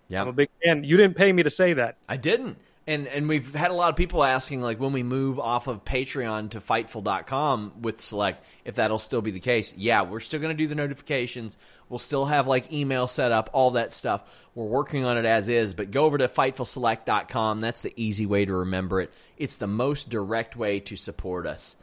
yeah. 0.09 0.21
I'm 0.21 0.27
a 0.27 0.33
big 0.33 0.49
fan. 0.63 0.83
You 0.83 0.97
didn't 0.97 1.15
pay 1.15 1.31
me 1.31 1.43
to 1.43 1.49
say 1.49 1.73
that. 1.73 1.97
I 2.07 2.17
didn't. 2.17 2.57
And 2.87 3.07
and 3.07 3.29
we've 3.29 3.53
had 3.53 3.69
a 3.69 3.75
lot 3.75 3.89
of 3.89 3.95
people 3.95 4.23
asking 4.23 4.61
like 4.61 4.79
when 4.79 4.91
we 4.91 5.03
move 5.03 5.39
off 5.39 5.67
of 5.67 5.85
Patreon 5.85 6.51
to 6.51 6.59
fightful.com 6.59 7.73
with 7.81 8.01
select 8.01 8.43
if 8.65 8.75
that'll 8.75 8.97
still 8.97 9.21
be 9.21 9.31
the 9.31 9.39
case. 9.39 9.71
Yeah, 9.77 10.01
we're 10.01 10.19
still 10.19 10.39
going 10.39 10.55
to 10.55 10.61
do 10.61 10.67
the 10.67 10.75
notifications. 10.75 11.57
We'll 11.89 11.99
still 11.99 12.25
have 12.25 12.47
like 12.47 12.73
email 12.73 13.07
set 13.07 13.31
up, 13.31 13.51
all 13.53 13.71
that 13.71 13.93
stuff. 13.93 14.23
We're 14.55 14.65
working 14.65 15.05
on 15.05 15.17
it 15.17 15.25
as 15.25 15.47
is, 15.47 15.73
but 15.73 15.91
go 15.91 16.05
over 16.05 16.17
to 16.17 16.27
FightfulSelect.com. 16.27 17.61
That's 17.61 17.81
the 17.81 17.93
easy 17.95 18.25
way 18.25 18.45
to 18.45 18.53
remember 18.53 18.99
it. 18.99 19.13
It's 19.37 19.57
the 19.57 19.67
most 19.67 20.09
direct 20.09 20.55
way 20.55 20.79
to 20.81 20.95
support 20.95 21.47
us. 21.47 21.77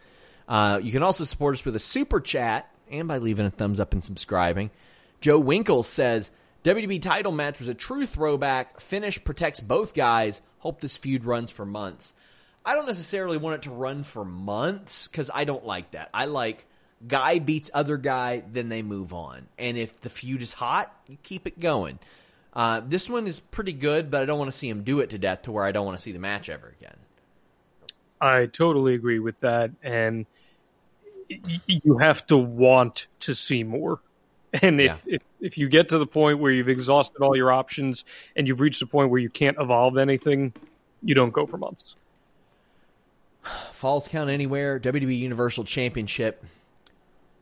Uh, 0.49 0.81
you 0.83 0.91
can 0.91 1.03
also 1.03 1.25
support 1.25 1.55
us 1.55 1.65
with 1.65 1.77
a 1.77 1.81
super 1.81 2.21
chat 2.21 2.73
and 2.91 3.07
by 3.07 3.19
leaving 3.19 3.47
a 3.47 3.51
thumbs 3.51 3.81
up 3.81 3.93
and 3.93 4.03
subscribing. 4.03 4.71
Joe 5.21 5.39
Winkle 5.39 5.83
says, 5.83 6.31
WWE 6.65 7.01
title 7.03 7.33
match 7.33 7.59
was 7.59 7.69
a 7.69 7.75
true 7.75 8.07
throwback. 8.07 8.81
Finish 8.81 9.23
protects 9.23 9.61
both 9.61 9.95
guys. 9.95 10.41
Hope 10.59 10.81
this 10.81 10.97
feud 10.97 11.25
runs 11.25 11.51
for 11.51 11.67
months. 11.67 12.15
I 12.65 12.75
don't 12.75 12.87
necessarily 12.87 13.37
want 13.37 13.57
it 13.57 13.63
to 13.63 13.71
run 13.71 14.03
for 14.03 14.25
months 14.25 15.07
because 15.07 15.31
I 15.33 15.45
don't 15.45 15.65
like 15.65 15.93
that. 15.93 16.11
I 16.13 16.27
like 16.27 16.67
guy 17.07 17.39
beats 17.39 17.71
other 17.73 17.97
guy, 17.97 18.43
then 18.51 18.69
they 18.69 18.83
move 18.83 19.13
on. 19.13 19.47
And 19.59 19.77
if 19.77 20.01
the 20.01 20.11
feud 20.11 20.43
is 20.43 20.53
hot, 20.53 20.95
you 21.07 21.17
keep 21.23 21.47
it 21.47 21.61
going. 21.61 21.99
Uh, 22.53 22.81
this 22.85 23.09
one 23.09 23.27
is 23.27 23.39
pretty 23.39 23.73
good, 23.73 24.11
but 24.11 24.23
I 24.23 24.27
don't 24.27 24.39
want 24.39 24.51
to 24.51 24.57
see 24.57 24.69
him 24.69 24.83
do 24.83 25.01
it 25.01 25.11
to 25.11 25.19
death 25.19 25.43
to 25.43 25.53
where 25.53 25.65
I 25.65 25.73
don't 25.73 25.87
want 25.87 25.97
to 25.97 26.03
see 26.03 26.13
the 26.13 26.19
match 26.19 26.49
ever 26.49 26.75
again. 26.81 26.97
I 28.21 28.47
totally 28.47 28.95
agree 28.95 29.21
with 29.21 29.39
that, 29.41 29.71
and 29.83 30.27
you 31.29 31.99
have 31.99 32.27
to 32.29 32.37
want 32.37 33.07
to 33.21 33.35
see 33.35 33.65
more. 33.65 34.01
And 34.63 34.81
if, 34.81 34.87
yeah. 34.87 35.15
if, 35.17 35.23
if 35.41 35.59
you 35.59 35.69
get 35.69 35.91
to 35.91 35.99
the 35.99 36.07
point 36.07 36.39
where 36.39 36.51
you've 36.51 36.71
exhausted 36.71 37.21
all 37.21 37.37
your 37.37 37.53
options 37.53 38.05
and 38.35 38.49
you've 38.49 38.61
reached 38.61 38.81
a 38.81 38.87
point 38.87 39.11
where 39.11 39.21
you 39.21 39.29
can't 39.29 39.59
evolve 39.61 39.99
anything, 39.99 40.55
you 41.03 41.15
don't 41.15 41.33
go 41.33 41.47
for 41.47 41.59
months. 41.59 41.97
Falls 43.73 44.09
Count 44.09 44.31
Anywhere, 44.31 44.81
WWE 44.81 45.19
Universal 45.19 45.65
Championship. 45.65 46.45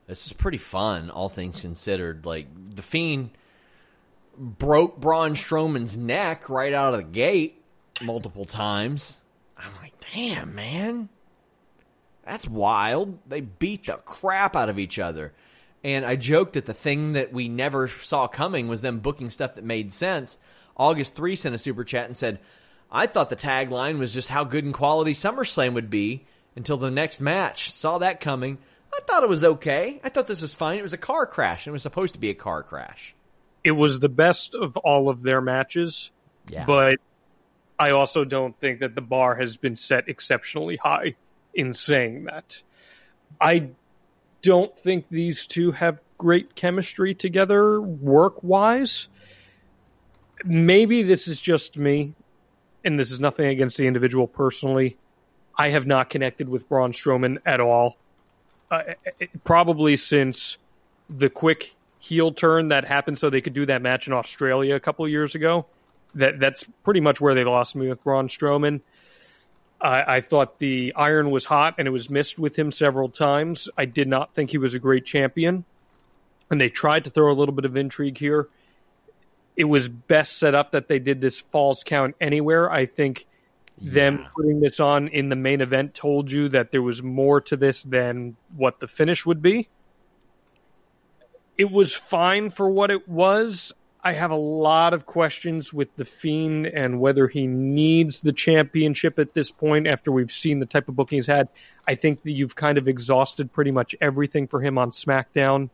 This 0.07 0.25
was 0.25 0.33
pretty 0.33 0.59
fun, 0.59 1.11
all 1.11 1.29
things 1.29 1.61
considered. 1.61 2.27
Like 2.27 2.47
the 2.75 2.83
Fiend 2.83 3.31
broke 4.37 5.01
Braun 5.01 5.35
Strowman's 5.35 5.97
neck 5.97 6.49
right 6.49 6.73
out 6.73 6.95
of 6.95 6.99
the 6.99 7.13
gate 7.13 7.63
multiple 8.03 8.45
times. 8.45 9.19
I'm 9.57 9.75
like, 9.81 9.95
damn, 10.13 10.55
man. 10.55 11.09
That's 12.27 12.49
wild. 12.49 13.19
They 13.27 13.41
beat 13.41 13.87
the 13.87 13.95
crap 13.95 14.55
out 14.55 14.69
of 14.69 14.79
each 14.79 14.99
other. 14.99 15.33
And 15.83 16.05
I 16.05 16.17
joked 16.17 16.55
that 16.55 16.67
the 16.67 16.75
thing 16.75 17.13
that 17.13 17.33
we 17.33 17.49
never 17.49 17.89
saw 17.89 18.27
coming 18.27 18.69
was 18.69 18.83
them 18.83 18.99
booking 18.99 19.31
stuff 19.31 19.55
that 19.55 19.65
made 19.65 19.93
sense. 19.93 20.39
August 20.77 21.15
3 21.15 21.37
sent 21.37 21.55
a 21.55 21.59
super 21.59 21.85
chat 21.85 22.07
and 22.07 22.17
said, 22.17 22.41
I 22.91 23.07
thought 23.07 23.31
the 23.31 23.37
tagline 23.37 23.99
was 23.99 24.13
just 24.13 24.29
how 24.29 24.45
good 24.45 24.65
and 24.65 24.75
quality 24.75 25.13
SummerSlam 25.13 25.75
would 25.75 25.89
be 25.89 26.27
until 26.57 26.77
the 26.77 26.91
next 26.91 27.21
match. 27.21 27.73
Saw 27.73 27.99
that 27.99 28.21
coming. 28.21 28.59
I 28.93 29.01
thought 29.07 29.23
it 29.23 29.29
was 29.29 29.45
okay. 29.45 30.01
I 30.03 30.09
thought 30.09 30.27
this 30.27 30.43
was 30.43 30.55
fine. 30.55 30.79
It 30.79 30.83
was 30.83 30.93
a 30.93 30.99
car 30.99 31.27
crash. 31.27 31.67
It 31.67 31.71
was 31.71 31.83
supposed 31.83 32.15
to 32.15 32.21
be 32.21 32.31
a 32.31 32.35
car 32.35 32.63
crash 32.63 33.15
it 33.67 33.73
was 33.73 33.99
the 33.99 34.09
best 34.09 34.55
of 34.55 34.77
all 34.77 35.09
of 35.09 35.25
their 35.25 35.41
matches. 35.41 36.13
Yeah. 36.49 36.65
But 36.67 37.01
I 37.81 37.91
also 37.91 38.25
don't 38.25 38.57
think 38.61 38.79
that 38.79 38.95
the 38.95 39.01
bar 39.01 39.35
has 39.35 39.57
been 39.57 39.75
set 39.75 40.09
exceptionally 40.09 40.77
high 40.77 41.17
in 41.57 41.75
saying 41.75 42.25
that. 42.25 42.63
I 43.41 43.71
don't 44.43 44.79
think 44.79 45.07
these 45.11 45.47
two 45.47 45.73
have 45.73 45.99
great 46.19 46.55
chemistry 46.55 47.15
together 47.15 47.81
work 47.81 48.43
wise. 48.43 49.09
Maybe 50.45 51.03
this 51.03 51.27
is 51.27 51.41
just 51.41 51.77
me, 51.77 52.15
and 52.85 52.99
this 52.99 53.11
is 53.11 53.19
nothing 53.19 53.47
against 53.47 53.77
the 53.77 53.87
individual 53.87 54.29
personally. 54.29 54.97
I 55.59 55.71
have 55.71 55.87
not 55.87 56.11
connected 56.11 56.49
with 56.49 56.69
Braun 56.69 56.93
Strowman 56.93 57.39
at 57.47 57.61
all. 57.61 57.97
Uh, 58.71 58.83
eh, 58.87 58.95
eh, 59.07 59.11
eh, 59.23 59.27
probably 59.45 59.97
since 59.97 60.59
the 61.09 61.31
quick 61.31 61.75
heel 61.99 62.33
turn 62.33 62.69
that 62.69 62.85
happened 62.85 63.19
so 63.19 63.31
they 63.31 63.41
could 63.41 63.55
do 63.55 63.65
that 63.67 63.81
match 63.81 64.07
in 64.07 64.13
Australia 64.13 64.75
a 64.75 64.81
couple 64.81 65.09
years 65.09 65.35
ago. 65.35 65.67
That 66.15 66.39
that's 66.39 66.65
pretty 66.85 67.01
much 67.01 67.21
where 67.21 67.35
they 67.35 67.45
lost 67.45 67.75
me 67.75 67.89
with 67.89 68.03
Braun 68.05 68.29
Strowman. 68.29 68.81
I, 69.87 70.17
I 70.17 70.21
thought 70.21 70.59
the 70.59 70.93
iron 70.97 71.31
was 71.31 71.45
hot 71.45 71.77
and 71.79 71.87
it 71.87 71.91
was 71.91 72.11
missed 72.11 72.39
with 72.39 72.57
him 72.57 72.73
several 72.73 73.09
times. 73.09 73.69
I 73.77 73.85
did 73.85 74.09
not 74.09 74.35
think 74.35 74.51
he 74.51 74.59
was 74.59 74.75
a 74.75 74.79
great 74.79 75.05
champion, 75.05 75.65
and 76.51 76.61
they 76.61 76.69
tried 76.69 77.05
to 77.05 77.11
throw 77.11 77.31
a 77.31 77.35
little 77.35 77.55
bit 77.55 77.65
of 77.65 77.77
intrigue 77.77 78.19
here. 78.19 78.49
It 79.57 79.65
was 79.65 79.89
best 79.89 80.39
set 80.39 80.55
up 80.55 80.73
that 80.73 80.89
they 80.89 80.99
did 80.99 81.21
this 81.21 81.41
Falls 81.41 81.83
Count 81.85 82.15
Anywhere. 82.21 82.71
I 82.71 82.87
think 82.87 83.27
yeah. 83.79 83.93
them 83.93 84.27
putting 84.37 84.61
this 84.61 84.81
on 84.81 85.09
in 85.09 85.29
the 85.29 85.37
main 85.37 85.61
event 85.61 85.95
told 85.95 86.31
you 86.31 86.49
that 86.51 86.73
there 86.73 86.83
was 86.83 87.03
more 87.03 87.41
to 87.43 87.57
this 87.57 87.83
than 87.83 88.37
what 88.55 88.81
the 88.81 88.89
finish 88.89 89.25
would 89.25 89.41
be 89.41 89.69
it 91.57 91.71
was 91.71 91.95
fine 91.95 92.51
for 92.51 92.69
what 92.69 92.91
it 92.91 93.09
was. 93.09 93.73
I 94.07 94.13
have 94.13 94.31
a 94.31 94.37
lot 94.37 94.95
of 94.95 95.05
questions 95.05 95.73
with 95.73 95.97
the 95.97 96.05
Fiend 96.05 96.67
and 96.67 97.01
whether 97.01 97.27
he 97.27 97.49
needs 97.49 98.21
the 98.21 98.33
championship 98.33 99.19
at 99.19 99.35
this 99.35 99.51
point 99.51 99.89
after 99.89 100.13
we've 100.13 100.31
seen 100.31 100.61
the 100.61 100.67
type 100.67 100.89
of 100.89 100.95
booking 100.95 101.19
he's 101.19 101.27
had. 101.27 101.49
I 101.89 101.97
think 101.97 102.23
that 102.23 102.31
you've 102.31 102.55
kind 102.55 102.79
of 102.79 102.87
exhausted 102.87 103.53
pretty 103.53 103.73
much 103.73 103.97
everything 104.01 104.47
for 104.47 104.61
him 104.61 104.79
on 104.79 104.93
SmackDown. 104.93 105.71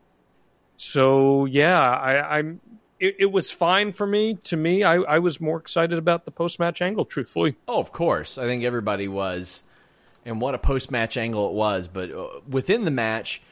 So 0.78 1.45
yeah, 1.45 1.78
I, 1.78 2.39
am 2.39 2.62
it, 2.99 3.16
it, 3.18 3.30
was 3.30 3.51
fine 3.51 3.93
for 3.93 4.07
me. 4.07 4.39
To 4.45 4.57
me, 4.57 4.83
I, 4.83 4.95
I 4.95 5.18
was 5.18 5.39
more 5.39 5.59
excited 5.59 5.99
about 5.99 6.24
the 6.24 6.30
post 6.30 6.59
match 6.59 6.80
angle, 6.80 7.05
truthfully. 7.05 7.57
Oh, 7.68 7.80
of 7.80 7.93
course. 7.93 8.39
I 8.39 8.47
think 8.47 8.64
everybody 8.64 9.09
was. 9.09 9.62
And 10.24 10.41
what 10.41 10.55
a 10.55 10.59
post 10.59 10.91
match 10.91 11.18
angle 11.18 11.51
it 11.51 11.53
was. 11.53 11.87
But 11.87 12.11
uh, 12.11 12.28
within 12.49 12.87
the 12.87 12.91
match, 12.91 13.43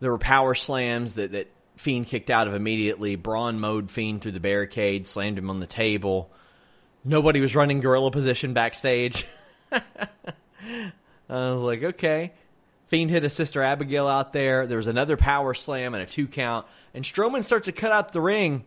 there 0.00 0.10
were 0.10 0.18
power 0.18 0.54
slams 0.54 1.14
that, 1.14 1.32
that 1.32 1.48
Fiend 1.76 2.06
kicked 2.06 2.30
out 2.30 2.48
of 2.48 2.54
immediately. 2.54 3.16
Braun 3.16 3.60
mowed 3.60 3.90
Fiend 3.90 4.22
through 4.22 4.32
the 4.32 4.40
barricade, 4.40 5.06
slammed 5.06 5.38
him 5.38 5.50
on 5.50 5.60
the 5.60 5.66
table. 5.66 6.30
Nobody 7.04 7.40
was 7.40 7.54
running 7.54 7.80
gorilla 7.80 8.10
position 8.10 8.54
backstage. 8.54 9.26
I 9.72 10.90
was 11.28 11.62
like, 11.62 11.82
okay. 11.82 12.32
Fiend 12.86 13.10
hit 13.10 13.24
a 13.24 13.28
sister 13.28 13.62
Abigail 13.62 14.08
out 14.08 14.32
there. 14.32 14.66
There 14.66 14.78
was 14.78 14.86
another 14.86 15.16
power 15.16 15.54
slam 15.54 15.94
and 15.94 16.02
a 16.02 16.06
two 16.06 16.26
count. 16.26 16.66
And 16.94 17.04
Strowman 17.04 17.44
starts 17.44 17.66
to 17.66 17.72
cut 17.72 17.92
out 17.92 18.12
the 18.12 18.20
ring, 18.20 18.64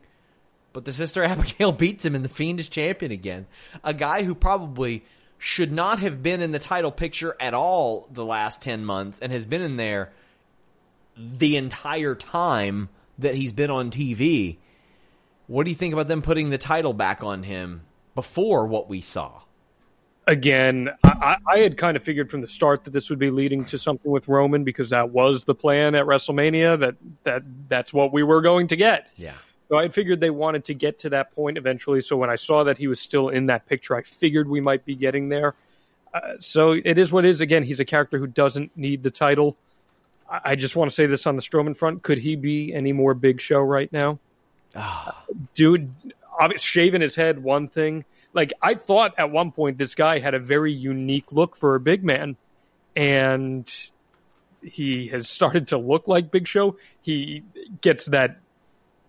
but 0.71 0.85
the 0.85 0.93
sister 0.93 1.23
Abigail 1.25 1.71
beats 1.71 2.05
him, 2.05 2.15
and 2.15 2.23
the 2.23 2.29
Fiend 2.29 2.59
is 2.59 2.69
champion 2.69 3.11
again. 3.11 3.47
A 3.83 3.93
guy 3.93 4.23
who 4.23 4.35
probably 4.35 5.03
should 5.37 5.71
not 5.71 5.99
have 5.99 6.21
been 6.21 6.41
in 6.41 6.51
the 6.51 6.59
title 6.59 6.91
picture 6.91 7.35
at 7.39 7.53
all 7.53 8.07
the 8.11 8.25
last 8.25 8.61
10 8.61 8.83
months 8.83 9.19
and 9.19 9.31
has 9.31 9.45
been 9.45 9.61
in 9.61 9.77
there 9.77 10.11
the 11.17 11.55
entire 11.55 12.13
time 12.13 12.89
that 13.19 13.35
he's 13.35 13.53
been 13.53 13.69
on 13.69 13.91
TV. 13.91 14.57
What 15.47 15.63
do 15.63 15.71
you 15.71 15.75
think 15.75 15.93
about 15.93 16.07
them 16.07 16.21
putting 16.21 16.49
the 16.49 16.57
title 16.57 16.93
back 16.93 17.23
on 17.23 17.43
him 17.43 17.81
before 18.15 18.67
what 18.67 18.89
we 18.89 19.01
saw? 19.01 19.41
Again, 20.27 20.89
I, 21.03 21.37
I, 21.47 21.57
had 21.57 21.75
kind 21.75 21.97
of 21.97 22.03
figured 22.03 22.29
from 22.29 22.41
the 22.41 22.47
start 22.47 22.83
that 22.83 22.91
this 22.91 23.09
would 23.09 23.17
be 23.17 23.31
leading 23.31 23.65
to 23.65 23.79
something 23.79 24.11
with 24.11 24.27
Roman 24.27 24.63
because 24.63 24.91
that 24.91 25.09
was 25.09 25.43
the 25.43 25.55
plan 25.55 25.95
at 25.95 26.05
WrestleMania. 26.05 26.79
That 26.79 26.95
that 27.23 27.41
that's 27.67 27.93
what 27.93 28.13
we 28.13 28.21
were 28.21 28.41
going 28.41 28.67
to 28.67 28.75
get. 28.75 29.07
Yeah. 29.17 29.33
So 29.69 29.77
I 29.77 29.83
had 29.83 29.93
figured 29.93 30.19
they 30.19 30.29
wanted 30.29 30.65
to 30.65 30.75
get 30.75 30.99
to 30.99 31.09
that 31.09 31.33
point 31.33 31.57
eventually. 31.57 32.01
So 32.01 32.15
when 32.15 32.29
I 32.29 32.35
saw 32.35 32.63
that 32.63 32.77
he 32.77 32.87
was 32.87 32.99
still 32.99 33.29
in 33.29 33.47
that 33.47 33.65
picture, 33.65 33.95
I 33.95 34.03
figured 34.03 34.47
we 34.47 34.61
might 34.61 34.85
be 34.85 34.95
getting 34.95 35.29
there. 35.29 35.55
Uh, 36.13 36.33
so 36.39 36.71
it 36.71 36.97
is 36.97 37.11
what 37.11 37.25
it 37.25 37.29
is. 37.29 37.41
Again, 37.41 37.63
he's 37.63 37.79
a 37.79 37.85
character 37.85 38.17
who 38.17 38.27
doesn't 38.27 38.75
need 38.75 39.01
the 39.01 39.11
title. 39.11 39.57
I 40.29 40.55
just 40.55 40.75
want 40.75 40.91
to 40.91 40.95
say 40.95 41.07
this 41.07 41.25
on 41.25 41.35
the 41.35 41.41
Strowman 41.41 41.75
front. 41.75 42.03
Could 42.03 42.19
he 42.19 42.35
be 42.35 42.73
any 42.73 42.93
more 42.93 43.13
Big 43.13 43.41
Show 43.41 43.59
right 43.59 43.91
now? 43.91 44.19
Oh. 44.75 45.11
Dude, 45.55 45.91
shaving 46.57 47.01
his 47.01 47.15
head, 47.15 47.41
one 47.41 47.67
thing. 47.67 48.05
Like, 48.33 48.53
I 48.61 48.75
thought 48.75 49.15
at 49.17 49.31
one 49.31 49.51
point 49.51 49.77
this 49.77 49.95
guy 49.95 50.19
had 50.19 50.35
a 50.35 50.39
very 50.39 50.71
unique 50.71 51.31
look 51.31 51.55
for 51.55 51.73
a 51.73 51.79
big 51.79 52.03
man, 52.03 52.37
and 52.95 53.67
he 54.61 55.07
has 55.07 55.27
started 55.27 55.69
to 55.69 55.77
look 55.77 56.07
like 56.07 56.29
Big 56.29 56.47
Show. 56.47 56.77
He 57.01 57.43
gets 57.81 58.05
that 58.05 58.37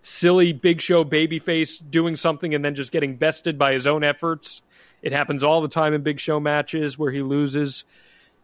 silly 0.01 0.55
Big 0.55 0.80
Show 0.80 1.05
baby 1.05 1.38
face 1.38 1.76
doing 1.76 2.16
something 2.16 2.55
and 2.55 2.64
then 2.64 2.74
just 2.74 2.92
getting 2.92 3.16
bested 3.16 3.59
by 3.59 3.74
his 3.74 3.86
own 3.86 4.05
efforts. 4.05 4.62
It 5.02 5.12
happens 5.12 5.44
all 5.44 5.60
the 5.60 5.68
time 5.68 5.92
in 5.92 6.02
Big 6.02 6.18
Show 6.18 6.40
matches 6.40 6.97
where 6.98 7.12
he 7.12 7.20
loses. 7.20 7.84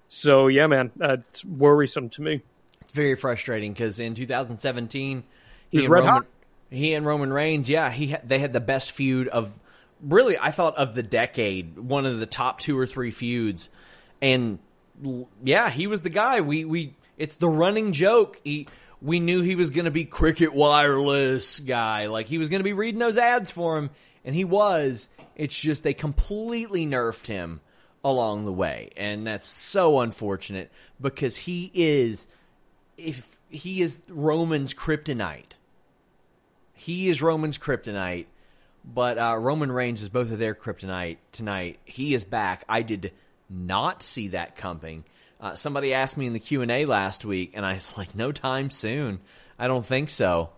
So, 0.09 0.49
yeah, 0.49 0.67
man, 0.67 0.91
uh, 1.01 1.17
it's 1.31 1.43
worrisome 1.43 2.11
to 2.11 2.23
me 2.23 2.43
very 2.97 3.15
frustrating 3.15 3.73
because 3.73 4.01
in 4.01 4.15
2017, 4.15 5.23
he 5.71 5.79
and, 5.79 5.89
Roman, 5.89 6.25
he 6.71 6.95
and 6.95 7.07
Roman 7.07 7.33
Reigns, 7.33 7.69
yeah, 7.69 7.91
he 7.91 8.13
ha- 8.13 8.21
they 8.25 8.41
had 8.41 8.53
the 8.53 8.61
best 8.61 8.91
feud 8.91 9.29
of 9.29 9.57
really 10.03 10.37
I 10.39 10.51
thought 10.51 10.77
of 10.77 10.95
the 10.95 11.03
decade, 11.03 11.79
one 11.79 12.07
of 12.07 12.19
the 12.19 12.27
top 12.27 12.59
two 12.59 12.77
or 12.77 12.87
three 12.87 13.13
feuds, 13.13 13.71
and 14.21 14.59
yeah, 15.45 15.71
he 15.71 15.87
was 15.87 16.03
the 16.03 16.11
guy. 16.11 16.41
We 16.41 16.65
we 16.65 16.95
it's 17.17 17.37
the 17.37 17.49
running 17.49 17.93
joke. 17.93 18.41
He 18.43 18.69
we 19.01 19.21
knew 19.21 19.43
he 19.43 19.57
was 19.57 19.71
going 19.71 19.85
to 19.85 19.91
be 19.91 20.05
cricket 20.05 20.55
wireless 20.55 21.61
guy, 21.61 22.07
like 22.07 22.27
he 22.27 22.39
was 22.39 22.49
going 22.49 22.61
to 22.61 22.65
be 22.65 22.73
reading 22.73 22.99
those 22.99 23.19
ads 23.19 23.51
for 23.51 23.79
him, 23.79 23.91
and 24.25 24.35
he 24.35 24.45
was. 24.45 25.09
It's 25.37 25.59
just 25.59 25.85
they 25.85 25.95
completely 25.95 26.87
nerfed 26.87 27.27
him 27.27 27.61
along 28.03 28.47
the 28.47 28.53
way, 28.53 28.91
and 28.97 29.27
that's 29.27 29.47
so 29.47 30.01
unfortunate 30.01 30.71
because 31.01 31.37
he 31.37 31.71
is 31.75 32.27
if 32.97 33.39
he 33.49 33.83
is 33.83 34.01
Roman's 34.09 34.75
kryptonite. 34.75 35.55
He 36.75 37.09
is 37.09 37.23
Roman's 37.23 37.59
kryptonite. 37.59 38.27
But 38.87 39.19
uh, 39.19 39.37
Roman 39.37 39.73
Reigns 39.73 40.03
is 40.03 40.09
both 40.09 40.31
of 40.31 40.39
their 40.39 40.55
kryptonite 40.55 41.17
tonight. 41.33 41.81
He 41.85 42.15
is 42.15 42.25
back. 42.25 42.65
I 42.69 42.83
did 42.83 43.13
not 43.51 44.03
see 44.03 44.29
that 44.29 44.57
coming. 44.57 45.05
Uh, 45.41 45.55
somebody 45.55 45.93
asked 45.93 46.17
me 46.17 46.27
in 46.27 46.33
the 46.33 46.39
Q 46.39 46.63
and 46.63 46.71
A 46.71 46.87
last 46.87 47.25
week, 47.25 47.53
and 47.55 47.67
I 47.67 47.75
was 47.75 47.99
like, 47.99 48.15
"No 48.15 48.31
time 48.31 48.71
soon. 48.71 49.21
I 49.59 49.67
don't 49.67 49.85
think 49.85 50.09
so." 50.09 50.51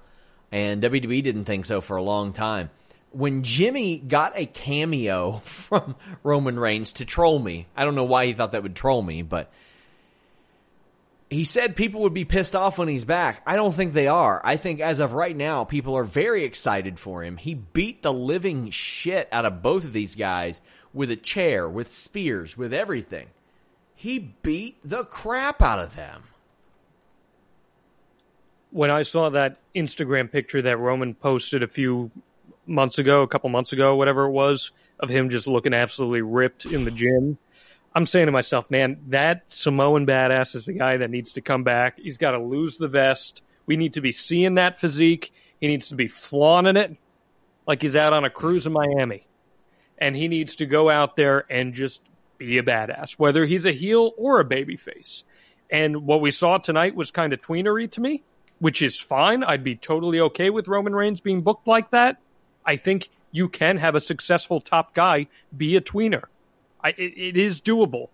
And 0.52 0.82
WWE 0.82 1.22
didn't 1.22 1.46
think 1.46 1.66
so 1.66 1.80
for 1.80 1.96
a 1.96 2.02
long 2.02 2.32
time. 2.32 2.70
When 3.10 3.42
Jimmy 3.42 3.98
got 3.98 4.34
a 4.36 4.44
cameo 4.44 5.32
from 5.42 5.96
Roman 6.22 6.58
Reigns 6.58 6.92
to 6.94 7.06
troll 7.06 7.38
me, 7.38 7.66
I 7.74 7.84
don't 7.84 7.94
know 7.94 8.04
why 8.04 8.26
he 8.26 8.34
thought 8.34 8.52
that 8.52 8.62
would 8.62 8.76
troll 8.76 9.00
me, 9.00 9.22
but 9.22 9.50
he 11.30 11.44
said 11.44 11.76
people 11.76 12.00
would 12.02 12.14
be 12.14 12.24
pissed 12.24 12.56
off 12.56 12.78
when 12.78 12.88
he's 12.88 13.04
back. 13.04 13.42
I 13.46 13.56
don't 13.56 13.74
think 13.74 13.92
they 13.92 14.08
are. 14.08 14.40
I 14.42 14.56
think 14.56 14.80
as 14.80 14.98
of 14.98 15.12
right 15.12 15.36
now, 15.36 15.64
people 15.64 15.96
are 15.96 16.04
very 16.04 16.44
excited 16.44 16.98
for 16.98 17.22
him. 17.22 17.36
He 17.36 17.54
beat 17.54 18.02
the 18.02 18.12
living 18.12 18.70
shit 18.70 19.28
out 19.30 19.44
of 19.44 19.62
both 19.62 19.84
of 19.84 19.92
these 19.92 20.16
guys 20.16 20.62
with 20.94 21.10
a 21.10 21.16
chair, 21.16 21.68
with 21.68 21.90
spears, 21.90 22.56
with 22.56 22.72
everything. 22.72 23.28
He 23.94 24.18
beat 24.42 24.78
the 24.82 25.04
crap 25.04 25.60
out 25.60 25.80
of 25.80 25.96
them. 25.96 26.22
When 28.70 28.90
I 28.90 29.02
saw 29.02 29.28
that 29.30 29.58
Instagram 29.74 30.30
picture 30.30 30.62
that 30.62 30.78
Roman 30.78 31.14
posted 31.14 31.62
a 31.62 31.68
few 31.68 32.10
months 32.66 32.98
ago, 32.98 33.22
a 33.22 33.28
couple 33.28 33.50
months 33.50 33.72
ago, 33.72 33.96
whatever 33.96 34.24
it 34.24 34.30
was, 34.30 34.70
of 35.00 35.08
him 35.08 35.30
just 35.30 35.46
looking 35.46 35.74
absolutely 35.74 36.22
ripped 36.22 36.64
in 36.66 36.84
the 36.84 36.90
gym, 36.90 37.38
I'm 37.98 38.06
saying 38.06 38.26
to 38.26 38.32
myself, 38.32 38.70
man, 38.70 39.00
that 39.08 39.42
Samoan 39.48 40.06
badass 40.06 40.54
is 40.54 40.66
the 40.66 40.72
guy 40.72 40.98
that 40.98 41.10
needs 41.10 41.32
to 41.32 41.40
come 41.40 41.64
back. 41.64 41.98
He's 41.98 42.16
got 42.16 42.30
to 42.30 42.38
lose 42.38 42.76
the 42.76 42.86
vest. 42.86 43.42
We 43.66 43.76
need 43.76 43.94
to 43.94 44.00
be 44.00 44.12
seeing 44.12 44.54
that 44.54 44.78
physique. 44.78 45.32
He 45.60 45.66
needs 45.66 45.88
to 45.88 45.96
be 45.96 46.06
flaunting 46.06 46.76
it 46.76 46.96
like 47.66 47.82
he's 47.82 47.96
out 47.96 48.12
on 48.12 48.24
a 48.24 48.30
cruise 48.30 48.66
in 48.68 48.72
Miami. 48.72 49.26
And 49.98 50.14
he 50.14 50.28
needs 50.28 50.54
to 50.56 50.66
go 50.66 50.88
out 50.88 51.16
there 51.16 51.44
and 51.50 51.74
just 51.74 52.00
be 52.38 52.58
a 52.58 52.62
badass, 52.62 53.14
whether 53.14 53.44
he's 53.44 53.66
a 53.66 53.72
heel 53.72 54.12
or 54.16 54.38
a 54.38 54.44
babyface. 54.44 55.24
And 55.68 56.06
what 56.06 56.20
we 56.20 56.30
saw 56.30 56.58
tonight 56.58 56.94
was 56.94 57.10
kind 57.10 57.32
of 57.32 57.42
tweenery 57.42 57.90
to 57.90 58.00
me, 58.00 58.22
which 58.60 58.80
is 58.80 59.00
fine. 59.00 59.42
I'd 59.42 59.64
be 59.64 59.74
totally 59.74 60.20
okay 60.20 60.50
with 60.50 60.68
Roman 60.68 60.94
Reigns 60.94 61.20
being 61.20 61.42
booked 61.42 61.66
like 61.66 61.90
that. 61.90 62.18
I 62.64 62.76
think 62.76 63.08
you 63.32 63.48
can 63.48 63.76
have 63.76 63.96
a 63.96 64.00
successful 64.00 64.60
top 64.60 64.94
guy 64.94 65.26
be 65.56 65.74
a 65.74 65.80
tweener. 65.80 66.26
I, 66.88 66.94
it, 66.96 67.18
it 67.18 67.36
is 67.36 67.60
doable. 67.60 68.08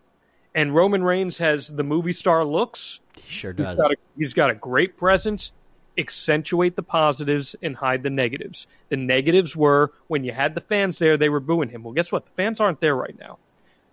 And 0.55 0.74
Roman 0.74 1.02
Reigns 1.02 1.38
has 1.38 1.68
the 1.68 1.82
movie 1.82 2.12
star 2.12 2.44
looks. 2.44 3.01
He 3.16 3.34
sure 3.34 3.52
does. 3.52 3.70
He's 3.70 3.76
got 3.76 3.90
a, 3.92 3.96
he's 4.16 4.34
got 4.34 4.51
a 4.51 4.55
great 4.55 4.96
presence. 4.96 5.52
Accentuate 5.96 6.74
the 6.74 6.82
positives 6.82 7.55
and 7.62 7.76
hide 7.76 8.02
the 8.02 8.10
negatives. 8.10 8.66
The 8.88 8.96
negatives 8.96 9.56
were 9.56 9.92
when 10.09 10.24
you 10.24 10.32
had 10.32 10.55
the 10.55 10.60
fans 10.60 10.98
there, 10.98 11.16
they 11.16 11.28
were 11.28 11.40
booing 11.40 11.68
him. 11.68 11.84
Well, 11.84 11.92
guess 11.92 12.10
what? 12.10 12.24
The 12.24 12.32
fans 12.32 12.60
aren't 12.60 12.80
there 12.80 12.96
right 12.96 13.16
now. 13.18 13.38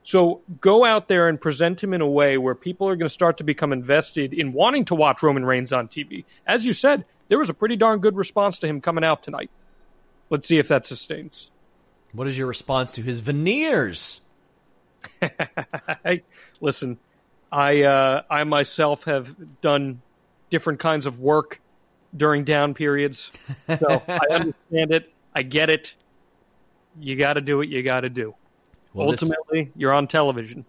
So 0.04 0.42
go 0.60 0.84
out 0.84 1.08
there 1.08 1.28
and 1.28 1.40
present 1.40 1.84
him 1.84 1.94
in 1.94 2.02
a 2.02 2.08
way 2.08 2.40
where 2.40 2.56
people 2.56 2.88
are 2.88 2.96
going 2.96 3.08
to 3.08 3.14
start 3.14 3.38
to 3.38 3.44
become 3.44 3.72
invested 3.72 4.34
in 4.34 4.52
wanting 4.52 4.86
to 4.86 4.96
watch 4.96 5.22
Roman 5.22 5.46
Reigns 5.46 5.72
on 5.72 5.88
TV. 5.88 6.26
As 6.48 6.66
you 6.66 6.74
said, 6.74 7.06
there 7.28 7.38
was 7.38 7.52
a 7.52 7.54
pretty 7.54 7.76
darn 7.76 8.00
good 8.00 8.16
response 8.16 8.58
to 8.60 8.68
him 8.68 8.82
coming 8.82 9.04
out 9.04 9.22
tonight. 9.22 9.52
Let's 10.32 10.48
see 10.48 10.58
if 10.58 10.70
that 10.70 10.88
sustains. 10.88 11.52
What 12.14 12.28
is 12.28 12.36
your 12.36 12.48
response 12.48 12.94
to 12.94 13.04
his 13.04 13.20
veneers? 13.20 14.22
hey, 16.04 16.24
listen, 16.60 16.98
I 17.52 17.84
uh, 17.84 18.24
I 18.30 18.44
myself 18.44 19.04
have 19.06 19.36
done 19.62 20.02
different 20.50 20.80
kinds 20.80 21.06
of 21.06 21.20
work 21.20 21.62
during 22.16 22.44
down 22.44 22.74
periods, 22.74 23.32
so 23.68 24.02
I 24.08 24.20
understand 24.32 24.92
it. 24.92 25.14
I 25.34 25.44
get 25.44 25.70
it. 25.70 25.94
You 27.00 27.16
got 27.16 27.34
to 27.34 27.42
do 27.42 27.58
what 27.58 27.70
you 27.70 27.84
got 27.84 28.02
to 28.02 28.10
do. 28.10 28.36
Well, 28.94 29.10
Ultimately, 29.10 29.66
this, 29.66 29.74
you're 29.76 29.94
on 29.94 30.08
television. 30.08 30.66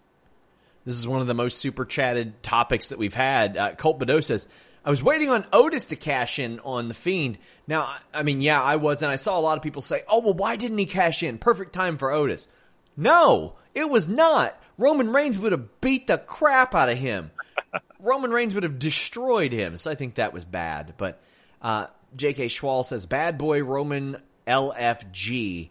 This 0.85 0.95
is 0.95 1.07
one 1.07 1.21
of 1.21 1.27
the 1.27 1.33
most 1.33 1.57
super 1.59 1.85
chatted 1.85 2.41
topics 2.43 2.89
that 2.89 2.97
we've 2.97 3.13
had. 3.13 3.57
Uh, 3.57 3.75
Colt 3.75 3.99
Bedeau 3.99 4.21
says, 4.21 4.47
I 4.85 4.89
was 4.89 5.01
waiting 5.01 5.29
on 5.29 5.45
Otis 5.53 5.85
to 5.85 5.95
cash 5.95 6.39
in 6.39 6.59
on 6.59 6.89
the 6.89 6.93
Fiend. 6.93 7.37
Now, 7.67 7.95
I 8.13 8.23
mean, 8.23 8.41
yeah, 8.41 8.61
I 8.61 8.75
was, 8.75 9.01
and 9.01 9.09
I 9.09 9.15
saw 9.15 9.39
a 9.39 9.41
lot 9.41 9.57
of 9.57 9.63
people 9.63 9.81
say, 9.81 10.03
"Oh, 10.09 10.19
well, 10.19 10.33
why 10.33 10.57
didn't 10.57 10.77
he 10.77 10.85
cash 10.85 11.23
in? 11.23 11.37
Perfect 11.37 11.73
time 11.73 11.97
for 11.97 12.11
Otis." 12.11 12.49
No, 12.95 13.55
it 13.73 13.89
was 13.89 14.07
not. 14.07 14.59
Roman 14.77 15.11
Reigns 15.11 15.37
would 15.37 15.51
have 15.51 15.81
beat 15.81 16.07
the 16.07 16.17
crap 16.17 16.75
out 16.75 16.89
of 16.89 16.97
him. 16.97 17.31
Roman 17.99 18.31
Reigns 18.31 18.53
would 18.53 18.63
have 18.63 18.79
destroyed 18.79 19.51
him. 19.51 19.77
So 19.77 19.91
I 19.91 19.95
think 19.95 20.15
that 20.15 20.33
was 20.33 20.45
bad. 20.45 20.95
But 20.97 21.21
uh, 21.61 21.87
J.K. 22.15 22.47
Schwal 22.47 22.85
says, 22.85 23.05
"Bad 23.05 23.37
boy 23.37 23.63
Roman 23.63 24.17
LFG." 24.47 25.69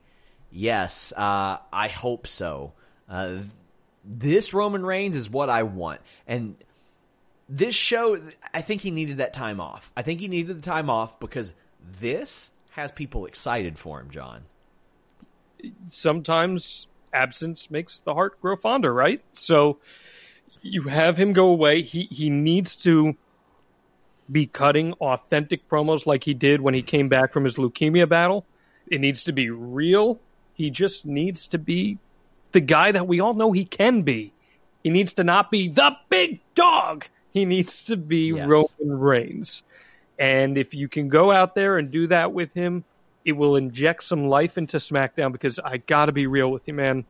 Yes, 0.51 1.13
uh, 1.17 1.59
I 1.73 1.89
hope 1.89 2.27
so. 2.27 2.73
Uh, 3.09 3.39
this 4.05 4.53
Roman 4.53 4.85
Reigns 4.85 5.17
is 5.17 5.31
what 5.31 5.49
I 5.49 5.63
want, 5.63 6.01
and 6.27 6.57
this 7.49 7.75
show, 7.75 8.21
I 8.55 8.63
think 8.63 8.81
he 8.81 8.91
needed 8.91 9.19
that 9.19 9.35
time 9.35 9.61
off. 9.61 9.93
I 9.97 10.03
think 10.03 10.21
he 10.21 10.29
needed 10.29 10.57
the 10.57 10.63
time 10.63 10.89
off 10.89 11.21
because 11.21 11.53
this 12.01 12.51
has 12.71 12.91
people 12.91 13.27
excited 13.27 13.79
for 13.79 14.01
him, 14.01 14.11
Jon. 14.11 14.43
Sometimes 15.89 16.87
absence 17.13 17.71
makes 17.71 18.01
the 18.01 18.15
heart 18.15 18.41
grow 18.41 18.57
fonder, 18.57 18.93
right? 18.93 19.23
So 19.33 19.79
you 20.63 20.83
have 20.83 21.17
him 21.17 21.33
go 21.33 21.49
away. 21.49 21.83
He 21.83 22.09
he 22.11 22.31
needs 22.31 22.77
to 22.77 23.17
be 24.31 24.47
cutting 24.47 24.93
authentic 24.95 25.69
promos 25.69 26.07
like 26.07 26.25
he 26.25 26.35
did 26.35 26.61
when 26.61 26.75
he 26.75 26.83
came 26.83 27.09
back 27.09 27.33
from 27.33 27.45
his 27.45 27.57
leukemia 27.57 28.09
battle. 28.09 28.47
It 28.87 29.01
needs 29.01 29.25
to 29.25 29.33
be 29.33 29.51
real. 29.51 30.21
He 30.55 30.71
just 30.71 31.07
needs 31.07 31.49
to 31.49 31.59
be 31.59 31.99
the 32.53 32.61
guy 32.61 32.93
that 32.93 33.07
we 33.07 33.21
all 33.21 33.35
know 33.35 33.53
he 33.53 33.65
can 33.65 34.03
be. 34.03 34.33
He 34.83 34.91
needs 34.91 35.15
to 35.15 35.25
not 35.25 35.51
be 35.51 35.69
the 35.69 35.97
big 36.09 36.41
dog. 36.55 37.07
He 37.33 37.45
needs 37.45 37.85
to 37.85 37.97
be 37.97 38.33
yes. 38.33 38.47
Roman 38.47 38.69
Reigns. 39.01 39.63
And 40.19 40.59
if 40.59 40.75
you 40.75 40.89
can 40.89 41.09
go 41.09 41.33
out 41.33 41.55
there 41.55 41.79
and 41.79 41.91
do 41.91 42.07
that 42.09 42.33
with 42.33 42.53
him, 42.53 42.85
it 43.25 43.33
will 43.33 43.57
inject 43.57 44.03
some 44.03 44.27
life 44.27 44.59
into 44.59 44.79
SmackDown 44.79 45.33
because 45.33 45.59
I 45.59 45.79
got 45.79 46.07
to 46.07 46.13
be 46.13 46.27
real 46.27 46.51
with 46.51 46.67
you, 46.69 46.75
man. 46.75 47.05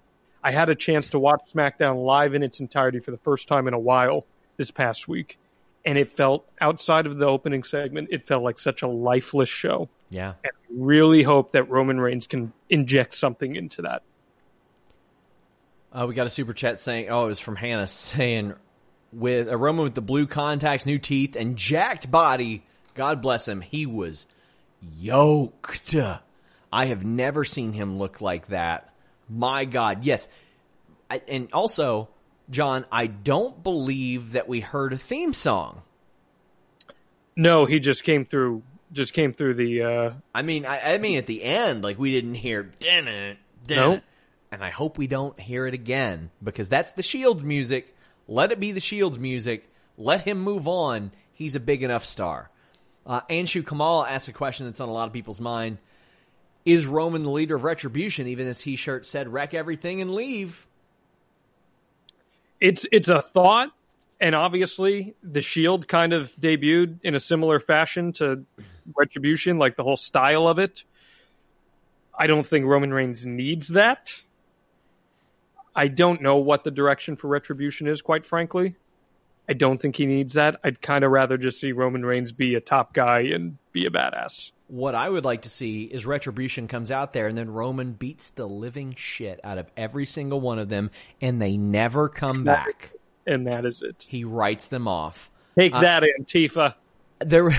I 0.45 0.51
had 0.51 0.69
a 0.69 0.75
chance 0.75 1.11
to 1.11 1.19
watch 1.19 1.41
SmackDown 1.53 2.05
live 2.05 2.35
in 2.35 2.43
its 2.43 2.61
entirety 2.61 2.99
for 3.01 3.11
the 3.11 3.19
first 3.19 3.49
time 3.49 3.69
in 3.69 3.75
a 3.75 3.79
while 3.79 4.27
this 4.57 4.71
past 4.71 5.09
week, 5.09 5.39
and 5.85 5.97
it 5.97 6.13
felt 6.13 6.47
outside 6.61 7.07
of 7.07 7.19
the 7.19 7.27
opening 7.27 7.63
segment, 7.63 8.09
it 8.11 8.27
felt 8.27 8.43
like 8.43 8.59
such 8.59 8.83
a 8.83 8.89
lifeless 8.89 9.49
show. 9.49 9.89
Yeah. 10.11 10.35
And 10.45 10.53
I 10.53 10.73
really 10.73 11.23
hope 11.23 11.53
that 11.53 11.71
Roman 11.71 12.01
Reigns 12.01 12.27
can 12.27 12.53
inject 12.69 13.15
something 13.15 13.57
into 13.57 13.83
that. 13.83 14.03
Uh, 15.93 16.07
we 16.07 16.15
got 16.15 16.27
a 16.27 16.31
super 16.31 16.53
chat 16.53 16.81
saying, 16.81 17.09
oh, 17.11 17.25
it 17.25 17.29
was 17.29 17.41
from 17.41 17.57
Hannah 17.57 17.87
saying, 17.87 18.55
with 19.13 19.49
a 19.49 19.57
Roman 19.57 19.85
with 19.85 19.95
the 19.95 20.01
blue 20.01 20.27
contacts, 20.27 20.87
new 20.87 20.99
teeth, 20.99 21.37
and 21.37 21.57
jacked 21.57 22.11
body. 22.11 22.65
God 22.95 23.21
bless 23.23 23.47
him. 23.47 23.61
He 23.61 23.87
was 23.87 24.27
yoked. 24.99 25.95
I 26.73 26.87
have 26.87 27.05
never 27.05 27.45
seen 27.45 27.73
him 27.73 27.99
look 27.99 28.21
like 28.21 28.49
that. 28.49 28.93
My 29.29 29.65
God, 29.65 30.05
yes. 30.05 30.29
I, 31.11 31.21
and 31.29 31.49
also, 31.53 32.09
Jon, 32.51 32.85
I 32.91 33.07
don't 33.07 33.63
believe 33.63 34.33
that 34.33 34.49
we 34.49 34.61
heard 34.61 34.93
a 34.93 34.99
theme 34.99 35.35
song. 35.35 35.83
No, 37.37 37.65
he 37.65 37.81
just 37.81 38.05
came 38.05 38.25
through. 38.25 38.63
Just 38.93 39.15
came 39.15 39.33
through 39.33 39.55
the. 39.55 39.83
Uh... 39.83 40.11
I 40.35 40.43
mean, 40.43 40.67
I, 40.67 40.95
I, 40.95 40.99
mean, 40.99 41.17
at 41.17 41.27
the 41.27 41.43
end, 41.43 41.83
like 41.83 41.99
we 41.99 42.13
didn't 42.13 42.35
hear. 42.35 42.63
Dun 42.63 43.37
nope. 43.69 44.03
And 44.51 44.63
I 44.63 44.69
hope 44.69 44.99
we 44.99 45.07
don't 45.07 45.39
hear 45.41 45.67
it 45.67 45.73
again 45.73 46.31
because 46.43 46.69
that's 46.69 46.93
the 46.93 47.03
Shields 47.03 47.43
music. 47.43 47.97
Let 48.29 48.53
it 48.53 48.61
be 48.61 48.73
the 48.73 48.81
Shield's 48.81 49.19
music. 49.19 49.71
Let 49.97 50.23
him 50.23 50.41
move 50.41 50.69
on. 50.69 51.13
He's 51.33 51.55
a 51.55 51.61
big 51.61 51.83
enough 51.83 52.05
star. 52.05 52.51
Uh, 53.07 53.21
Anshu 53.23 53.67
Kamal 53.67 54.05
asked 54.05 54.29
a 54.29 54.33
question 54.33 54.67
that's 54.67 54.81
on 54.81 54.89
a 54.89 54.93
lot 54.93 55.07
of 55.07 55.13
people's 55.13 55.41
mind. 55.41 55.79
Is 56.65 56.87
Roman 56.87 57.23
the 57.23 57.31
leader 57.31 57.57
of 57.57 57.65
Retribution, 57.65 58.29
even 58.29 58.47
as 58.47 58.63
T-shirt 58.63 59.05
said, 59.05 59.33
wreck 59.33 59.53
everything 59.55 60.01
and 60.01 60.15
leave? 60.15 60.69
It's 62.61 62.87
it's 62.93 63.09
a 63.09 63.21
thought, 63.21 63.73
and 64.21 64.37
obviously 64.37 65.17
the 65.25 65.43
Shield 65.43 65.89
kind 65.89 66.13
of 66.13 66.33
debuted 66.37 67.01
in 67.03 67.17
a 67.17 67.21
similar 67.21 67.59
fashion 67.59 68.13
to 68.15 68.45
Retribution, 68.97 69.59
like 69.59 69.77
the 69.77 69.83
whole 69.83 69.97
style 69.97 70.47
of 70.47 70.61
it. 70.61 70.85
I 72.17 72.29
don't 72.29 72.47
think 72.47 72.67
Roman 72.67 72.93
Reigns 72.95 73.27
needs 73.27 73.69
that. 73.69 74.15
I 75.75 75.89
don't 75.89 76.21
know 76.21 76.37
what 76.37 76.63
the 76.63 76.71
direction 76.71 77.17
for 77.17 77.27
Retribution 77.27 77.89
is, 77.89 78.03
quite 78.03 78.27
frankly. 78.27 78.77
I 79.49 79.55
don't 79.55 79.81
think 79.81 79.97
he 79.97 80.07
needs 80.07 80.35
that. 80.35 80.61
I'd 80.63 80.81
kind 80.81 81.05
of 81.05 81.11
rather 81.11 81.37
just 81.37 81.61
see 81.61 81.73
Roman 81.73 82.05
Reigns 82.05 82.33
be 82.33 82.55
a 82.55 82.61
top 82.61 82.95
guy 82.95 83.21
and 83.21 83.59
be 83.73 83.87
a 83.87 83.91
badass. 83.91 84.53
What 84.69 84.95
I 84.95 85.09
would 85.09 85.25
like 85.25 85.43
to 85.43 85.51
see 85.51 85.85
is 85.85 86.07
Retribution 86.07 86.69
comes 86.69 86.91
out 86.91 87.13
there 87.13 87.27
and 87.27 87.37
then 87.37 87.51
Roman 87.51 87.93
beats 87.93 88.31
the 88.31 88.47
living 88.47 88.95
shit 88.97 89.41
out 89.45 89.59
of 89.59 89.71
every 89.77 90.07
single 90.07 90.41
one 90.41 90.59
of 90.59 90.69
them 90.69 90.91
and 91.21 91.43
they 91.43 91.57
never 91.57 92.09
come 92.09 92.45
back. 92.45 92.93
And 93.27 93.47
that 93.47 93.67
is 93.67 93.83
it. 93.83 94.07
He 94.09 94.25
writes 94.25 94.69
them 94.69 94.89
off. 94.89 95.31
Take 95.59 95.75
uh, 95.75 95.81
that, 95.81 96.03
Antifa. 96.03 96.75
there 97.21 97.51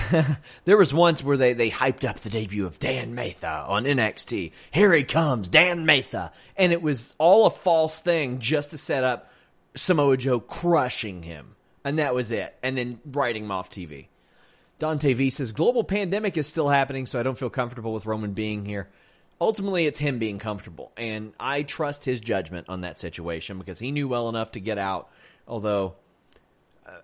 there 0.64 0.76
was 0.76 0.92
once 0.92 1.22
where 1.22 1.36
they, 1.36 1.52
they 1.52 1.70
hyped 1.70 2.08
up 2.08 2.20
the 2.20 2.30
debut 2.30 2.66
of 2.66 2.78
Dan 2.78 3.14
Matha 3.14 3.64
on 3.68 3.84
NXT. 3.84 4.52
Here 4.72 4.92
he 4.92 5.04
comes, 5.04 5.48
Dan 5.48 5.86
Matha. 5.86 6.32
And 6.56 6.72
it 6.72 6.82
was 6.82 7.14
all 7.18 7.46
a 7.46 7.50
false 7.50 8.00
thing 8.00 8.40
just 8.40 8.70
to 8.70 8.78
set 8.78 9.04
up 9.04 9.30
Samoa 9.76 10.16
Joe 10.16 10.40
crushing 10.40 11.22
him. 11.22 11.54
And 11.84 11.98
that 11.98 12.14
was 12.14 12.32
it. 12.32 12.56
And 12.62 12.76
then 12.76 13.00
writing 13.04 13.44
him 13.44 13.50
off 13.50 13.68
TV. 13.68 14.06
Dante 14.78 15.12
V 15.12 15.30
says, 15.30 15.52
Global 15.52 15.84
pandemic 15.84 16.36
is 16.36 16.46
still 16.46 16.68
happening, 16.68 17.06
so 17.06 17.20
I 17.20 17.22
don't 17.22 17.38
feel 17.38 17.50
comfortable 17.50 17.92
with 17.92 18.06
Roman 18.06 18.32
being 18.32 18.64
here. 18.64 18.88
Ultimately, 19.40 19.86
it's 19.86 19.98
him 19.98 20.18
being 20.18 20.38
comfortable. 20.38 20.92
And 20.96 21.32
I 21.38 21.62
trust 21.62 22.04
his 22.04 22.20
judgment 22.20 22.68
on 22.68 22.80
that 22.80 22.98
situation 22.98 23.58
because 23.58 23.78
he 23.78 23.92
knew 23.92 24.08
well 24.08 24.28
enough 24.28 24.52
to 24.52 24.60
get 24.60 24.78
out. 24.78 25.10
Although 25.46 25.94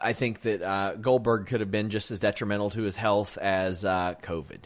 I 0.01 0.13
think 0.13 0.43
that 0.43 0.63
uh, 0.63 0.95
Goldberg 0.95 1.47
could 1.47 1.61
have 1.61 1.71
been 1.71 1.91
just 1.91 2.11
as 2.11 2.19
detrimental 2.19 2.71
to 2.71 2.83
his 2.83 2.97
health 2.97 3.39
as 3.39 3.85
uh, 3.85 4.15
COVID. 4.23 4.61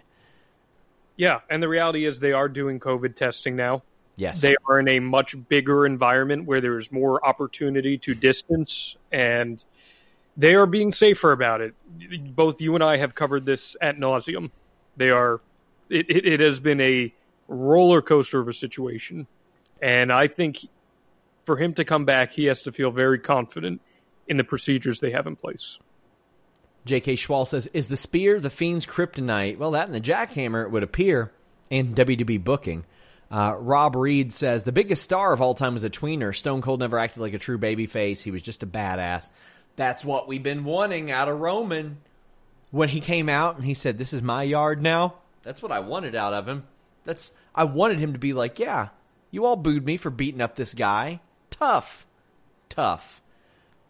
Yeah, 1.17 1.41
and 1.49 1.63
the 1.63 1.69
reality 1.69 2.05
is 2.05 2.19
they 2.19 2.33
are 2.33 2.49
doing 2.49 2.81
COVID 2.81 3.15
testing 3.15 3.55
now. 3.55 3.83
Yes. 4.17 4.41
They 4.41 4.57
are 4.69 4.79
in 4.79 4.89
a 4.89 5.01
much 5.01 5.37
bigger 5.49 5.87
environment 5.87 6.47
where 6.47 6.61
there 6.61 6.79
is 6.79 6.91
more 6.91 7.25
opportunity 7.25 7.99
to 7.99 8.15
distance, 8.15 8.97
and 9.13 9.65
they 10.37 10.55
are 10.55 10.67
being 10.67 10.93
safer 10.93 11.33
about 11.33 11.61
it. 11.61 11.75
Both 12.35 12.61
you 12.61 12.75
and 12.75 12.83
I 12.83 12.97
have 12.97 13.15
covered 13.15 13.47
this 13.47 13.77
at 13.81 13.97
nauseum. 13.97 14.51
They 14.97 15.11
are. 15.11 15.41
It, 15.91 16.11
it, 16.11 16.27
it 16.27 16.41
has 16.41 16.61
been 16.61 16.81
a 16.81 17.13
roller 17.49 18.03
coaster 18.03 18.41
of 18.41 18.49
a 18.49 18.55
situation, 18.55 19.27
and 19.83 20.13
I 20.13 20.29
think 20.29 20.67
for 21.45 21.57
him 21.57 21.75
to 21.75 21.85
come 21.85 22.05
back, 22.05 22.33
he 22.33 22.47
has 22.47 22.63
to 22.63 22.73
feel 22.73 22.91
very 22.91 23.19
confident 23.19 23.81
in 24.27 24.37
the 24.37 24.45
procedures 24.45 25.01
they 25.01 25.11
have 25.11 25.27
in 25.27 25.37
place. 25.37 25.79
J.K. 26.87 27.15
Schwal 27.15 27.47
says, 27.47 27.69
"Is 27.69 27.89
the 27.89 27.97
spear 27.97 28.41
the 28.41 28.51
fiend's 28.51 28.87
kryptonite?" 28.87 29.59
Well, 29.59 29.73
that 29.73 29.87
and 29.87 29.95
the 29.95 30.01
jackhammer 30.01 30.65
it 30.65 30.71
would 30.71 30.83
appear 30.83 31.33
in 31.71 31.95
WWE 31.95 32.43
booking. 32.43 32.85
Uh, 33.31 33.57
Rob 33.59 33.97
Reed 33.97 34.33
says 34.33 34.63
the 34.63 34.73
biggest 34.73 35.03
star 35.03 35.33
of 35.33 35.41
all 35.41 35.55
time 35.55 35.75
was 35.75 35.85
a 35.85 35.91
tweener. 35.91 36.35
Stone 36.35 36.63
Cold 36.63 36.81
never 36.81 36.99
acted 36.99 37.21
like 37.21 37.35
a 37.35 37.39
true 37.39 37.59
babyface. 37.59 38.23
He 38.23 38.31
was 38.31 38.43
just 38.43 38.63
a 38.63 38.67
badass. 38.67 39.31
That's 39.77 40.05
what 40.05 40.29
we've 40.29 40.43
been 40.43 40.65
wanting 40.65 41.11
out 41.11 41.29
of 41.29 41.41
Roman. 41.41 41.99
When 42.71 42.89
he 42.89 43.01
came 43.01 43.29
out 43.29 43.57
and 43.57 43.65
he 43.65 43.75
said, 43.75 43.99
"This 43.99 44.13
is 44.13 44.23
my 44.23 44.43
yard 44.43 44.83
now," 44.83 45.15
that's 45.43 45.63
what 45.63 45.73
I 45.73 45.81
wanted 45.81 46.15
out 46.15 46.33
of 46.33 46.49
him. 46.49 46.65
That's 47.05 47.33
I 47.55 47.65
wanted 47.65 47.99
him 47.99 48.13
to 48.13 48.19
be 48.19 48.33
like, 48.33 48.59
"Yeah, 48.59 48.89
you 49.31 49.45
all 49.45 49.57
booed 49.57 49.85
me 49.85 49.97
for 49.97 50.11
beating 50.11 50.41
up 50.41 50.57
this 50.57 50.75
guy. 50.75 51.21
Tough, 51.51 52.07
tough." 52.69 53.23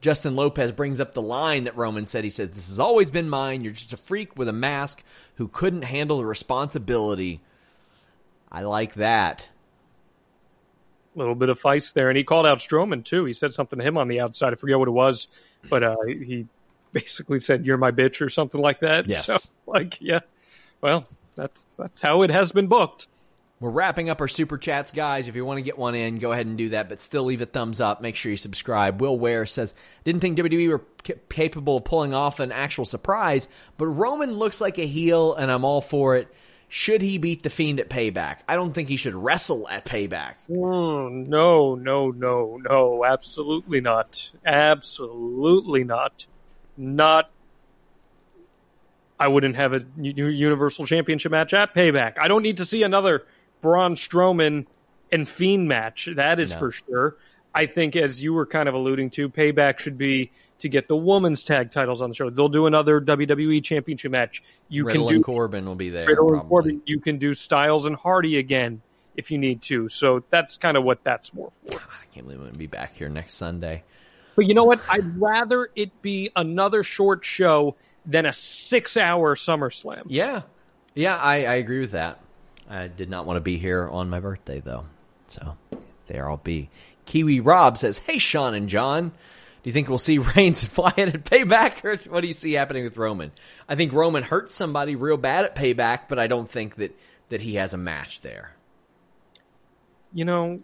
Justin 0.05 0.37
Lopez 0.37 0.71
brings 0.71 1.01
up 1.01 1.15
the 1.15 1.23
line 1.23 1.65
that 1.65 1.79
Roman 1.79 2.05
said. 2.05 2.25
He 2.25 2.31
says, 2.31 2.51
This 2.51 2.69
has 2.69 2.79
always 2.79 3.11
been 3.11 3.27
mine. 3.27 3.63
You're 3.63 3.73
just 3.73 3.95
a 3.95 3.97
freak 3.97 4.37
with 4.37 4.49
a 4.49 4.53
mask 4.53 5.03
who 5.37 5.49
couldn't 5.49 5.81
handle 5.81 6.19
the 6.19 6.27
responsibility. 6.27 7.41
I 8.53 8.65
like 8.65 8.97
that. 8.97 9.49
A 11.17 11.19
little 11.19 11.35
bit 11.35 11.49
of 11.49 11.59
feist 11.59 11.95
there. 11.95 12.11
And 12.11 12.19
he 12.19 12.23
called 12.23 12.47
out 12.47 12.59
Strowman, 12.59 13.03
too. 13.03 13.25
He 13.25 13.33
said 13.33 13.55
something 13.55 13.79
to 13.79 13.85
him 13.85 13.97
on 13.97 14.09
the 14.09 14.21
outside. 14.21 14.53
I 14.53 14.57
forget 14.57 14.79
what 14.79 14.89
it 14.89 14.91
was, 14.91 15.27
but 15.71 15.83
uh, 15.83 15.97
he 16.07 16.47
basically 16.93 17.41
said, 17.41 17.67
You're 17.67 17.77
my 17.77 17.91
bitch, 17.91 18.21
or 18.21 18.31
something 18.31 18.61
like 18.61 18.81
that. 18.81 19.07
Yes. 19.09 19.27
So, 19.27 19.39
like, 19.67 20.01
yeah. 20.01 20.21
Well, 20.81 21.07
that's, 21.37 21.65
that's 21.77 22.01
how 22.01 22.23
it 22.23 22.31
has 22.31 22.53
been 22.53 22.67
booked. 22.67 23.07
We're 23.61 23.71
wrapping 23.71 24.11
up 24.11 24.21
our 24.21 24.29
super 24.29 24.59
chats, 24.59 24.91
guys. 24.91 25.29
If 25.29 25.37
you 25.37 25.45
want 25.45 25.59
to 25.59 25.63
get 25.63 25.79
one 25.79 25.95
in, 25.95 26.19
go 26.19 26.33
ahead 26.33 26.47
and 26.47 26.59
do 26.59 26.71
that, 26.71 26.89
but 26.89 27.01
still 27.01 27.25
leave 27.25 27.41
a 27.41 27.47
thumbs 27.47 27.81
up. 27.81 28.03
Make 28.03 28.17
sure 28.17 28.31
you 28.31 28.37
subscribe. 28.37 29.01
Will 29.01 29.19
Ware 29.19 29.47
says, 29.47 29.75
didn't 30.03 30.21
think 30.21 30.37
WWE 30.37 30.69
were 30.69 30.83
c- 31.07 31.15
capable 31.31 31.79
of 31.79 31.85
pulling 31.85 32.13
off 32.13 32.41
an 32.41 32.53
actual 32.53 32.85
surprise, 32.85 33.49
but 33.79 33.87
Roman 33.87 34.33
looks 34.33 34.61
like 34.61 34.79
a 34.79 34.87
heel, 34.87 35.35
and 35.35 35.51
I'm 35.51 35.65
all 35.65 35.81
for 35.81 36.17
it. 36.17 36.29
Should 36.69 37.03
he 37.03 37.19
beat 37.19 37.43
The 37.43 37.51
Fiend 37.51 37.79
at 37.81 37.89
Payback? 37.89 38.39
I 38.49 38.57
don't 38.57 38.73
think 38.73 38.89
he 38.89 38.97
should 38.97 39.15
wrestle 39.15 39.69
at 39.69 39.85
Payback. 39.85 40.35
Mm, 40.51 41.29
no, 41.29 41.75
no, 41.75 42.11
no, 42.11 42.59
no. 42.61 43.05
Absolutely 43.05 43.81
not. 43.81 44.31
Absolutely 44.45 45.85
not. 45.85 46.27
Not. 46.77 47.31
I 49.21 49.29
wouldn't 49.29 49.57
have 49.57 49.73
a 49.73 49.85
Universal 49.97 50.87
Championship 50.87 51.31
match 51.31 51.55
at 51.55 51.75
Payback. 51.75 52.19
I 52.19 52.27
don't 52.27 52.43
need 52.43 52.57
to 52.57 52.67
see 52.67 52.83
another 52.83 53.25
Braun 53.61 53.95
Strowman 53.95 54.67
and 55.13 55.29
Fiend 55.29 55.69
match. 55.69 56.09
That 56.17 56.41
is 56.41 56.51
no. 56.51 56.59
for 56.59 56.71
sure. 56.73 57.17
I 57.55 57.67
think, 57.67 57.95
as 57.95 58.21
you 58.21 58.35
were 58.35 58.47
kind 58.47 58.69
of 58.69 58.75
alluding 58.75 59.11
to, 59.11 59.29
payback 59.29 59.79
should 59.79 59.97
be 59.97 60.33
to 60.61 60.69
get 60.69 60.89
the 60.89 60.97
women's 60.97 61.45
tag 61.45 61.73
titles 61.73 62.01
on 62.01 62.11
the 62.11 62.15
show. 62.15 62.31
They'll 62.31 62.49
do 62.49 62.67
another 62.67 63.01
WWE 63.01 63.63
Championship 63.63 64.13
match. 64.13 64.43
You 64.69 64.85
Riddle 64.85 65.09
can 65.09 65.17
do 65.19 65.23
Corbin 65.23 65.67
will 65.67 65.75
be 65.75 65.91
there. 65.91 66.07
Riddle 66.07 66.35
and 66.35 66.49
Corbin. 66.49 66.83
You 66.87 67.01
can 67.01 67.19
do 67.19 67.35
Styles 67.35 67.87
and 67.87 67.97
Hardy 67.97 68.39
again 68.39 68.81
if 69.17 69.31
you 69.31 69.39
need 69.39 69.63
to. 69.63 69.89
So 69.89 70.23
that's 70.31 70.57
kind 70.57 70.77
of 70.77 70.85
what 70.85 71.03
that's 71.05 71.35
more 71.35 71.51
for. 71.67 71.79
I 71.79 72.07
can't 72.15 72.27
believe 72.27 72.39
I'm 72.39 72.45
going 72.45 72.53
to 72.53 72.59
be 72.59 72.67
back 72.67 72.97
here 72.97 73.09
next 73.09 73.35
Sunday. 73.35 73.83
But 74.37 74.47
you 74.47 74.55
know 74.55 74.65
what? 74.65 74.81
I'd 74.89 75.21
rather 75.21 75.71
it 75.77 76.03
be 76.03 76.31
another 76.35 76.83
short 76.83 77.25
show 77.25 77.77
than 78.07 78.27
a 78.27 78.33
six-hour 78.33 79.37
SummerSlam. 79.37 80.05
Yeah, 80.09 80.43
yeah, 80.95 81.17
I, 81.17 81.45
I 81.45 81.55
agree 81.55 81.81
with 81.81 81.93
that. 81.93 82.21
I 82.69 82.89
did 82.89 83.11
not 83.11 83.27
want 83.27 83.37
to 83.37 83.41
be 83.41 83.59
here 83.59 83.89
on 83.89 84.09
my 84.11 84.21
birthday, 84.21 84.61
though. 84.61 84.87
So 85.29 85.57
there 86.07 86.29
I'll 86.29 86.37
be. 86.37 86.71
Kiwi 87.07 87.41
Rob 87.41 87.77
says, 87.79 87.99
Hey, 87.99 88.19
Sean 88.19 88.55
and 88.55 88.69
Jon. 88.69 89.13
Do 89.65 89.69
you 89.71 89.73
think 89.73 89.89
we'll 89.89 89.97
see 89.97 90.19
Reigns 90.37 90.63
flying 90.63 90.93
and 90.99 91.07
Wyatt 91.07 91.15
at 91.15 91.25
Payback, 91.25 91.85
or 91.85 92.11
what 92.11 92.21
do 92.21 92.27
you 92.27 92.35
see 92.35 92.53
happening 92.53 92.85
with 92.85 92.99
Roman? 92.99 93.33
I 93.67 93.75
think 93.77 93.95
Roman 93.95 94.23
hurt 94.23 94.51
somebody 94.51 94.95
real 94.95 95.17
bad 95.17 95.47
at 95.47 95.57
Payback, 95.57 96.01
but 96.09 96.19
I 96.19 96.27
don't 96.27 96.49
think 96.49 96.77
that, 96.77 96.95
that 97.31 97.41
he 97.41 97.55
has 97.55 97.73
a 97.73 97.79
match 97.79 98.21
there. 98.21 98.55
You 100.13 100.27
know, 100.27 100.63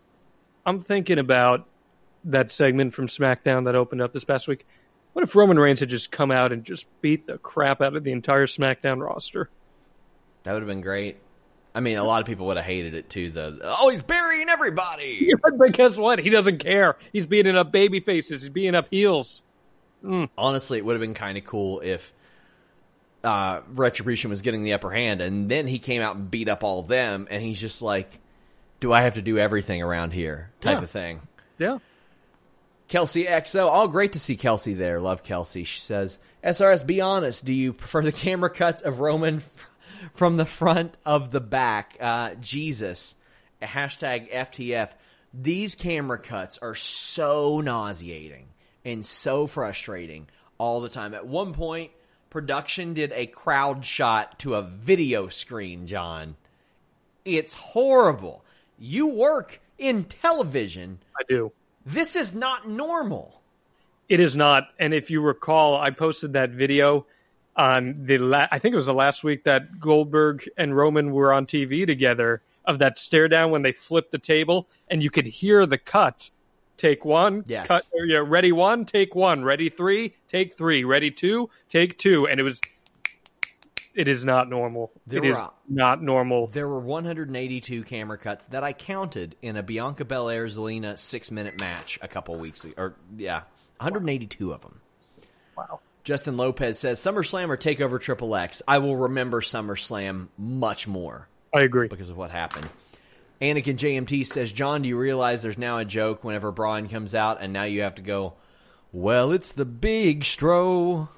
I'm 0.66 0.82
thinking 0.82 1.18
about 1.18 1.66
that 2.24 2.52
segment 2.52 2.92
from 2.92 3.06
SmackDown 3.06 3.64
that 3.64 3.74
opened 3.74 4.02
up 4.02 4.12
this 4.12 4.24
past 4.24 4.46
week. 4.46 4.66
What 5.14 5.22
if 5.22 5.34
Roman 5.34 5.58
Reigns 5.58 5.80
had 5.80 5.88
just 5.88 6.10
come 6.12 6.30
out 6.30 6.52
and 6.52 6.62
just 6.62 6.84
beat 7.00 7.26
the 7.26 7.38
crap 7.38 7.80
out 7.80 7.96
of 7.96 8.04
the 8.04 8.12
entire 8.12 8.46
SmackDown 8.46 9.02
roster? 9.02 9.48
That 10.42 10.52
would 10.52 10.62
have 10.62 10.68
been 10.68 10.82
great. 10.82 11.16
I 11.74 11.80
mean, 11.80 11.98
a 11.98 12.04
lot 12.04 12.20
of 12.20 12.26
people 12.26 12.46
would 12.46 12.56
have 12.56 12.66
hated 12.66 12.94
it 12.94 13.08
too. 13.08 13.30
The 13.30 13.60
oh, 13.62 13.90
he's 13.90 14.02
burying 14.02 14.48
everybody. 14.48 15.32
But 15.42 15.72
guess 15.72 15.96
what? 15.96 16.18
He 16.18 16.30
doesn't 16.30 16.58
care. 16.58 16.96
He's 17.12 17.26
beating 17.26 17.56
up 17.56 17.70
baby 17.70 18.00
faces. 18.00 18.42
He's 18.42 18.50
beating 18.50 18.74
up 18.74 18.88
heels. 18.90 19.42
Mm. 20.04 20.28
Honestly, 20.36 20.78
it 20.78 20.84
would 20.84 20.94
have 20.94 21.00
been 21.00 21.14
kind 21.14 21.36
of 21.38 21.44
cool 21.44 21.80
if 21.80 22.12
uh, 23.22 23.60
Retribution 23.72 24.30
was 24.30 24.42
getting 24.42 24.64
the 24.64 24.72
upper 24.72 24.90
hand, 24.90 25.20
and 25.20 25.48
then 25.50 25.66
he 25.66 25.78
came 25.78 26.02
out 26.02 26.16
and 26.16 26.30
beat 26.30 26.48
up 26.48 26.64
all 26.64 26.80
of 26.80 26.88
them, 26.88 27.28
and 27.30 27.42
he's 27.42 27.60
just 27.60 27.82
like, 27.82 28.08
"Do 28.80 28.92
I 28.92 29.02
have 29.02 29.14
to 29.14 29.22
do 29.22 29.38
everything 29.38 29.82
around 29.82 30.12
here?" 30.12 30.50
Type 30.60 30.78
yeah. 30.78 30.84
of 30.84 30.90
thing. 30.90 31.20
Yeah. 31.58 31.78
Kelsey 32.88 33.24
XO, 33.24 33.68
all 33.68 33.86
great 33.86 34.12
to 34.12 34.18
see 34.18 34.36
Kelsey 34.36 34.74
there. 34.74 35.00
Love 35.00 35.22
Kelsey. 35.22 35.64
She 35.64 35.80
says, 35.80 36.18
"SRS, 36.42 36.86
be 36.86 37.00
honest. 37.00 37.44
Do 37.44 37.54
you 37.54 37.72
prefer 37.72 38.02
the 38.02 38.12
camera 38.12 38.50
cuts 38.50 38.82
of 38.82 39.00
Roman?" 39.00 39.42
From 40.14 40.36
the 40.36 40.44
front 40.44 40.96
of 41.04 41.30
the 41.30 41.40
back. 41.40 41.96
Uh, 42.00 42.34
Jesus. 42.40 43.14
Hashtag 43.62 44.32
FTF. 44.32 44.92
These 45.32 45.74
camera 45.74 46.18
cuts 46.18 46.58
are 46.58 46.74
so 46.74 47.60
nauseating 47.60 48.48
and 48.84 49.04
so 49.04 49.46
frustrating 49.46 50.28
all 50.58 50.80
the 50.80 50.88
time. 50.88 51.14
At 51.14 51.26
one 51.26 51.52
point, 51.52 51.92
production 52.30 52.94
did 52.94 53.12
a 53.12 53.26
crowd 53.26 53.84
shot 53.84 54.38
to 54.40 54.54
a 54.54 54.62
video 54.62 55.28
screen, 55.28 55.86
Jon. 55.86 56.36
It's 57.24 57.54
horrible. 57.54 58.44
You 58.78 59.08
work 59.08 59.60
in 59.78 60.04
television. 60.04 60.98
I 61.18 61.22
do. 61.28 61.52
This 61.86 62.16
is 62.16 62.34
not 62.34 62.68
normal. 62.68 63.40
It 64.08 64.20
is 64.20 64.34
not. 64.34 64.68
And 64.78 64.92
if 64.92 65.10
you 65.10 65.20
recall, 65.20 65.76
I 65.76 65.90
posted 65.90 66.32
that 66.32 66.50
video 66.50 67.06
on 67.56 68.04
the 68.06 68.18
la- 68.18 68.48
I 68.50 68.58
think 68.58 68.72
it 68.72 68.76
was 68.76 68.86
the 68.86 68.94
last 68.94 69.24
week 69.24 69.44
that 69.44 69.80
Goldberg 69.80 70.48
and 70.56 70.76
Roman 70.76 71.12
were 71.12 71.32
on 71.32 71.46
TV 71.46 71.86
together 71.86 72.42
of 72.64 72.78
that 72.78 72.98
stare 72.98 73.28
down 73.28 73.50
when 73.50 73.62
they 73.62 73.72
flipped 73.72 74.12
the 74.12 74.18
table 74.18 74.68
and 74.88 75.02
you 75.02 75.10
could 75.10 75.26
hear 75.26 75.66
the 75.66 75.78
cut. 75.78 76.30
Take 76.76 77.04
one, 77.04 77.44
yes. 77.46 77.66
cut. 77.66 77.86
Yeah, 78.06 78.24
ready 78.26 78.52
one, 78.52 78.86
take 78.86 79.14
one. 79.14 79.44
Ready 79.44 79.68
three, 79.68 80.14
take 80.28 80.56
three. 80.56 80.84
Ready 80.84 81.10
two, 81.10 81.50
take 81.68 81.98
two. 81.98 82.26
And 82.26 82.40
it 82.40 82.42
was. 82.42 82.60
It 83.92 84.06
is 84.06 84.24
not 84.24 84.48
normal. 84.48 84.92
There 85.06 85.18
it 85.18 85.24
were, 85.24 85.30
is 85.30 85.42
not 85.68 86.00
normal. 86.00 86.46
There 86.46 86.68
were 86.68 86.78
182 86.78 87.82
camera 87.82 88.16
cuts 88.16 88.46
that 88.46 88.62
I 88.62 88.72
counted 88.72 89.34
in 89.42 89.56
a 89.56 89.64
Bianca 89.64 90.04
Belair 90.04 90.46
Zelina 90.46 90.96
six 90.96 91.30
minute 91.30 91.58
match 91.60 91.98
a 92.00 92.08
couple 92.08 92.36
weeks 92.36 92.64
ago. 92.64 92.74
Or 92.78 92.94
yeah, 93.18 93.42
182 93.78 94.48
wow. 94.48 94.54
of 94.54 94.60
them. 94.62 94.80
Wow. 95.58 95.80
Justin 96.04 96.36
Lopez 96.36 96.78
says 96.78 96.98
SummerSlam 96.98 97.48
or 97.48 97.56
Takeover 97.56 98.00
Triple 98.00 98.34
X. 98.34 98.62
I 98.66 98.78
will 98.78 98.96
remember 98.96 99.40
SummerSlam 99.40 100.28
much 100.38 100.88
more. 100.88 101.28
I 101.54 101.60
agree 101.60 101.88
because 101.88 102.10
of 102.10 102.16
what 102.16 102.30
happened. 102.30 102.68
Anakin 103.40 103.76
JMT 103.76 104.26
says, 104.26 104.52
Jon, 104.52 104.82
do 104.82 104.88
you 104.88 104.98
realize 104.98 105.42
there's 105.42 105.58
now 105.58 105.78
a 105.78 105.84
joke 105.84 106.24
whenever 106.24 106.52
Braun 106.52 106.88
comes 106.88 107.14
out, 107.14 107.38
and 107.40 107.52
now 107.52 107.64
you 107.64 107.82
have 107.82 107.94
to 107.94 108.02
go, 108.02 108.34
well, 108.92 109.32
it's 109.32 109.52
the 109.52 109.64
big 109.64 110.24
stro. 110.24 111.08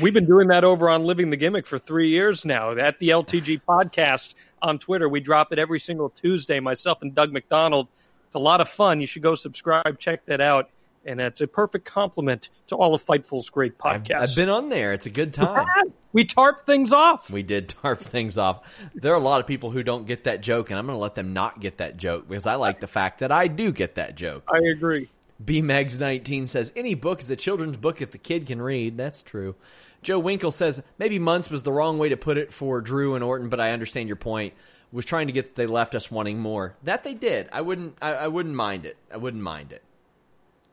we've 0.00 0.14
been 0.14 0.26
doing 0.26 0.48
that 0.48 0.62
over 0.62 0.88
on 0.88 1.04
Living 1.04 1.30
the 1.30 1.36
Gimmick 1.36 1.66
for 1.66 1.78
three 1.78 2.08
years 2.08 2.44
now. 2.44 2.72
At 2.76 2.98
the 3.00 3.08
LTG 3.08 3.62
podcast 3.68 4.34
on 4.62 4.78
Twitter, 4.78 5.08
we 5.08 5.20
drop 5.20 5.52
it 5.52 5.58
every 5.58 5.80
single 5.80 6.10
Tuesday. 6.10 6.60
Myself 6.60 7.02
and 7.02 7.14
Doug 7.14 7.32
McDonald. 7.32 7.88
It's 8.26 8.36
a 8.36 8.40
lot 8.40 8.60
of 8.60 8.68
fun. 8.68 9.00
You 9.00 9.06
should 9.06 9.22
go 9.22 9.34
subscribe, 9.34 9.98
check 9.98 10.26
that 10.26 10.40
out, 10.40 10.70
and 11.08 11.20
it's 11.20 11.40
a 11.40 11.46
perfect 11.46 11.86
complement 11.86 12.50
to 12.68 12.76
all 12.76 12.94
of 12.94 13.04
Fightful's 13.04 13.48
great 13.50 13.78
podcasts. 13.78 14.14
I've, 14.14 14.30
I've 14.30 14.36
been 14.36 14.48
on 14.48 14.68
there. 14.68 14.92
It's 14.92 15.06
a 15.06 15.10
good 15.10 15.32
time. 15.32 15.66
We 16.12 16.24
tarp 16.24 16.64
things 16.64 16.92
off. 16.92 17.30
We 17.30 17.42
did 17.42 17.68
tarp 17.68 18.00
things 18.00 18.38
off. 18.38 18.88
There 18.94 19.12
are 19.12 19.16
a 19.16 19.22
lot 19.22 19.40
of 19.40 19.46
people 19.46 19.70
who 19.70 19.82
don't 19.82 20.06
get 20.06 20.24
that 20.24 20.40
joke, 20.40 20.70
and 20.70 20.78
I'm 20.78 20.86
going 20.86 20.96
to 20.96 21.02
let 21.02 21.14
them 21.14 21.32
not 21.32 21.60
get 21.60 21.78
that 21.78 21.96
joke 21.96 22.28
because 22.28 22.46
I 22.46 22.54
like 22.54 22.80
the 22.80 22.86
fact 22.86 23.20
that 23.20 23.32
I 23.32 23.46
do 23.46 23.72
get 23.72 23.96
that 23.96 24.14
joke. 24.14 24.44
I 24.52 24.58
agree. 24.58 25.08
B 25.44 25.62
Megs 25.62 25.98
19 25.98 26.46
says 26.46 26.72
any 26.74 26.94
book 26.94 27.20
is 27.20 27.30
a 27.30 27.36
children's 27.36 27.76
book 27.76 28.00
if 28.00 28.10
the 28.10 28.18
kid 28.18 28.46
can 28.46 28.60
read. 28.60 28.96
That's 28.96 29.22
true. 29.22 29.54
Joe 30.02 30.18
Winkle 30.18 30.50
says 30.50 30.82
maybe 30.98 31.18
months 31.18 31.50
was 31.50 31.62
the 31.62 31.72
wrong 31.72 31.98
way 31.98 32.08
to 32.08 32.16
put 32.16 32.38
it 32.38 32.52
for 32.52 32.80
Drew 32.80 33.14
and 33.14 33.24
Orton, 33.24 33.48
but 33.48 33.60
I 33.60 33.72
understand 33.72 34.08
your 34.08 34.16
point. 34.16 34.54
Was 34.90 35.04
trying 35.04 35.26
to 35.26 35.34
get 35.34 35.54
they 35.54 35.66
left 35.66 35.94
us 35.94 36.10
wanting 36.10 36.38
more. 36.38 36.74
That 36.84 37.04
they 37.04 37.12
did. 37.12 37.50
I 37.52 37.60
wouldn't. 37.60 37.98
I, 38.00 38.14
I 38.14 38.28
wouldn't 38.28 38.54
mind 38.54 38.86
it. 38.86 38.96
I 39.12 39.18
wouldn't 39.18 39.42
mind 39.42 39.70
it. 39.72 39.82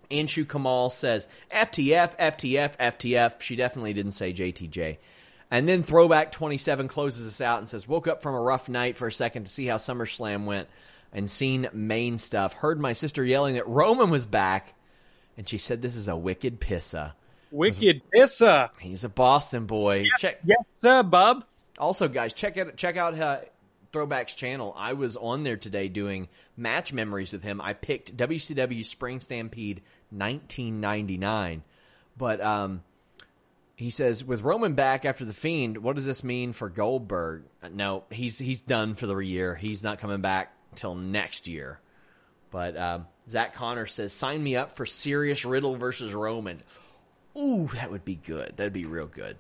Anshu 0.10 0.48
Kamal 0.48 0.90
says 0.90 1.28
FTF, 1.52 2.18
FTF, 2.18 2.78
FTF. 2.78 3.42
She 3.42 3.56
definitely 3.56 3.94
didn't 3.94 4.12
say 4.12 4.34
JTJ. 4.34 4.98
And 5.52 5.68
then 5.68 5.84
Throwback 5.84 6.32
27 6.32 6.88
closes 6.88 7.28
us 7.28 7.42
out 7.42 7.60
and 7.60 7.70
says, 7.70 7.88
Woke 7.88 8.08
up 8.08 8.22
from 8.22 8.36
a 8.36 8.42
rough 8.42 8.68
night 8.68 8.96
for 8.96 9.08
a 9.08 9.12
second 9.12 9.46
to 9.46 9.52
see 9.52 9.66
how 9.66 9.78
SummerSlam 9.78 10.46
went 10.46 10.68
and 11.14 11.30
seen 11.30 11.70
main 11.72 12.18
stuff. 12.18 12.54
Heard 12.54 12.80
my 12.80 12.94
sister 12.94 13.24
yelling 13.24 13.56
that 13.56 13.68
Roman 13.68 14.10
was 14.10 14.26
back, 14.26 14.74
and 15.38 15.48
she 15.48 15.58
said, 15.58 15.82
This 15.82 15.96
is 15.96 16.08
a 16.08 16.16
wicked 16.16 16.60
pissa. 16.60 17.14
Wicked 17.52 18.02
pissa. 18.14 18.70
He's 18.80 19.04
a 19.04 19.10
Boston 19.10 19.66
boy. 19.66 20.00
Yes, 20.00 20.20
check. 20.20 20.40
yes 20.44 20.60
sir, 20.80 21.04
bub. 21.04 21.46
Also, 21.78 22.08
guys, 22.08 22.34
check 22.34 22.58
out 22.58 22.76
check 22.76 22.98
out 22.98 23.18
uh, 23.20 23.40
Throwback's 23.94 24.36
channel. 24.36 24.74
I 24.76 24.94
was 24.94 25.16
on 25.16 25.44
there 25.44 25.56
today 25.56 25.88
doing 25.88 26.28
match 26.58 26.92
memories 26.92 27.32
with 27.32 27.44
him. 27.44 27.62
I 27.62 27.74
picked 27.74 28.18
WCW 28.18 28.84
Spring 28.84 29.22
Stampede 29.22 29.84
1999, 30.10 31.64
but 32.18 32.42
um, 32.42 32.84
he 33.76 33.90
says 33.90 34.24
with 34.24 34.42
Roman 34.42 34.74
back 34.74 35.06
after 35.06 35.26
the 35.26 35.34
Fiend, 35.34 35.78
what 35.80 35.96
does 35.96 36.06
this 36.06 36.24
mean 36.24 36.54
for 36.54 36.70
Goldberg? 36.70 37.44
Uh, 37.62 37.70
no, 37.74 38.04
he's 38.10 38.40
he's 38.40 38.62
done 38.62 38.96
for 38.96 39.08
the 39.08 39.18
year. 39.18 39.56
He's 39.56 39.84
not 39.84 40.00
coming 40.00 40.22
back 40.22 40.54
till 40.76 40.96
next 40.96 41.48
year. 41.48 41.80
But 42.52 42.78
um, 42.78 43.08
Zach 43.28 43.54
Connor 43.54 43.86
says, 43.86 44.14
sign 44.14 44.42
me 44.42 44.56
up 44.56 44.72
for 44.72 44.86
serious 44.86 45.44
Riddle 45.44 45.76
versus 45.76 46.14
Roman. 46.14 46.62
Ooh, 47.38 47.68
that 47.74 47.92
would 47.92 48.06
be 48.06 48.16
good. 48.16 48.54
That'd 48.56 48.72
be 48.72 48.86
real 48.86 49.08
good. 49.08 49.38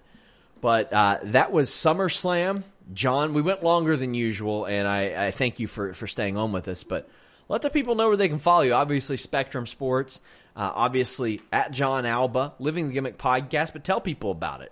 But 0.59 0.91
uh, 0.91 1.19
that 1.23 1.51
was 1.51 1.69
SummerSlam. 1.69 2.63
Jon, 2.93 3.33
we 3.33 3.41
went 3.41 3.63
longer 3.63 3.95
than 3.95 4.13
usual, 4.13 4.65
and 4.65 4.87
I, 4.87 5.27
I, 5.27 5.31
thank 5.31 5.59
you 5.59 5.67
for, 5.67 5.93
for 5.93 6.07
staying 6.07 6.37
on 6.37 6.51
with 6.51 6.67
us. 6.67 6.83
But 6.83 7.09
let 7.47 7.61
the 7.61 7.69
people 7.69 7.95
know 7.95 8.07
where 8.07 8.17
they 8.17 8.29
can 8.29 8.37
follow 8.37 8.63
you. 8.63 8.73
Obviously, 8.73 9.17
Spectrum 9.17 9.65
Sports. 9.65 10.19
Uh, 10.55 10.71
obviously, 10.73 11.41
at 11.51 11.71
Jon 11.71 12.05
Alba, 12.05 12.53
Living 12.59 12.87
the 12.87 12.93
Gimmick 12.93 13.17
podcast. 13.17 13.73
But 13.73 13.83
tell 13.83 13.99
people 13.99 14.31
about 14.31 14.61
it. 14.61 14.71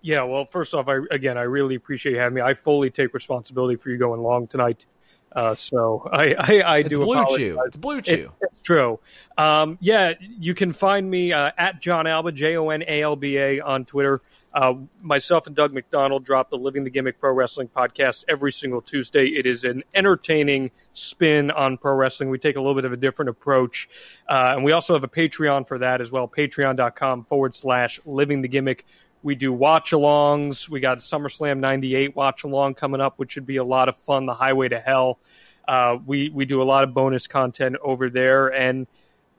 Yeah, 0.00 0.22
well, 0.22 0.44
first 0.44 0.74
off, 0.74 0.86
I, 0.88 0.98
again, 1.10 1.36
I 1.36 1.42
really 1.42 1.74
appreciate 1.74 2.12
you 2.12 2.18
having 2.20 2.34
me. 2.34 2.40
I 2.40 2.54
fully 2.54 2.90
take 2.90 3.14
responsibility 3.14 3.76
for 3.76 3.90
you 3.90 3.98
going 3.98 4.22
long 4.22 4.46
tonight. 4.46 4.86
Uh, 5.32 5.54
so 5.54 6.08
I, 6.10 6.34
I, 6.38 6.60
I 6.60 6.78
it's 6.78 6.88
do 6.88 6.98
blue 6.98 7.12
apologize. 7.14 7.36
chew. 7.36 7.62
It's 7.66 7.76
blue 7.76 8.00
chew. 8.00 8.32
It, 8.40 8.48
it's 8.52 8.62
true. 8.62 9.00
Um, 9.36 9.76
yeah, 9.80 10.14
you 10.20 10.54
can 10.54 10.72
find 10.72 11.10
me 11.10 11.32
uh, 11.32 11.50
at 11.58 11.80
Jon 11.80 12.06
Alba, 12.06 12.32
J 12.32 12.56
O 12.56 12.70
N 12.70 12.84
A 12.86 13.02
L 13.02 13.16
B 13.16 13.36
A, 13.38 13.60
on 13.60 13.84
Twitter. 13.84 14.22
Uh, 14.54 14.74
myself 15.02 15.46
and 15.46 15.54
Doug 15.54 15.74
McDonald 15.74 16.24
drop 16.24 16.48
the 16.48 16.56
Living 16.56 16.82
the 16.82 16.90
Gimmick 16.90 17.20
Pro 17.20 17.32
Wrestling 17.32 17.68
podcast 17.68 18.24
every 18.28 18.50
single 18.52 18.80
Tuesday. 18.80 19.26
It 19.26 19.46
is 19.46 19.64
an 19.64 19.84
entertaining 19.94 20.70
spin 20.98 21.50
on 21.50 21.78
pro 21.78 21.94
wrestling. 21.94 22.30
We 22.30 22.38
take 22.38 22.56
a 22.56 22.60
little 22.60 22.74
bit 22.74 22.84
of 22.84 22.92
a 22.92 22.96
different 22.96 23.28
approach. 23.28 23.88
Uh, 24.28 24.54
and 24.56 24.64
we 24.64 24.72
also 24.72 24.94
have 24.94 25.04
a 25.04 25.08
Patreon 25.08 25.66
for 25.66 25.78
that 25.78 26.00
as 26.00 26.10
well, 26.10 26.28
patreon.com 26.28 27.24
forward 27.24 27.54
slash 27.54 28.00
Living 28.04 28.42
the 28.42 28.48
Gimmick. 28.48 28.84
We 29.22 29.34
do 29.34 29.52
watch 29.52 29.90
alongs. 29.90 30.68
We 30.68 30.80
got 30.80 30.98
SummerSlam 30.98 31.58
98 31.58 32.14
watch 32.14 32.44
along 32.44 32.74
coming 32.74 33.00
up, 33.00 33.18
which 33.18 33.32
should 33.32 33.46
be 33.46 33.56
a 33.56 33.64
lot 33.64 33.88
of 33.88 33.96
fun. 33.96 34.26
The 34.26 34.34
Highway 34.34 34.68
to 34.68 34.78
Hell. 34.78 35.18
Uh, 35.66 35.98
we, 36.06 36.30
we 36.30 36.44
do 36.44 36.62
a 36.62 36.64
lot 36.64 36.84
of 36.84 36.94
bonus 36.94 37.26
content 37.26 37.76
over 37.82 38.08
there. 38.08 38.48
And, 38.48 38.86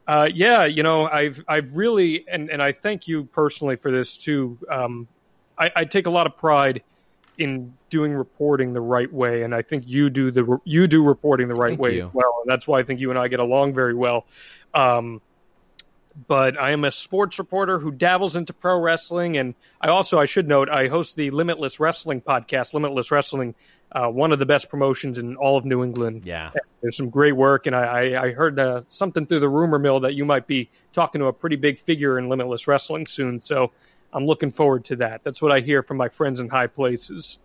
uh, 0.07 0.30
yeah, 0.34 0.65
you 0.65 0.84
know, 0.84 1.07
I've, 1.07 1.44
I've 1.48 1.76
really, 1.76 2.27
and, 2.27 2.49
and 2.49 2.61
I 2.61 2.72
thank 2.72 3.07
you 3.07 3.23
personally 3.26 3.77
for 3.77 3.90
this 3.90 4.18
too. 4.18 4.57
Um, 4.69 5.07
I, 5.57 5.72
I 5.76 5.86
take 5.86 6.07
a 6.07 6.11
lot 6.11 6.27
of 6.27 6.38
pride 6.38 6.84
in 7.40 7.74
doing 7.90 8.14
reporting 8.14 8.74
the 8.74 8.82
right 8.82 9.11
way. 9.11 9.44
And 9.44 9.56
I 9.56 9.61
think 9.61 9.86
you 9.88 10.10
do 10.10 10.30
the, 10.30 10.60
you 10.66 10.88
do 10.88 11.03
reporting 11.03 11.48
the 11.48 11.56
right 11.56 11.72
Thank 11.72 11.80
way 11.80 11.95
you. 11.95 12.07
as 12.07 12.14
well. 12.14 12.41
And 12.44 12.52
that's 12.52 12.68
why 12.68 12.80
I 12.80 12.84
think 12.84 12.99
you 12.99 13.10
and 13.10 13.18
I 13.18 13.28
get 13.28 13.40
along 13.40 13.74
very 13.74 13.95
well. 13.95 14.26
Um, 14.74 15.22
but 16.28 16.60
I 16.60 16.72
am 16.72 16.84
a 16.84 16.91
sports 16.91 17.40
reporter 17.40 17.80
who 17.80 17.91
dabbles 17.91 18.36
into 18.36 18.52
pro 18.52 18.78
wrestling, 18.80 19.38
and 19.38 19.56
I 19.80 19.90
also 19.90 20.20
I 20.20 20.26
should 20.26 20.48
note 20.48 20.68
I 20.70 20.88
host 20.88 21.16
the 21.16 21.30
Limitless 21.32 21.80
Wrestling 21.80 22.20
podcast. 22.20 22.74
Limitless 22.74 23.11
Wrestling, 23.11 23.56
uh, 23.91 24.07
one 24.07 24.34
of 24.34 24.40
the 24.40 24.45
best 24.45 24.70
promotions 24.70 25.18
in 25.18 25.38
all 25.38 25.56
of 25.56 25.66
New 25.66 25.84
England. 25.84 26.26
Yeah. 26.26 26.52
There's 26.82 26.98
some 26.98 27.10
great 27.10 27.34
work, 27.36 27.68
and 27.68 27.76
I, 27.76 27.84
I, 27.84 28.24
I 28.24 28.32
heard 28.32 28.60
uh, 28.60 28.82
something 28.90 29.26
through 29.26 29.40
the 29.40 29.49
rumor 29.49 29.80
mill 29.80 30.02
that 30.02 30.16
you 30.16 30.26
might 30.26 30.48
be 30.48 30.70
talking 30.91 31.20
to 31.20 31.28
a 31.28 31.34
pretty 31.34 31.56
big 31.56 31.80
figure 31.80 32.20
in 32.20 32.28
Limitless 32.28 32.68
Wrestling 32.68 33.06
soon. 33.06 33.41
So 33.41 33.72
I'm 34.11 34.26
looking 34.26 34.52
forward 34.52 34.86
to 34.86 34.98
that. 34.98 35.23
That's 35.23 35.41
what 35.41 35.52
I 35.52 35.60
hear 35.60 35.84
from 35.84 35.98
my 35.98 36.10
friends 36.10 36.40
in 36.40 36.49
high 36.49 36.68
places. 36.68 37.38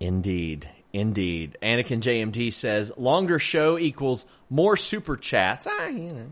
Indeed. 0.00 0.68
Indeed. 0.92 1.56
Anakin 1.62 2.00
JMT 2.00 2.52
says 2.52 2.92
longer 2.96 3.38
show 3.38 3.78
equals 3.78 4.26
more 4.50 4.76
super 4.76 5.16
chats. 5.16 5.66
Ah, 5.68 5.86
you 5.86 6.12
know. 6.12 6.26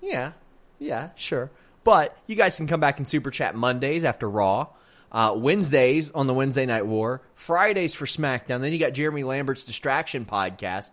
Yeah. 0.00 0.32
Yeah, 0.78 1.10
sure. 1.16 1.50
But 1.82 2.16
you 2.26 2.36
guys 2.36 2.56
can 2.56 2.66
come 2.66 2.80
back 2.80 2.98
and 2.98 3.08
super 3.08 3.30
chat 3.30 3.54
Mondays 3.54 4.04
after 4.04 4.28
Raw, 4.28 4.68
uh, 5.10 5.34
Wednesdays 5.36 6.10
on 6.12 6.26
the 6.26 6.34
Wednesday 6.34 6.66
Night 6.66 6.86
War, 6.86 7.22
Fridays 7.34 7.94
for 7.94 8.04
SmackDown. 8.04 8.60
Then 8.60 8.72
you 8.72 8.78
got 8.78 8.92
Jeremy 8.92 9.24
Lambert's 9.24 9.64
Distraction 9.64 10.24
podcast. 10.24 10.90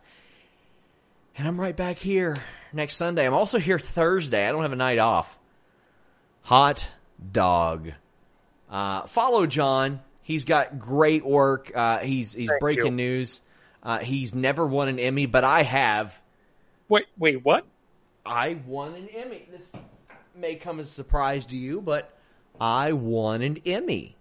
And 1.37 1.47
I'm 1.47 1.59
right 1.59 1.75
back 1.75 1.97
here 1.97 2.37
next 2.71 2.95
Sunday. 2.95 3.27
I'm 3.27 3.33
also 3.33 3.59
here 3.59 3.77
Thursday. 3.77 4.47
I 4.47 4.51
don't 4.51 4.61
have 4.61 4.71
a 4.71 4.77
night 4.77 4.99
off. 4.99 5.37
Hot 6.43 6.87
dog. 7.31 7.91
Uh, 8.69 9.03
follow 9.03 9.45
Jon. 9.45 10.01
He's 10.21 10.45
got 10.45 10.79
great 10.79 11.25
work. 11.25 11.71
Uh, 11.73 11.99
he's 11.99 12.33
he's 12.33 12.49
Thank 12.49 12.59
breaking 12.59 12.85
you. 12.85 12.91
news. 13.17 13.41
Uh, 13.83 13.99
he's 13.99 14.33
never 14.33 14.65
won 14.65 14.87
an 14.87 14.99
Emmy, 14.99 15.27
but 15.27 15.43
I 15.43 15.61
have. 15.63 16.19
Wait, 16.89 17.05
wait, 17.17 17.43
what? 17.45 17.65
I 18.25 18.57
won 18.65 18.95
an 18.95 19.07
Emmy. 19.09 19.47
This 19.51 19.71
may 20.35 20.55
come 20.55 20.79
as 20.79 20.87
a 20.87 20.91
surprise 20.91 21.45
to 21.47 21.57
you, 21.57 21.81
but 21.81 22.11
I 22.59 22.93
won 22.93 23.41
an 23.41 23.61
Emmy. 23.65 24.15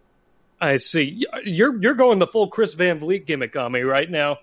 I 0.61 0.77
see. 0.77 1.25
You're 1.45 1.81
you're 1.81 1.95
going 1.95 2.19
the 2.19 2.27
full 2.27 2.49
Chris 2.49 2.75
Van 2.75 2.99
Vliet 2.99 3.27
gimmick 3.27 3.57
on 3.57 3.73
me 3.73 3.81
right 3.81 4.11
now. 4.11 4.39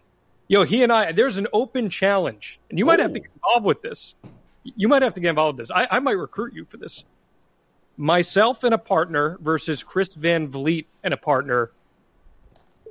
Yo, 0.48 0.64
he 0.64 0.84
and 0.84 0.91
I, 0.91 1.14
there's 1.14 1.38
an 1.38 1.48
open 1.53 1.90
challenge, 1.90 2.60
and 2.69 2.78
you 2.78 2.86
might 2.86 2.99
have 2.99 3.14
to 3.14 3.19
get 3.19 3.30
involved 3.36 3.65
with 3.65 3.82
this. 3.82 4.15
You 4.64 4.88
might 4.88 5.02
have 5.02 5.14
to 5.14 5.22
get 5.22 5.30
involved 5.30 5.57
with 5.57 5.68
this. 5.68 5.76
I, 5.76 5.88
I 5.90 5.99
might 5.99 6.18
recruit 6.18 6.53
you 6.53 6.65
for 6.65 6.78
this. 6.78 7.06
Myself 8.02 8.64
and 8.64 8.73
a 8.73 8.80
partner 8.80 9.38
versus 9.41 9.84
Chris 9.84 10.15
Van 10.15 10.48
Vliet 10.48 10.88
and 11.03 11.14
a 11.14 11.18
partner. 11.18 11.72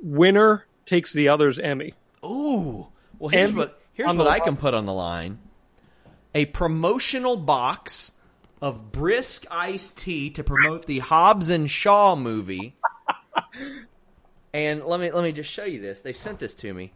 Winner 0.00 0.66
takes 0.86 1.12
the 1.12 1.30
other's 1.30 1.58
Emmy. 1.58 1.94
Ooh. 2.24 2.86
Well, 3.18 3.28
here's 3.28 3.50
Emmy 3.50 3.58
what 3.58 3.82
here's 3.92 4.14
what 4.14 4.28
I 4.28 4.30
line. 4.30 4.40
can 4.42 4.56
put 4.56 4.72
on 4.72 4.84
the 4.84 4.92
line: 4.92 5.40
a 6.32 6.44
promotional 6.46 7.36
box 7.36 8.12
of 8.62 8.92
brisk 8.92 9.46
iced 9.50 9.98
tea 9.98 10.30
to 10.30 10.44
promote 10.44 10.86
the 10.86 11.00
Hobbs 11.00 11.50
and 11.50 11.68
Shaw 11.68 12.14
movie. 12.14 12.76
and 14.54 14.84
let 14.84 15.00
me 15.00 15.10
let 15.10 15.24
me 15.24 15.32
just 15.32 15.50
show 15.50 15.64
you 15.64 15.80
this. 15.80 15.98
They 15.98 16.12
sent 16.12 16.38
this 16.38 16.54
to 16.54 16.72
me. 16.72 16.92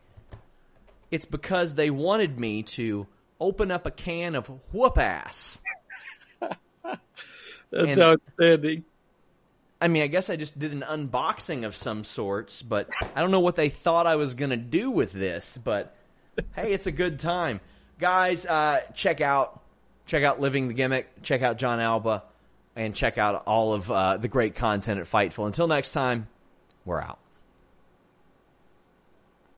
It's 1.11 1.27
because 1.27 1.75
they 1.75 1.91
wanted 1.91 2.39
me 2.39 2.63
to 2.63 3.09
open 3.41 3.73
up 3.73 3.87
a 3.87 3.91
can 3.91 4.37
of 4.37 4.47
whoop 4.73 4.99
ass. 4.99 5.61
That's 7.71 7.89
And- 7.89 8.01
outstanding. 8.01 8.85
I 9.81 9.89
mean, 9.89 10.03
I 10.03 10.07
guess 10.07 10.31
I 10.31 10.37
just 10.37 10.59
did 10.59 10.73
an 10.73 10.83
unboxing 10.83 11.67
of 11.67 11.77
some 11.77 12.05
sorts, 12.05 12.63
but 12.63 12.89
I 13.15 13.21
don't 13.21 13.31
know 13.31 13.41
what 13.41 13.57
they 13.57 13.69
thought 13.69 14.07
I 14.07 14.17
was 14.17 14.35
going 14.35 14.51
to 14.51 14.57
do 14.57 14.91
with 14.91 15.13
this. 15.13 15.59
But 15.63 15.95
hey, 16.55 16.73
it's 16.73 16.87
a 16.87 16.93
good 16.93 17.19
time, 17.19 17.61
guys. 17.99 18.47
Uh, 18.47 18.81
check 18.95 19.21
out 19.21 19.61
check 20.07 20.23
out 20.23 20.41
Living 20.41 20.69
the 20.69 20.75
Gimmick. 20.75 21.23
Check 21.23 21.43
out 21.43 21.59
Jon 21.59 21.81
Alba, 21.81 22.23
and 22.77 22.95
check 22.95 23.19
out 23.19 23.43
all 23.47 23.75
of 23.75 23.91
uh, 23.91 24.17
the 24.17 24.29
great 24.29 24.55
content 24.55 25.01
at 25.01 25.07
Fightful. 25.07 25.47
Until 25.47 25.67
next 25.67 25.93
time, 25.93 26.29
we're 26.87 27.03
out. 27.03 27.19